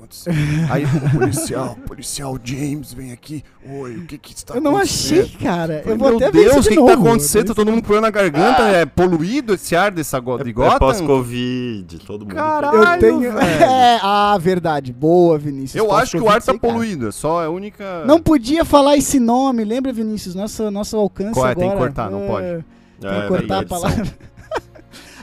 Aí 0.70 0.84
o 0.86 1.20
policial, 1.20 1.78
o 1.80 1.88
policial 1.88 2.38
James 2.44 2.94
vem 2.94 3.12
aqui. 3.12 3.44
Oi, 3.70 3.98
o 3.98 4.06
que 4.06 4.18
que 4.18 4.34
está 4.34 4.56
Eu 4.56 4.62
não 4.62 4.76
acontecendo? 4.78 5.22
achei, 5.24 5.38
cara. 5.38 5.80
Falei, 5.84 5.94
Eu 5.94 5.98
vou 5.98 6.08
Meu 6.10 6.18
até 6.18 6.32
ver 6.32 6.44
Deus, 6.46 6.58
o 6.58 6.62
de 6.62 6.68
que, 6.70 6.74
que 6.76 6.80
novo. 6.80 6.88
tá 6.88 6.94
acontecendo? 7.00 7.48
Tá 7.48 7.54
todo 7.54 7.72
mundo 7.72 7.84
com 7.84 8.00
na 8.02 8.10
garganta, 8.10 8.64
é 8.64 8.86
poluído 8.86 9.54
esse 9.54 9.76
ar 9.76 9.92
dessa 9.92 10.20
go 10.20 10.38
de 10.44 10.50
É, 10.50 10.54
Gotham? 10.54 10.76
é 10.76 10.80
pós-Covid, 10.80 12.00
todo 12.00 12.22
mundo. 12.22 12.36
Caralho. 12.36 12.78
Eu 12.78 13.00
tenho. 13.00 13.20
velho. 13.34 13.40
É, 13.64 14.00
ah, 14.02 14.38
verdade. 14.40 14.92
Boa, 14.94 15.38
Vinícius. 15.38 15.76
Eu 15.76 15.92
acho 15.94 16.18
que 16.18 16.24
o 16.24 16.30
ar 16.30 16.42
tá 16.42 16.48
cara. 16.48 16.60
poluído, 16.60 17.08
é 17.08 17.12
só 17.12 17.44
a 17.46 17.50
única... 17.50 18.04
Não 18.06 18.20
podia 18.22 18.66
falar 18.66 18.98
esse 18.98 19.20
nome, 19.20 19.64
lembra, 19.64 19.92
Vinícius? 19.94 20.36
Nosso, 20.36 20.70
nosso 20.72 20.98
alcance 20.98 21.34
Qual 21.34 21.48
é? 21.48 21.52
agora. 21.52 21.68
Tem 21.68 21.78
que 21.78 21.84
cortar, 21.84 22.10
não 22.10 22.24
É, 22.24 22.28
pode. 22.28 22.66
Tem 23.00 23.10
É, 23.10 23.22
que 23.22 23.28
cortar 23.28 23.60
a 23.60 23.66
palavra. 23.66 24.08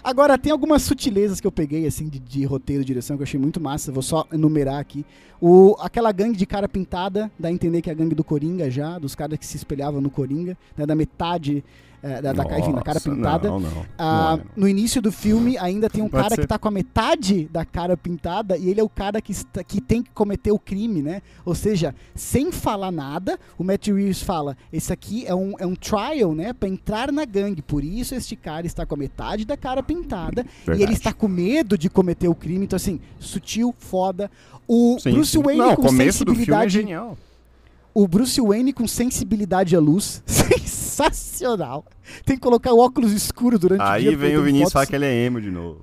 Agora, 0.06 0.38
tem 0.38 0.52
algumas 0.52 0.82
sutilezas 0.82 1.40
que 1.40 1.48
eu 1.48 1.50
peguei, 1.50 1.84
assim, 1.84 2.08
de, 2.08 2.20
de 2.20 2.44
roteiro, 2.44 2.84
direção, 2.84 3.16
que 3.16 3.22
eu 3.22 3.24
achei 3.24 3.40
muito 3.40 3.60
massa. 3.60 3.90
Vou 3.90 4.04
só 4.04 4.24
enumerar 4.32 4.78
aqui. 4.78 5.04
O, 5.40 5.74
aquela 5.80 6.12
gangue 6.12 6.38
de 6.38 6.46
cara 6.46 6.68
pintada, 6.68 7.28
dá 7.36 7.48
a 7.48 7.52
entender 7.52 7.82
que 7.82 7.90
é 7.90 7.92
a 7.92 7.96
gangue 7.96 8.14
do 8.14 8.22
Coringa 8.22 8.70
já, 8.70 9.00
dos 9.00 9.16
caras 9.16 9.36
que 9.36 9.44
se 9.44 9.56
espelhavam 9.56 10.00
no 10.00 10.08
Coringa, 10.08 10.56
né, 10.76 10.86
da 10.86 10.94
metade 10.94 11.64
é, 12.02 12.20
da, 12.22 12.32
enfim, 12.58 12.72
da 12.72 12.82
cara 12.82 13.00
pintada. 13.00 13.48
Não, 13.48 13.60
não. 13.60 13.86
Ah, 13.98 14.36
não 14.36 14.42
é, 14.44 14.46
no 14.56 14.68
início 14.68 15.00
do 15.02 15.10
filme 15.10 15.56
ainda 15.58 15.88
tem 15.90 16.02
um 16.02 16.08
Pode 16.08 16.22
cara 16.22 16.34
ser. 16.34 16.40
que 16.42 16.46
tá 16.46 16.58
com 16.58 16.68
a 16.68 16.70
metade 16.70 17.48
da 17.50 17.64
cara 17.64 17.96
pintada 17.96 18.56
e 18.56 18.68
ele 18.68 18.80
é 18.80 18.82
o 18.84 18.88
cara 18.88 19.20
que, 19.20 19.32
está- 19.32 19.64
que 19.64 19.80
tem 19.80 20.02
que 20.02 20.10
cometer 20.10 20.52
o 20.52 20.58
crime, 20.58 21.02
né? 21.02 21.22
Ou 21.44 21.54
seja, 21.54 21.94
sem 22.14 22.52
falar 22.52 22.90
nada, 22.92 23.38
o 23.58 23.64
Matt 23.64 23.88
Reeves 23.88 24.22
fala: 24.22 24.56
esse 24.72 24.92
aqui 24.92 25.26
é 25.26 25.34
um, 25.34 25.54
é 25.58 25.66
um 25.66 25.74
trial, 25.74 26.34
né? 26.34 26.52
Pra 26.52 26.68
entrar 26.68 27.10
na 27.12 27.24
gangue. 27.24 27.62
Por 27.62 27.82
isso 27.84 28.14
este 28.14 28.36
cara 28.36 28.66
está 28.66 28.84
com 28.86 28.94
a 28.94 28.98
metade 28.98 29.44
da 29.44 29.56
cara 29.56 29.82
pintada 29.82 30.42
e 30.42 30.70
ele 30.70 30.76
Verdade. 30.76 30.92
está 30.92 31.12
com 31.12 31.28
medo 31.28 31.76
de 31.78 31.88
cometer 31.90 32.28
o 32.28 32.34
crime. 32.34 32.64
Então, 32.64 32.76
assim, 32.76 33.00
sutil, 33.18 33.74
foda. 33.78 34.30
O 34.68 34.98
Sim, 35.00 35.12
Bruce 35.12 35.30
sim. 35.32 35.42
Wayne 35.42 35.60
Não, 35.60 35.76
com 35.76 35.82
começo 35.82 36.24
do 36.24 36.34
filme 36.34 36.42
é 36.42 36.46
sensibilidade 36.46 36.72
genial. 36.72 37.16
o 37.94 38.08
Bruce 38.08 38.40
Wayne 38.40 38.72
com 38.72 38.86
sensibilidade 38.86 39.74
à 39.76 39.80
luz. 39.80 40.22
Sensacional. 40.96 41.84
Tem 42.24 42.36
que 42.36 42.42
colocar 42.42 42.72
o 42.72 42.78
óculos 42.78 43.12
escuro 43.12 43.58
durante 43.58 43.80
o 43.80 43.84
dia. 43.84 43.92
Aí 44.10 44.14
vem 44.16 44.36
o 44.36 44.42
Vinícius 44.42 44.72
fotos- 44.72 44.72
falar 44.72 44.86
que 44.86 44.94
ele 44.94 45.04
é 45.06 45.24
emo 45.24 45.40
de 45.40 45.50
novo. 45.50 45.80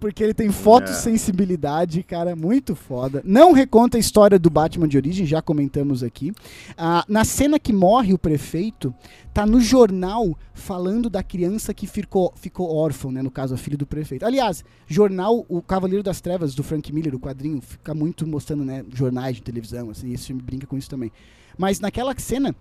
Porque 0.00 0.22
ele 0.22 0.34
tem 0.34 0.48
É. 0.48 0.52
fotossensibilidade, 0.52 2.02
cara, 2.02 2.36
muito 2.36 2.74
foda. 2.74 3.22
Não 3.24 3.52
reconta 3.52 3.96
a 3.96 4.00
história 4.00 4.38
do 4.38 4.50
Batman 4.50 4.86
de 4.86 4.96
origem, 4.96 5.24
já 5.24 5.40
comentamos 5.40 6.02
aqui. 6.02 6.32
Ah, 6.76 7.04
na 7.08 7.24
cena 7.24 7.58
que 7.58 7.72
morre 7.72 8.12
o 8.12 8.18
prefeito, 8.18 8.92
tá 9.32 9.46
no 9.46 9.60
jornal 9.60 10.36
falando 10.52 11.08
da 11.08 11.22
criança 11.22 11.72
que 11.72 11.86
ficou, 11.86 12.32
ficou 12.36 12.74
órfão, 12.74 13.10
né? 13.10 13.22
No 13.22 13.30
caso, 13.30 13.54
a 13.54 13.56
filha 13.56 13.76
do 13.76 13.86
prefeito. 13.86 14.26
Aliás, 14.26 14.64
jornal, 14.86 15.46
o 15.48 15.62
Cavaleiro 15.62 16.02
das 16.02 16.20
Trevas, 16.20 16.54
do 16.54 16.62
Frank 16.62 16.92
Miller, 16.92 17.14
o 17.14 17.20
quadrinho, 17.20 17.60
fica 17.62 17.94
muito 17.94 18.26
mostrando, 18.26 18.64
né, 18.64 18.84
jornais 18.92 19.36
de 19.36 19.42
televisão, 19.42 19.88
assim, 19.90 20.12
esse 20.12 20.26
filme 20.26 20.42
brinca 20.42 20.66
com 20.66 20.76
isso 20.76 20.90
também. 20.90 21.10
Mas 21.56 21.80
naquela 21.80 22.14
cena, 22.18 22.54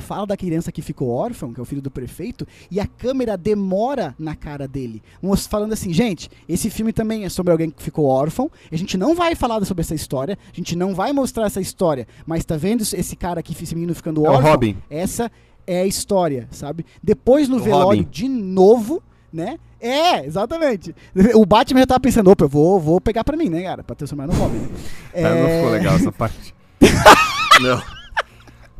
fala 0.00 0.26
da 0.26 0.36
criança 0.36 0.72
que 0.72 0.82
ficou 0.82 1.08
órfão, 1.10 1.52
que 1.52 1.60
é 1.60 1.62
o 1.62 1.66
filho 1.66 1.82
do 1.82 1.90
prefeito, 1.90 2.46
e 2.70 2.80
a 2.80 2.86
câmera 2.86 3.36
demora 3.36 4.14
na 4.18 4.34
cara 4.34 4.66
dele, 4.66 5.02
falando 5.48 5.72
assim, 5.72 5.92
gente, 5.92 6.28
esse 6.48 6.68
filme 6.70 6.92
também 6.92 7.24
é 7.24 7.28
sobre 7.28 7.52
alguém 7.52 7.70
que 7.70 7.82
ficou 7.82 8.06
órfão, 8.06 8.50
a 8.72 8.76
gente 8.76 8.96
não 8.98 9.14
vai 9.14 9.34
falar 9.34 9.64
sobre 9.64 9.82
essa 9.82 9.94
história, 9.94 10.38
a 10.52 10.56
gente 10.56 10.74
não 10.74 10.94
vai 10.94 11.12
mostrar 11.12 11.46
essa 11.46 11.60
história, 11.60 12.06
mas 12.26 12.44
tá 12.44 12.56
vendo 12.56 12.80
esse- 12.82 13.16
cara 13.16 13.40
aqui, 13.40 13.52
esse 13.60 13.74
menino 13.74 13.94
ficando 13.94 14.24
É 14.24 14.28
o 14.30 14.32
órfão? 14.32 14.50
Robin. 14.50 14.76
Essa 14.88 15.30
é 15.66 15.82
a 15.82 15.86
história, 15.86 16.48
sabe? 16.50 16.84
Depois 17.02 17.48
no 17.48 17.56
O 17.56 17.60
velório 17.60 18.00
Robin. 18.00 18.08
de 18.10 18.28
novo, 18.28 19.02
né? 19.32 19.58
É, 19.80 20.24
exatamente. 20.26 20.94
O 21.34 21.44
Batman 21.46 21.80
já 21.80 21.86
tava 21.86 22.00
pensando, 22.00 22.30
opa, 22.30 22.44
eu 22.44 22.48
vou, 22.48 22.78
vou 22.80 23.00
pegar 23.00 23.24
pra 23.24 23.36
mim, 23.36 23.48
né, 23.48 23.62
cara? 23.62 23.82
Pra 23.84 23.94
transformar 23.96 24.26
no 24.26 24.32
Robin. 24.34 24.56
né? 24.58 24.68
Cara, 25.14 25.34
não 25.34 25.46
É, 25.46 25.56
ficou 25.58 25.70
legal 25.72 25.94
essa 25.96 26.12
parte. 26.12 26.54
Não. 27.60 27.99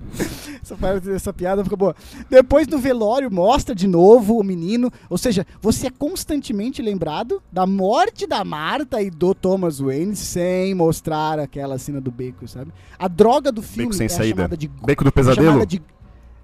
Essa, 0.63 0.77
parte- 0.77 1.11
essa 1.11 1.33
piada 1.33 1.65
ficou 1.65 1.79
boa. 1.79 1.97
Depois 2.29 2.67
no 2.69 2.79
velório, 2.79 3.31
mostra 3.31 3.75
de 3.75 3.87
novo 3.87 4.39
o 4.39 4.45
menino. 4.45 4.91
Ou 5.09 5.17
seja, 5.17 5.47
você 5.61 5.87
é 5.87 5.91
constantemente 5.91 6.83
lembrado 6.83 7.43
da 7.51 7.67
morte 7.67 8.27
da 8.27 8.45
Marta 8.45 9.01
e 9.01 9.11
do 9.11 9.35
Thomas 9.35 9.79
Wayne 9.79 10.15
sem 10.15 10.75
mostrar 10.75 11.39
aquela 11.39 11.79
cena 11.79 12.01
do 12.01 12.11
beco, 12.11 12.47
sabe? 12.47 12.73
A 12.99 13.09
droga 13.09 13.51
do 13.51 13.63
filme 13.63 13.95
sem 13.95 14.07
é 14.07 14.09
saída. 14.09 14.37
chamada 14.43 14.57
de 14.57 14.69
Beco 14.69 15.03
do 15.03 15.09
é 15.09 15.11
pesadelo? 15.11 15.67
de 15.67 15.83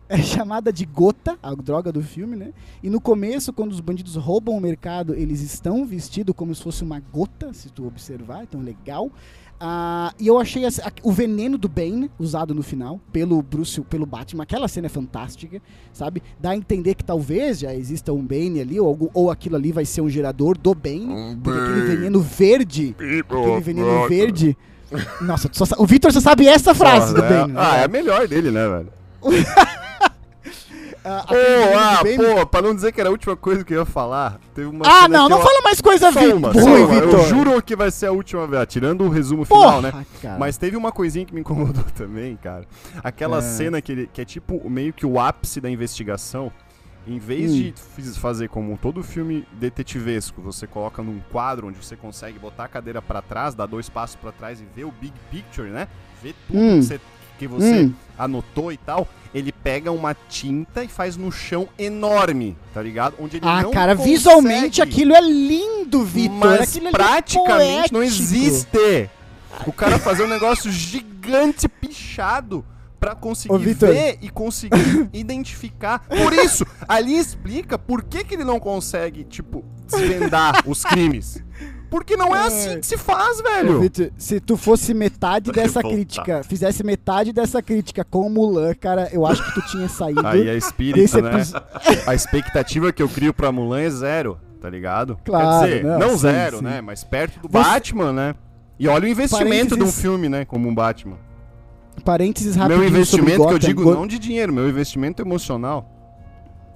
é 0.08 0.18
chamada 0.18 0.72
de 0.72 0.84
gota, 0.84 1.36
a 1.42 1.52
droga 1.54 1.90
do 1.90 2.00
filme, 2.00 2.36
né? 2.36 2.52
E 2.82 2.88
no 2.88 3.00
começo, 3.00 3.52
quando 3.52 3.72
os 3.72 3.80
bandidos 3.80 4.14
roubam 4.14 4.56
o 4.56 4.60
mercado, 4.60 5.14
eles 5.14 5.40
estão 5.40 5.84
vestidos 5.84 6.34
como 6.36 6.54
se 6.54 6.62
fosse 6.62 6.84
uma 6.84 7.00
gota, 7.00 7.52
se 7.52 7.70
tu 7.70 7.86
observar, 7.86 8.44
então 8.44 8.60
legal. 8.60 9.10
Ah, 9.58 10.12
e 10.20 10.26
eu 10.26 10.38
achei 10.38 10.64
essa- 10.64 10.92
o 11.02 11.10
veneno 11.10 11.56
do 11.56 11.68
Bane 11.68 12.10
usado 12.18 12.54
no 12.54 12.62
final 12.62 13.00
pelo 13.12 13.40
Bruce, 13.42 13.80
pelo 13.82 14.04
Batman, 14.04 14.42
aquela 14.42 14.68
cena 14.68 14.86
é 14.86 14.90
fantástica, 14.90 15.62
sabe? 15.92 16.22
Dá 16.38 16.50
a 16.50 16.56
entender 16.56 16.94
que 16.94 17.02
talvez 17.04 17.58
já 17.60 17.74
exista 17.74 18.12
um 18.12 18.22
Bane 18.22 18.60
ali 18.60 18.78
ou, 18.78 18.86
algo- 18.86 19.10
ou 19.14 19.30
aquilo 19.30 19.56
ali 19.56 19.72
vai 19.72 19.84
ser 19.86 20.02
um 20.02 20.08
gerador 20.10 20.58
do 20.58 20.74
Bane, 20.74 21.38
porque 21.42 21.58
aquele 21.58 21.82
veneno 21.96 22.20
verde, 22.20 22.94
aquele 22.98 23.60
veneno 23.60 24.08
verde. 24.08 24.56
Nossa, 25.22 25.48
só 25.52 25.64
o 25.78 25.86
Victor 25.86 26.12
só 26.12 26.20
sabe 26.20 26.46
essa 26.46 26.74
frase 26.74 27.14
do 27.14 27.22
Porra, 27.22 27.28
Bane. 27.40 27.52
né, 27.54 27.60
ah, 27.60 27.76
é 27.78 27.84
a 27.84 27.88
melhor 27.88 28.28
dele, 28.28 28.50
né, 28.50 28.68
velho? 28.68 28.92
Ah, 31.08 31.24
do 31.24 31.78
ah, 31.78 32.36
pô, 32.40 32.46
pra 32.46 32.62
não 32.62 32.74
dizer 32.74 32.90
que 32.90 33.00
era 33.00 33.08
a 33.08 33.12
última 33.12 33.36
coisa 33.36 33.64
que 33.64 33.72
eu 33.72 33.78
ia 33.80 33.84
falar, 33.86 34.40
teve 34.54 34.66
uma 34.66 34.84
Ah, 34.84 35.06
não, 35.08 35.28
não 35.28 35.38
eu... 35.38 35.42
fala 35.44 35.60
mais 35.62 35.80
coisa 35.80 36.10
Só 36.10 36.18
vi- 36.20 36.32
uma, 36.32 36.52
só 36.52 36.60
ruim, 36.60 36.82
uma. 36.82 36.94
Vitor. 37.00 37.20
Eu 37.20 37.26
juro 37.28 37.62
que 37.62 37.76
vai 37.76 37.90
ser 37.90 38.06
a 38.06 38.12
última 38.12 38.46
vez, 38.46 38.66
tirando 38.66 39.04
o 39.04 39.08
resumo 39.08 39.46
Porra, 39.46 39.76
final, 39.76 39.82
né? 39.82 40.06
cara. 40.20 40.38
Mas 40.38 40.58
teve 40.58 40.76
uma 40.76 40.90
coisinha 40.90 41.24
que 41.24 41.32
me 41.32 41.40
incomodou 41.42 41.84
também, 41.94 42.36
cara. 42.36 42.64
Aquela 43.04 43.38
É. 43.38 43.42
cena 43.42 43.80
que, 43.80 43.92
ele- 43.92 44.10
que 44.12 44.20
é 44.20 44.24
tipo 44.24 44.68
meio 44.68 44.92
que 44.92 45.06
o 45.06 45.20
ápice 45.20 45.60
da 45.60 45.70
investigação. 45.70 46.50
Em 47.08 47.20
vez 47.20 47.52
Hum. 47.52 47.72
de 48.02 48.18
fazer 48.18 48.48
como 48.48 48.76
todo 48.76 49.00
filme 49.00 49.46
detetivesco, 49.52 50.42
você 50.42 50.66
coloca 50.66 51.04
num 51.04 51.20
quadro 51.30 51.68
onde 51.68 51.78
você 51.78 51.94
consegue 51.94 52.36
botar 52.36 52.64
a 52.64 52.68
cadeira 52.68 53.00
pra 53.00 53.22
trás, 53.22 53.54
dar 53.54 53.66
dois 53.66 53.88
passos 53.88 54.16
pra 54.16 54.32
trás 54.32 54.60
e 54.60 54.64
ver 54.74 54.86
o 54.86 54.90
big 54.90 55.12
picture, 55.30 55.68
né? 55.70 55.86
Ver 56.20 56.34
tudo 56.48 56.58
Hum. 56.58 56.80
que 56.80 56.84
você 56.84 57.00
que 57.38 57.46
você 57.46 57.84
Hum. 57.84 57.92
anotou 58.18 58.72
e 58.72 58.76
tal, 58.76 59.06
ele 59.34 59.52
pega 59.52 59.92
uma 59.92 60.14
tinta 60.28 60.82
e 60.82 60.88
faz 60.88 61.16
no 61.16 61.30
chão 61.30 61.68
enorme, 61.78 62.56
tá 62.72 62.80
ligado? 62.82 63.14
Onde 63.20 63.36
ele 63.36 63.46
Ah, 63.46 63.62
não 63.62 63.70
cara, 63.70 63.94
consegue, 63.94 64.14
visualmente 64.16 64.80
aquilo 64.82 65.14
é 65.14 65.20
lindo, 65.20 66.02
Vitor. 66.04 66.36
Mas 66.36 66.60
Aquilo 66.70 66.88
é 66.88 66.90
praticamente 66.90 67.92
não 67.92 68.00
poético. 68.00 68.22
existe. 68.22 69.10
O 69.66 69.72
cara 69.72 69.98
fazer 69.98 70.24
um 70.24 70.28
negócio 70.28 70.70
gigante 70.70 71.68
pichado 71.68 72.64
pra 73.00 73.14
conseguir 73.14 73.54
Ô, 73.54 73.58
ver 73.58 74.18
e 74.22 74.28
conseguir 74.30 75.08
identificar. 75.12 76.00
Por 76.08 76.32
isso, 76.32 76.64
ali 76.88 77.16
explica 77.18 77.78
por 77.78 78.02
que, 78.02 78.24
que 78.24 78.34
ele 78.34 78.44
não 78.44 78.58
consegue, 78.58 79.22
tipo, 79.24 79.64
desvendar 79.86 80.62
os 80.66 80.82
crimes. 80.82 81.42
Porque 81.90 82.16
não 82.16 82.34
é 82.34 82.46
assim 82.46 82.80
que 82.80 82.86
se 82.86 82.96
faz, 82.96 83.40
velho. 83.40 83.80
Vitor, 83.80 84.10
se 84.18 84.40
tu 84.40 84.56
fosse 84.56 84.92
metade 84.92 85.50
dessa 85.52 85.82
crítica, 85.82 86.42
fizesse 86.42 86.82
metade 86.84 87.32
dessa 87.32 87.62
crítica 87.62 88.04
com 88.04 88.26
o 88.26 88.30
Mulan, 88.30 88.74
cara, 88.74 89.08
eu 89.12 89.24
acho 89.26 89.44
que 89.44 89.54
tu 89.60 89.66
tinha 89.68 89.88
saído 89.90 90.26
Aí 90.26 90.48
é 90.48 90.56
espírita, 90.56 91.22
né? 91.22 91.42
A 92.06 92.14
expectativa 92.14 92.92
que 92.92 93.02
eu 93.02 93.08
crio 93.08 93.32
pra 93.32 93.52
Mulan 93.52 93.80
é 93.80 93.90
zero, 93.90 94.38
tá 94.60 94.68
ligado? 94.68 95.18
Claro, 95.24 95.66
Quer 95.66 95.76
dizer, 95.76 95.84
não, 95.84 95.98
não, 95.98 96.10
sim, 96.10 96.16
zero, 96.18 96.58
sim. 96.58 96.64
né? 96.64 96.80
Mas 96.80 97.04
perto 97.04 97.40
do 97.40 97.48
Você- 97.48 97.64
Batman, 97.64 98.12
né? 98.12 98.34
E 98.78 98.88
olha 98.88 99.04
o 99.04 99.08
investimento 99.08 99.68
de 99.68 99.74
um 99.74 99.78
Parênteses- 99.78 100.00
filme, 100.00 100.28
né? 100.28 100.44
Como 100.44 100.68
um 100.68 100.74
Batman. 100.74 101.16
Parênteses 102.04 102.54
rapidinho 102.56 102.80
Meu 102.80 102.88
investimento 102.88 103.36
sobre 103.38 103.48
que 103.48 103.54
eu 103.54 103.58
digo 103.58 103.82
Go- 103.84 103.94
não 103.94 104.06
de 104.06 104.18
dinheiro, 104.18 104.52
meu 104.52 104.68
investimento 104.68 105.22
emocional. 105.22 105.90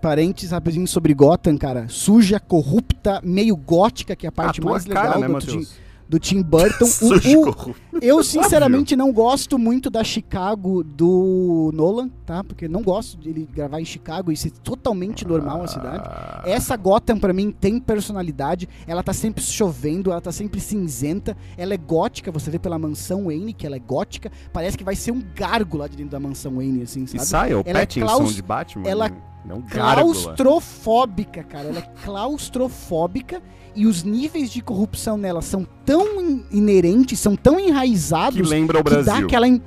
Parênteses 0.01 0.51
rapidinho 0.51 0.87
sobre 0.87 1.13
Gotham, 1.15 1.57
cara. 1.59 1.87
Suja, 1.89 2.41
corrupta, 2.41 3.21
meio 3.23 3.57
gótica, 3.57 4.17
que 4.17 4.27
é 4.27 4.29
a 4.29 4.33
parte 4.33 4.61
a 4.61 4.65
mais 4.65 4.85
cara, 4.85 5.17
legal 5.17 5.21
né, 5.21 5.29
do, 5.29 5.47
Tim, 5.47 5.67
do 6.09 6.19
Tim 6.19 6.43
Burton. 6.43 6.87
O- 7.03 7.71
o- 7.71 8.01
eu, 8.03 8.25
sinceramente, 8.25 8.97
não 8.97 9.13
gosto 9.13 9.59
muito 9.59 9.91
da 9.91 10.03
Chicago 10.03 10.83
do 10.83 11.71
Nolan, 11.75 12.09
tá? 12.25 12.43
Porque 12.43 12.67
não 12.67 12.83
gosto 12.83 13.19
de 13.19 13.29
ele 13.29 13.47
gravar 13.53 13.79
em 13.81 13.85
Chicago 13.85 14.33
e 14.33 14.37
ser 14.37 14.51
totalmente 14.51 15.27
normal 15.27 15.63
a 15.63 15.67
cidade. 15.69 16.03
Ah, 16.07 16.43
Essa 16.47 16.77
Gotham, 16.77 17.19
pra 17.19 17.33
mim, 17.33 17.51
tem 17.53 17.79
personalidade. 17.79 18.67
Ela 18.87 19.03
tá 19.03 19.13
sempre 19.13 19.43
chovendo, 19.43 20.11
ela 20.11 20.21
tá 20.21 20.33
sempre 20.33 20.61
cinzenta. 20.61 21.37
Ela 21.59 21.75
é 21.75 21.77
gótica, 21.77 22.33
você 22.33 22.51
vê 22.51 22.59
pela 22.59 22.79
mansão 22.79 23.25
Wayne 23.27 23.53
que 23.53 23.67
ela 23.67 23.77
é 23.77 23.81
gótica. 23.81 24.33
Parece 24.53 24.79
que 24.79 24.85
vai 24.85 24.97
ser 24.97 25.11
um 25.13 25.23
gargo 25.35 25.77
lá 25.77 25.87
de 25.89 25.97
dentro 25.97 26.13
da 26.13 26.21
mansão 26.21 26.55
Wayne, 26.57 26.83
assim, 26.83 27.05
E 27.05 27.09
sabe? 27.09 27.27
sai, 27.27 27.55
o 27.55 27.63
Ela 27.67 27.79
é 27.81 27.83
Pattinson 27.83 28.07
claus- 28.07 28.35
de 28.35 28.43
Batman. 28.43 28.89
ela 28.89 29.09
né? 29.11 29.17
Não 29.45 29.61
gárgula. 29.61 29.95
claustrofóbica, 30.15 31.43
cara. 31.45 31.69
Ela 31.69 31.79
é 31.79 31.91
claustrofóbica 32.05 33.43
e 33.75 33.87
os 33.87 34.03
níveis 34.03 34.51
de 34.51 34.61
corrupção 34.61 35.17
nela 35.17 35.41
são 35.43 35.67
tão 35.85 36.21
in- 36.21 36.45
inerentes, 36.51 37.19
são 37.19 37.35
tão 37.37 37.57
Que 37.57 37.63
enraizados 37.69 38.49
lembra 38.49 38.81
o 38.81 38.85
que 38.85 38.91
dá 38.91 39.03
Brasil. 39.03 39.27
aquela 39.27 39.49
im- 39.49 39.63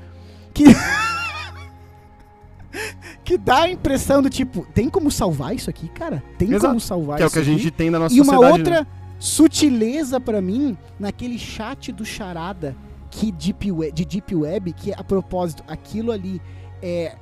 que 0.53 0.65
que 3.23 3.37
dá 3.37 3.61
a 3.63 3.69
impressão 3.69 4.21
do 4.21 4.29
tipo, 4.29 4.65
tem 4.73 4.89
como 4.89 5.09
salvar 5.11 5.55
isso 5.55 5.69
aqui, 5.69 5.87
cara? 5.89 6.21
Tem 6.37 6.49
Exato, 6.49 6.67
como 6.67 6.79
salvar 6.79 7.17
Que 7.17 7.23
é 7.23 7.25
o 7.25 7.27
isso 7.27 7.33
que 7.33 7.39
a 7.39 7.41
aqui? 7.43 7.51
gente 7.51 7.71
tem 7.71 7.89
na 7.89 7.99
nossa 7.99 8.15
E 8.15 8.19
uma 8.19 8.33
sociedade. 8.33 8.57
outra 8.59 8.81
né? 8.81 8.87
sutileza 9.19 10.19
pra 10.19 10.41
mim 10.41 10.77
naquele 10.99 11.37
chat 11.39 11.91
do 11.91 12.03
Charada 12.05 12.75
que 13.09 13.31
Deep 13.31 13.71
Web, 13.71 13.91
de 13.93 14.05
Deep 14.05 14.35
Web, 14.35 14.73
que 14.73 14.91
a 14.91 15.03
propósito, 15.03 15.63
aquilo 15.67 16.11
ali 16.11 16.41
é 16.81 17.15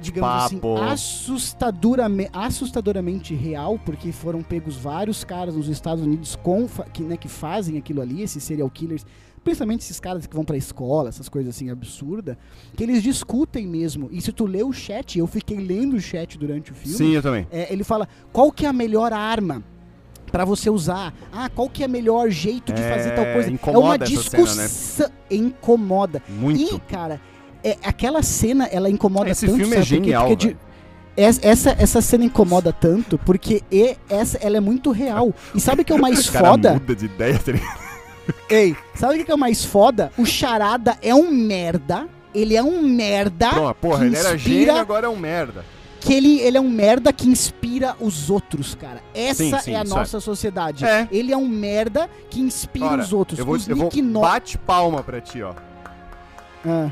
digamos 0.00 0.44
assim, 0.44 0.56
Bate-papo. 0.58 0.82
assustadoramente, 0.82 2.30
assustadoramente 2.32 3.34
real, 3.34 3.78
porque 3.84 4.12
foram 4.12 4.42
pegos 4.42 4.76
vários 4.76 5.24
caras 5.24 5.54
nos 5.54 5.68
Estados 5.68 6.04
Unidos 6.04 6.36
com, 6.42 6.66
que, 6.92 7.02
né, 7.02 7.16
que 7.16 7.28
fazem 7.28 7.78
aquilo 7.78 8.00
ali, 8.00 8.22
esses 8.22 8.42
serial 8.42 8.68
killers, 8.70 9.04
principalmente 9.44 9.80
esses 9.82 10.00
caras 10.00 10.26
que 10.26 10.34
vão 10.34 10.44
pra 10.44 10.56
escola, 10.56 11.08
essas 11.08 11.28
coisas 11.28 11.54
assim 11.54 11.70
absurdas, 11.70 12.36
que 12.76 12.82
eles 12.82 13.02
discutem 13.02 13.66
mesmo. 13.66 14.08
E 14.10 14.20
se 14.20 14.32
tu 14.32 14.44
lê 14.44 14.62
o 14.62 14.72
chat, 14.72 15.18
eu 15.18 15.26
fiquei 15.26 15.58
lendo 15.58 15.94
o 15.96 16.00
chat 16.00 16.36
durante 16.36 16.72
o 16.72 16.74
filme, 16.74 16.96
Sim, 16.98 17.12
eu 17.12 17.22
também. 17.22 17.46
é, 17.50 17.72
ele 17.72 17.84
fala 17.84 18.08
qual 18.32 18.50
que 18.50 18.66
é 18.66 18.68
a 18.68 18.72
melhor 18.72 19.12
arma 19.12 19.62
pra 20.32 20.44
você 20.44 20.68
usar. 20.68 21.14
Ah, 21.32 21.48
qual 21.48 21.70
que 21.70 21.84
é 21.84 21.86
o 21.86 21.90
melhor 21.90 22.28
jeito 22.28 22.72
de 22.72 22.82
É, 22.82 22.90
fazer 22.96 23.14
tal 23.14 23.24
coisa. 23.32 23.48
é 23.48 23.52
incomoda 23.52 23.80
uma 23.86 23.94
essa 23.94 24.04
discussão. 24.06 24.68
cena, 24.68 25.12
Incomoda. 25.30 26.20
Muito. 26.28 26.74
E, 26.74 26.80
cara, 26.80 27.20
é, 27.70 27.76
aquela 27.84 28.22
cena, 28.22 28.66
ela 28.66 28.88
incomoda 28.90 29.30
Esse 29.30 29.46
tanto. 29.46 29.58
filme 29.58 29.72
é 29.74 29.78
sabe 29.78 29.86
genial, 29.88 30.26
Porque 30.28 30.56
es- 31.16 31.40
essa, 31.42 31.70
essa 31.78 32.00
cena 32.00 32.24
incomoda 32.24 32.72
tanto 32.72 33.18
porque 33.18 33.62
e, 33.72 33.96
essa, 34.08 34.38
ela 34.40 34.56
é 34.58 34.60
muito 34.60 34.90
real. 34.90 35.34
E 35.54 35.60
sabe 35.60 35.82
o 35.82 35.84
que 35.84 35.92
é 35.92 35.96
o 35.96 36.00
mais 36.00 36.26
O 36.28 36.32
cara 36.32 36.48
foda? 36.48 36.72
muda 36.74 36.94
de 36.94 37.06
ideia, 37.06 37.38
tá? 37.38 37.52
Ei, 38.50 38.76
sabe 38.94 39.20
o 39.20 39.24
que 39.24 39.30
é 39.30 39.34
o 39.34 39.38
mais 39.38 39.64
foda? 39.64 40.10
O 40.18 40.24
Charada 40.26 40.96
é 41.02 41.14
um 41.14 41.30
merda. 41.30 42.06
Ele 42.34 42.54
é 42.54 42.62
um 42.62 42.82
merda. 42.82 43.48
Pronto, 43.50 43.74
porra, 43.76 43.98
que 44.00 44.04
ele 44.04 44.16
era 44.16 44.36
gênio, 44.36 44.76
agora 44.76 45.06
é 45.06 45.08
um 45.08 45.16
merda. 45.16 45.64
Que 46.00 46.12
ele, 46.12 46.38
ele 46.40 46.56
é 46.56 46.60
um 46.60 46.68
merda 46.68 47.12
que 47.12 47.26
inspira 47.28 47.96
os 47.98 48.28
outros, 48.30 48.74
cara. 48.74 49.00
Essa 49.14 49.42
Sim, 49.42 49.58
sim, 49.58 49.72
é 49.72 49.76
a 49.78 49.82
isso 49.82 49.94
nossa 49.94 50.20
sociedade. 50.20 50.84
É. 50.84 51.08
Ele 51.10 51.32
é 51.32 51.36
um 51.36 51.48
merda 51.48 52.08
que 52.28 52.38
inspira 52.40 52.86
Ora, 52.86 53.02
os 53.02 53.12
outros. 53.12 53.38
Eu 53.38 53.46
vou, 53.46 53.54
os 53.56 53.66
eu 53.66 53.74
vou 53.76 53.90
bate 54.20 54.58
palma 54.58 55.02
pra 55.02 55.20
ti, 55.20 55.42
ó. 55.42 55.54
Ah, 56.64 56.90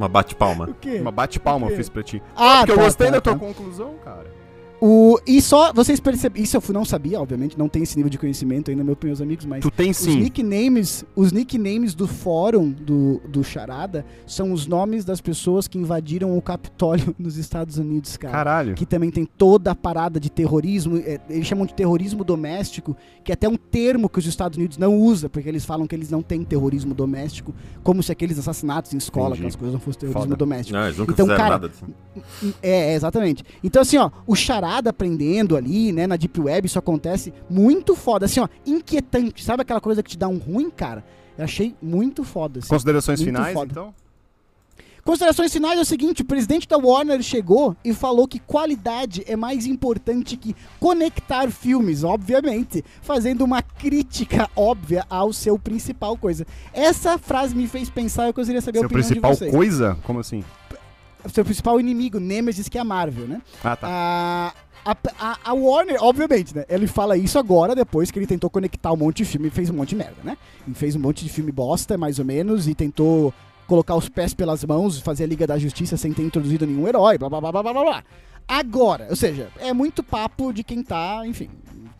Uma 0.00 0.08
bate-palma. 0.08 0.64
o 0.64 0.74
quê? 0.74 0.96
Uma 0.98 1.10
bate 1.12 1.38
palma 1.38 1.66
Por 1.66 1.72
eu 1.72 1.76
fiz 1.76 1.90
pra 1.90 2.02
ti. 2.02 2.22
Ah, 2.34 2.60
Porque 2.60 2.72
eu 2.72 2.76
tá, 2.76 2.82
gostei 2.84 3.06
tá, 3.08 3.12
da 3.12 3.20
tua 3.20 3.32
tá. 3.34 3.38
conclusão, 3.38 3.96
cara. 4.02 4.39
O, 4.80 5.20
e 5.26 5.42
só, 5.42 5.74
vocês 5.74 6.00
perceberam, 6.00 6.42
isso 6.42 6.56
eu 6.56 6.62
não 6.72 6.86
sabia, 6.86 7.20
obviamente, 7.20 7.58
não 7.58 7.68
tem 7.68 7.82
esse 7.82 7.96
nível 7.96 8.08
de 8.08 8.16
conhecimento 8.16 8.70
ainda, 8.70 8.82
meu, 8.82 8.96
meus 9.02 9.20
amigos, 9.20 9.44
mas 9.44 9.60
Tu 9.60 9.70
tem 9.70 9.90
os 9.90 9.98
sim. 9.98 10.18
nicknames, 10.18 11.04
os 11.14 11.32
nicknames 11.32 11.94
do 11.94 12.06
fórum 12.06 12.70
do, 12.70 13.20
do 13.28 13.44
Charada 13.44 14.06
são 14.26 14.52
os 14.52 14.66
nomes 14.66 15.04
das 15.04 15.20
pessoas 15.20 15.68
que 15.68 15.76
invadiram 15.76 16.36
o 16.36 16.40
Capitólio 16.40 17.14
nos 17.20 17.36
Estados 17.36 17.76
Unidos, 17.76 18.16
cara. 18.16 18.32
Caralho. 18.32 18.74
Que 18.74 18.86
também 18.86 19.10
tem 19.10 19.26
toda 19.26 19.72
a 19.72 19.74
parada 19.74 20.18
de 20.18 20.30
terrorismo, 20.30 20.96
é, 20.96 21.20
eles 21.28 21.46
chamam 21.46 21.66
de 21.66 21.74
terrorismo 21.74 22.24
doméstico, 22.24 22.96
que 23.22 23.30
é 23.30 23.34
até 23.34 23.46
um 23.46 23.56
termo 23.56 24.08
que 24.08 24.18
os 24.18 24.26
Estados 24.26 24.56
Unidos 24.56 24.78
não 24.78 24.96
usam, 24.96 25.28
porque 25.28 25.48
eles 25.48 25.64
falam 25.64 25.86
que 25.86 25.94
eles 25.94 26.10
não 26.10 26.22
têm 26.22 26.42
terrorismo 26.42 26.94
doméstico, 26.94 27.54
como 27.82 28.02
se 28.02 28.10
aqueles 28.10 28.38
assassinatos 28.38 28.94
em 28.94 28.96
escola, 28.96 29.28
Entendi. 29.28 29.40
aquelas 29.40 29.56
coisas 29.56 29.72
não 29.74 29.80
fossem 29.80 30.00
terrorismo 30.00 30.22
Foda. 30.22 30.36
doméstico. 30.36 30.78
Não, 30.78 30.86
eles 30.86 30.96
nunca 30.96 31.12
Então, 31.12 31.26
cara, 31.26 31.50
nada 31.50 31.66
assim. 31.66 32.54
É, 32.62 32.92
é, 32.92 32.94
exatamente. 32.94 33.44
Então, 33.62 33.82
assim, 33.82 33.98
ó, 33.98 34.10
o 34.26 34.34
charada 34.34 34.69
aprendendo 34.78 35.56
ali, 35.56 35.92
né, 35.92 36.06
na 36.06 36.16
Deep 36.16 36.40
Web, 36.40 36.66
isso 36.66 36.78
acontece 36.78 37.32
muito 37.48 37.96
foda. 37.96 38.26
Assim, 38.26 38.40
ó, 38.40 38.48
inquietante. 38.64 39.44
Sabe 39.44 39.62
aquela 39.62 39.80
coisa 39.80 40.02
que 40.02 40.10
te 40.10 40.18
dá 40.18 40.28
um 40.28 40.38
ruim, 40.38 40.70
cara? 40.70 41.04
Eu 41.36 41.44
achei 41.44 41.74
muito 41.82 42.22
foda. 42.22 42.60
Assim. 42.60 42.68
Considerações 42.68 43.20
Muito 43.20 43.34
finais, 43.34 43.54
foda. 43.54 43.72
então? 43.72 43.94
Considerações 45.02 45.50
finais 45.52 45.78
é 45.78 45.82
o 45.82 45.84
seguinte: 45.84 46.20
o 46.22 46.24
presidente 46.24 46.68
da 46.68 46.76
Warner 46.76 47.22
chegou 47.22 47.74
e 47.82 47.94
falou 47.94 48.28
que 48.28 48.38
qualidade 48.38 49.24
é 49.26 49.34
mais 49.34 49.64
importante 49.64 50.36
que 50.36 50.54
conectar 50.78 51.50
filmes, 51.50 52.04
obviamente, 52.04 52.84
fazendo 53.00 53.42
uma 53.42 53.62
crítica 53.62 54.48
óbvia 54.54 55.04
ao 55.08 55.32
seu 55.32 55.58
principal 55.58 56.16
coisa. 56.18 56.46
Essa 56.72 57.16
frase 57.16 57.54
me 57.56 57.66
fez 57.66 57.88
pensar, 57.88 58.26
eu 58.26 58.34
gostaria 58.34 58.60
de 58.60 58.64
saber 58.64 58.78
a 58.78 58.82
Seu 58.82 58.86
opinião 58.86 59.06
principal 59.08 59.32
de 59.32 59.38
vocês. 59.38 59.50
coisa? 59.54 59.98
Como 60.04 60.20
assim? 60.20 60.44
Seu 61.32 61.44
principal 61.44 61.78
inimigo, 61.80 62.18
Nemesis, 62.18 62.68
que 62.68 62.78
é 62.78 62.80
a 62.80 62.84
Marvel, 62.84 63.26
né? 63.26 63.42
Ah, 63.62 63.76
tá. 63.76 63.86
A, 63.88 64.52
a, 64.84 64.96
a- 65.18 65.38
a 65.44 65.52
Warner, 65.52 65.96
obviamente, 66.02 66.54
né? 66.56 66.64
Ele 66.68 66.86
fala 66.86 67.16
isso 67.16 67.38
agora, 67.38 67.74
depois 67.74 68.10
que 68.10 68.18
ele 68.18 68.26
tentou 68.26 68.48
conectar 68.48 68.92
um 68.92 68.96
monte 68.96 69.18
de 69.18 69.24
filme 69.26 69.48
e 69.48 69.50
fez 69.50 69.68
um 69.70 69.74
monte 69.74 69.90
de 69.90 69.96
merda, 69.96 70.16
né? 70.24 70.36
E 70.66 70.72
fez 70.74 70.96
um 70.96 71.00
monte 71.00 71.24
de 71.24 71.30
filme 71.30 71.52
bosta, 71.52 71.98
mais 71.98 72.18
ou 72.18 72.24
menos, 72.24 72.66
e 72.66 72.74
tentou 72.74 73.32
colocar 73.66 73.94
os 73.94 74.08
pés 74.08 74.34
pelas 74.34 74.64
mãos, 74.64 74.98
fazer 75.00 75.24
a 75.24 75.26
Liga 75.26 75.46
da 75.46 75.58
Justiça 75.58 75.96
sem 75.96 76.12
ter 76.12 76.22
introduzido 76.22 76.66
nenhum 76.66 76.88
herói, 76.88 77.16
blá 77.18 77.28
blá 77.28 77.40
blá 77.40 77.52
blá 77.52 77.62
blá. 77.62 77.72
blá. 77.84 78.04
Agora, 78.48 79.06
ou 79.10 79.14
seja, 79.16 79.48
é 79.58 79.72
muito 79.72 80.02
papo 80.02 80.52
de 80.52 80.64
quem 80.64 80.82
tá, 80.82 81.22
enfim, 81.24 81.48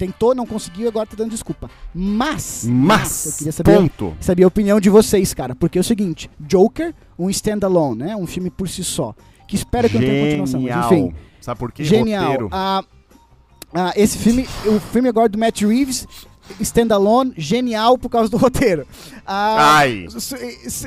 tentou, 0.01 0.34
não 0.34 0.46
conseguiu, 0.46 0.88
agora 0.88 1.07
tá 1.07 1.14
dando 1.14 1.30
desculpa. 1.30 1.70
Mas, 1.94 2.64
eu 2.64 2.72
Mas, 2.72 3.36
queria 3.36 3.53
saber 3.53 3.76
ponto. 3.76 4.16
saber 4.18 4.44
a 4.44 4.46
opinião 4.46 4.80
de 4.80 4.88
vocês, 4.88 5.34
cara. 5.34 5.55
Porque 5.55 5.76
é 5.76 5.80
o 5.82 5.84
seguinte: 5.84 6.30
Joker, 6.40 6.94
um 7.18 7.28
standalone, 7.28 7.99
né? 8.04 8.16
Um 8.16 8.26
filme 8.26 8.49
por 8.49 8.66
si 8.66 8.83
só. 8.83 9.14
Que 9.46 9.57
espero 9.57 9.91
que 9.91 9.95
não 9.99 10.00
tenha 10.03 10.38
continuação. 10.38 10.61
Mas, 10.62 10.70
Genial. 10.72 10.92
enfim, 10.95 11.14
Sabe 11.41 11.61
por 11.61 11.70
quê? 11.70 11.84
genial. 11.84 12.49
Ah, 12.50 12.83
ah, 13.75 13.92
esse 13.95 14.16
filme, 14.16 14.49
o 14.66 14.80
filme 14.80 15.08
agora 15.08 15.29
do 15.29 15.38
Matt 15.38 15.61
Reeves, 15.62 16.07
standalone, 16.61 17.33
genial 17.37 17.97
por 17.99 18.09
causa 18.09 18.29
do 18.31 18.37
roteiro. 18.37 18.87
Ah, 19.27 19.77
Ai. 19.79 20.07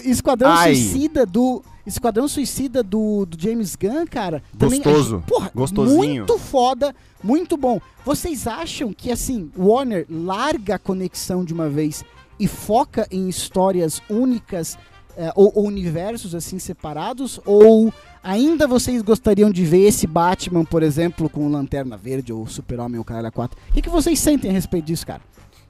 Esquadrão 0.06 0.52
Ai. 0.52 0.76
Suicida 0.76 1.26
do. 1.26 1.64
Esquadrão 1.86 2.30
Suicida 2.30 2.82
do, 2.82 3.26
do 3.26 3.38
James 3.42 3.76
Gunn, 3.76 4.06
cara. 4.10 4.42
também 4.58 4.80
é 4.80 4.84
Gostoso. 4.84 5.18
ge- 5.18 5.24
porra, 5.28 5.52
Gostosinho. 5.54 5.98
Muito 6.26 6.38
foda, 6.38 6.96
muito 7.22 7.58
bom. 7.58 7.82
Vocês 8.06 8.48
acham 8.48 8.94
que, 8.94 9.12
assim, 9.12 9.52
Warner 9.58 10.06
larga 10.10 10.76
a 10.76 10.80
conexão 10.80 11.44
de 11.44 11.54
uma 11.54 11.68
vez 11.70 12.06
e 12.40 12.48
foca 12.48 13.06
em 13.12 13.28
histórias 13.28 14.02
únicas 14.10 14.78
eh, 15.18 15.30
ou, 15.36 15.52
ou 15.56 15.66
universos, 15.68 16.34
assim, 16.34 16.58
separados? 16.58 17.38
Ou 17.46 17.94
ainda 18.24 18.66
vocês 18.66 19.02
gostariam 19.02 19.52
de 19.52 19.66
ver 19.66 19.86
esse 19.86 20.08
Batman, 20.08 20.64
por 20.64 20.84
exemplo, 20.84 21.28
com 21.30 21.50
Lanterna 21.50 21.98
Verde 21.98 22.32
ou 22.32 22.48
Super-Homem 22.48 22.98
ou 22.98 23.04
Caralho 23.04 23.30
4? 23.30 23.60
O 23.70 23.74
que, 23.74 23.82
que 23.82 23.90
vocês 23.90 24.18
sentem 24.22 24.50
a 24.50 24.54
respeito 24.54 24.86
disso, 24.86 25.06
cara? 25.06 25.22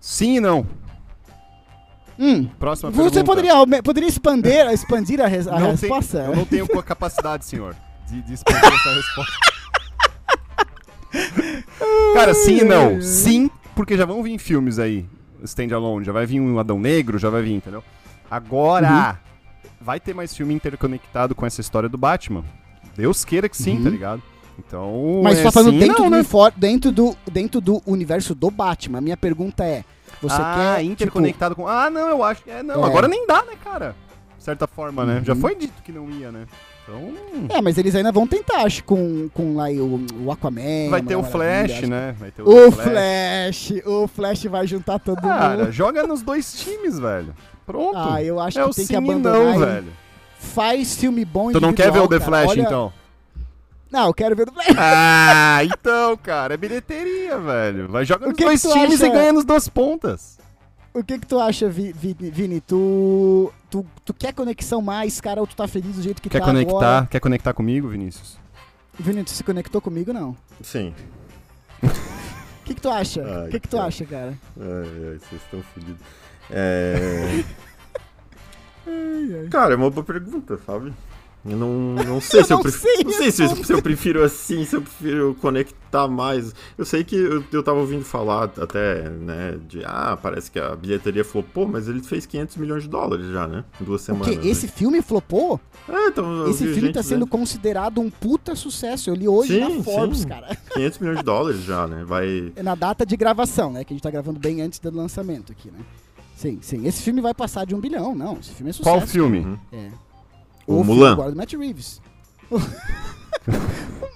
Sim 0.05 0.35
e 0.35 0.39
não. 0.41 0.67
Hum. 2.19 2.45
Próxima 2.59 2.91
Você 2.91 2.97
pergunta. 3.03 3.23
poderia, 3.23 3.53
aume- 3.53 3.81
poderia 3.81 4.09
expandir, 4.09 4.69
expandir 4.71 5.21
a, 5.21 5.27
res- 5.27 5.47
a 5.47 5.51
Não 5.57 5.77
tem- 5.77 5.89
resposta? 5.89 6.17
eu 6.19 6.35
não 6.35 6.43
tenho 6.45 6.65
a 6.77 6.83
capacidade, 6.83 7.45
senhor, 7.45 7.73
de, 8.09 8.21
de 8.21 8.33
expandir 8.33 8.65
essa 8.65 8.93
resposta. 8.95 9.33
Cara, 12.13 12.33
sim 12.33 12.57
e 12.59 12.63
não. 12.65 13.01
Sim, 13.01 13.49
porque 13.75 13.95
já 13.95 14.05
vão 14.05 14.21
vir 14.21 14.37
filmes 14.39 14.77
aí, 14.77 15.05
standalone, 15.45 16.03
já 16.05 16.11
vai 16.11 16.25
vir 16.25 16.41
um 16.41 16.59
Adão 16.59 16.77
Negro, 16.79 17.17
já 17.17 17.29
vai 17.29 17.41
vir, 17.41 17.53
entendeu? 17.53 17.81
Agora, 18.29 19.17
vai 19.79 20.01
ter 20.01 20.13
mais 20.13 20.35
filme 20.35 20.53
interconectado 20.53 21.33
com 21.33 21.45
essa 21.45 21.61
história 21.61 21.87
do 21.87 21.97
Batman. 21.97 22.43
Deus 22.95 23.23
queira 23.23 23.47
que 23.47 23.55
sim, 23.57 23.77
Uhum. 23.77 23.83
tá 23.85 23.89
ligado? 23.89 24.21
Então, 24.59 25.21
Mas 25.23 25.35
é 25.35 25.37
você 25.37 25.43
tá 25.43 25.51
falando 25.51 25.71
sim 25.71 25.77
e 25.77 25.79
dentro, 25.79 26.03
não, 26.03 26.09
do, 26.21 26.43
né? 26.43 26.51
dentro, 26.57 26.91
do, 26.91 27.17
dentro 27.31 27.59
do 27.61 27.81
universo 27.87 28.35
do 28.35 28.51
Batman. 28.51 29.01
Minha 29.01 29.17
pergunta 29.17 29.63
é: 29.63 29.83
você 30.21 30.35
ah, 30.41 30.55
quer. 30.75 30.79
tipo, 30.81 30.91
interconectado 30.91 31.55
com. 31.55 31.67
Ah, 31.67 31.89
não, 31.89 32.07
eu 32.09 32.23
acho 32.23 32.43
que. 32.43 32.51
É, 32.51 32.61
não, 32.63 32.83
É. 32.83 32.87
agora 32.87 33.07
nem 33.07 33.25
dá, 33.27 33.43
né, 33.43 33.53
cara? 33.63 33.95
De 34.37 34.43
certa 34.43 34.67
forma, 34.67 35.05
né? 35.05 35.21
Já 35.25 35.33
Uhum. 35.33 35.39
foi 35.41 35.55
dito 35.55 35.81
que 35.83 35.91
não 35.91 36.09
ia, 36.09 36.31
né? 36.31 36.45
Então. 36.85 37.13
é, 37.49 37.61
mas 37.61 37.77
eles 37.77 37.95
ainda 37.95 38.11
vão 38.11 38.27
tentar, 38.27 38.63
acho, 38.63 38.83
com, 38.83 39.29
com 39.33 39.55
lá 39.55 39.69
o, 39.69 40.05
o 40.25 40.31
Aquaman. 40.33 40.89
Vai 40.89 41.01
ter 41.01 41.15
o 41.15 41.23
Flash, 41.23 41.83
né? 41.83 42.13
Vai 42.19 42.29
ter 42.29 42.41
acho. 42.41 42.51
O 42.51 42.71
Flash, 42.73 43.73
o 43.85 44.07
Flash 44.09 44.43
vai 44.45 44.67
juntar 44.67 44.99
todo 44.99 45.21
Cara, 45.21 45.57
mundo. 45.63 45.71
joga 45.71 46.05
nos 46.05 46.21
dois 46.21 46.53
times, 46.53 46.99
velho. 46.99 47.33
Pronto. 47.65 47.97
Ah, 47.97 48.21
eu 48.21 48.37
acho 48.37 48.59
é 48.59 48.63
que 48.63 48.69
o 48.69 48.73
tem 48.73 48.85
que 48.85 48.95
abandonar. 48.97 49.39
não, 49.39 49.59
velho. 49.59 49.87
Faz 50.37 50.97
filme 50.97 51.23
bom 51.23 51.53
Tu 51.53 51.61
não 51.61 51.71
quer 51.71 51.89
ver 51.89 51.99
o 51.99 52.07
The. 52.09 52.19
Flash, 52.19 52.49
Olha- 52.49 52.61
então? 52.63 52.93
Não, 53.93 54.07
eu 54.07 54.13
quero 54.13 54.35
ver 54.35 54.43
o 54.43 54.45
The 54.51 54.51
Flash. 54.63 54.75
Ah, 54.79 55.59
então, 55.63 56.17
cara, 56.17 56.55
é 56.55 56.57
bilheteria, 56.57 57.37
velho. 57.37 57.87
Vai 57.87 58.03
jogar 58.03 58.25
nos 58.25 58.35
que 58.35 58.39
que 58.43 58.45
dois 58.45 58.59
tu 58.61 58.71
times 58.73 58.95
acha? 59.01 59.05
e 59.05 59.09
ganha 59.11 59.31
nos 59.31 59.45
duas 59.45 59.69
pontas. 59.69 60.39
O 60.91 61.03
que 61.03 61.19
que 61.19 61.27
tu 61.27 61.39
acha, 61.39 61.69
Vi- 61.69 61.93
Vi- 61.93 62.15
Vini? 62.19 62.59
Tu, 62.59 63.53
tu, 63.69 63.85
tu 64.03 64.13
quer 64.13 64.33
conexão 64.33 64.81
mais, 64.81 65.21
cara, 65.21 65.39
ou 65.39 65.45
tu 65.45 65.55
tá 65.55 65.67
feliz 65.67 65.95
do 65.95 66.01
jeito 66.01 66.21
que 66.21 66.27
Quer 66.29 66.39
tá 66.39 66.45
conectar? 66.45 66.75
agora? 66.75 67.07
Quer 67.09 67.19
conectar 67.19 67.53
comigo, 67.53 67.87
Vinícius? 67.87 68.37
Vini, 68.97 69.23
tu 69.23 69.29
se 69.29 69.43
conectou 69.43 69.79
comigo, 69.79 70.11
não? 70.11 70.35
Sim. 70.61 70.93
O 71.83 72.65
que 72.65 72.73
que 72.75 72.81
tu 72.81 72.89
acha? 72.89 73.21
Ai, 73.23 73.47
O 73.47 73.51
que 73.51 73.59
que 73.59 73.67
tu 73.67 73.77
acha, 73.79 74.05
cara? 74.05 74.33
Ai, 74.59 74.87
ai, 75.11 75.19
vocês 75.19 75.41
estão 75.43 75.61
fodidos. 75.73 76.01
É... 76.49 77.43
Cara, 79.49 79.73
é 79.73 79.77
uma 79.77 79.89
boa 79.89 80.03
pergunta, 80.03 80.59
sabe? 80.65 80.93
Eu 81.45 81.57
não, 81.57 81.95
não 82.05 82.21
sei 82.21 82.39
Eu 82.41 82.45
se 82.45 82.53
eu 82.53 82.57
não 82.57 82.63
prefiro. 82.63 82.93
sei 82.93 83.03
Não 83.03 83.11
sei 83.11 83.31
se 83.31 83.43
eu, 83.43 83.55
se 83.63 83.73
eu 83.73 83.81
prefiro 83.81 84.23
assim, 84.23 84.65
se 84.65 84.75
eu 84.75 84.81
prefiro 84.81 85.35
conectar 85.41 86.07
mais. 86.07 86.53
Eu 86.77 86.85
sei 86.85 87.03
que 87.03 87.15
eu, 87.15 87.43
eu 87.51 87.61
tava 87.61 87.79
ouvindo 87.79 88.03
falar 88.05 88.45
até, 88.45 89.09
né, 89.09 89.59
de 89.67 89.83
ah, 89.85 90.17
parece 90.21 90.49
que 90.49 90.59
a 90.59 90.75
bilheteria 90.75 91.23
flopou, 91.25 91.67
mas 91.67 91.87
ele 91.87 92.01
fez 92.01 92.25
500 92.25 92.55
milhões 92.57 92.83
de 92.83 92.89
dólares 92.89 93.27
já, 93.27 93.47
né? 93.47 93.63
Em 93.81 93.83
duas 93.83 94.01
semanas. 94.01 94.27
quê? 94.29 94.35
né? 94.37 94.47
Esse 94.47 94.67
filme 94.67 95.01
flopou? 95.01 95.59
É, 95.87 96.07
então, 96.07 96.25
eu 96.43 96.49
Esse 96.51 96.65
filme 96.73 96.91
tá 96.93 97.03
sendo 97.03 97.27
considerado 97.27 97.99
um 97.99 98.09
puta 98.09 98.55
sucesso. 98.55 99.09
Eu 99.09 99.15
li 99.15 99.27
hoje 99.27 99.53
Sim, 99.53 99.77
na 99.77 99.83
Forbes, 99.83 100.19
sim. 100.19 100.27
cara. 100.27 100.55
500 100.73 100.99
milhões 100.99 101.17
de 101.19 101.23
dólares 101.25 101.61
já, 101.63 101.85
né? 101.87 102.03
Vai. 102.05 102.53
É 102.55 102.63
na 102.63 102.75
data 102.75 103.05
de 103.05 103.17
gravação, 103.17 103.71
né? 103.71 103.83
Que 103.83 103.93
a 103.93 103.95
gente 103.95 104.03
tá 104.03 104.09
gravando 104.09 104.39
bem 104.39 104.61
antes 104.61 104.79
do 104.79 104.89
lançamento 104.95 105.51
aqui, 105.51 105.69
né? 105.69 105.79
Sim, 106.37 106.59
sim. 106.61 106.87
Esse 106.87 107.01
filme 107.03 107.21
vai 107.21 107.33
passar 107.33 107.65
de 107.65 107.75
um 107.75 107.79
bilhão, 107.79 108.15
não. 108.15 108.37
Esse 108.39 108.51
filme 108.53 108.69
é 108.69 108.73
sucesso. 108.73 108.97
Qual 108.97 109.05
filme? 109.07 109.39
Uhum. 109.39 109.57
É. 109.71 109.89
O 110.67 110.75
filme 110.83 110.93
Mulan. 110.93 111.11
agora 111.13 111.31
do 111.31 111.37
Matt 111.37 111.53
Reeves. 111.53 112.01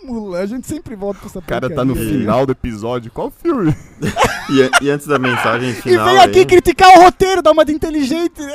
o 0.03 0.13
Mulan, 0.13 0.39
a 0.39 0.45
gente 0.45 0.67
sempre 0.67 0.95
volta 0.95 1.19
pra 1.19 1.27
essa 1.29 1.39
O 1.39 1.41
cara 1.41 1.69
tá 1.69 1.83
no 1.83 1.95
final 1.95 2.45
do 2.45 2.51
episódio. 2.51 3.11
Qual 3.11 3.31
filme? 3.31 3.75
E, 4.49 4.85
e 4.85 4.89
antes 4.89 5.05
da 5.05 5.19
mensagem 5.19 5.71
E 5.71 5.73
final. 5.73 6.05
vem 6.05 6.19
aqui 6.19 6.39
aí- 6.39 6.45
criticar 6.45 6.87
o 6.97 7.01
roteiro, 7.01 7.41
dar 7.41 7.51
uma 7.51 7.65
de 7.65 7.73
inteligente, 7.73 8.39
né? 8.41 8.53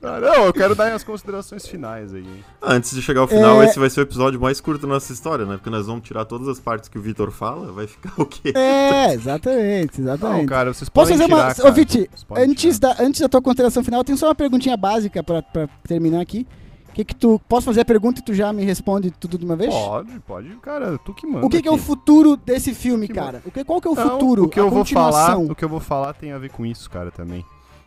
Não, 0.00 0.46
eu 0.46 0.52
quero 0.54 0.74
dar 0.74 0.90
as 0.94 1.04
considerações 1.04 1.66
finais 1.66 2.14
aí. 2.14 2.24
Antes 2.62 2.92
de 2.92 3.02
chegar 3.02 3.20
ao 3.20 3.28
final, 3.28 3.62
É. 3.62 3.66
esse 3.66 3.78
vai 3.78 3.90
ser 3.90 4.00
o 4.00 4.04
episódio 4.04 4.40
mais 4.40 4.58
curto 4.58 4.80
da 4.86 4.88
nossa 4.94 5.12
história, 5.12 5.44
né? 5.44 5.56
Porque 5.58 5.68
nós 5.68 5.86
vamos 5.86 6.02
tirar 6.02 6.24
todas 6.24 6.48
as 6.48 6.58
partes 6.58 6.88
que 6.88 6.98
o 6.98 7.02
Vitor 7.02 7.30
fala, 7.30 7.70
vai 7.72 7.86
ficar 7.86 8.10
o 8.16 8.24
quê? 8.24 8.54
É, 8.56 9.12
exatamente, 9.12 10.00
exatamente. 10.00 10.38
Não, 10.40 10.46
cara, 10.46 10.72
vocês 10.72 10.88
Posso 10.88 11.12
podem 11.12 11.18
fazer 11.28 11.30
uma. 11.30 11.42
tirar, 11.42 11.54
cara. 11.56 11.68
Ô, 11.68 11.72
Viti, 11.72 12.10
antes 12.38 12.78
tirar. 12.78 12.94
da, 12.94 13.02
antes 13.04 13.20
da 13.20 13.28
tua 13.28 13.42
consideração 13.42 13.84
final, 13.84 14.02
tem 14.02 14.16
só 14.16 14.28
uma 14.28 14.34
perguntinha 14.34 14.78
básica 14.78 15.22
pra, 15.22 15.42
pra 15.42 15.68
terminar 15.86 16.22
aqui. 16.22 16.46
Que 16.94 17.04
que 17.04 17.14
tu, 17.14 17.40
posso 17.48 17.66
fazer 17.66 17.80
a 17.82 17.84
pergunta 17.84 18.20
e 18.20 18.24
tu 18.24 18.34
já 18.34 18.52
me 18.52 18.64
responde 18.64 19.10
tudo 19.12 19.38
de 19.38 19.44
uma 19.44 19.54
vez? 19.56 19.72
Pode, 19.72 20.20
pode, 20.20 20.48
cara, 20.56 20.98
tu 20.98 21.14
que 21.14 21.26
manda. 21.26 21.46
O 21.46 21.48
que, 21.50 21.62
que 21.62 21.68
é 21.68 21.70
o 21.72 21.78
futuro 21.78 22.36
desse 22.36 22.74
filme, 22.74 23.06
Que 23.06 23.14
cara? 23.14 23.40
O 23.44 23.50
que, 23.50 23.62
qual 23.64 23.80
que 23.80 23.86
é 23.88 23.90
o 23.90 23.96
futuro? 23.96 24.44
O 24.44 24.48
que 24.48 24.58
a 24.58 24.62
eu 24.62 24.70
vou 24.70 24.84
falar, 24.84 25.38
o 25.38 25.54
que 25.54 25.64
eu 25.64 25.68
vou 25.68 25.80
falar 25.80 26.12
tem 26.14 26.32
a 26.32 26.38
ver 26.38 26.50
com 26.50 26.66
isso, 26.66 26.90
cara, 26.90 27.10
também. 27.10 27.44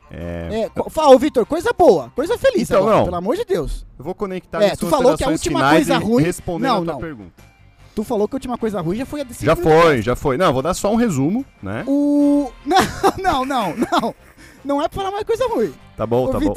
É, 0.09 0.69
É, 0.75 0.89
fala, 0.89 1.17
Vitor, 1.17 1.45
coisa 1.45 1.71
boa, 1.77 2.11
coisa 2.15 2.37
feliz 2.37 2.69
Então, 2.69 2.81
agora, 2.83 2.97
não. 2.97 3.03
pelo 3.05 3.15
amor 3.15 3.35
de 3.35 3.45
Deus. 3.45 3.85
eu 3.97 4.05
vou 4.05 4.13
conectar 4.13 4.61
É, 4.61 4.75
tu 4.75 4.87
falou 4.87 5.17
que 5.17 5.23
a 5.23 5.29
última 5.29 5.69
coisa 5.71 5.97
ruim- 5.97 6.23
respondendo 6.23 6.67
Não, 6.67 6.77
a 6.81 6.83
tua 6.83 6.93
não. 6.93 6.99
pergunta. 6.99 7.43
Tu 7.95 8.03
falou 8.03 8.27
que 8.27 8.35
a 8.35 8.37
última 8.37 8.57
coisa 8.57 8.79
ruim 8.81 8.97
já 8.97 9.05
foi 9.05 9.21
a 9.21 9.23
desse 9.23 9.45
Já 9.45 9.55
foi, 9.55 10.01
já 10.01 10.15
foi. 10.15 10.37
Não, 10.37 10.51
vou 10.53 10.61
dar 10.61 10.73
só 10.73 10.91
um 10.91 10.95
resumo, 10.95 11.45
né? 11.61 11.83
O... 11.87 12.51
Não, 12.65 12.77
não, 13.21 13.45
não, 13.45 13.75
não. 13.75 14.15
Não 14.63 14.81
é 14.81 14.87
pra 14.87 14.95
falar 15.01 15.11
mais 15.11 15.23
coisa 15.25 15.47
ruim. 15.47 15.73
Tá 15.97 16.05
bom, 16.05 16.25
Ô, 16.25 16.29
tá 16.29 16.39
bom. 16.39 16.53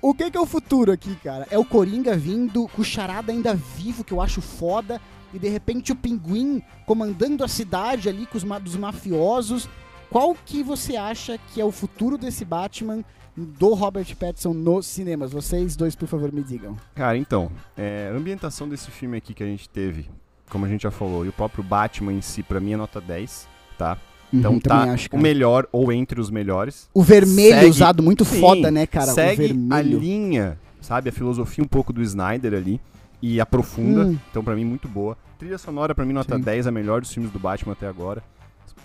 O 0.00 0.14
que, 0.14 0.30
que 0.30 0.36
é 0.36 0.40
o 0.40 0.46
futuro 0.46 0.92
aqui, 0.92 1.14
cara? 1.16 1.46
É 1.50 1.58
o 1.58 1.64
Coringa 1.64 2.16
vindo 2.16 2.68
com 2.68 2.82
o 2.82 2.84
Charada 2.84 3.32
ainda 3.32 3.54
vivo, 3.54 4.04
que 4.04 4.12
eu 4.12 4.20
acho 4.20 4.40
foda, 4.40 5.00
e 5.34 5.38
de 5.38 5.48
repente 5.48 5.90
o 5.92 5.96
Pinguim 5.96 6.62
comandando 6.86 7.42
a 7.42 7.48
cidade 7.48 8.08
ali 8.08 8.24
com 8.26 8.38
os 8.38 8.44
ma- 8.44 8.58
dos 8.60 8.76
mafiosos. 8.76 9.68
Qual 10.08 10.34
que 10.46 10.62
você 10.62 10.96
acha 10.96 11.36
que 11.52 11.60
é 11.60 11.64
o 11.64 11.72
futuro 11.72 12.16
desse 12.16 12.44
Batman 12.44 13.04
do 13.36 13.74
Robert 13.74 14.16
Pattinson 14.16 14.54
nos 14.54 14.86
cinemas? 14.86 15.32
Vocês 15.32 15.74
dois, 15.76 15.94
por 15.96 16.06
favor, 16.08 16.32
me 16.32 16.42
digam. 16.42 16.76
Cara, 16.94 17.16
então, 17.18 17.50
é, 17.76 18.10
a 18.12 18.16
ambientação 18.16 18.68
desse 18.68 18.90
filme 18.90 19.18
aqui 19.18 19.34
que 19.34 19.42
a 19.42 19.46
gente 19.46 19.68
teve, 19.68 20.08
como 20.48 20.64
a 20.64 20.68
gente 20.68 20.82
já 20.84 20.90
falou, 20.92 21.26
e 21.26 21.28
o 21.28 21.32
próprio 21.32 21.62
Batman 21.64 22.12
em 22.12 22.22
si, 22.22 22.42
pra 22.42 22.60
mim 22.60 22.72
é 22.72 22.76
nota 22.76 23.00
10, 23.00 23.46
tá? 23.76 23.98
Então 24.32 24.52
Uhum, 24.54 24.60
tá 24.60 24.82
acho, 24.92 25.08
o 25.12 25.18
melhor 25.18 25.66
ou 25.72 25.90
entre 25.92 26.20
os 26.20 26.30
melhores. 26.30 26.88
O 26.92 27.02
vermelho 27.02 27.54
Segue- 27.56 27.70
usado 27.70 28.02
muito 28.02 28.24
Sim, 28.24 28.40
foda, 28.40 28.70
né, 28.70 28.86
cara? 28.86 29.12
Segue 29.12 29.56
a 29.70 29.80
linha, 29.80 30.58
sabe? 30.80 31.08
A 31.08 31.12
filosofia 31.12 31.64
um 31.64 31.68
pouco 31.68 31.92
do 31.92 32.02
Snyder 32.02 32.52
ali. 32.54 32.80
E 33.20 33.40
aprofunda. 33.40 34.04
Hum. 34.06 34.18
Então, 34.30 34.44
pra 34.44 34.54
mim, 34.54 34.64
muito 34.64 34.86
boa. 34.86 35.16
Trilha 35.38 35.58
sonora, 35.58 35.92
pra 35.94 36.04
mim, 36.04 36.12
nota 36.12 36.36
Sim. 36.36 36.42
10, 36.42 36.66
a 36.68 36.70
melhor 36.70 37.00
dos 37.00 37.12
filmes 37.12 37.32
do 37.32 37.38
Batman 37.38 37.72
até 37.72 37.88
agora. 37.88 38.22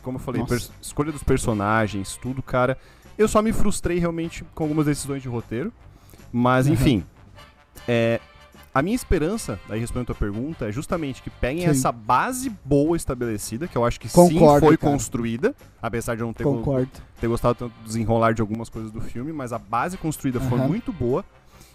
Como 0.02 0.18
eu 0.18 0.20
falei, 0.22 0.44
escolha 0.82 1.12
dos 1.12 1.24
personagens, 1.24 2.18
tudo, 2.22 2.42
cara. 2.42 2.78
Eu 3.18 3.28
só 3.28 3.42
me 3.42 3.54
frustrei 3.54 4.00
realmente 4.00 4.44
com 4.56 4.64
algumas 4.64 4.86
decisões 4.88 5.22
de 5.22 5.28
roteiro. 5.30 5.72
Mas, 6.32 6.66
Uhum. 6.68 6.74
enfim. 6.74 7.04
É, 7.88 8.20
a 8.74 8.82
minha 8.82 8.96
esperança, 8.96 9.60
aí 9.70 9.80
respondendo 9.80 10.04
a 10.04 10.14
tua 10.14 10.16
pergunta, 10.16 10.68
é 10.68 10.72
justamente 10.72 11.22
que 11.22 11.30
peguem 11.30 11.64
Sim. 11.66 11.70
essa 11.70 11.92
base 11.92 12.50
boa 12.66 12.98
estabelecida, 12.98 13.68
que 13.68 13.78
eu 13.78 13.86
acho 13.86 14.00
que 14.00 14.08
sim 14.10 14.16
Concordo, 14.16 14.66
foi 14.66 14.78
cara. 14.78 14.92
construída, 14.92 15.56
apesar 15.82 16.16
de 16.16 16.22
eu 16.22 16.26
não 16.28 16.34
ter, 16.34 16.44
go- 16.44 16.88
ter 17.22 17.28
gostado 17.28 17.56
tanto 17.56 17.74
do 17.82 17.86
desenrolar 17.86 18.34
de 18.34 18.42
algumas 18.42 18.70
coisas 18.70 18.92
do 18.92 19.00
filme, 19.02 19.32
mas 19.32 19.54
a 19.54 19.60
base 19.60 19.98
construída 19.98 20.40
foi 20.40 20.58
Aham. 20.58 20.68
muito 20.68 20.92
boa. 20.92 21.24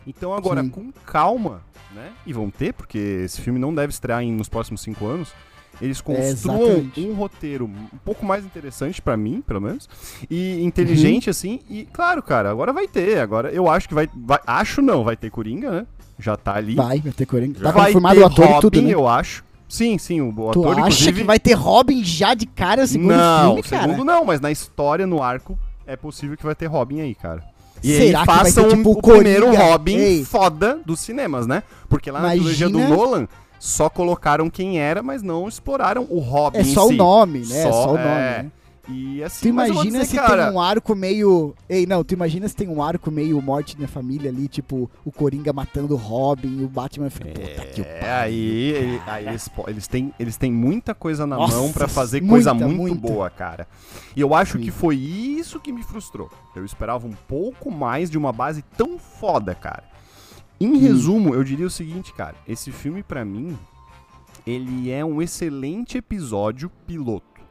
Então 0.07 0.33
agora, 0.33 0.62
Sim. 0.62 0.70
com 0.70 0.91
calma, 1.07 1.61
né? 1.95 2.11
E 2.27 2.33
vão 2.33 2.51
ter, 2.51 2.73
porque 2.73 2.99
esse 3.25 3.41
filme 3.43 3.59
não 3.59 3.75
deve 3.75 3.93
estrear 3.93 4.23
em- 4.23 4.33
nos 4.33 4.49
próximos 4.49 4.81
cinco 4.81 5.07
anos. 5.07 5.33
Eles 5.81 6.01
construam 6.01 6.61
exatamente. 6.62 7.01
um 7.07 7.15
roteiro 7.15 7.66
um 7.66 7.99
pouco 8.05 8.27
mais 8.27 8.45
interessante 8.45 9.01
pra 9.01 9.16
mim, 9.16 9.41
pelo 9.47 9.61
menos, 9.61 9.89
e 10.29 10.61
inteligente 10.65 11.27
Uhum. 11.27 11.31
assim. 11.31 11.61
E 11.70 11.85
claro, 11.93 12.20
cara, 12.23 12.51
agora 12.51 12.73
vai 12.73 12.89
ter. 12.89 13.20
Agora 13.20 13.53
eu 13.53 13.69
acho 13.70 13.87
que 13.87 13.95
vai, 13.95 14.09
vai- 14.16 14.41
acho 14.45 14.83
não, 14.83 15.05
vai 15.05 15.16
ter 15.16 15.31
Coringa, 15.31 15.70
né? 15.70 15.87
Já 16.19 16.36
tá 16.36 16.55
ali. 16.57 16.74
Vai, 16.74 17.01
vai 17.01 17.12
ter 17.12 17.27
Coringa. 17.27 17.61
Tá 17.61 17.70
vai 17.70 17.86
confirmado 17.86 18.20
o 18.20 18.27
ator 18.27 18.45
Robin, 18.47 18.59
e 18.59 18.61
tudo, 18.61 18.82
né? 18.82 18.95
eu 18.95 19.07
acho. 19.09 19.45
Sim, 19.69 19.99
sim, 19.99 20.20
o, 20.20 20.31
o 20.31 20.32
Tu 20.32 20.49
ator 20.51 20.66
acha 20.73 20.81
inclusive 20.81 21.20
que 21.20 21.27
vai 21.27 21.39
ter 21.39 21.53
Robin 21.53 22.03
já 22.03 22.35
de 22.35 22.47
cara 22.47 22.86
segundo 22.86 23.15
não, 23.15 23.47
filme, 23.57 23.62
cara? 23.62 23.82
segundo 23.82 24.05
não, 24.05 24.24
mas 24.24 24.40
na 24.40 24.51
história, 24.51 25.07
no 25.07 25.23
arco, 25.23 25.59
é 25.86 25.95
possível 25.95 26.36
que 26.36 26.45
vai 26.45 26.55
ter 26.55 26.66
Robin 26.66 27.01
aí, 27.01 27.15
cara. 27.15 27.45
E 27.85 27.89
Será 27.97 28.20
aí 28.20 28.27
vai 28.27 28.36
ter, 28.45 28.45
façam 28.45 28.69
tipo, 28.70 28.90
o 28.93 29.03
primeiro 29.03 29.55
Robin 29.55 29.97
Ei. 29.97 30.24
foda 30.24 30.81
dos 30.85 30.99
cinemas, 31.01 31.47
né? 31.47 31.62
Porque 31.89 32.11
lá 32.11 32.20
na 32.20 32.31
trilogia 32.31 32.69
do 32.69 32.78
Imagina- 32.78 32.97
Nolan, 32.97 33.28
só 33.61 33.89
colocaram 33.90 34.49
quem 34.51 34.81
era, 34.81 35.03
mas 35.03 35.23
não 35.23 35.47
exploraram 35.47 36.07
o 36.11 36.19
Robin 36.19 36.59
É 36.59 36.65
só 36.65 36.89
si. 36.89 36.95
o 36.95 36.97
nome, 36.97 37.40
né? 37.40 37.59
É 37.59 37.62
Só, 37.65 37.73
só 37.73 37.85
o 37.90 37.99
nome, 37.99 38.01
é. 38.01 38.43
né? 38.43 38.51
E 38.90 39.23
assim, 39.23 39.43
Tu 39.43 39.48
imagina 39.48 39.82
dizer, 39.85 40.05
se 40.06 40.16
cara, 40.16 40.47
tem 40.47 40.55
um 40.55 40.59
arco 40.60 40.94
meio. 40.94 41.55
Ei, 41.69 41.85
não, 41.85 42.02
tu 42.02 42.15
imagina 42.15 42.48
se 42.48 42.56
tem 42.56 42.69
um 42.69 42.82
arco 42.82 43.10
meio 43.10 43.40
morte 43.43 43.78
na 43.78 43.86
família 43.86 44.31
ali, 44.31 44.48
tipo, 44.48 44.90
o 45.05 45.12
Coringa 45.12 45.52
matando 45.52 45.93
o 45.93 45.97
Robin 45.98 46.60
e 46.60 46.65
o 46.65 46.69
Batman 46.69 47.10
fica, 47.10 47.28
puta 47.28 47.66
que 47.66 47.82
É, 47.82 48.10
aí, 48.10 48.98
aí 49.06 49.27
eles, 49.27 49.51
eles, 49.66 49.86
têm, 49.86 50.15
eles 50.19 50.39
têm 50.39 50.51
muita 50.51 50.94
coisa 50.94 51.27
na 51.27 51.36
Nossa, 51.36 51.55
mão 51.56 51.70
pra 51.70 51.86
fazer 51.86 52.23
coisa 52.23 52.55
muita, 52.55 52.66
muito 52.69 52.81
muita. 52.94 53.09
boa, 53.12 53.28
cara. 53.28 53.69
E 54.16 54.20
eu 54.23 54.35
acho 54.35 54.56
Sim. 54.56 54.65
que 54.65 54.70
foi 54.70 54.97
isso 54.97 55.60
que 55.60 55.70
me 55.70 55.82
frustrou. 55.82 56.31
Eu 56.56 56.65
esperava 56.65 57.06
um 57.06 57.12
pouco 57.28 57.70
mais 57.70 58.10
de 58.10 58.16
uma 58.16 58.32
base 58.32 58.62
tão 58.74 58.98
foda, 58.98 59.55
cara. 59.55 59.85
Em 60.59 60.69
Hum. 60.73 60.78
resumo, 60.78 61.35
eu 61.35 61.44
diria 61.44 61.66
o 61.66 61.70
seguinte, 61.70 62.15
cara. 62.15 62.36
Esse 62.48 62.73
filme, 62.73 63.02
pra 63.02 63.23
mim, 63.23 63.56
ele 64.47 64.90
é 64.90 65.05
um 65.05 65.20
excelente 65.20 65.98
episódio 65.98 66.70
piloto, 66.86 67.43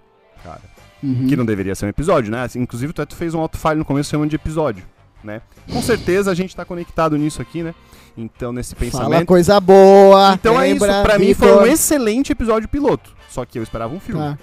cara. 0.44 0.62
Uhum. 1.04 1.28
Que 1.28 1.36
não 1.36 1.46
deveria 1.46 1.76
ser 1.76 1.86
um 1.86 1.90
episódio, 1.90 2.32
né? 2.32 2.44
Assim, 2.44 2.60
inclusive, 2.60 2.92
o 2.92 2.94
Teto 2.94 3.16
fez 3.16 3.34
um 3.34 3.40
auto-file 3.40 3.76
no 3.76 3.86
começo 3.86 4.10
chamando 4.10 4.30
de 4.30 4.36
episódio. 4.36 4.84
né? 5.24 5.42
Com 5.72 5.82
certeza 5.82 6.32
a 6.32 6.34
gente 6.36 6.56
tá 6.56 6.64
conectado 6.64 7.18
nisso 7.18 7.42
aqui, 7.42 7.62
né? 7.64 7.74
Então, 8.18 8.52
nesse 8.52 8.74
Fala 8.74 8.90
pensamento. 8.92 9.28
coisa 9.28 9.60
boa. 9.60 10.34
Então 10.34 10.60
é 10.60 10.72
isso, 10.72 10.86
pra 11.04 11.20
mim 11.20 11.34
foi 11.34 11.52
um 11.52 11.66
excelente 11.66 12.32
episódio 12.32 12.68
piloto. 12.68 13.12
Só 13.30 13.46
que 13.46 13.60
eu 13.60 13.64
esperava 13.64 13.94
um 13.94 14.00
filme. 14.00 14.22
Tá. 14.22 14.38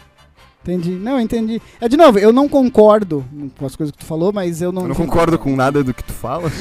Entendi. 0.62 0.92
Não, 0.92 1.20
entendi. 1.20 1.60
É, 1.80 1.88
de 1.88 1.96
novo, 1.96 2.18
eu 2.18 2.32
não 2.32 2.48
concordo 2.48 3.24
com 3.58 3.66
as 3.66 3.76
coisas 3.76 3.92
que 3.92 3.98
tu 3.98 4.06
falou, 4.06 4.32
mas 4.32 4.62
eu 4.62 4.72
não. 4.72 4.82
Eu 4.82 4.88
não 4.88 4.94
concordo 4.94 5.38
com 5.38 5.54
nada 5.56 5.82
do 5.82 5.92
que 5.92 6.02
tu 6.04 6.12
fala. 6.12 6.50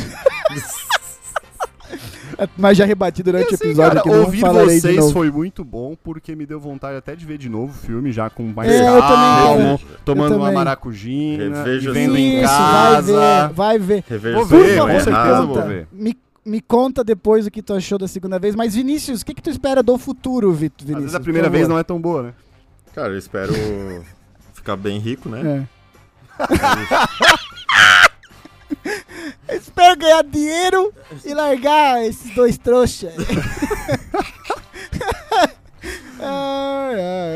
Mas 2.57 2.77
já 2.77 2.85
rebati 2.85 3.21
durante 3.23 3.51
o 3.51 3.55
Assim, 3.55 3.65
episódio 3.65 3.91
cara, 3.91 4.01
que 4.03 4.09
não 4.09 4.23
ouvir 4.25 4.39
falarei 4.39 4.75
de 4.75 4.81
vocês 4.81 4.95
novo. 4.97 5.11
foi 5.13 5.31
muito 5.31 5.63
bom, 5.63 5.95
porque 6.03 6.35
me 6.35 6.45
deu 6.45 6.59
vontade 6.59 6.97
até 6.97 7.15
de 7.15 7.25
ver 7.25 7.37
de 7.37 7.49
novo 7.49 7.71
o 7.71 7.75
filme, 7.85 8.11
já 8.11 8.29
com 8.29 8.43
mais 8.43 8.71
É, 8.71 8.87
eu 8.87 9.01
também, 9.01 9.79
tomando 10.05 10.35
uma 10.37 10.51
maracujina, 10.51 11.63
vendo 11.91 12.17
em 12.17 12.41
casa. 12.41 13.49
vai 13.53 13.79
ver, 13.79 14.03
vai 14.03 14.17
ver. 14.19 14.33
Vou 14.33 14.45
ver, 14.45 14.79
com 14.79 14.89
é 14.89 14.99
certeza 14.99 15.41
vou 15.45 15.61
ver. 15.63 15.87
Me, 15.91 16.17
me 16.45 16.59
conta 16.61 17.03
depois 17.03 17.45
o 17.47 17.51
que 17.51 17.61
tu 17.61 17.73
achou 17.73 17.97
da 17.97 18.07
segunda 18.07 18.37
vez. 18.39 18.55
Mas, 18.55 18.75
Vinícius, 18.75 19.21
o 19.21 19.25
que, 19.25 19.33
que 19.33 19.41
tu 19.41 19.49
espera 19.49 19.81
do 19.81 19.97
futuro, 19.97 20.51
Vit- 20.51 20.73
Vinícius? 20.83 20.97
Às 20.97 21.03
vezes 21.03 21.15
a 21.15 21.19
primeira 21.19 21.49
vez 21.49 21.67
não 21.67 21.77
é 21.79 21.83
tão 21.83 21.99
boa, 22.01 22.23
né? 22.23 22.33
Cara, 22.93 23.13
eu 23.13 23.17
espero 23.17 23.53
ficar 24.53 24.75
bem 24.75 24.99
rico, 24.99 25.29
né? 25.29 25.67
É. 25.69 25.83
Espero 29.63 29.97
ganhar 29.97 30.23
dinheiro 30.23 30.93
e 31.25 31.33
largar 31.33 32.03
esses 32.05 32.29
dois 32.35 32.57
trouxas. 32.57 33.13
Ai, 36.25 36.95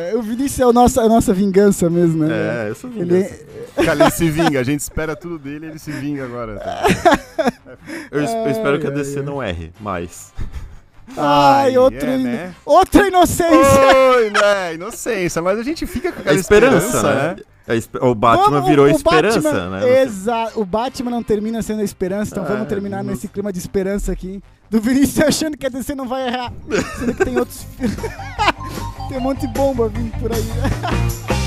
ai, 0.10 0.16
O 0.16 0.22
Vinícius 0.22 0.60
é 0.62 0.66
o 0.66 0.72
nosso, 0.72 1.02
a 1.02 1.10
nossa 1.10 1.34
vingança 1.34 1.90
mesmo, 1.90 2.24
né? 2.26 2.66
É, 2.66 2.70
eu 2.70 2.76
sou 2.76 2.90
Ele, 2.92 3.04
vingança. 3.24 3.46
Cara, 3.84 4.04
ele 4.04 4.12
se 4.12 4.30
vinga, 4.30 4.60
a 4.60 4.64
gente 4.64 4.80
espera 4.80 5.16
tudo 5.16 5.38
dele 5.38 5.66
ele 5.68 5.80
se 5.80 5.92
vinga 5.92 6.24
agora. 6.24 6.58
tá? 6.58 6.84
Eu, 8.12 8.24
es- 8.24 8.32
eu 8.34 8.48
espero 8.50 8.80
que 8.80 8.88
a 8.88 8.90
DC 8.90 9.22
não 9.22 9.42
erre 9.44 9.72
mais. 9.80 10.34
Ai, 11.16 11.68
Ai, 11.72 11.78
outro, 11.78 12.08
é, 12.08 12.18
né? 12.18 12.56
outra 12.66 13.08
inocência. 13.08 13.82
Oi, 14.16 14.30
né? 14.30 14.74
Inocência, 14.76 15.42
mas 15.42 15.60
a 15.60 15.64
gente 15.64 15.86
fica 15.86 16.12
com 16.12 16.20
É 16.20 16.22
aquela 16.22 16.40
esperança, 16.40 17.04
né? 17.14 17.36
É 17.68 18.06
o 18.06 18.16
Batman 18.16 18.50
Vamos- 18.50 18.70
virou 18.70 18.86
o 18.86 18.90
esperança, 18.90 19.42
Batman- 19.42 19.70
né? 19.82 20.02
Exato. 20.04 20.62
O 20.62 20.66
Batman 20.66 21.12
não 21.12 21.22
termina 21.22 21.62
sendo 21.62 21.82
a 21.82 21.84
esperança, 21.84 22.32
então 22.32 22.46
É, 22.46 22.48
vamos 22.48 22.68
terminar 22.68 23.04
não- 23.04 23.12
nesse 23.12 23.28
clima 23.28 23.52
de 23.52 23.60
esperança 23.60 24.12
aqui. 24.12 24.42
Do 24.70 24.80
Vinícius 24.82 25.20
achando 25.26 25.58
que 25.58 25.66
a 25.66 25.70
DC 25.70 25.94
não 25.96 26.08
vai 26.08 26.28
errar. 26.28 26.54
Sendo 27.00 27.14
que 27.14 27.26
tem 27.26 27.38
outros. 27.38 27.66
tem 29.10 29.18
um 29.18 29.22
monte 29.22 29.42
de 29.42 29.48
bomba 29.54 29.90
vindo 29.90 30.12
por 30.20 30.32
aí. 30.32 30.44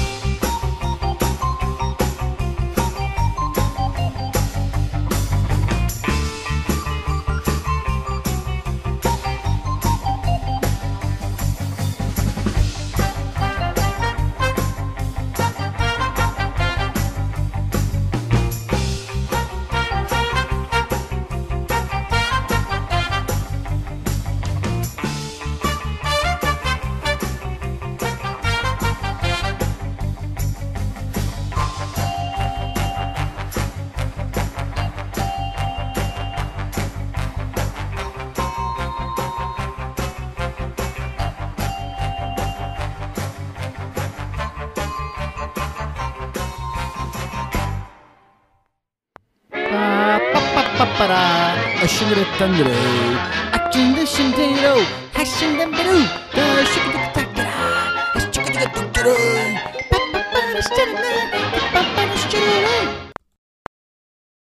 Andrei. 52.20 53.16
Acting 53.52 53.94
the 53.94 54.05
shindero, 54.05 54.84
hashing 55.12 55.56
them 55.56 55.70
blue, 55.70 56.05
the 56.34 56.64
shikibikitak. 56.70 57.30